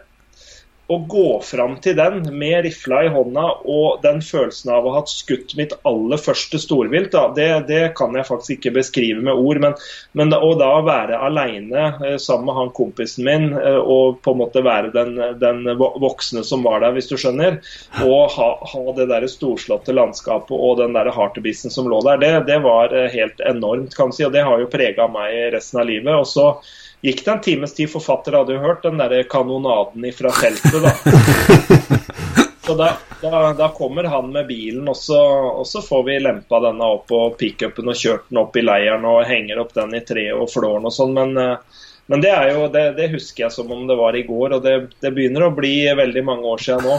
å 0.86 0.98
gå 1.08 1.40
fram 1.40 1.78
til 1.80 1.96
den 1.96 2.20
med 2.36 2.58
rifla 2.66 3.04
i 3.06 3.10
hånda 3.12 3.44
og 3.72 4.02
den 4.04 4.20
følelsen 4.24 4.72
av 4.74 4.84
å 4.84 4.92
ha 4.98 5.02
skutt 5.08 5.54
mitt 5.56 5.72
aller 5.88 6.20
første 6.20 6.60
storvilt, 6.60 7.12
da, 7.14 7.30
det, 7.36 7.48
det, 7.70 7.82
kan 7.96 8.12
jeg 8.16 8.28
faktisk 8.28 8.58
ikke 8.58 8.74
beskrive 8.76 9.24
med 9.24 9.32
ord. 9.32 9.62
Men, 9.64 9.78
men 10.12 10.34
å 10.36 10.52
da 10.60 10.70
være 10.84 11.22
aleine 11.24 11.86
eh, 12.04 12.18
sammen 12.20 12.50
med 12.50 12.58
han 12.58 12.74
kompisen 12.76 13.24
min 13.24 13.48
eh, 13.56 13.80
og 13.80 14.20
på 14.24 14.34
en 14.34 14.42
måte 14.42 14.64
være 14.64 14.92
den, 14.92 15.16
den, 15.40 15.64
voksne 15.78 16.44
som 16.44 16.66
var 16.66 16.84
der, 16.84 16.92
hvis 16.96 17.08
du 17.08 17.16
skjønner, 17.16 17.60
og 18.04 18.36
ha, 18.36 18.50
ha 18.74 18.84
det 18.98 19.08
der 19.12 19.28
storslåtte 19.30 19.96
landskapet 19.96 20.52
og 20.52 20.78
den 20.82 20.96
der 20.96 21.12
hartebisen 21.14 21.72
som 21.72 21.88
lå 21.88 22.02
der, 22.04 22.20
det, 22.20 22.32
det 22.50 22.60
var 22.66 22.92
eh, 22.92 23.08
helt 23.14 23.40
enormt, 23.40 23.96
kan 23.96 24.12
du 24.12 24.18
si. 24.18 24.28
Og 24.28 24.34
det 24.36 24.44
har 24.44 24.60
jo 24.60 24.72
prega 24.72 25.08
meg 25.08 25.54
resten 25.56 25.80
av 25.80 25.88
livet. 25.88 26.12
og 26.12 26.28
så 26.28 26.50
gikk 27.04 27.24
det 27.24 27.30
en 27.30 27.40
times 27.40 27.74
tid. 27.76 27.90
Forfatter 27.92 28.38
hadde 28.38 28.56
jo 28.56 28.64
hørt 28.64 28.82
den 28.82 29.00
der 29.00 29.22
kanonaden 29.28 30.04
ifra 30.08 30.32
feltet, 30.32 30.80
da. 30.82 30.94
Så 32.64 32.74
da, 32.74 32.94
da, 33.20 33.52
da, 33.52 33.66
kommer 33.68 34.04
han 34.08 34.30
med 34.32 34.46
bilen, 34.46 34.86
og 34.88 34.96
så, 34.96 35.20
og 35.60 35.66
så 35.68 35.82
får 35.84 36.04
vi 36.06 36.14
lempa 36.24 36.62
denne 36.64 36.86
opp 36.94 37.10
på 37.10 37.18
pickupen 37.36 37.90
og 37.92 37.98
kjørt 38.00 38.30
den 38.30 38.40
opp 38.40 38.56
i 38.56 38.62
leiren 38.64 39.04
og 39.04 39.26
henger 39.28 39.60
opp 39.60 39.74
den 39.76 39.92
i 39.92 40.00
treet 40.00 40.32
og 40.32 40.48
flåren 40.48 40.88
og 40.88 40.94
sånn. 40.96 41.12
Men, 41.12 41.36
eh, 41.36 41.82
men 42.08 42.24
det, 42.24 42.30
er 42.32 42.54
jo, 42.54 42.70
det, 42.72 42.86
det, 42.96 43.10
husker 43.12 43.44
jeg 43.44 43.52
som 43.52 43.68
om 43.74 43.84
det 43.90 43.98
var 44.00 44.16
i 44.16 44.24
går, 44.24 44.56
og 44.56 44.64
det, 44.64 44.74
det 45.04 45.12
begynner 45.12 45.44
å 45.44 45.52
bli 45.52 45.74
veldig 45.92 46.24
mange 46.24 46.54
år 46.54 46.64
siden 46.64 46.88
nå. 46.88 46.96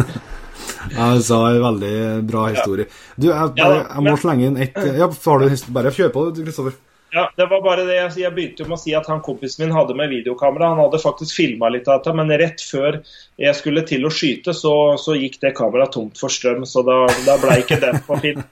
ja, 0.98 1.08
du 1.16 1.24
sa 1.24 1.40
en 1.54 1.62
veldig 1.64 1.96
bra 2.28 2.44
historie. 2.52 2.90
Du, 3.16 3.30
jeg, 3.30 3.54
bare, 3.56 3.80
jeg 3.80 4.08
må 4.10 4.18
slenge 4.20 4.50
inn 4.50 4.60
ett 4.60 4.76
ja, 5.00 5.08
Bare 5.08 5.96
kjør 5.96 6.12
på, 6.12 6.28
Kristoffer. 6.42 6.76
Ja, 7.10 7.30
det 7.36 7.46
var 7.46 7.62
bare 7.62 7.84
det. 7.86 7.96
Jeg 8.18 8.32
begynte 8.34 8.64
jo 8.64 8.68
med 8.68 8.76
å 8.76 8.82
si 8.82 8.94
at 8.98 9.06
han 9.08 9.22
kompisen 9.24 9.64
min 9.64 9.74
hadde 9.76 9.94
med 9.96 10.10
videokamera. 10.10 10.72
Han 10.74 10.82
hadde 10.82 11.00
faktisk 11.00 11.36
filma 11.38 11.70
litt 11.70 11.86
av 11.88 12.00
dette, 12.00 12.14
men 12.18 12.32
rett 12.42 12.62
før 12.66 12.98
jeg 13.40 13.58
skulle 13.58 13.84
til 13.86 14.08
å 14.08 14.12
skyte, 14.12 14.54
så, 14.56 14.74
så 15.00 15.14
gikk 15.16 15.38
det 15.44 15.54
kameraet 15.56 15.94
tomt 15.94 16.18
for 16.20 16.32
strøm. 16.32 16.66
Så 16.68 16.82
da, 16.86 17.04
da 17.28 17.38
ble 17.42 17.60
ikke 17.62 17.78
den 17.82 18.00
på 18.06 18.18
film. 18.24 18.42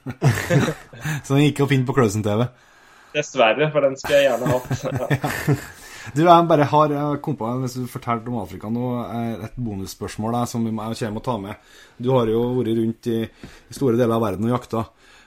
så 1.25 1.35
den 1.35 1.49
gikk 1.49 1.65
opp 1.65 1.75
inn 1.75 1.85
på 1.87 1.97
Cløsen 1.97 2.23
TV? 2.25 2.47
Dessverre, 3.15 3.69
for 3.71 3.85
den 3.85 3.99
skulle 3.99 4.21
jeg 4.21 4.29
gjerne 4.31 4.53
hatt. 4.55 4.85
Ja. 6.05 6.13
Du, 6.13 6.19
jeg 6.21 6.45
bare 6.45 6.67
har 6.69 6.91
kom 7.25 7.33
på, 7.33 7.47
Hvis 7.63 7.79
du 7.79 7.87
fortalte 7.89 8.29
om 8.29 8.37
Afrika 8.37 8.69
nå, 8.69 8.89
et 9.47 9.55
bonusspørsmål 9.57 10.35
der, 10.37 10.49
som 10.51 10.67
jeg 10.67 10.99
kommer 10.99 11.23
å 11.23 11.25
ta 11.25 11.37
med. 11.41 11.71
Du 11.97 12.11
har 12.13 12.29
jo 12.29 12.43
vært 12.59 12.77
rundt 12.77 13.09
i, 13.09 13.23
i 13.25 13.73
store 13.73 13.97
deler 13.97 14.13
av 14.13 14.21
verden 14.21 14.45
og 14.45 14.53
jakta. 14.53 14.83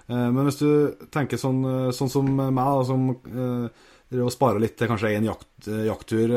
Eh, 0.09 0.29
men 0.33 0.49
hvis 0.49 0.61
du 0.61 0.69
tenker 1.13 1.41
sånn, 1.41 1.61
eh, 1.69 1.93
sånn 1.97 2.11
som 2.13 2.29
meg, 2.29 2.57
da, 2.57 2.85
som 2.89 3.09
eh, 3.13 4.27
sparer 4.33 4.63
litt 4.63 4.79
til 4.81 4.91
kanskje 4.91 5.13
én 5.19 5.29
jakt, 5.29 5.69
jakttur 5.85 6.35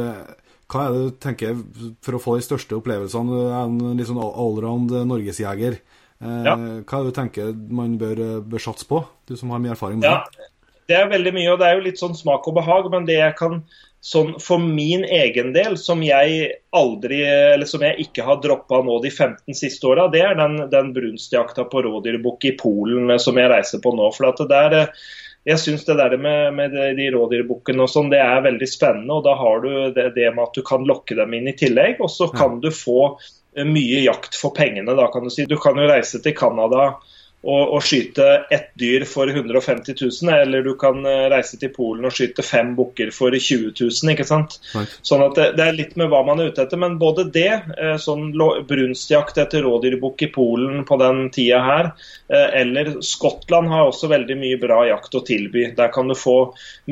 hva 0.72 0.86
er 0.86 0.94
det 0.94 1.00
du 1.04 1.16
tenker 1.20 1.58
for 2.04 2.16
å 2.16 2.22
få 2.24 2.38
de 2.38 2.46
største 2.46 2.78
opplevelsene? 2.78 3.28
Du 3.28 3.40
er 3.50 3.58
en 3.60 3.98
litt 4.00 4.08
sånn 4.08 4.22
allround 4.22 4.94
norgesjeger. 5.04 5.82
Ja. 6.22 6.54
Hva 6.56 7.00
er 7.00 7.04
det 7.04 7.10
du 7.10 7.18
tenker 7.18 7.50
man 7.76 7.98
bør, 8.00 8.22
bør, 8.48 8.64
satse 8.64 8.88
på, 8.88 9.02
du 9.28 9.36
som 9.36 9.52
har 9.52 9.60
mye 9.60 9.74
erfaring 9.76 10.00
med 10.00 10.08
det? 10.08 10.46
Ja, 10.46 10.48
det 10.88 10.96
er 10.96 11.12
veldig 11.12 11.34
mye, 11.36 11.50
og 11.52 11.60
det 11.60 11.68
er 11.68 11.76
jo 11.76 11.84
litt 11.90 12.00
sånn 12.00 12.16
smak 12.16 12.48
og 12.48 12.56
behag. 12.56 12.88
Men 12.94 13.10
det 13.10 13.20
jeg 13.20 13.36
kan 13.42 13.60
sånn 14.02 14.34
for 14.42 14.58
min 14.62 15.04
egen 15.06 15.52
del, 15.54 15.78
som 15.78 16.02
jeg 16.04 16.48
aldri, 16.74 17.22
eller 17.54 17.70
som 17.70 17.84
jeg 17.86 18.08
ikke 18.08 18.26
har 18.26 18.40
droppa 18.42 18.82
nå 18.82 18.98
de 19.04 19.12
15 19.14 19.58
siste 19.58 19.86
åra, 19.88 20.08
det 20.10 20.24
er 20.26 20.38
den, 20.40 20.58
den 20.72 20.90
brunstjakta 20.96 21.68
på 21.70 21.84
rådyrbukk 21.86 22.48
i 22.50 22.56
Polen 22.58 23.14
eh, 23.14 23.22
som 23.22 23.38
jeg 23.38 23.52
reiser 23.54 23.84
på 23.84 23.94
nå. 23.96 24.10
for 24.16 24.32
at 24.32 24.42
det 24.42 24.50
der, 24.50 24.78
eh, 24.80 25.06
jeg 25.52 25.62
syns 25.62 25.86
det 25.86 26.00
der 26.02 26.18
med, 26.22 26.58
med 26.58 26.74
de 26.98 27.08
rådyrbukkene 27.14 27.86
og 27.86 27.94
sånn, 27.94 28.10
det 28.14 28.22
er 28.22 28.44
veldig 28.46 28.70
spennende. 28.70 29.20
og 29.20 29.24
Da 29.26 29.38
har 29.38 29.62
du 29.62 29.72
det, 29.94 30.12
det, 30.18 30.28
med 30.34 30.48
at 30.48 30.58
du 30.58 30.66
kan 30.66 30.86
lokke 30.90 31.18
dem 31.18 31.38
inn 31.38 31.50
i 31.50 31.56
tillegg, 31.58 32.02
og 32.02 32.10
så 32.14 32.30
kan 32.34 32.60
du 32.62 32.72
få 32.74 33.00
eh, 33.14 33.66
mye 33.66 34.02
jakt 34.08 34.38
for 34.38 34.54
pengene. 34.58 34.98
da 34.98 35.12
kan 35.14 35.30
Du 35.30 35.34
si. 35.34 35.46
Du 35.50 35.58
kan 35.62 35.78
jo 35.78 35.90
reise 35.90 36.22
til 36.22 36.38
Canada 36.38 36.96
å, 37.42 37.80
skyte 37.82 38.26
ett 38.54 38.70
dyr 38.78 39.04
for 39.10 39.30
150 39.30 39.96
000, 39.98 40.34
eller 40.34 40.62
du 40.62 40.76
kan 40.78 41.02
eh, 41.06 41.26
reise 41.34 41.58
til 41.58 41.72
Polen 41.74 42.06
og 42.06 42.14
skyte 42.14 42.46
fem 42.46 42.76
bukker 42.78 43.10
for 43.16 43.34
20 43.34 43.74
000. 43.80 44.12
ikke 44.14 44.28
sant? 44.30 44.60
Sånn 45.02 45.24
at 45.26 45.38
det, 45.40 45.48
det, 45.58 45.66
er 45.66 45.78
litt 45.78 45.96
med 45.98 46.12
hva 46.12 46.22
man 46.28 46.42
er 46.42 46.52
ute 46.52 46.62
etter. 46.66 46.80
Men 46.82 47.00
både 47.02 47.26
det, 47.34 47.50
eh, 47.82 47.96
sånn 48.02 48.30
brunstjakt 48.70 49.42
etter 49.42 49.66
rådyrbukk 49.66 50.28
i 50.28 50.32
Polen 50.36 50.86
på 50.86 51.00
den 51.02 51.24
tida 51.34 51.64
her, 51.66 51.92
eh, 52.30 52.48
eller 52.62 53.00
Skottland 53.06 53.74
har 53.74 53.90
også 53.90 54.12
veldig 54.14 54.38
mye 54.38 54.62
bra 54.62 54.84
jakt 54.92 55.18
å 55.18 55.26
tilby. 55.26 55.72
Der 55.78 55.94
kan 55.94 56.12
du 56.12 56.18
få 56.18 56.40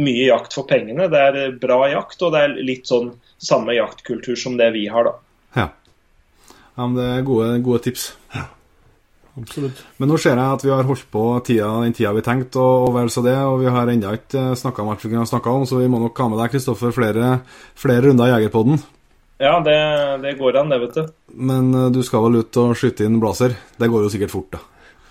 mye 0.02 0.30
jakt 0.32 0.58
for 0.58 0.70
pengene. 0.70 1.12
Det 1.14 1.26
er 1.30 1.58
bra 1.62 1.84
jakt, 1.94 2.22
og 2.26 2.34
det 2.34 2.46
er 2.48 2.62
litt 2.74 2.90
sånn 2.90 3.14
samme 3.38 3.78
jaktkultur 3.78 4.34
som 4.40 4.58
det 4.58 4.74
vi 4.74 4.88
har, 4.90 5.12
da. 5.12 5.20
Ja. 5.62 5.74
ja 6.74 6.88
men 6.88 6.98
det 6.98 7.12
er 7.14 7.28
gode, 7.28 7.60
gode 7.66 7.86
tips. 7.86 8.16
Ja. 8.34 8.50
Absolutt. 9.40 9.82
Men 9.98 10.12
nå 10.12 10.20
ser 10.20 10.36
jeg 10.36 10.58
at 10.58 10.64
vi 10.66 10.72
har 10.74 10.88
holdt 10.88 11.08
på 11.14 11.24
tida, 11.48 11.72
den 11.84 11.96
tida 11.96 12.14
vi 12.16 12.24
tenkte, 12.26 12.62
og, 12.62 12.90
og 12.90 12.96
vel 12.98 13.12
så 13.14 13.24
det. 13.26 13.36
Og 13.48 13.60
vi 13.64 13.74
har 13.74 13.92
ennå 13.92 14.14
ikke 14.20 14.46
eh, 14.52 14.56
snakka 14.60 14.84
om 14.84 14.94
alt 14.94 15.04
vi 15.06 15.12
kunne 15.14 15.28
snakka 15.30 15.56
om, 15.56 15.68
så 15.70 15.82
vi 15.82 15.90
må 15.92 16.02
nok 16.04 16.24
ha 16.24 16.30
med 16.32 16.42
deg, 16.44 16.56
Kristoffer, 16.56 16.96
flere, 16.96 17.36
flere 17.80 18.08
runder 18.08 18.30
i 18.30 18.34
Jegerpodden. 18.36 18.82
Ja, 19.40 19.54
det, 19.64 19.78
det, 20.26 20.34
går 20.40 20.58
an, 20.60 20.72
det, 20.74 20.82
vet 20.82 20.98
du. 20.98 21.14
Men 21.32 21.72
uh, 21.72 21.86
du 21.96 22.02
skal 22.04 22.26
vel 22.26 22.42
ut 22.42 22.58
og 22.60 22.74
skyte 22.76 23.06
inn 23.08 23.22
blazer? 23.24 23.56
Det 23.80 23.88
går 23.88 24.04
jo 24.04 24.12
sikkert 24.12 24.34
fort, 24.34 24.58
da. 24.58 24.66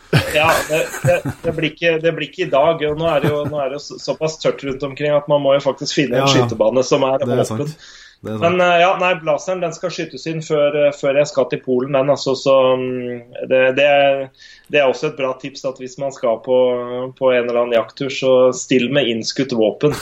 ja, 0.37 0.49
det, 0.69 0.83
det, 1.05 1.17
det, 1.43 1.53
blir 1.57 1.71
ikke, 1.73 1.95
det, 2.01 2.13
blir 2.17 2.29
ikke, 2.29 2.47
i 2.47 2.51
dag. 2.53 2.85
og 2.91 3.01
Nå 3.01 3.09
er 3.09 3.25
det 3.25 3.33
jo, 3.33 3.41
nå 3.49 3.61
er 3.61 3.73
det 3.75 3.81
såpass 3.85 4.37
tørt 4.41 4.65
rundt 4.65 4.85
omkring 4.85 5.17
at 5.17 5.29
man 5.33 5.43
må 5.45 5.57
jo 5.57 5.65
faktisk 5.65 5.97
finne 6.01 6.17
en 6.17 6.23
ja, 6.23 6.29
ja. 6.29 6.45
skytebane 6.45 6.85
som 6.85 7.05
er, 7.09 7.25
er 7.25 7.43
åpen. 7.45 7.73
Sant. 7.73 7.89
Men 8.21 8.61
uh, 8.61 8.75
ja, 8.81 8.91
nei, 8.99 9.13
Blazeren 9.23 9.61
den 9.63 9.75
skal 9.75 9.93
skytes 9.95 10.27
inn 10.27 10.41
før, 10.43 10.75
uh, 10.75 10.91
før 10.97 11.21
jeg 11.21 11.31
skal 11.31 11.49
til 11.53 11.63
Polen. 11.63 11.95
Den, 11.95 12.11
altså, 12.11 12.35
så 12.39 12.55
um, 12.75 12.87
det, 13.51 13.61
det, 13.79 13.87
er, 13.87 14.23
det, 14.69 14.81
er, 14.81 14.87
også 14.89 15.13
et 15.13 15.19
bra 15.21 15.33
tips 15.39 15.67
at 15.69 15.79
hvis 15.79 15.99
man 16.03 16.15
skal 16.15 16.41
på, 16.45 16.59
på 17.19 17.33
en 17.33 17.45
eller 17.45 17.63
annen 17.63 17.77
jakttur, 17.79 18.11
så 18.11 18.33
still 18.57 18.89
med 18.95 19.11
innskutt 19.13 19.55
våpen. 19.55 19.95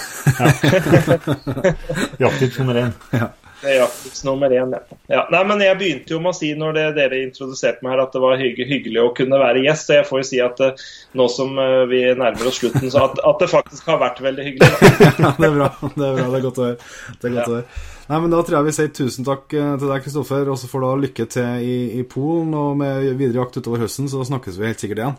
Jakttips 2.25 2.63
nummer 2.63 2.87
én. 2.87 2.97
Ja. 3.13 3.35
Det 3.57 3.71
er 3.73 3.79
jakttips 3.81 4.25
nummer 4.27 4.53
én, 4.53 4.75
ja. 4.77 4.99
ja. 5.09 5.23
Nei, 5.33 5.41
men 5.49 5.63
jeg 5.65 5.79
begynte 5.81 6.13
jo 6.13 6.19
med 6.21 6.35
å 6.35 6.37
si 6.37 6.51
når 6.59 6.75
det, 6.77 6.85
dere 6.99 7.21
introduserte 7.25 7.81
meg 7.85 7.95
her, 7.95 8.03
at 8.05 8.13
det 8.13 8.21
var 8.21 8.37
hygg, 8.41 8.59
hyggelig 8.69 9.01
å 9.01 9.13
kunne 9.17 9.39
være 9.41 9.63
gjest. 9.65 9.93
Og 9.93 9.97
jeg 9.97 10.09
får 10.11 10.21
jo 10.21 10.27
si 10.29 10.41
at 10.45 10.61
uh, 10.61 10.87
nå 11.17 11.29
som 11.33 11.55
vi 11.89 12.03
nærmer 12.21 12.51
oss 12.51 12.61
slutten, 12.61 12.91
så 12.93 13.07
at, 13.07 13.17
at, 13.25 13.39
det 13.41 13.49
faktisk 13.49 13.89
har 13.89 14.03
vært 14.03 14.21
veldig 14.25 14.45
hyggelig. 14.51 14.91
ja, 15.25 15.33
det 15.39 15.49
er 15.49 15.57
bra. 15.57 15.71
Det 15.87 16.09
er, 16.11 16.19
bra. 16.19 16.27
Det 16.27 16.41
er 16.41 16.45
godt 16.49 16.61
å 16.61 16.67
høre. 16.67 16.91
Det 17.15 17.31
er 17.31 17.39
godt 17.39 17.49
å 17.49 17.55
høre. 17.55 17.79
Nei, 18.07 18.19
men 18.23 18.35
Da 18.35 18.43
tror 18.43 18.59
jeg 18.59 18.69
vi 18.69 18.75
sier 18.77 18.93
tusen 18.95 19.27
takk 19.27 19.57
eh, 19.57 19.73
til 19.81 19.89
deg, 19.89 20.05
Kristoffer. 20.05 20.53
Og 20.53 20.61
så 20.61 20.69
får 20.71 20.85
du 20.85 20.89
ha 20.91 20.99
lykke 21.07 21.29
til 21.33 21.65
i, 21.65 21.79
i 21.97 22.05
Polen 22.11 22.53
og 22.59 22.77
med 22.83 23.09
videre 23.17 23.41
jakt 23.41 23.57
utover 23.57 23.87
høsten, 23.87 24.11
så 24.13 24.21
snakkes 24.27 24.61
vi 24.61 24.69
helt 24.69 24.85
sikkert 24.85 25.03
igjen. 25.03 25.17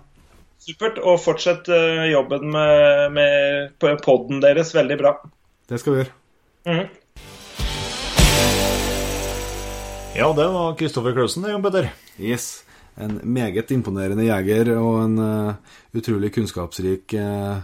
Supert. 0.68 1.02
Og 1.02 1.18
fortsett 1.24 1.68
jobben 2.12 2.54
med, 2.54 3.18
med 3.18 4.00
podden 4.06 4.46
deres. 4.46 4.76
Veldig 4.78 5.02
bra. 5.02 5.18
Det 5.68 5.82
skal 5.82 5.94
vi 5.94 6.02
gjøre. 6.04 6.16
Mm 6.68 6.78
-hmm. 6.78 6.88
Ja, 10.18 10.34
det 10.34 10.48
var 10.48 10.76
Kristoffer 10.76 11.14
Klausen, 11.14 11.44
det, 11.44 11.52
Jon 11.52 11.62
Petter. 11.62 11.92
Yes. 12.18 12.64
En 12.96 13.20
meget 13.22 13.70
imponerende 13.72 14.24
jeger 14.26 14.72
og 14.74 14.96
en 15.04 15.20
uh, 15.22 15.76
utrolig 15.94 16.32
kunnskapsrik 16.34 17.14
uh, 17.14 17.60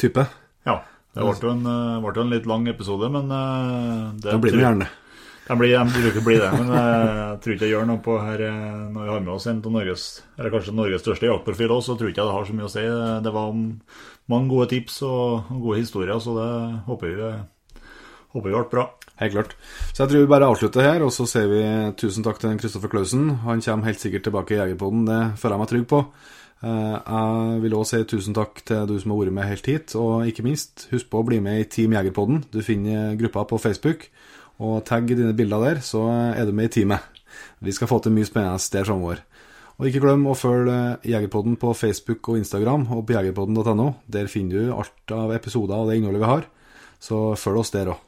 type. 0.00 0.24
Ja. 0.64 0.78
Det 1.12 1.26
ble 1.26 1.34
jo 1.42 1.50
en, 1.52 1.66
uh, 1.68 2.08
en, 2.08 2.30
litt 2.32 2.48
lang 2.48 2.64
episode, 2.72 3.10
men 3.12 3.28
det, 3.28 4.22
det 4.24 4.38
blir 4.40 4.56
det 4.56 4.64
gjerne. 4.64 4.88
De, 5.50 5.56
blir, 5.60 5.74
de 5.76 6.00
bruker 6.06 6.24
bli 6.24 6.38
det, 6.40 6.48
men 6.56 6.72
jeg 6.72 7.36
tror 7.44 7.54
ikke 7.54 7.66
jeg 7.66 7.74
gjør 7.74 7.90
noe 7.90 8.02
på 8.04 8.16
her 8.24 8.44
når 8.46 9.02
vi 9.02 9.12
har 9.12 9.22
med 9.26 9.34
oss 9.34 9.48
en 9.52 9.60
av 9.60 9.74
Norges 9.76 10.06
eller 10.38 10.54
kanskje 10.54 10.76
Norges 10.80 11.04
største 11.04 11.28
jaktprofil 11.28 11.74
òg, 11.76 11.82
så 11.84 11.96
tror 11.96 12.08
ikke 12.08 12.22
jeg 12.22 12.30
det 12.30 12.38
har 12.38 12.48
så 12.48 12.56
mye 12.56 12.70
å 12.70 12.72
si. 12.72 12.86
Det 13.26 13.34
var 13.36 13.52
mange 14.32 14.48
gode 14.54 14.70
tips 14.72 15.02
og 15.04 15.52
gode 15.52 15.82
historier, 15.82 16.16
så 16.24 16.38
det 16.40 16.50
håper 16.88 17.20
vi, 17.20 17.30
håper 18.32 18.48
vi 18.48 18.56
ble 18.56 18.64
bra. 18.72 18.88
Helt 19.18 19.34
klart. 19.34 19.54
Så 19.92 20.04
jeg 20.04 20.12
tror 20.12 20.22
vi 20.22 20.30
bare 20.30 20.46
avslutter 20.46 20.84
her, 20.86 21.02
og 21.02 21.10
så 21.14 21.26
sier 21.26 21.48
vi 21.50 21.62
tusen 21.98 22.22
takk 22.26 22.38
til 22.38 22.58
Kristoffer 22.60 22.90
Klausen. 22.92 23.32
Han 23.44 23.62
kommer 23.64 23.90
helt 23.90 24.02
sikkert 24.02 24.28
tilbake 24.28 24.54
i 24.54 24.60
Jegerpoden, 24.60 25.08
det 25.08 25.22
føler 25.40 25.56
jeg 25.56 25.62
meg 25.64 25.72
trygg 25.72 25.86
på. 25.90 26.02
Eh, 26.58 26.94
jeg 26.94 27.62
vil 27.62 27.76
òg 27.78 27.86
si 27.86 28.00
tusen 28.10 28.34
takk 28.34 28.62
til 28.66 28.86
du 28.90 28.96
som 28.98 29.14
har 29.14 29.20
vært 29.24 29.34
med 29.34 29.50
helt 29.50 29.70
hit, 29.70 29.94
og 29.98 30.26
ikke 30.30 30.46
minst, 30.46 30.88
husk 30.92 31.10
på 31.10 31.22
å 31.22 31.26
bli 31.26 31.40
med 31.42 31.64
i 31.64 31.68
Team 31.70 31.98
Jegerpoden. 31.98 32.44
Du 32.54 32.62
finner 32.66 33.18
gruppa 33.18 33.46
på 33.50 33.60
Facebook 33.62 34.08
og 34.58 34.82
tagg 34.86 35.10
dine 35.10 35.34
bilder 35.38 35.66
der, 35.66 35.82
så 35.86 36.06
er 36.34 36.46
du 36.46 36.54
med 36.54 36.70
i 36.70 36.74
teamet. 36.78 37.02
Vi 37.62 37.74
skal 37.74 37.90
få 37.90 38.00
til 38.02 38.14
mye 38.14 38.26
spennende 38.26 38.70
der 38.74 38.86
framover. 38.86 39.22
Og 39.78 39.86
ikke 39.86 40.02
glem 40.02 40.26
å 40.26 40.34
følge 40.34 40.98
Jegerpodden 41.06 41.54
på 41.58 41.70
Facebook 41.78 42.32
og 42.32 42.40
Instagram 42.40 42.88
og 42.96 43.04
på 43.06 43.14
jegerpodden.no. 43.14 43.92
Der 44.10 44.26
finner 44.30 44.58
du 44.58 44.74
alt 44.74 45.14
av 45.14 45.34
episoder 45.36 45.78
og 45.78 45.90
det 45.90 46.00
innholdet 46.00 46.24
vi 46.24 46.32
har. 46.32 46.50
Så 46.98 47.22
følg 47.38 47.62
oss 47.62 47.74
der 47.74 47.94
òg. 47.94 48.07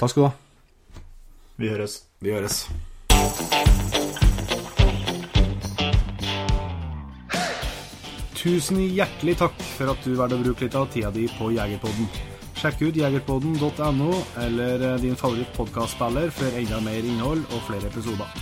Takk 0.00 0.14
skal 0.14 0.22
du 0.22 0.26
ha. 0.30 0.36
Vi 1.60 1.68
høres. 1.68 1.98
Vi 2.24 2.32
høres. 2.32 2.62
Tusen 8.40 8.78
hjertelig 8.80 9.34
takk 9.42 9.58
for 9.74 9.92
at 9.92 10.06
du 10.06 10.14
valgte 10.16 10.38
å 10.38 10.44
bruke 10.46 10.64
litt 10.64 10.78
av 10.80 10.88
tida 10.94 11.10
di 11.12 11.26
på 11.36 11.50
Jegerpodden. 11.52 12.08
Sjekk 12.56 12.86
ut 12.86 12.96
jegerpodden.no 12.96 14.08
eller 14.40 14.86
eh, 14.86 14.96
din 15.04 15.20
favorittpodkastspiller 15.20 16.32
for 16.32 16.56
enda 16.56 16.80
mer 16.84 17.04
innhold 17.04 17.44
og 17.52 17.62
flere 17.68 17.92
episoder. 17.92 18.32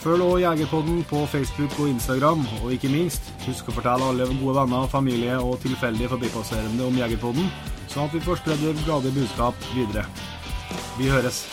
Følg 0.00 0.24
også 0.24 0.40
Jegerpodden 0.46 1.04
på 1.12 1.26
Facebook 1.28 1.76
og 1.76 1.92
Instagram, 1.92 2.46
og 2.62 2.72
ikke 2.72 2.88
minst, 2.88 3.28
husk 3.44 3.68
å 3.68 3.76
fortelle 3.76 4.08
alle 4.14 4.32
gode 4.32 4.56
venner, 4.62 4.88
familie 4.88 5.36
og 5.36 5.60
tilfeldige 5.60 6.08
forbipasserende 6.16 6.88
om 6.88 7.00
Jegerpodden, 7.04 7.52
sånn 7.92 8.08
at 8.08 8.16
vi 8.16 8.24
får 8.24 8.40
spredd 8.40 8.64
det 8.64 8.76
glade 8.86 9.12
budskap 9.12 9.72
videre. 9.76 10.08
Vi 10.98 11.08
høres. 11.08 11.48